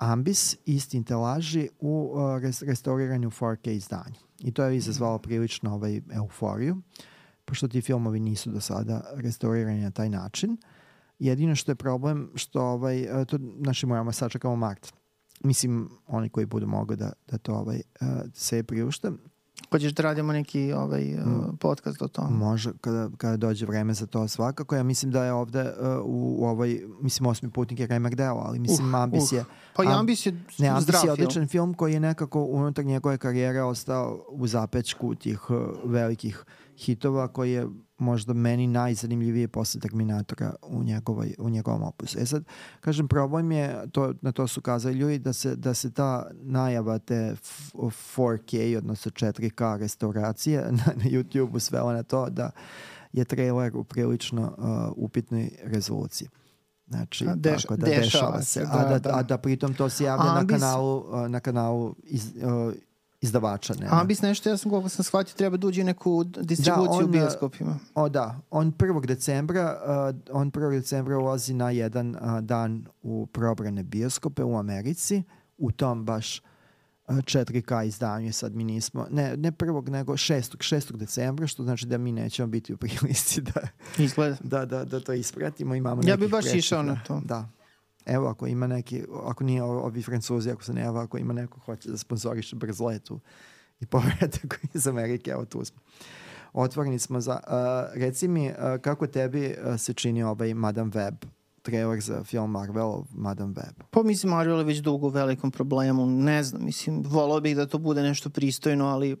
Ambis, 0.00 0.56
Istin 0.66 1.04
laži 1.10 1.68
u 1.80 2.12
uh, 2.14 2.42
restauriranju 2.66 3.30
4K 3.30 3.70
izdanju. 3.70 4.14
I 4.38 4.52
to 4.52 4.64
je 4.64 4.76
izazvalo 4.76 5.18
prilično 5.18 5.74
ovaj, 5.74 6.00
euforiju, 6.12 6.76
pošto 7.44 7.68
ti 7.68 7.80
filmovi 7.80 8.20
nisu 8.20 8.50
do 8.50 8.60
sada 8.60 9.02
restaurirani 9.14 9.80
na 9.80 9.90
taj 9.90 10.08
način. 10.08 10.56
Jedino 11.18 11.54
što 11.54 11.72
je 11.72 11.76
problem, 11.76 12.30
što 12.34 12.62
ovaj, 12.62 13.06
to, 13.26 13.38
znači 13.62 13.86
moramo 13.86 14.12
sačekamo 14.12 14.56
mart. 14.56 14.92
Mislim, 15.44 15.90
oni 16.06 16.28
koji 16.28 16.46
budu 16.46 16.66
mogli 16.66 16.96
da, 16.96 17.12
da 17.30 17.38
to 17.38 17.54
ovaj, 17.54 17.80
se 18.34 18.62
priušte. 18.62 19.10
Hoćeš 19.70 19.92
da 19.92 20.02
radimo 20.02 20.32
neki 20.32 20.72
ovaj, 20.72 21.14
uh, 21.14 21.20
podcast 21.60 22.02
o 22.02 22.08
tome? 22.08 22.36
Može, 22.36 22.72
kada, 22.80 23.10
kada 23.16 23.36
dođe 23.36 23.66
vreme 23.66 23.94
za 23.94 24.06
to 24.06 24.28
svakako. 24.28 24.76
Ja 24.76 24.82
mislim 24.82 25.12
da 25.12 25.24
je 25.24 25.32
ovde 25.32 25.62
uh, 25.62 26.04
u, 26.04 26.36
u 26.38 26.44
ovoj, 26.44 26.86
mislim, 27.00 27.26
osmi 27.26 27.50
putnik 27.50 27.80
je 27.80 27.86
remek 27.86 28.14
deo, 28.14 28.34
ali 28.34 28.58
mislim 28.58 28.94
uh, 28.94 29.00
Ambis 29.00 29.32
uh. 29.32 29.38
je... 29.38 29.44
Pa 29.76 29.84
i 29.84 29.86
Ambis 29.86 30.26
je 30.26 30.44
ne, 30.58 30.68
Ambis 30.68 31.04
je 31.04 31.12
odličan 31.12 31.32
film. 31.32 31.48
film 31.48 31.74
koji 31.74 31.92
je 31.92 32.00
nekako 32.00 32.42
unutar 32.42 32.84
njegove 32.84 33.18
karijere 33.18 33.62
ostao 33.62 34.24
u 34.30 34.46
zapečku 34.46 35.14
tih 35.14 35.50
uh, 35.50 35.56
velikih 35.84 36.44
hitova 36.78 37.28
koji 37.28 37.52
je 37.52 37.66
možda 38.00 38.32
meni 38.32 38.66
najzanimljivije 38.66 39.48
posle 39.48 39.80
Terminatora 39.80 40.54
u, 40.62 40.82
njegovoj, 40.82 41.34
u 41.38 41.50
njegovom 41.50 41.82
opusu. 41.82 42.18
E 42.18 42.26
sad, 42.26 42.44
kažem, 42.80 43.08
problem 43.08 43.52
je, 43.52 43.86
to, 43.92 44.14
na 44.22 44.32
to 44.32 44.46
su 44.46 44.60
kazali 44.60 44.94
ljudi, 44.94 45.18
da 45.18 45.32
se, 45.32 45.56
da 45.56 45.74
se 45.74 45.90
ta 45.90 46.30
najava 46.32 46.98
te 46.98 47.34
4K, 47.72 48.78
odnosno 48.78 49.10
4K 49.10 49.78
restauracije 49.78 50.60
na, 50.86 50.92
na 50.96 51.04
YouTube-u 51.04 51.58
svela 51.58 51.92
na 51.92 52.02
to 52.02 52.30
da 52.30 52.50
je 53.12 53.24
trailer 53.24 53.76
u 53.76 53.84
prilično 53.84 54.54
uh, 54.58 54.92
upitnoj 54.96 55.50
rezoluciji. 55.62 56.28
Znači, 56.86 57.26
a 57.28 57.34
deš, 57.34 57.62
tako 57.62 57.76
da 57.76 57.86
dešava, 57.86 58.02
dešava 58.02 58.42
se. 58.42 58.60
Da, 58.60 58.70
a, 58.72 58.88
da, 58.88 58.98
da. 58.98 59.16
a 59.16 59.22
da 59.22 59.38
pritom 59.38 59.74
to 59.74 59.88
se 59.88 60.04
javlja 60.04 60.30
Ambis... 60.30 60.60
na 60.60 60.66
kanalu, 60.66 60.96
uh, 60.96 61.28
na 61.28 61.40
kanalu 61.40 61.94
iz, 62.02 62.32
uh, 62.36 62.74
izdavača. 63.20 63.74
Ne, 63.80 63.86
A 63.90 64.04
bis 64.04 64.22
nešto, 64.22 64.48
ja 64.48 64.56
sam 64.56 64.70
koliko 64.70 64.88
sam 64.88 65.04
shvatio, 65.04 65.34
treba 65.36 65.56
da 65.56 65.66
uđe 65.66 65.84
neku 65.84 66.24
distribuciju 66.24 66.84
da, 66.84 66.90
on, 66.90 67.04
u 67.04 67.08
bioskopima. 67.08 67.78
O 67.94 68.08
da, 68.08 68.40
on 68.50 68.72
1. 68.72 69.06
decembra, 69.06 69.80
uh, 69.84 70.36
on 70.36 70.52
1. 70.52 70.70
decembra 70.70 71.18
ulazi 71.18 71.54
na 71.54 71.70
jedan 71.70 72.16
uh, 72.16 72.40
dan 72.40 72.86
u 73.02 73.26
probrane 73.26 73.82
bioskope 73.82 74.42
u 74.42 74.56
Americi, 74.56 75.22
u 75.58 75.72
tom 75.72 76.04
baš 76.04 76.42
4K 77.10 77.86
izdanju 77.86 78.32
sad 78.32 78.54
mi 78.54 78.64
nismo, 78.64 79.06
ne, 79.10 79.36
ne 79.36 79.52
prvog 79.52 79.88
nego 79.88 80.12
6. 80.12 80.56
6. 80.56 80.96
decembra, 80.96 81.46
što 81.46 81.62
znači 81.62 81.86
da 81.86 81.98
mi 81.98 82.12
nećemo 82.12 82.48
biti 82.48 82.74
u 82.74 82.76
prilici 82.76 83.40
da, 83.40 83.60
Izgleda. 83.98 84.36
da, 84.58 84.64
da, 84.66 84.84
da 84.84 85.00
to 85.00 85.12
ispratimo. 85.12 85.74
Imamo 85.74 86.02
ja 86.04 86.16
bih 86.16 86.30
baš 86.30 86.54
išao 86.54 86.82
na 86.82 87.00
to. 87.06 87.20
Da, 87.24 87.48
Evo, 88.10 88.28
ako 88.28 88.46
ima 88.46 88.66
neki, 88.66 89.02
ako 89.24 89.44
nije 89.44 89.62
ovi 89.62 90.02
francuzi, 90.02 90.50
ako 90.50 90.64
se 90.64 90.72
ne 90.72 90.82
evo, 90.82 90.98
ako 90.98 91.18
ima 91.18 91.32
neko 91.32 91.60
hoće 91.60 91.90
da 91.90 91.98
sponsoriše 91.98 92.56
brz 92.56 92.80
letu 92.80 93.20
i 93.80 93.86
povratak 93.86 94.60
iz 94.74 94.86
Amerike, 94.86 95.30
evo 95.30 95.44
tu 95.44 95.64
smo. 95.64 95.80
Otvoreni 96.52 96.98
smo 96.98 97.20
za... 97.20 97.40
Uh, 97.46 98.00
reci 98.00 98.28
mi, 98.28 98.48
uh, 98.48 98.54
kako 98.80 99.06
tebi 99.06 99.46
uh, 99.46 99.80
se 99.80 99.92
čini 99.92 100.22
ovaj 100.22 100.54
Madame 100.54 100.90
Web 100.94 101.14
trailer 101.62 102.00
za 102.00 102.24
film 102.24 102.50
Marvel 102.50 103.02
Madame 103.14 103.54
Web? 103.56 103.84
Pa 103.90 104.02
mislim, 104.02 104.30
Marvel 104.30 104.58
je 104.58 104.64
već 104.64 104.78
dugo 104.78 105.06
u 105.06 105.10
velikom 105.10 105.50
problemu. 105.50 106.06
Ne 106.06 106.42
znam, 106.42 106.64
mislim, 106.64 107.02
volao 107.06 107.40
bih 107.40 107.56
da 107.56 107.66
to 107.66 107.78
bude 107.78 108.02
nešto 108.02 108.30
pristojno, 108.30 108.86
ali 108.86 109.16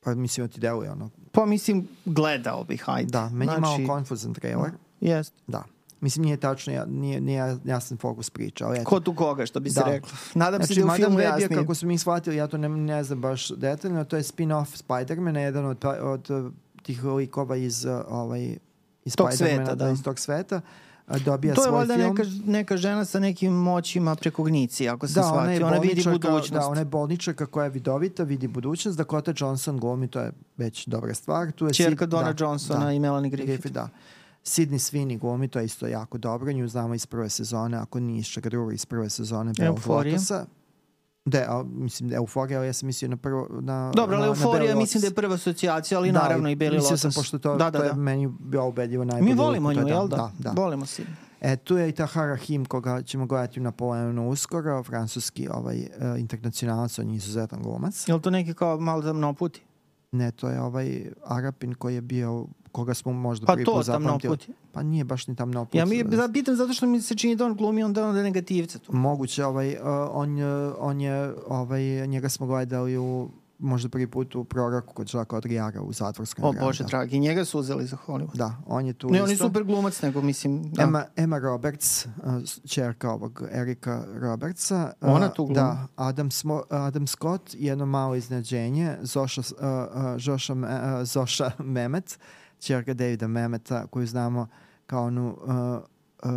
Pa 0.00 0.14
mislim 0.14 0.46
da 0.46 0.52
ti 0.52 0.60
deluje 0.60 0.90
ono. 0.90 1.10
Pa 1.32 1.46
mislim, 1.46 1.88
gledao 2.04 2.64
bih, 2.64 2.82
hajde. 2.84 3.10
Da, 3.10 3.28
meni 3.28 3.44
znači, 3.44 3.82
je 3.82 3.86
malo 3.86 3.94
konfuzan 3.94 4.34
trailer. 4.34 4.70
Jest. 5.00 5.34
Da. 5.46 5.64
Mislim, 6.00 6.24
nije 6.24 6.36
tačno, 6.36 6.84
nije, 6.86 7.20
nije 7.20 7.56
jasan 7.64 7.98
fokus 7.98 8.30
priča. 8.30 8.66
Ali 8.66 8.76
eto. 8.78 8.84
Ko 8.84 9.00
tu 9.00 9.14
koga, 9.14 9.46
što 9.46 9.60
bi 9.60 9.70
se 9.70 9.80
da. 9.80 9.90
reklo. 9.90 10.10
Nadam 10.34 10.58
znači, 10.58 10.74
se 10.74 10.80
da 10.80 10.92
u 10.92 10.96
filmu 10.96 11.20
jasnije. 11.20 11.48
kako 11.48 11.74
smo 11.74 11.88
mi 11.88 11.98
shvatili, 11.98 12.36
ja 12.36 12.46
to 12.46 12.58
ne, 12.58 12.68
ne 12.68 13.04
znam 13.04 13.20
baš 13.20 13.48
detaljno, 13.48 14.04
to 14.04 14.16
je 14.16 14.22
spin-off 14.22 14.84
Spider-mana, 14.84 15.38
jedan 15.38 15.66
od, 15.66 15.84
od, 15.84 16.30
od 16.30 16.52
tih 16.82 17.04
likova 17.04 17.56
iz, 17.56 17.86
ovaj, 18.08 18.56
iz 19.04 19.16
tog 19.16 19.32
sveta, 19.32 19.74
da. 19.74 19.84
da. 19.84 19.90
iz 19.90 20.02
tog 20.02 20.18
sveta. 20.18 20.60
dobija 21.24 21.54
to 21.54 21.64
je 21.64 21.70
valjda 21.70 21.96
neka, 21.96 22.22
neka 22.46 22.76
žena 22.76 23.04
sa 23.04 23.20
nekim 23.20 23.52
moćima 23.52 24.14
prekognici, 24.14 24.88
ako 24.88 25.08
se 25.08 25.14
da, 25.14 25.22
shvati. 25.22 25.56
Ona, 25.56 25.66
ona 25.66 25.78
vidi 25.78 26.02
budućnost. 26.04 26.52
Da, 26.52 26.66
ona 26.66 26.80
je 26.80 26.84
bolničarka 26.84 27.46
koja 27.46 27.64
je 27.64 27.70
vidovita, 27.70 28.22
vidi 28.22 28.48
budućnost. 28.48 28.98
Dakota 28.98 29.32
Johnson 29.36 29.78
glumi, 29.78 30.08
to 30.08 30.20
je 30.20 30.32
već 30.56 30.86
dobra 30.86 31.14
stvar. 31.14 31.52
Tu 31.52 31.66
je 31.66 31.72
Čerka 31.72 32.04
Sid, 32.04 32.10
Donna 32.10 32.32
da, 32.32 32.44
Johnsona 32.44 32.84
da, 32.84 32.92
i 32.92 33.00
Melanie 33.00 33.30
Griffith. 33.30 33.52
Griffith 33.52 33.74
da. 33.74 33.88
Sidney 34.46 34.78
Sweeney 34.78 35.18
glumi, 35.18 35.48
to 35.48 35.58
je 35.58 35.64
isto 35.64 35.86
jako 35.86 36.18
dobro. 36.18 36.52
Nju 36.52 36.68
znamo 36.68 36.94
iz 36.94 37.06
prve 37.06 37.28
sezone, 37.28 37.76
ako 37.76 38.00
nije 38.00 38.18
iz 38.18 38.26
čega 38.26 38.48
druga, 38.48 38.74
iz 38.74 38.86
prve 38.86 39.10
sezone 39.10 39.52
Euphoria. 39.58 40.18
Da, 41.24 41.38
a, 41.48 41.62
mislim, 41.62 42.12
euforija, 42.12 42.58
ali 42.58 42.68
ja 42.68 42.72
sam 42.72 42.86
mislio 42.86 43.08
na 43.08 43.16
prvo... 43.16 43.48
Na, 43.60 43.92
Dobro, 43.94 44.16
ali 44.16 44.26
euforija 44.26 44.76
mislim 44.76 45.00
da 45.00 45.06
je 45.06 45.14
prva 45.14 45.34
asocijacija, 45.34 45.98
ali 45.98 46.12
da, 46.12 46.18
naravno 46.18 46.48
i 46.48 46.54
Beli 46.54 46.78
Lotus. 46.78 47.00
sam, 47.00 47.12
pošto 47.14 47.38
to, 47.38 47.56
da, 47.56 47.70
da, 47.70 47.78
to 47.78 47.84
je 47.84 47.90
da. 47.90 47.96
meni 47.96 48.28
bio 48.40 48.66
ubedljivo 48.66 49.04
najbolje. 49.04 49.30
Mi 49.30 49.34
volimo 49.34 49.72
nju, 49.72 49.88
jel 49.88 50.08
da? 50.08 50.16
Da, 50.16 50.32
da. 50.38 50.62
Volimo 50.62 50.86
si. 50.86 51.02
E, 51.40 51.56
tu 51.56 51.76
je 51.76 51.88
i 51.88 51.92
Tahara 51.92 52.36
Him, 52.36 52.64
koga 52.64 53.02
ćemo 53.02 53.26
gledati 53.26 53.60
na 53.60 53.64
Napoleonu 53.64 54.28
uskoro, 54.28 54.82
francuski 54.82 55.48
ovaj, 55.48 55.78
uh, 55.78 56.20
internacionalac, 56.20 56.98
on 56.98 57.10
je 57.10 57.16
izuzetan 57.16 57.62
glumac. 57.62 58.08
Je 58.08 58.14
li 58.14 58.22
to 58.22 58.30
neki 58.30 58.54
kao 58.54 58.80
malo 58.80 59.02
da 59.02 59.12
mno 59.12 59.34
puti? 59.34 59.62
Ne, 60.12 60.30
to 60.30 60.48
je 60.48 60.60
ovaj 60.60 61.10
Arapin 61.24 61.74
koji 61.74 61.94
je 61.94 62.00
bio 62.00 62.46
koga 62.76 62.94
smo 62.94 63.12
možda 63.12 63.46
pa 63.46 63.52
prvi 63.52 63.64
put 63.64 63.84
zapamtili. 63.84 64.38
Pa 64.72 64.82
nije 64.82 65.04
baš 65.04 65.26
ni 65.26 65.36
tamno 65.36 65.64
put. 65.64 65.74
Ja 65.74 65.86
mi 65.86 66.04
da 66.04 66.28
pitam 66.32 66.56
zato 66.56 66.72
što 66.72 66.86
mi 66.86 67.00
se 67.00 67.14
čini 67.14 67.36
da 67.36 67.44
on 67.44 67.54
glumi 67.54 67.82
onda 67.82 68.08
onda 68.08 68.22
negativce 68.22 68.78
tu. 68.78 68.92
Moguće, 68.92 69.44
ovaj, 69.44 69.72
uh, 69.72 69.78
on, 70.10 70.38
on 70.78 71.00
je, 71.00 71.34
ovaj, 71.48 72.06
njega 72.06 72.28
smo 72.28 72.46
gledali 72.46 72.98
u 72.98 73.28
možda 73.58 73.88
prvi 73.88 74.06
put 74.06 74.34
u 74.34 74.44
proroku 74.44 74.94
kod 74.94 75.06
Žaka 75.06 75.36
Odrijara 75.36 75.82
u 75.82 75.92
zatvorskom 75.92 76.44
O 76.44 76.52
Bože 76.52 76.84
da. 76.84 76.88
dragi, 76.88 77.18
njega 77.18 77.44
su 77.44 77.58
uzeli 77.58 77.86
za 77.86 77.96
Hollywood. 78.06 78.36
Da, 78.36 78.56
on 78.66 78.86
je 78.86 78.92
tu 78.92 79.10
Ne, 79.10 79.12
isto. 79.12 79.24
on 79.24 79.30
je 79.30 79.36
super 79.36 79.64
glumac, 79.64 80.02
nego 80.02 80.22
mislim... 80.22 80.62
Da. 80.72 80.82
Emma, 80.82 81.04
Emma 81.16 81.38
Roberts, 81.38 82.06
uh, 82.06 82.12
čerka 82.66 83.10
ovog 83.10 83.42
Erika 83.50 84.04
Robertsa. 84.14 84.92
Uh, 85.00 85.08
Ona 85.14 85.28
tu 85.28 85.44
glumi. 85.44 85.54
Da, 85.54 85.86
Adam, 85.96 86.30
Smo, 86.30 86.62
Adam 86.70 87.06
Scott, 87.06 87.54
jedno 87.58 87.86
malo 87.86 88.14
iznenađenje, 88.14 88.96
Zoša, 89.02 89.40
uh, 89.40 89.46
uh, 89.56 90.20
Zoša, 90.20 90.52
uh, 90.52 90.60
Zoša 91.02 91.50
Memet, 91.74 92.18
čerka 92.58 92.94
Davida 92.94 93.26
Memeta, 93.26 93.86
koju 93.86 94.06
znamo 94.06 94.46
kao 94.86 95.04
onu 95.04 95.38
uh, 95.42 95.84
uh, 96.24 96.30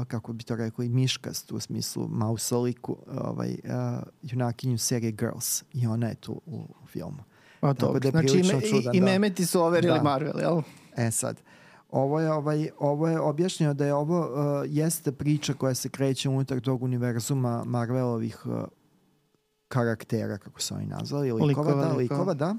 uh, 0.00 0.04
kako 0.04 0.32
bi 0.32 0.44
to 0.44 0.56
rekao, 0.56 0.82
i 0.82 0.88
miškast 0.88 1.52
u 1.52 1.60
smislu 1.60 2.08
mausoliku, 2.08 2.96
ovaj, 3.06 3.50
uh, 3.64 4.02
junakinju 4.22 4.78
serije 4.78 5.12
Girls 5.12 5.64
i 5.72 5.86
ona 5.86 6.08
je 6.08 6.14
tu 6.14 6.40
u, 6.46 6.56
u 6.82 6.86
filmu. 6.86 7.24
A 7.60 7.74
to, 7.74 7.98
da 7.98 8.08
je 8.08 8.10
znači 8.10 8.38
ime, 8.38 8.60
čudan, 8.60 8.94
i, 8.94 8.96
i 8.96 9.00
da. 9.00 9.06
memeti 9.06 9.46
su 9.46 9.62
overili 9.62 9.98
da. 9.98 10.02
Marvel, 10.02 10.40
jel? 10.40 10.62
E 10.96 11.10
sad, 11.10 11.40
ovo 11.90 12.20
je, 12.20 12.32
ovaj, 12.32 12.70
ovo 12.78 13.08
je 13.08 13.20
objašnjeno 13.20 13.74
da 13.74 13.86
je 13.86 13.94
ovo 13.94 14.20
uh, 14.20 14.66
jeste 14.66 15.12
priča 15.12 15.54
koja 15.54 15.74
se 15.74 15.88
kreće 15.88 16.28
unutar 16.28 16.60
tog 16.60 16.82
univerzuma 16.82 17.64
Marvelovih 17.64 18.46
uh, 18.46 18.64
karaktera, 19.68 20.38
kako 20.38 20.60
su 20.60 20.74
oni 20.74 20.86
nazvali, 20.86 21.32
likova, 21.32 21.46
likova, 21.46 21.84
da, 21.84 21.92
likova, 21.92 22.34
da, 22.34 22.54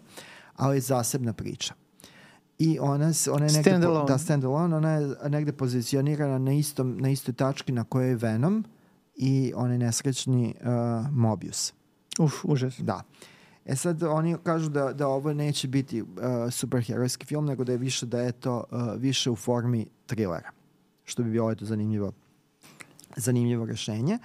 ali 0.55 0.77
je 0.77 0.81
zasebna 0.81 1.33
priča 1.33 1.73
i 2.59 2.79
ona, 2.79 3.11
ona 3.31 3.45
je 3.45 3.51
negde, 3.51 3.69
stand 3.69 3.83
alone. 3.83 4.05
da, 4.07 4.17
stand 4.17 4.43
alone, 4.43 4.75
ona 4.75 4.91
je 4.91 5.15
negde 5.29 5.51
pozicionirana 5.51 6.37
na, 6.37 6.53
istom, 6.53 6.97
na 6.99 7.09
istoj 7.09 7.33
tački 7.33 7.71
na 7.71 7.83
kojoj 7.83 8.09
je 8.09 8.15
Venom 8.15 8.65
i 9.15 9.53
onaj 9.55 9.77
nesrećni 9.77 10.55
uh, 10.61 11.11
Mobius. 11.11 11.73
Uf, 12.19 12.33
užas. 12.43 12.79
Da. 12.79 13.01
E 13.65 13.75
sad 13.75 14.03
oni 14.03 14.37
kažu 14.43 14.69
da, 14.69 14.93
da 14.93 15.07
ovo 15.07 15.33
neće 15.33 15.67
biti 15.67 16.01
uh, 16.01 16.07
superherojski 16.51 17.25
film, 17.25 17.45
nego 17.45 17.63
da 17.63 17.71
je 17.71 17.77
više 17.77 18.05
da 18.05 18.19
je 18.19 18.31
to 18.31 18.63
uh, 18.71 18.79
više 18.97 19.31
u 19.31 19.35
formi 19.35 19.85
trilera. 20.05 20.49
Što 21.03 21.23
bi 21.23 21.31
bilo 21.31 21.51
eto 21.51 21.65
zanimljivo 21.65 22.11
zanimljivo 23.15 23.65
rešenje. 23.65 24.19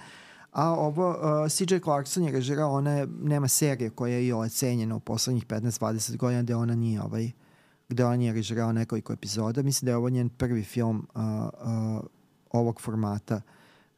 A 0.51 0.69
ovo, 0.69 1.09
uh, 1.09 1.51
CJ 1.51 1.77
Clarkson 1.83 2.23
je 2.23 2.31
režirao, 2.31 2.71
ona 2.71 2.91
je, 2.91 3.07
nema 3.21 3.47
serije 3.47 3.89
koja 3.89 4.15
je 4.15 4.27
i 4.27 4.33
ocenjena 4.33 4.95
u 4.95 4.99
poslednjih 4.99 5.45
15-20 5.45 6.17
godina 6.17 6.41
gde 6.41 6.55
ona 6.55 6.75
nije 6.75 7.01
ovaj, 7.01 7.31
gde 7.91 8.05
on 8.05 8.21
je 8.21 8.33
režirao 8.33 8.71
nekoliko 8.71 9.13
epizoda. 9.13 9.63
Mislim 9.63 9.85
da 9.85 9.91
je 9.91 9.95
ovo 9.95 10.09
njen 10.09 10.29
prvi 10.29 10.63
film 10.63 11.07
uh, 11.15 11.21
uh, 11.21 12.03
ovog 12.51 12.81
formata 12.81 13.41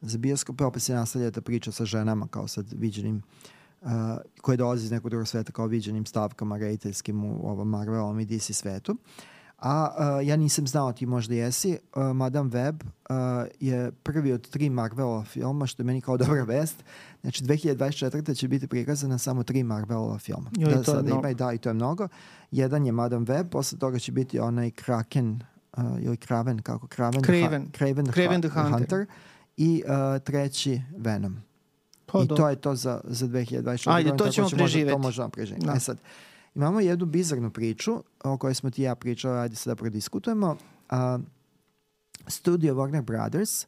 za 0.02 0.18
bioskop. 0.18 0.62
Opet 0.62 0.84
se 0.84 0.94
nastavlja 0.94 1.32
ta 1.32 1.42
priča 1.42 1.72
sa 1.72 1.86
ženama 1.86 2.28
kao 2.28 2.48
sad 2.48 2.66
viđenim 2.78 3.22
uh, 3.82 3.90
koje 4.42 4.58
dolazi 4.58 4.86
iz 4.86 4.92
nekog 4.92 5.10
drugog 5.10 5.28
sveta 5.28 5.52
kao 5.52 5.68
viđenim 5.68 6.06
stavkama 6.06 6.58
rejteljskim 6.58 7.24
u 7.24 7.50
ovom 7.50 7.70
Marvelom 7.70 8.20
i 8.20 8.26
DC 8.26 8.52
svetu. 8.52 8.92
Uh, 8.92 9.33
A 9.64 9.90
uh, 10.20 10.28
ja 10.28 10.36
nisam 10.36 10.68
znao, 10.68 10.94
ti 10.94 11.06
možda 11.06 11.36
jesi, 11.36 11.78
uh, 11.96 12.04
Madame 12.04 12.50
Web 12.50 12.84
uh, 12.84 13.16
je 13.60 13.92
prvi 13.92 14.32
od 14.32 14.50
tri 14.50 14.70
Marvelova 14.70 15.24
filma, 15.24 15.68
što 15.68 15.82
je 15.82 15.86
meni 15.86 16.02
kao 16.02 16.18
dobra 16.28 16.44
vest. 16.44 16.84
Znači, 17.22 17.44
2024. 17.44 18.36
će 18.36 18.48
biti 18.48 18.68
prikazana 18.68 19.18
samo 19.18 19.44
tri 19.44 19.64
Marvelova 19.64 20.20
filma. 20.20 20.52
Jo, 20.58 20.70
da, 20.70 20.84
sada 20.84 21.10
ima 21.10 21.30
i 21.30 21.36
da, 21.36 21.54
i 21.54 21.58
to 21.58 21.70
je 21.70 21.74
mnogo. 21.74 22.08
Jedan 22.52 22.86
je 22.86 22.92
Madame 22.92 23.26
Web, 23.26 23.50
posle 23.50 23.78
toga 23.78 24.00
će 24.00 24.12
biti 24.12 24.40
onaj 24.40 24.72
Kraken, 24.72 25.40
uh, 25.78 25.84
ili 26.02 26.18
Kraven, 26.18 26.62
kako? 26.62 26.88
Kraven, 26.88 27.24
Craven. 27.24 27.62
Ha, 27.62 27.78
Craven, 27.78 28.06
Craven 28.06 28.42
the, 28.42 28.50
the 28.50 28.60
Hunter. 28.60 28.80
Hunter. 28.80 29.06
I 29.58 29.84
uh, 29.86 30.24
treći 30.24 30.82
Venom. 30.98 31.38
Pa, 32.06 32.24
I 32.24 32.28
do. 32.28 32.36
to 32.36 32.50
je 32.50 32.56
to 32.56 32.76
za, 32.76 33.02
za 33.04 33.28
2024. 33.28 33.96
Ajde, 33.96 34.18
to 34.18 34.30
ćemo 34.30 34.50
preživeti. 34.50 34.92
To 34.92 34.98
možemo 34.98 35.30
preživeti. 35.30 35.66
Da. 35.66 35.74
E 35.74 35.80
sad, 35.80 35.98
Imamo 36.56 36.80
jednu 36.80 37.06
bizarnu 37.06 37.52
priču 37.52 38.04
o 38.24 38.38
kojoj 38.38 38.54
smo 38.54 38.70
ti 38.70 38.82
ja 38.82 38.96
pričali, 38.96 39.40
ajde 39.40 39.56
sada 39.56 39.76
prodiskutujemo. 39.76 40.58
A, 40.90 41.20
studio 42.28 42.76
Warner 42.76 43.02
Brothers 43.02 43.66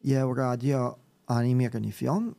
je 0.00 0.24
uradio 0.24 0.94
animirani 1.26 1.92
film. 1.92 2.34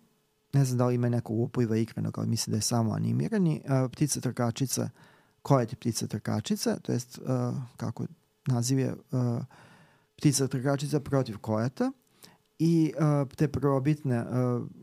Ne 0.54 0.66
znam 0.66 0.78
da 0.78 0.86
li 0.86 0.96
ima 0.96 1.10
nekog 1.10 1.40
upliva 1.40 1.78
ikranog, 1.78 2.20
ali 2.20 2.28
mislim 2.28 2.52
da 2.52 2.58
je 2.58 2.62
samo 2.62 2.92
animirani. 2.92 3.62
A, 3.68 3.88
ptica 3.92 4.20
trkačica, 4.20 4.90
koja 5.42 5.62
je 5.62 5.68
ti 5.68 5.76
ptica 5.76 6.08
trkačica? 6.08 6.78
To 6.82 6.92
jest, 6.92 7.20
a, 7.28 7.54
kako 7.78 8.06
naziv 8.48 8.80
je, 8.80 8.96
a, 9.12 9.44
ptica 10.18 10.48
trkačica 10.48 11.00
protiv 11.00 11.38
kojata 11.38 11.92
i 12.60 12.94
uh, 12.98 13.30
te 13.36 13.48
prvobitne 13.48 14.22
uh, 14.22 14.28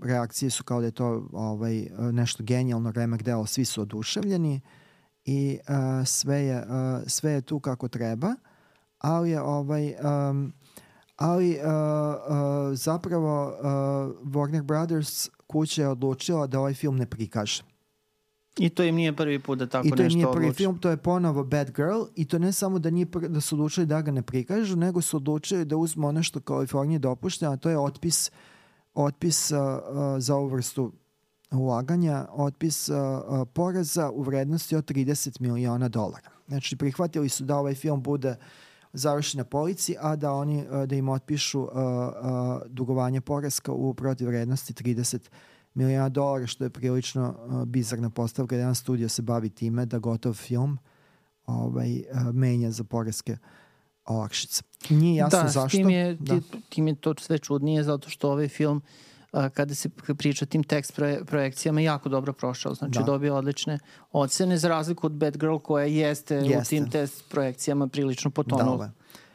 reakcije 0.02 0.50
su 0.50 0.64
kao 0.64 0.80
da 0.80 0.86
je 0.86 0.92
to 0.92 1.28
ovaj, 1.32 1.86
nešto 2.12 2.42
genijalno 2.44 2.90
remek 2.92 3.22
delo, 3.22 3.46
svi 3.46 3.64
su 3.64 3.82
oduševljeni 3.82 4.60
i 5.24 5.58
uh, 5.68 6.06
sve, 6.06 6.36
je, 6.36 6.58
uh, 6.58 7.02
sve 7.06 7.32
je 7.32 7.40
tu 7.40 7.60
kako 7.60 7.88
treba, 7.88 8.34
ali 8.98 9.30
je 9.30 9.42
ovaj 9.42 9.94
um, 10.30 10.52
ali 11.16 11.50
uh, 11.50 11.60
uh, 11.60 12.78
zapravo 12.78 13.48
uh, 13.48 13.64
Warner 14.32 14.62
Brothers 14.62 15.28
kuća 15.46 15.82
je 15.82 15.88
odlučila 15.88 16.46
da 16.46 16.58
ovaj 16.58 16.74
film 16.74 16.96
ne 16.96 17.06
prikaže. 17.06 17.62
I 18.58 18.68
to 18.68 18.82
im 18.82 18.94
nije 18.94 19.16
prvi 19.16 19.38
put 19.38 19.58
da 19.58 19.66
tako 19.66 19.88
nešto 19.88 19.94
odluči. 19.94 20.06
I 20.06 20.08
to 20.08 20.12
im 20.12 20.18
nije 20.18 20.32
prvi 20.32 20.46
odluči. 20.46 20.56
film, 20.56 20.78
to 20.78 20.90
je 20.90 20.96
ponovo 20.96 21.44
Bad 21.44 21.70
Girl 21.76 22.02
i 22.16 22.24
to 22.24 22.38
ne 22.38 22.52
samo 22.52 22.78
da, 22.78 22.90
nije 22.90 23.06
da 23.28 23.40
su 23.40 23.54
odlučili 23.54 23.86
da 23.86 24.02
ga 24.02 24.10
ne 24.10 24.22
prikažu, 24.22 24.76
nego 24.76 25.00
su 25.00 25.16
odlučili 25.16 25.64
da 25.64 25.76
uzmu 25.76 26.08
ono 26.08 26.22
što 26.22 26.40
Kalifornija 26.40 26.98
dopušta, 26.98 27.52
a 27.52 27.56
to 27.56 27.70
je 27.70 27.78
otpis, 27.78 28.30
otpis 28.94 29.50
uh, 29.50 29.58
uh, 29.58 29.64
za 30.18 30.36
ovu 30.36 30.48
vrstu 30.48 30.92
ulaganja 31.50 32.26
otpis 32.30 32.90
poreza 33.52 34.10
u 34.10 34.22
vrednosti 34.22 34.76
od 34.76 34.90
30 34.90 35.40
miliona 35.40 35.88
dolara. 35.88 36.30
Znači, 36.48 36.76
prihvatili 36.76 37.28
su 37.28 37.44
da 37.44 37.56
ovaj 37.56 37.74
film 37.74 38.02
bude 38.02 38.36
završen 38.92 39.38
na 39.38 39.44
polici, 39.44 39.96
a 40.00 40.16
da 40.16 40.32
oni 40.32 40.64
da 40.86 40.96
im 40.96 41.08
otpišu 41.08 41.68
dugovanje 42.66 43.20
poreska 43.20 43.72
u 43.72 43.94
protiv 43.94 44.28
vrednosti 44.28 44.72
30 44.72 45.28
miliona 45.74 46.08
dolara, 46.08 46.46
što 46.46 46.64
je 46.64 46.70
prilično 46.70 47.34
bizarna 47.66 48.10
postavka. 48.10 48.56
Jedan 48.56 48.74
studio 48.74 49.08
se 49.08 49.22
bavi 49.22 49.50
time 49.50 49.86
da 49.86 49.98
gotov 49.98 50.34
film 50.34 50.78
ovaj, 51.46 52.02
menja 52.32 52.70
za 52.70 52.84
poreske 52.84 53.36
olakšice. 54.04 54.62
Nije 54.90 55.16
jasno 55.16 55.42
da, 55.42 55.48
zašto. 55.48 55.78
Tim 55.78 55.90
je, 55.90 56.14
da, 56.14 56.40
tim 56.68 56.88
je 56.88 56.94
to 56.94 57.14
sve 57.18 57.38
čudnije 57.38 57.84
zato 57.84 58.10
što 58.10 58.30
ovaj 58.30 58.48
film 58.48 58.76
uh, 58.76 58.82
kada 59.54 59.74
se 59.74 59.88
priča 60.18 60.44
o 60.44 60.46
tim 60.46 60.64
tekst 60.64 61.00
projekcijama 61.26 61.80
jako 61.80 62.08
dobro 62.08 62.32
prošao. 62.32 62.74
Znači 62.74 62.98
da. 62.98 63.04
dobio 63.04 63.36
odlične 63.36 63.78
ocene 64.12 64.58
za 64.58 64.68
razliku 64.68 65.06
od 65.06 65.12
Bad 65.12 65.36
Girl 65.36 65.56
koja 65.56 65.84
jeste, 65.86 66.34
jeste. 66.34 66.58
u 66.58 66.62
tim 66.64 66.90
test 66.90 67.24
projekcijama 67.28 67.88
prilično 67.88 68.30
potonula. 68.30 68.86
Da, 68.86 68.92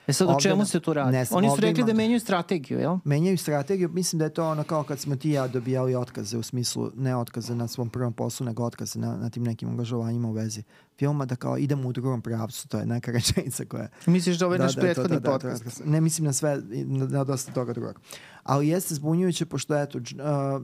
E 0.08 0.14
sad, 0.14 0.30
o 0.30 0.40
čemu 0.40 0.66
se 0.66 0.80
tu 0.80 0.94
radi? 0.94 1.12
Ne, 1.12 1.26
Oni 1.32 1.50
su 1.50 1.62
rekli 1.62 1.84
da 1.84 1.94
menjaju 1.94 2.20
strategiju, 2.20 2.80
jel? 2.80 2.98
Menjaju 3.04 3.38
strategiju, 3.38 3.90
mislim 3.90 4.20
da 4.20 4.26
je 4.26 4.34
to 4.34 4.50
ono 4.50 4.64
kao 4.64 4.84
kad 4.84 5.00
smo 5.00 5.16
ti 5.16 5.30
ja 5.30 5.48
dobijali 5.48 5.96
otkaze, 5.96 6.38
u 6.38 6.44
smislu 6.44 6.92
ne 6.96 7.16
otkaze 7.16 7.56
na 7.56 7.68
svom 7.68 7.90
prvom 7.90 8.14
poslu, 8.14 8.46
nego 8.46 8.64
otkaze 8.64 9.00
na, 9.00 9.18
na 9.18 9.30
tim 9.30 9.44
nekim 9.44 9.70
angažovanjima 9.70 10.28
u 10.28 10.32
vezi 10.32 10.64
filma, 10.98 11.26
da 11.26 11.36
kao 11.36 11.58
idemo 11.58 11.90
u 11.90 11.94
drugom 11.94 12.22
pravcu, 12.22 12.68
to 12.68 12.78
je 12.78 12.86
neka 12.86 13.12
rečenica 13.18 13.66
koja... 13.66 13.88
Misliš 14.06 14.38
da 14.38 14.46
ovo 14.46 14.56
je 14.56 14.58
da, 14.58 14.64
naš 14.64 14.76
da, 14.76 14.82
prethodni 14.82 15.20
da, 15.20 15.32
podcast? 15.32 15.64
Da, 15.64 15.86
da, 15.86 15.92
ne 15.92 16.02
mislim 16.02 16.26
na 16.26 16.34
sve, 16.34 16.62
na, 16.70 17.06
na 17.06 17.24
dosta 17.24 17.52
toga 17.52 17.74
drugog. 17.74 18.00
Ali 18.44 18.68
jeste 18.68 18.96
zbunjujuće, 18.96 19.46
pošto 19.46 19.82
eto, 19.82 19.98
uh, 19.98 20.04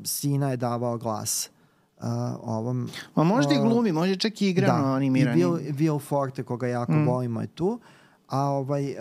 Sina 0.03 0.49
je 0.51 0.57
davao 0.57 0.97
glas 0.97 1.49
uh, 1.97 2.03
ovom... 2.41 2.89
Ma 3.15 3.23
možda 3.23 3.55
uh, 3.55 3.57
i 3.57 3.69
glumi, 3.69 3.91
možda 3.91 4.15
čak 4.15 4.41
i 4.41 4.49
igrano 4.49 4.87
da, 4.87 4.93
animirani. 4.93 5.41
I 5.41 5.45
Will, 5.45 6.01
Forte, 6.01 6.43
koga 6.43 6.67
jako 6.67 6.91
mm. 6.91 7.07
volimo, 7.07 7.41
je 7.41 7.47
tu 7.47 7.79
A 8.31 8.49
ovaj, 8.49 8.91
uh, 8.91 8.97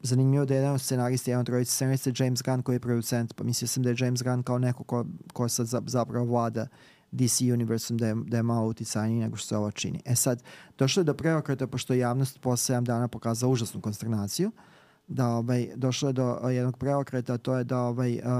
zanimljivo 0.00 0.44
da 0.44 0.54
je 0.54 0.60
jedan 0.60 0.78
scenarista, 0.78 1.30
jedan 1.30 1.40
od 1.40 1.46
trojice 1.46 1.72
scenarista 1.72 2.10
James 2.24 2.42
Gunn 2.42 2.62
koji 2.62 2.76
je 2.76 2.80
producent, 2.80 3.34
pa 3.34 3.44
mislio 3.44 3.68
sam 3.68 3.82
da 3.82 3.90
je 3.90 3.96
James 3.98 4.22
Gunn 4.22 4.42
kao 4.42 4.58
neko 4.58 4.84
ko, 4.84 5.04
ko 5.32 5.48
sad 5.48 5.66
zapravo 5.86 6.26
vlada 6.26 6.66
DC 7.10 7.40
universom 7.40 7.98
da 7.98 8.06
je, 8.06 8.14
da 8.26 8.36
je 8.36 8.42
malo 8.42 8.68
uticajniji 8.68 9.20
nego 9.20 9.36
što 9.36 9.46
se 9.46 9.56
ovo 9.56 9.70
čini. 9.70 10.00
E 10.04 10.14
sad, 10.14 10.42
došlo 10.78 11.00
je 11.00 11.04
do 11.04 11.14
preokreta 11.14 11.66
pošto 11.66 11.92
je 11.92 11.98
javnost 11.98 12.40
posle 12.40 12.76
7 12.76 12.82
dana 12.82 13.08
pokazala 13.08 13.52
užasnu 13.52 13.80
konsternaciju, 13.80 14.50
da 15.08 15.28
ovaj, 15.28 15.68
došlo 15.76 16.08
je 16.08 16.12
do 16.12 16.48
jednog 16.48 16.78
preokreta, 16.78 17.38
to 17.38 17.56
je 17.56 17.64
da 17.64 17.80
ovaj, 17.80 18.12
uh, 18.12 18.18
uh, 18.18 18.30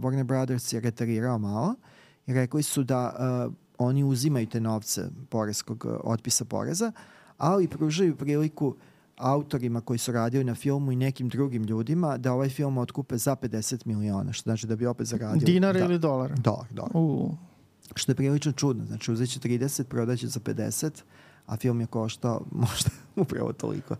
Warner 0.00 0.24
Brothers 0.24 0.72
je 0.72 0.80
retarirao 0.80 1.38
malo 1.38 1.74
i 2.26 2.34
rekli 2.34 2.62
su 2.62 2.82
da 2.82 3.14
uh, 3.46 3.52
oni 3.78 4.04
uzimaju 4.04 4.46
te 4.46 4.60
novce 4.60 5.08
poreskog 5.28 5.84
uh, 5.84 5.96
otpisa 6.04 6.44
poreza, 6.44 6.92
ali 7.38 7.68
pružaju 7.68 8.16
priliku 8.16 8.74
autorima 9.16 9.80
koji 9.80 9.98
su 9.98 10.12
radili 10.12 10.44
na 10.44 10.54
filmu 10.54 10.92
i 10.92 10.96
nekim 10.96 11.28
drugim 11.28 11.62
ljudima 11.62 12.16
da 12.16 12.32
ovaj 12.32 12.48
film 12.48 12.78
otkupe 12.78 13.18
za 13.18 13.36
50 13.36 13.86
miliona, 13.86 14.32
što 14.32 14.42
znači 14.42 14.66
da 14.66 14.76
bi 14.76 14.86
opet 14.86 15.06
zaradio... 15.06 15.46
Dinara 15.46 15.78
da, 15.78 15.84
ili 15.84 15.98
dolara? 15.98 16.34
Dolar, 16.34 16.66
dolar. 16.70 16.90
Uh. 16.94 17.30
Što 17.94 18.12
je 18.12 18.16
prilično 18.16 18.52
čudno. 18.52 18.84
Znači 18.84 19.12
uzet 19.12 19.30
će 19.30 19.40
30, 19.40 19.82
prodaće 19.82 20.26
za 20.26 20.40
50, 20.40 21.02
a 21.46 21.56
film 21.56 21.80
je 21.80 21.86
koštao 21.86 22.42
možda 22.66 22.90
upravo 23.16 23.52
toliko. 23.52 23.96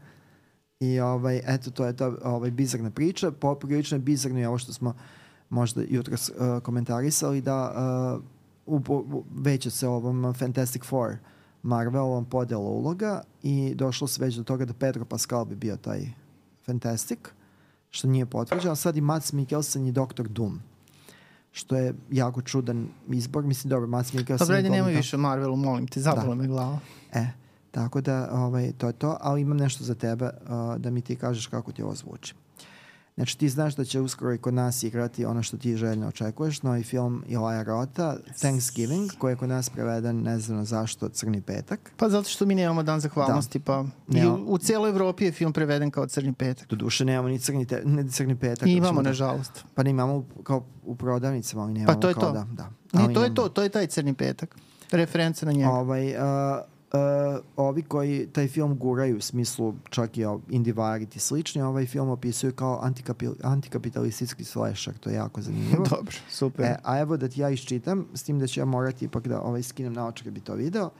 I 0.80 1.01
ovaj, 1.01 1.40
eto, 1.47 1.70
to 1.70 1.86
je 1.86 1.97
ta 1.97 2.12
ovaj, 2.24 2.51
bizarna 2.51 2.90
priča. 2.90 3.30
Poprilično 3.30 3.97
je 3.97 4.01
bizarno 4.01 4.38
je 4.38 4.48
ovo 4.48 4.59
što 4.59 4.72
smo 4.72 4.94
možda 5.48 5.82
jutro 5.88 6.14
uh, 6.14 6.62
komentarisali 6.62 7.40
da 7.40 7.72
uh, 8.66 8.80
u, 8.88 8.93
u, 8.93 9.24
već 9.34 9.72
se 9.72 9.88
ovom 9.88 10.34
Fantastic 10.34 10.84
Four 10.84 11.16
Marvelovom 11.66 12.24
podela 12.24 12.68
uloga 12.68 13.22
i 13.43 13.74
došlo 13.74 14.09
se 14.09 14.24
već 14.24 14.34
do 14.34 14.44
toga 14.44 14.64
da 14.64 14.72
Pedro 14.72 15.05
Pascal 15.05 15.44
bi 15.44 15.55
bio 15.55 15.76
taj 15.76 16.01
Fantastic, 16.66 17.18
što 17.90 18.09
nije 18.09 18.26
potvrđeno. 18.26 18.76
Sad 18.76 18.97
i 18.97 19.01
Mats 19.01 19.32
Mikkelsen 19.32 19.86
i 19.86 19.93
Dr. 19.93 20.28
Doom 20.28 20.60
što 21.56 21.76
je 21.76 21.94
jako 22.10 22.43
čudan 22.43 22.88
izbor. 23.09 23.44
Mislim, 23.44 23.68
dobro, 23.68 23.86
Mats 23.86 24.12
Mikkelsen... 24.12 24.44
Dobro, 24.44 24.56
ajde, 24.56 24.70
nemoj 24.70 24.93
više 24.93 25.16
Marvelu, 25.16 25.56
molim 25.56 25.86
te, 25.86 26.01
zabolo 26.01 26.28
da. 26.28 26.34
me 26.34 26.47
glava. 26.47 26.78
E, 27.12 27.26
tako 27.70 28.01
da, 28.01 28.28
ovaj, 28.32 28.72
to 28.72 28.86
je 28.86 28.93
to, 28.93 29.16
ali 29.20 29.40
imam 29.40 29.56
nešto 29.56 29.84
za 29.84 29.94
tebe 29.94 30.24
uh, 30.24 30.76
da 30.76 30.90
mi 30.90 31.01
ti 31.01 31.16
kažeš 31.16 31.47
kako 31.47 31.72
ti 31.72 31.82
ovo 31.82 31.94
zvuči. 31.94 32.34
Znači 33.16 33.38
ti 33.38 33.48
znaš 33.48 33.76
da 33.76 33.84
će 33.84 34.01
uskoro 34.01 34.34
i 34.34 34.38
kod 34.38 34.55
nas 34.55 34.82
igrati 34.82 35.24
ono 35.24 35.43
što 35.43 35.56
ti 35.56 35.76
željno 35.76 36.09
očekuješ, 36.09 36.62
novi 36.62 36.82
film 36.82 37.24
Ilaja 37.26 37.62
Rota, 37.62 38.16
Thanksgiving, 38.40 39.10
koji 39.18 39.32
je 39.32 39.36
kod 39.36 39.48
nas 39.48 39.70
preveden, 39.70 40.22
ne 40.22 40.38
znam 40.38 40.64
zašto, 40.64 41.09
Crni 41.09 41.40
petak. 41.40 41.93
Pa 41.97 42.09
zato 42.09 42.28
što 42.28 42.47
mi 42.47 42.55
nemamo 42.55 42.82
dan 42.82 43.01
zahvalnosti, 43.01 43.59
da. 43.59 43.64
pa 43.64 43.84
i 44.18 44.26
u, 44.26 44.44
u 44.47 44.59
cijeloj 44.59 44.90
Evropi 44.90 45.24
je 45.24 45.32
film 45.32 45.52
preveden 45.52 45.90
kao 45.90 46.06
Crni 46.06 46.32
petak. 46.32 46.68
Do 46.68 46.76
duše 46.76 47.05
nemamo 47.05 47.28
ni 47.28 47.38
Crni, 47.38 47.66
te, 47.66 47.82
ni 47.84 48.10
crni 48.10 48.36
petak. 48.36 48.68
I 48.68 48.72
imamo, 48.72 49.02
da, 49.02 49.09
nažalost. 49.09 49.64
Pa 49.74 49.82
ne 49.82 49.90
imamo 49.90 50.24
kao 50.43 50.66
u 50.84 50.97
prodavnicama, 50.97 51.62
ali 51.62 51.72
nemamo 51.72 51.94
pa 51.94 52.01
to 52.01 52.09
je 52.09 52.14
kao 52.14 52.22
to. 52.22 52.32
da. 52.32 52.47
da. 52.52 52.70
Ne, 52.93 53.14
to 53.14 53.24
je 53.24 53.34
to, 53.34 53.48
to 53.48 53.62
je 53.62 53.68
taj 53.68 53.86
Crni 53.86 54.14
petak. 54.14 54.56
Reference 54.90 55.47
na 55.47 55.52
njega. 55.52 55.70
Ovaj, 55.70 56.10
uh, 56.10 56.22
uh, 56.97 57.44
ovi 57.56 57.82
koji 57.82 58.27
taj 58.27 58.48
film 58.48 58.78
guraju 58.78 59.16
u 59.16 59.20
smislu 59.20 59.74
čak 59.90 60.18
i 60.18 60.24
indie 60.48 60.74
variety 60.74 61.18
slični, 61.18 61.62
ovaj 61.62 61.86
film 61.86 62.09
opisuju 62.09 62.52
kao 62.52 62.78
antikapi, 62.82 63.27
antikapitalistički 63.43 64.44
slasher, 64.44 64.98
to 64.98 65.10
je 65.10 65.16
jako 65.16 65.40
zanimljivo. 65.43 65.85
Dobro, 65.97 66.16
super. 66.31 66.64
E, 66.64 66.77
a 66.85 66.98
evo 66.98 67.16
da 67.16 67.28
ti 67.28 67.40
ja 67.40 67.51
iščitam, 67.51 68.06
s 68.14 68.23
tim 68.23 68.39
da 68.39 68.47
ću 68.47 68.60
ja 68.60 68.64
morati 68.64 69.05
ipak 69.05 69.28
da 69.28 69.40
ovaj, 69.40 69.62
skinem 69.62 69.93
na 69.93 70.06
očar 70.06 70.24
da 70.24 70.31
bi 70.31 70.40
to 70.40 70.55
video. 70.55 70.90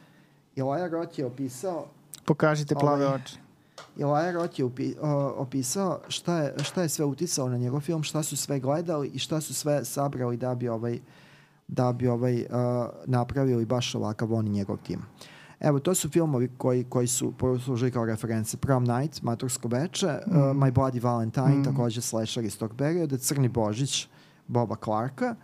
Elijah 0.57 0.93
Roth 0.93 1.19
je 1.19 1.27
opisao... 1.27 1.87
Pokažite 2.25 2.75
plave 2.75 3.07
ovaj, 3.07 3.17
oči. 3.17 3.37
Elijah 3.99 4.35
Roth 4.35 4.59
je 4.59 4.65
upi, 4.65 4.95
uh, 5.01 5.09
opisao 5.37 6.01
šta 6.09 6.39
je, 6.39 6.55
šta 6.63 6.83
je 6.83 6.89
sve 6.89 7.05
uticao 7.05 7.49
na 7.49 7.57
njegov 7.57 7.81
film, 7.81 8.03
šta 8.03 8.23
su 8.23 8.37
sve 8.37 8.61
gledali 8.61 9.09
i 9.09 9.19
šta 9.19 9.41
su 9.41 9.55
sve 9.55 9.85
sabrali 9.85 10.37
da 10.37 10.55
bi 10.55 10.69
ovaj 10.69 10.99
da 11.69 11.93
bi 11.93 12.09
ovaj 12.09 12.41
uh, 12.41 12.47
napravili 13.07 13.65
baš 13.65 13.95
ovakav 13.95 14.35
on 14.35 14.47
i 14.47 14.51
njegov 14.51 14.77
tim. 14.77 14.99
Uh, 14.99 15.36
Evo, 15.61 15.79
to 15.79 15.95
su 15.95 16.09
filmovi 16.09 16.49
koji, 16.59 16.85
koji 16.85 17.07
su 17.07 17.33
poslužili 17.33 17.91
kao 17.91 18.05
reference. 18.05 18.57
Prom 18.57 18.85
Night, 18.85 19.23
Matursko 19.23 19.69
veče, 19.69 20.07
mm. 20.27 20.39
uh, 20.39 20.45
My 20.57 20.73
Bloody 20.73 21.03
Valentine, 21.03 21.57
mm. 21.57 21.65
takođe 21.65 22.01
slasher 22.01 22.45
iz 22.45 22.59
tog 22.59 22.75
perioda, 22.79 23.19
Crni 23.19 23.49
Božić, 23.49 24.09
Boba 24.47 24.77
Clarka, 24.85 25.35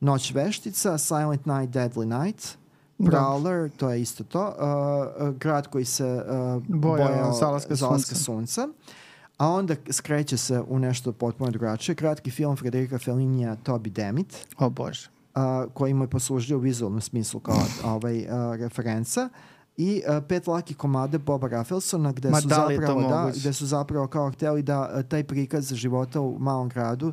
Noć 0.00 0.34
veštica, 0.34 0.98
Silent 0.98 1.46
Night, 1.46 1.74
Deadly 1.74 2.24
Night, 2.24 2.58
da. 2.98 3.10
Prowler, 3.10 3.68
da. 3.68 3.76
to 3.76 3.90
je 3.90 4.02
isto 4.02 4.24
to, 4.24 4.46
uh, 4.46 5.28
uh, 5.28 5.34
grad 5.34 5.66
koji 5.66 5.84
se 5.84 6.04
uh, 6.04 6.62
bojao, 6.68 7.08
bojao 7.08 7.32
zalaska, 7.32 7.74
zalaska 7.74 8.14
sunca. 8.14 8.54
sunca. 8.54 8.68
A 9.38 9.48
onda 9.48 9.74
skreće 9.90 10.36
se 10.36 10.62
u 10.68 10.78
nešto 10.78 11.12
potpuno 11.12 11.50
drugačije. 11.50 11.94
Kratki 11.94 12.30
film 12.30 12.56
Frederika 12.56 12.98
Fellinija 12.98 13.56
Toby 13.64 13.88
Demit. 13.88 14.46
O 14.58 14.70
Bože. 14.70 15.08
Uh, 15.34 15.72
koji 15.72 15.94
mu 15.94 16.04
je 16.04 16.08
poslužio 16.08 16.56
u 16.56 16.60
vizualnom 16.60 17.00
smislu 17.00 17.40
kao 17.40 17.62
ovaj, 17.84 18.18
uh, 18.18 18.56
referenca. 18.56 19.28
Uh, 19.32 19.53
i 19.76 20.02
uh, 20.08 20.24
pet 20.28 20.46
laki 20.46 20.74
komade 20.74 21.18
Boba 21.18 21.48
Raffelsona 21.48 22.12
gde 22.12 22.30
Ma 22.30 22.40
su 22.40 22.48
da 22.48 22.54
zapravo 22.54 23.08
da, 23.08 23.32
gde 23.36 23.52
su 23.52 23.66
zapravo 23.66 24.06
kao 24.06 24.30
hteli 24.30 24.62
da 24.62 24.90
uh, 24.94 25.02
taj 25.02 25.24
prikaz 25.24 25.72
života 25.72 26.20
u 26.20 26.38
malom 26.38 26.68
gradu 26.68 27.12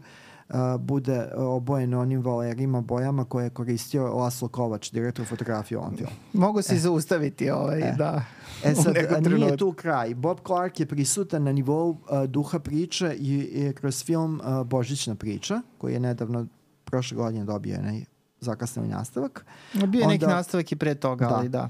uh, 0.50 0.56
bude 0.80 1.30
obojen 1.36 1.94
onim 1.94 2.22
valerima 2.22 2.82
bojama 2.82 3.26
koje 3.26 3.44
je 3.44 3.50
koristio 3.50 4.14
Laslo 4.16 4.48
Kovač, 4.48 4.92
direktor 4.92 5.26
fotografije 5.26 5.78
u 5.78 5.82
ovom 5.82 5.98
filmu. 5.98 6.12
Mogu 6.34 6.62
se 6.62 6.76
e. 6.76 6.80
zaustaviti 6.80 7.50
ovaj, 7.50 7.80
e. 7.80 7.96
da. 7.98 8.24
E 8.64 8.76
sad, 8.76 8.96
nije 9.28 9.58
tu 9.58 9.74
kraj. 9.74 10.16
Bob 10.16 10.38
Clark 10.46 10.80
je 10.80 10.86
prisutan 10.86 11.44
na 11.44 11.52
nivou 11.52 11.90
uh, 11.90 11.98
duha 12.28 12.60
priče 12.60 13.16
i, 13.20 13.40
i 13.40 13.74
kroz 13.74 14.04
film 14.04 14.42
uh, 14.44 14.68
Božićna 14.68 15.16
priča, 15.16 15.62
koji 15.78 15.94
je 15.94 16.00
nedavno 16.00 16.48
prošle 16.86 17.18
godine 17.18 17.46
dobio 17.46 17.80
onaj 17.80 18.04
zakasnili 18.40 18.88
nastavak. 18.88 19.46
Bio 19.88 20.02
je 20.02 20.08
neki 20.08 20.26
nastavak 20.26 20.72
i 20.72 20.76
pre 20.76 20.96
toga, 20.96 21.28
da. 21.28 21.36
ali 21.36 21.50
da. 21.50 21.70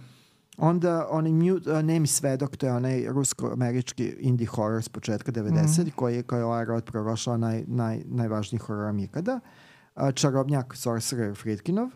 Onda 0.62 1.08
onaj 1.10 1.32
mute, 1.32 1.72
uh, 1.72 1.84
Nemi 1.84 2.08
svedok, 2.08 2.58
to 2.58 2.66
je 2.66 2.74
onaj 2.74 3.06
rusko-američki 3.10 4.16
indie 4.20 4.48
horror 4.48 4.84
s 4.84 4.90
početka 4.90 5.32
90 5.32 5.86
mm. 5.86 5.90
koji 5.96 6.16
je, 6.16 6.24
koji 6.24 6.40
je 6.40 6.46
ovaj 6.46 6.66
rod 6.66 6.84
proglašao 6.84 7.38
naj, 7.38 7.64
naj, 7.68 8.02
najvažniji 8.06 8.60
horror 8.60 8.96
ikada. 9.00 9.40
Uh, 9.96 10.12
Čarobnjak 10.14 10.76
Sorcerer 10.76 11.36
Fritkinov. 11.36 11.90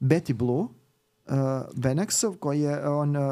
Betty 0.00 0.34
Blue, 0.34 0.60
uh, 0.60 0.68
Venexov 1.76 2.36
koji 2.38 2.60
je 2.60 2.88
on 2.88 3.16
uh, 3.16 3.22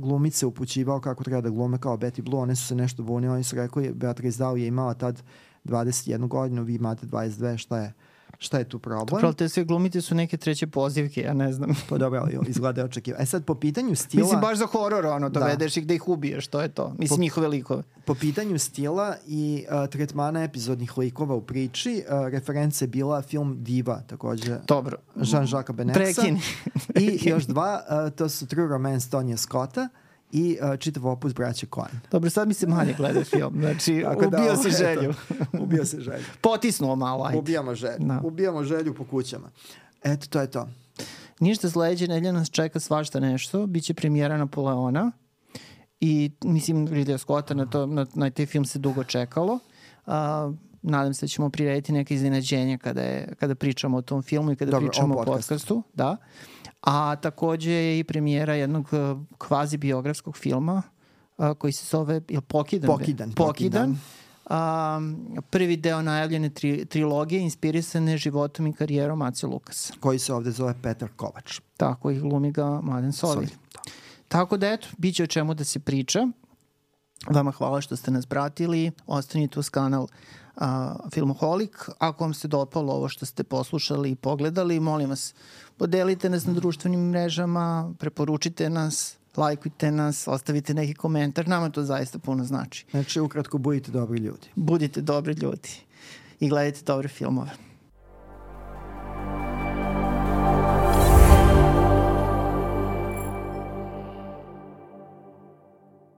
glumice 0.00 0.46
upućivao 0.46 1.00
kako 1.00 1.24
treba 1.24 1.40
da 1.40 1.50
glume 1.50 1.78
kao 1.78 1.96
Betty 1.96 2.22
Blue, 2.22 2.40
one 2.40 2.56
su 2.56 2.66
se 2.66 2.74
nešto 2.74 3.02
bunile, 3.02 3.34
oni 3.34 3.44
su 3.44 3.56
rekli 3.56 3.92
Beatrice 3.94 4.38
Dahl 4.38 4.58
je 4.58 4.66
imala 4.66 4.94
tad 4.94 5.22
21 5.64 6.28
godinu, 6.28 6.62
vi 6.62 6.74
imate 6.74 7.06
22, 7.06 7.56
šta 7.56 7.78
je? 7.78 7.92
Šta 8.42 8.58
je 8.58 8.64
tu 8.64 8.78
problem? 8.78 9.06
Dobro, 9.06 9.32
te 9.32 9.48
sve 9.48 9.64
glumite 9.64 10.00
su 10.00 10.14
neke 10.14 10.36
treće 10.36 10.66
pozivke, 10.66 11.20
ja 11.20 11.34
ne 11.34 11.52
znam. 11.52 11.70
Pa 11.88 11.98
dobro, 11.98 12.28
izgleda 12.48 12.84
očekiva. 12.84 13.18
E 13.20 13.26
sad, 13.26 13.44
po 13.44 13.54
pitanju 13.54 13.96
stila... 14.02 14.22
Mislim, 14.22 14.40
baš 14.40 14.58
za 14.58 14.66
horor, 14.66 15.06
ono, 15.06 15.28
dovedeš 15.28 15.74
da. 15.74 15.80
ih 15.80 15.86
da 15.86 15.94
ih 15.94 16.08
ubiješ, 16.08 16.46
to 16.46 16.60
je 16.60 16.68
to. 16.68 16.94
Mislim, 16.98 17.16
po, 17.16 17.22
njihove 17.22 17.48
likove. 17.48 17.82
Po 18.04 18.14
pitanju 18.14 18.58
stila 18.58 19.16
i 19.26 19.64
uh, 19.68 19.90
tretmana 19.90 20.44
epizodnih 20.44 20.98
likova 20.98 21.34
u 21.34 21.40
priči, 21.40 22.04
uh, 22.08 22.28
reference 22.28 22.86
bila 22.86 23.22
film 23.22 23.56
Diva, 23.64 24.00
takođe. 24.06 24.58
Dobro. 24.68 24.96
Jean-Jacques 25.16 25.72
Benexa. 25.72 25.94
Prekini. 25.94 26.40
I 26.94 27.20
još 27.30 27.44
dva, 27.44 27.82
uh, 28.06 28.12
to 28.12 28.28
su 28.28 28.46
True 28.46 28.68
Romance 28.68 29.10
Tonija 29.10 29.36
Scotta 29.36 29.88
i 30.32 30.58
uh, 30.62 30.78
čitav 30.78 31.06
opus 31.06 31.34
braća 31.34 31.66
Coen. 31.74 32.00
Dobro, 32.10 32.30
sad 32.30 32.48
mi 32.48 32.54
se 32.54 32.66
manje 32.66 32.94
gleda 32.98 33.24
film. 33.24 33.54
Znači, 33.60 34.00
Tako 34.04 34.26
ubio 34.26 34.50
da, 34.50 34.56
se 34.56 34.70
želju. 34.70 35.14
ubio 35.64 35.84
se 35.84 36.00
želju. 36.00 36.24
Potisnuo 36.40 36.96
malo, 36.96 37.24
ajde. 37.24 37.38
Ubijamo 37.38 37.74
želju. 37.74 37.98
Da. 37.98 38.20
Ubijamo 38.24 38.64
želju 38.64 38.94
po 38.94 39.04
kućama. 39.04 39.50
Eto, 40.02 40.26
to 40.26 40.40
je 40.40 40.50
to. 40.50 40.68
Ništa 41.40 41.70
sledeće 41.70 42.08
nedelje 42.08 42.32
nas 42.32 42.50
čeka 42.50 42.80
svašta 42.80 43.20
nešto. 43.20 43.66
Biće 43.66 43.94
premijera 43.94 44.36
Napoleona. 44.36 45.12
I, 46.00 46.30
mislim, 46.44 46.88
Ridley 46.88 47.18
Scotta 47.18 47.54
na, 47.54 47.66
to, 47.66 47.86
na, 47.86 48.06
na 48.14 48.30
taj 48.30 48.46
film 48.46 48.64
se 48.64 48.78
dugo 48.78 49.04
čekalo. 49.04 49.58
Uh, 50.06 50.12
nadam 50.82 51.14
se 51.14 51.26
da 51.26 51.28
ćemo 51.28 51.50
prirediti 51.50 51.92
neke 51.92 52.14
iznenađenja 52.14 52.78
kada, 52.78 53.02
je, 53.02 53.34
kada 53.40 53.54
pričamo 53.54 53.96
o 53.96 54.02
tom 54.02 54.22
filmu 54.22 54.52
i 54.52 54.56
kada 54.56 54.70
Dobro, 54.70 54.88
pričamo 54.88 55.14
o 55.14 55.24
podcastu. 55.24 55.54
podcastu. 55.54 55.82
Da. 55.94 56.16
A 56.80 57.16
takođe 57.16 57.72
je 57.72 57.98
i 57.98 58.04
premijera 58.04 58.54
jednog 58.54 58.88
e, 58.92 58.96
kvazi 59.38 59.76
biografskog 59.76 60.36
filma 60.36 60.82
a, 61.36 61.54
koji 61.54 61.72
se 61.72 61.86
zove 61.86 62.20
il 62.28 62.40
Pokidan. 62.40 62.88
Pokidan. 62.88 63.32
Pokidan. 63.32 63.98
A, 64.46 65.00
prvi 65.50 65.76
deo 65.76 66.02
najavljene 66.02 66.50
tri, 66.50 66.84
trilogije 66.84 67.42
inspirisane 67.42 68.18
životom 68.18 68.66
i 68.66 68.72
karijerom 68.72 69.18
Maci 69.18 69.46
Lukasa. 69.46 69.94
Koji 70.00 70.18
se 70.18 70.34
ovde 70.34 70.50
zove 70.50 70.74
Petar 70.82 71.08
Kovač. 71.16 71.60
Tako, 71.76 72.10
i 72.10 72.20
glumi 72.20 72.52
ga 72.52 72.80
Mladen 72.82 73.12
Sovilj. 73.12 73.50
Da. 73.74 73.80
Tako 74.28 74.56
da 74.56 74.68
eto, 74.68 74.88
bit 74.98 75.14
će 75.16 75.22
o 75.22 75.26
čemu 75.26 75.54
da 75.54 75.64
se 75.64 75.80
priča. 75.80 76.28
Vama 77.28 77.50
hvala 77.50 77.80
što 77.80 77.96
ste 77.96 78.10
nas 78.10 78.26
pratili. 78.26 78.90
Ostanite 79.06 79.58
uz 79.58 79.70
kanal 79.70 80.02
uh, 80.02 80.62
Filmoholik. 81.12 81.88
Ako 81.98 82.24
vam 82.24 82.34
se 82.34 82.48
dopalo 82.48 82.92
ovo 82.92 83.08
što 83.08 83.26
ste 83.26 83.44
poslušali 83.44 84.10
i 84.10 84.14
pogledali, 84.14 84.80
molim 84.80 85.10
vas, 85.10 85.34
podelite 85.80 86.28
nas 86.28 86.44
na 86.46 86.52
društvenim 86.52 87.00
mrežama, 87.00 87.92
preporučite 87.98 88.70
nas, 88.70 89.16
lajkujte 89.36 89.90
nas, 89.90 90.28
ostavite 90.28 90.74
neki 90.74 90.94
komentar, 90.94 91.48
nama 91.48 91.70
to 91.70 91.82
zaista 91.82 92.18
puno 92.18 92.44
znači. 92.44 92.84
Znači, 92.90 93.20
ukratko, 93.20 93.58
budite 93.58 93.90
dobri 93.90 94.20
ljudi. 94.20 94.48
Budite 94.54 95.00
dobri 95.00 95.32
ljudi 95.32 95.70
i 96.40 96.48
gledajte 96.48 96.80
dobre 96.86 97.08
filmove. 97.08 97.69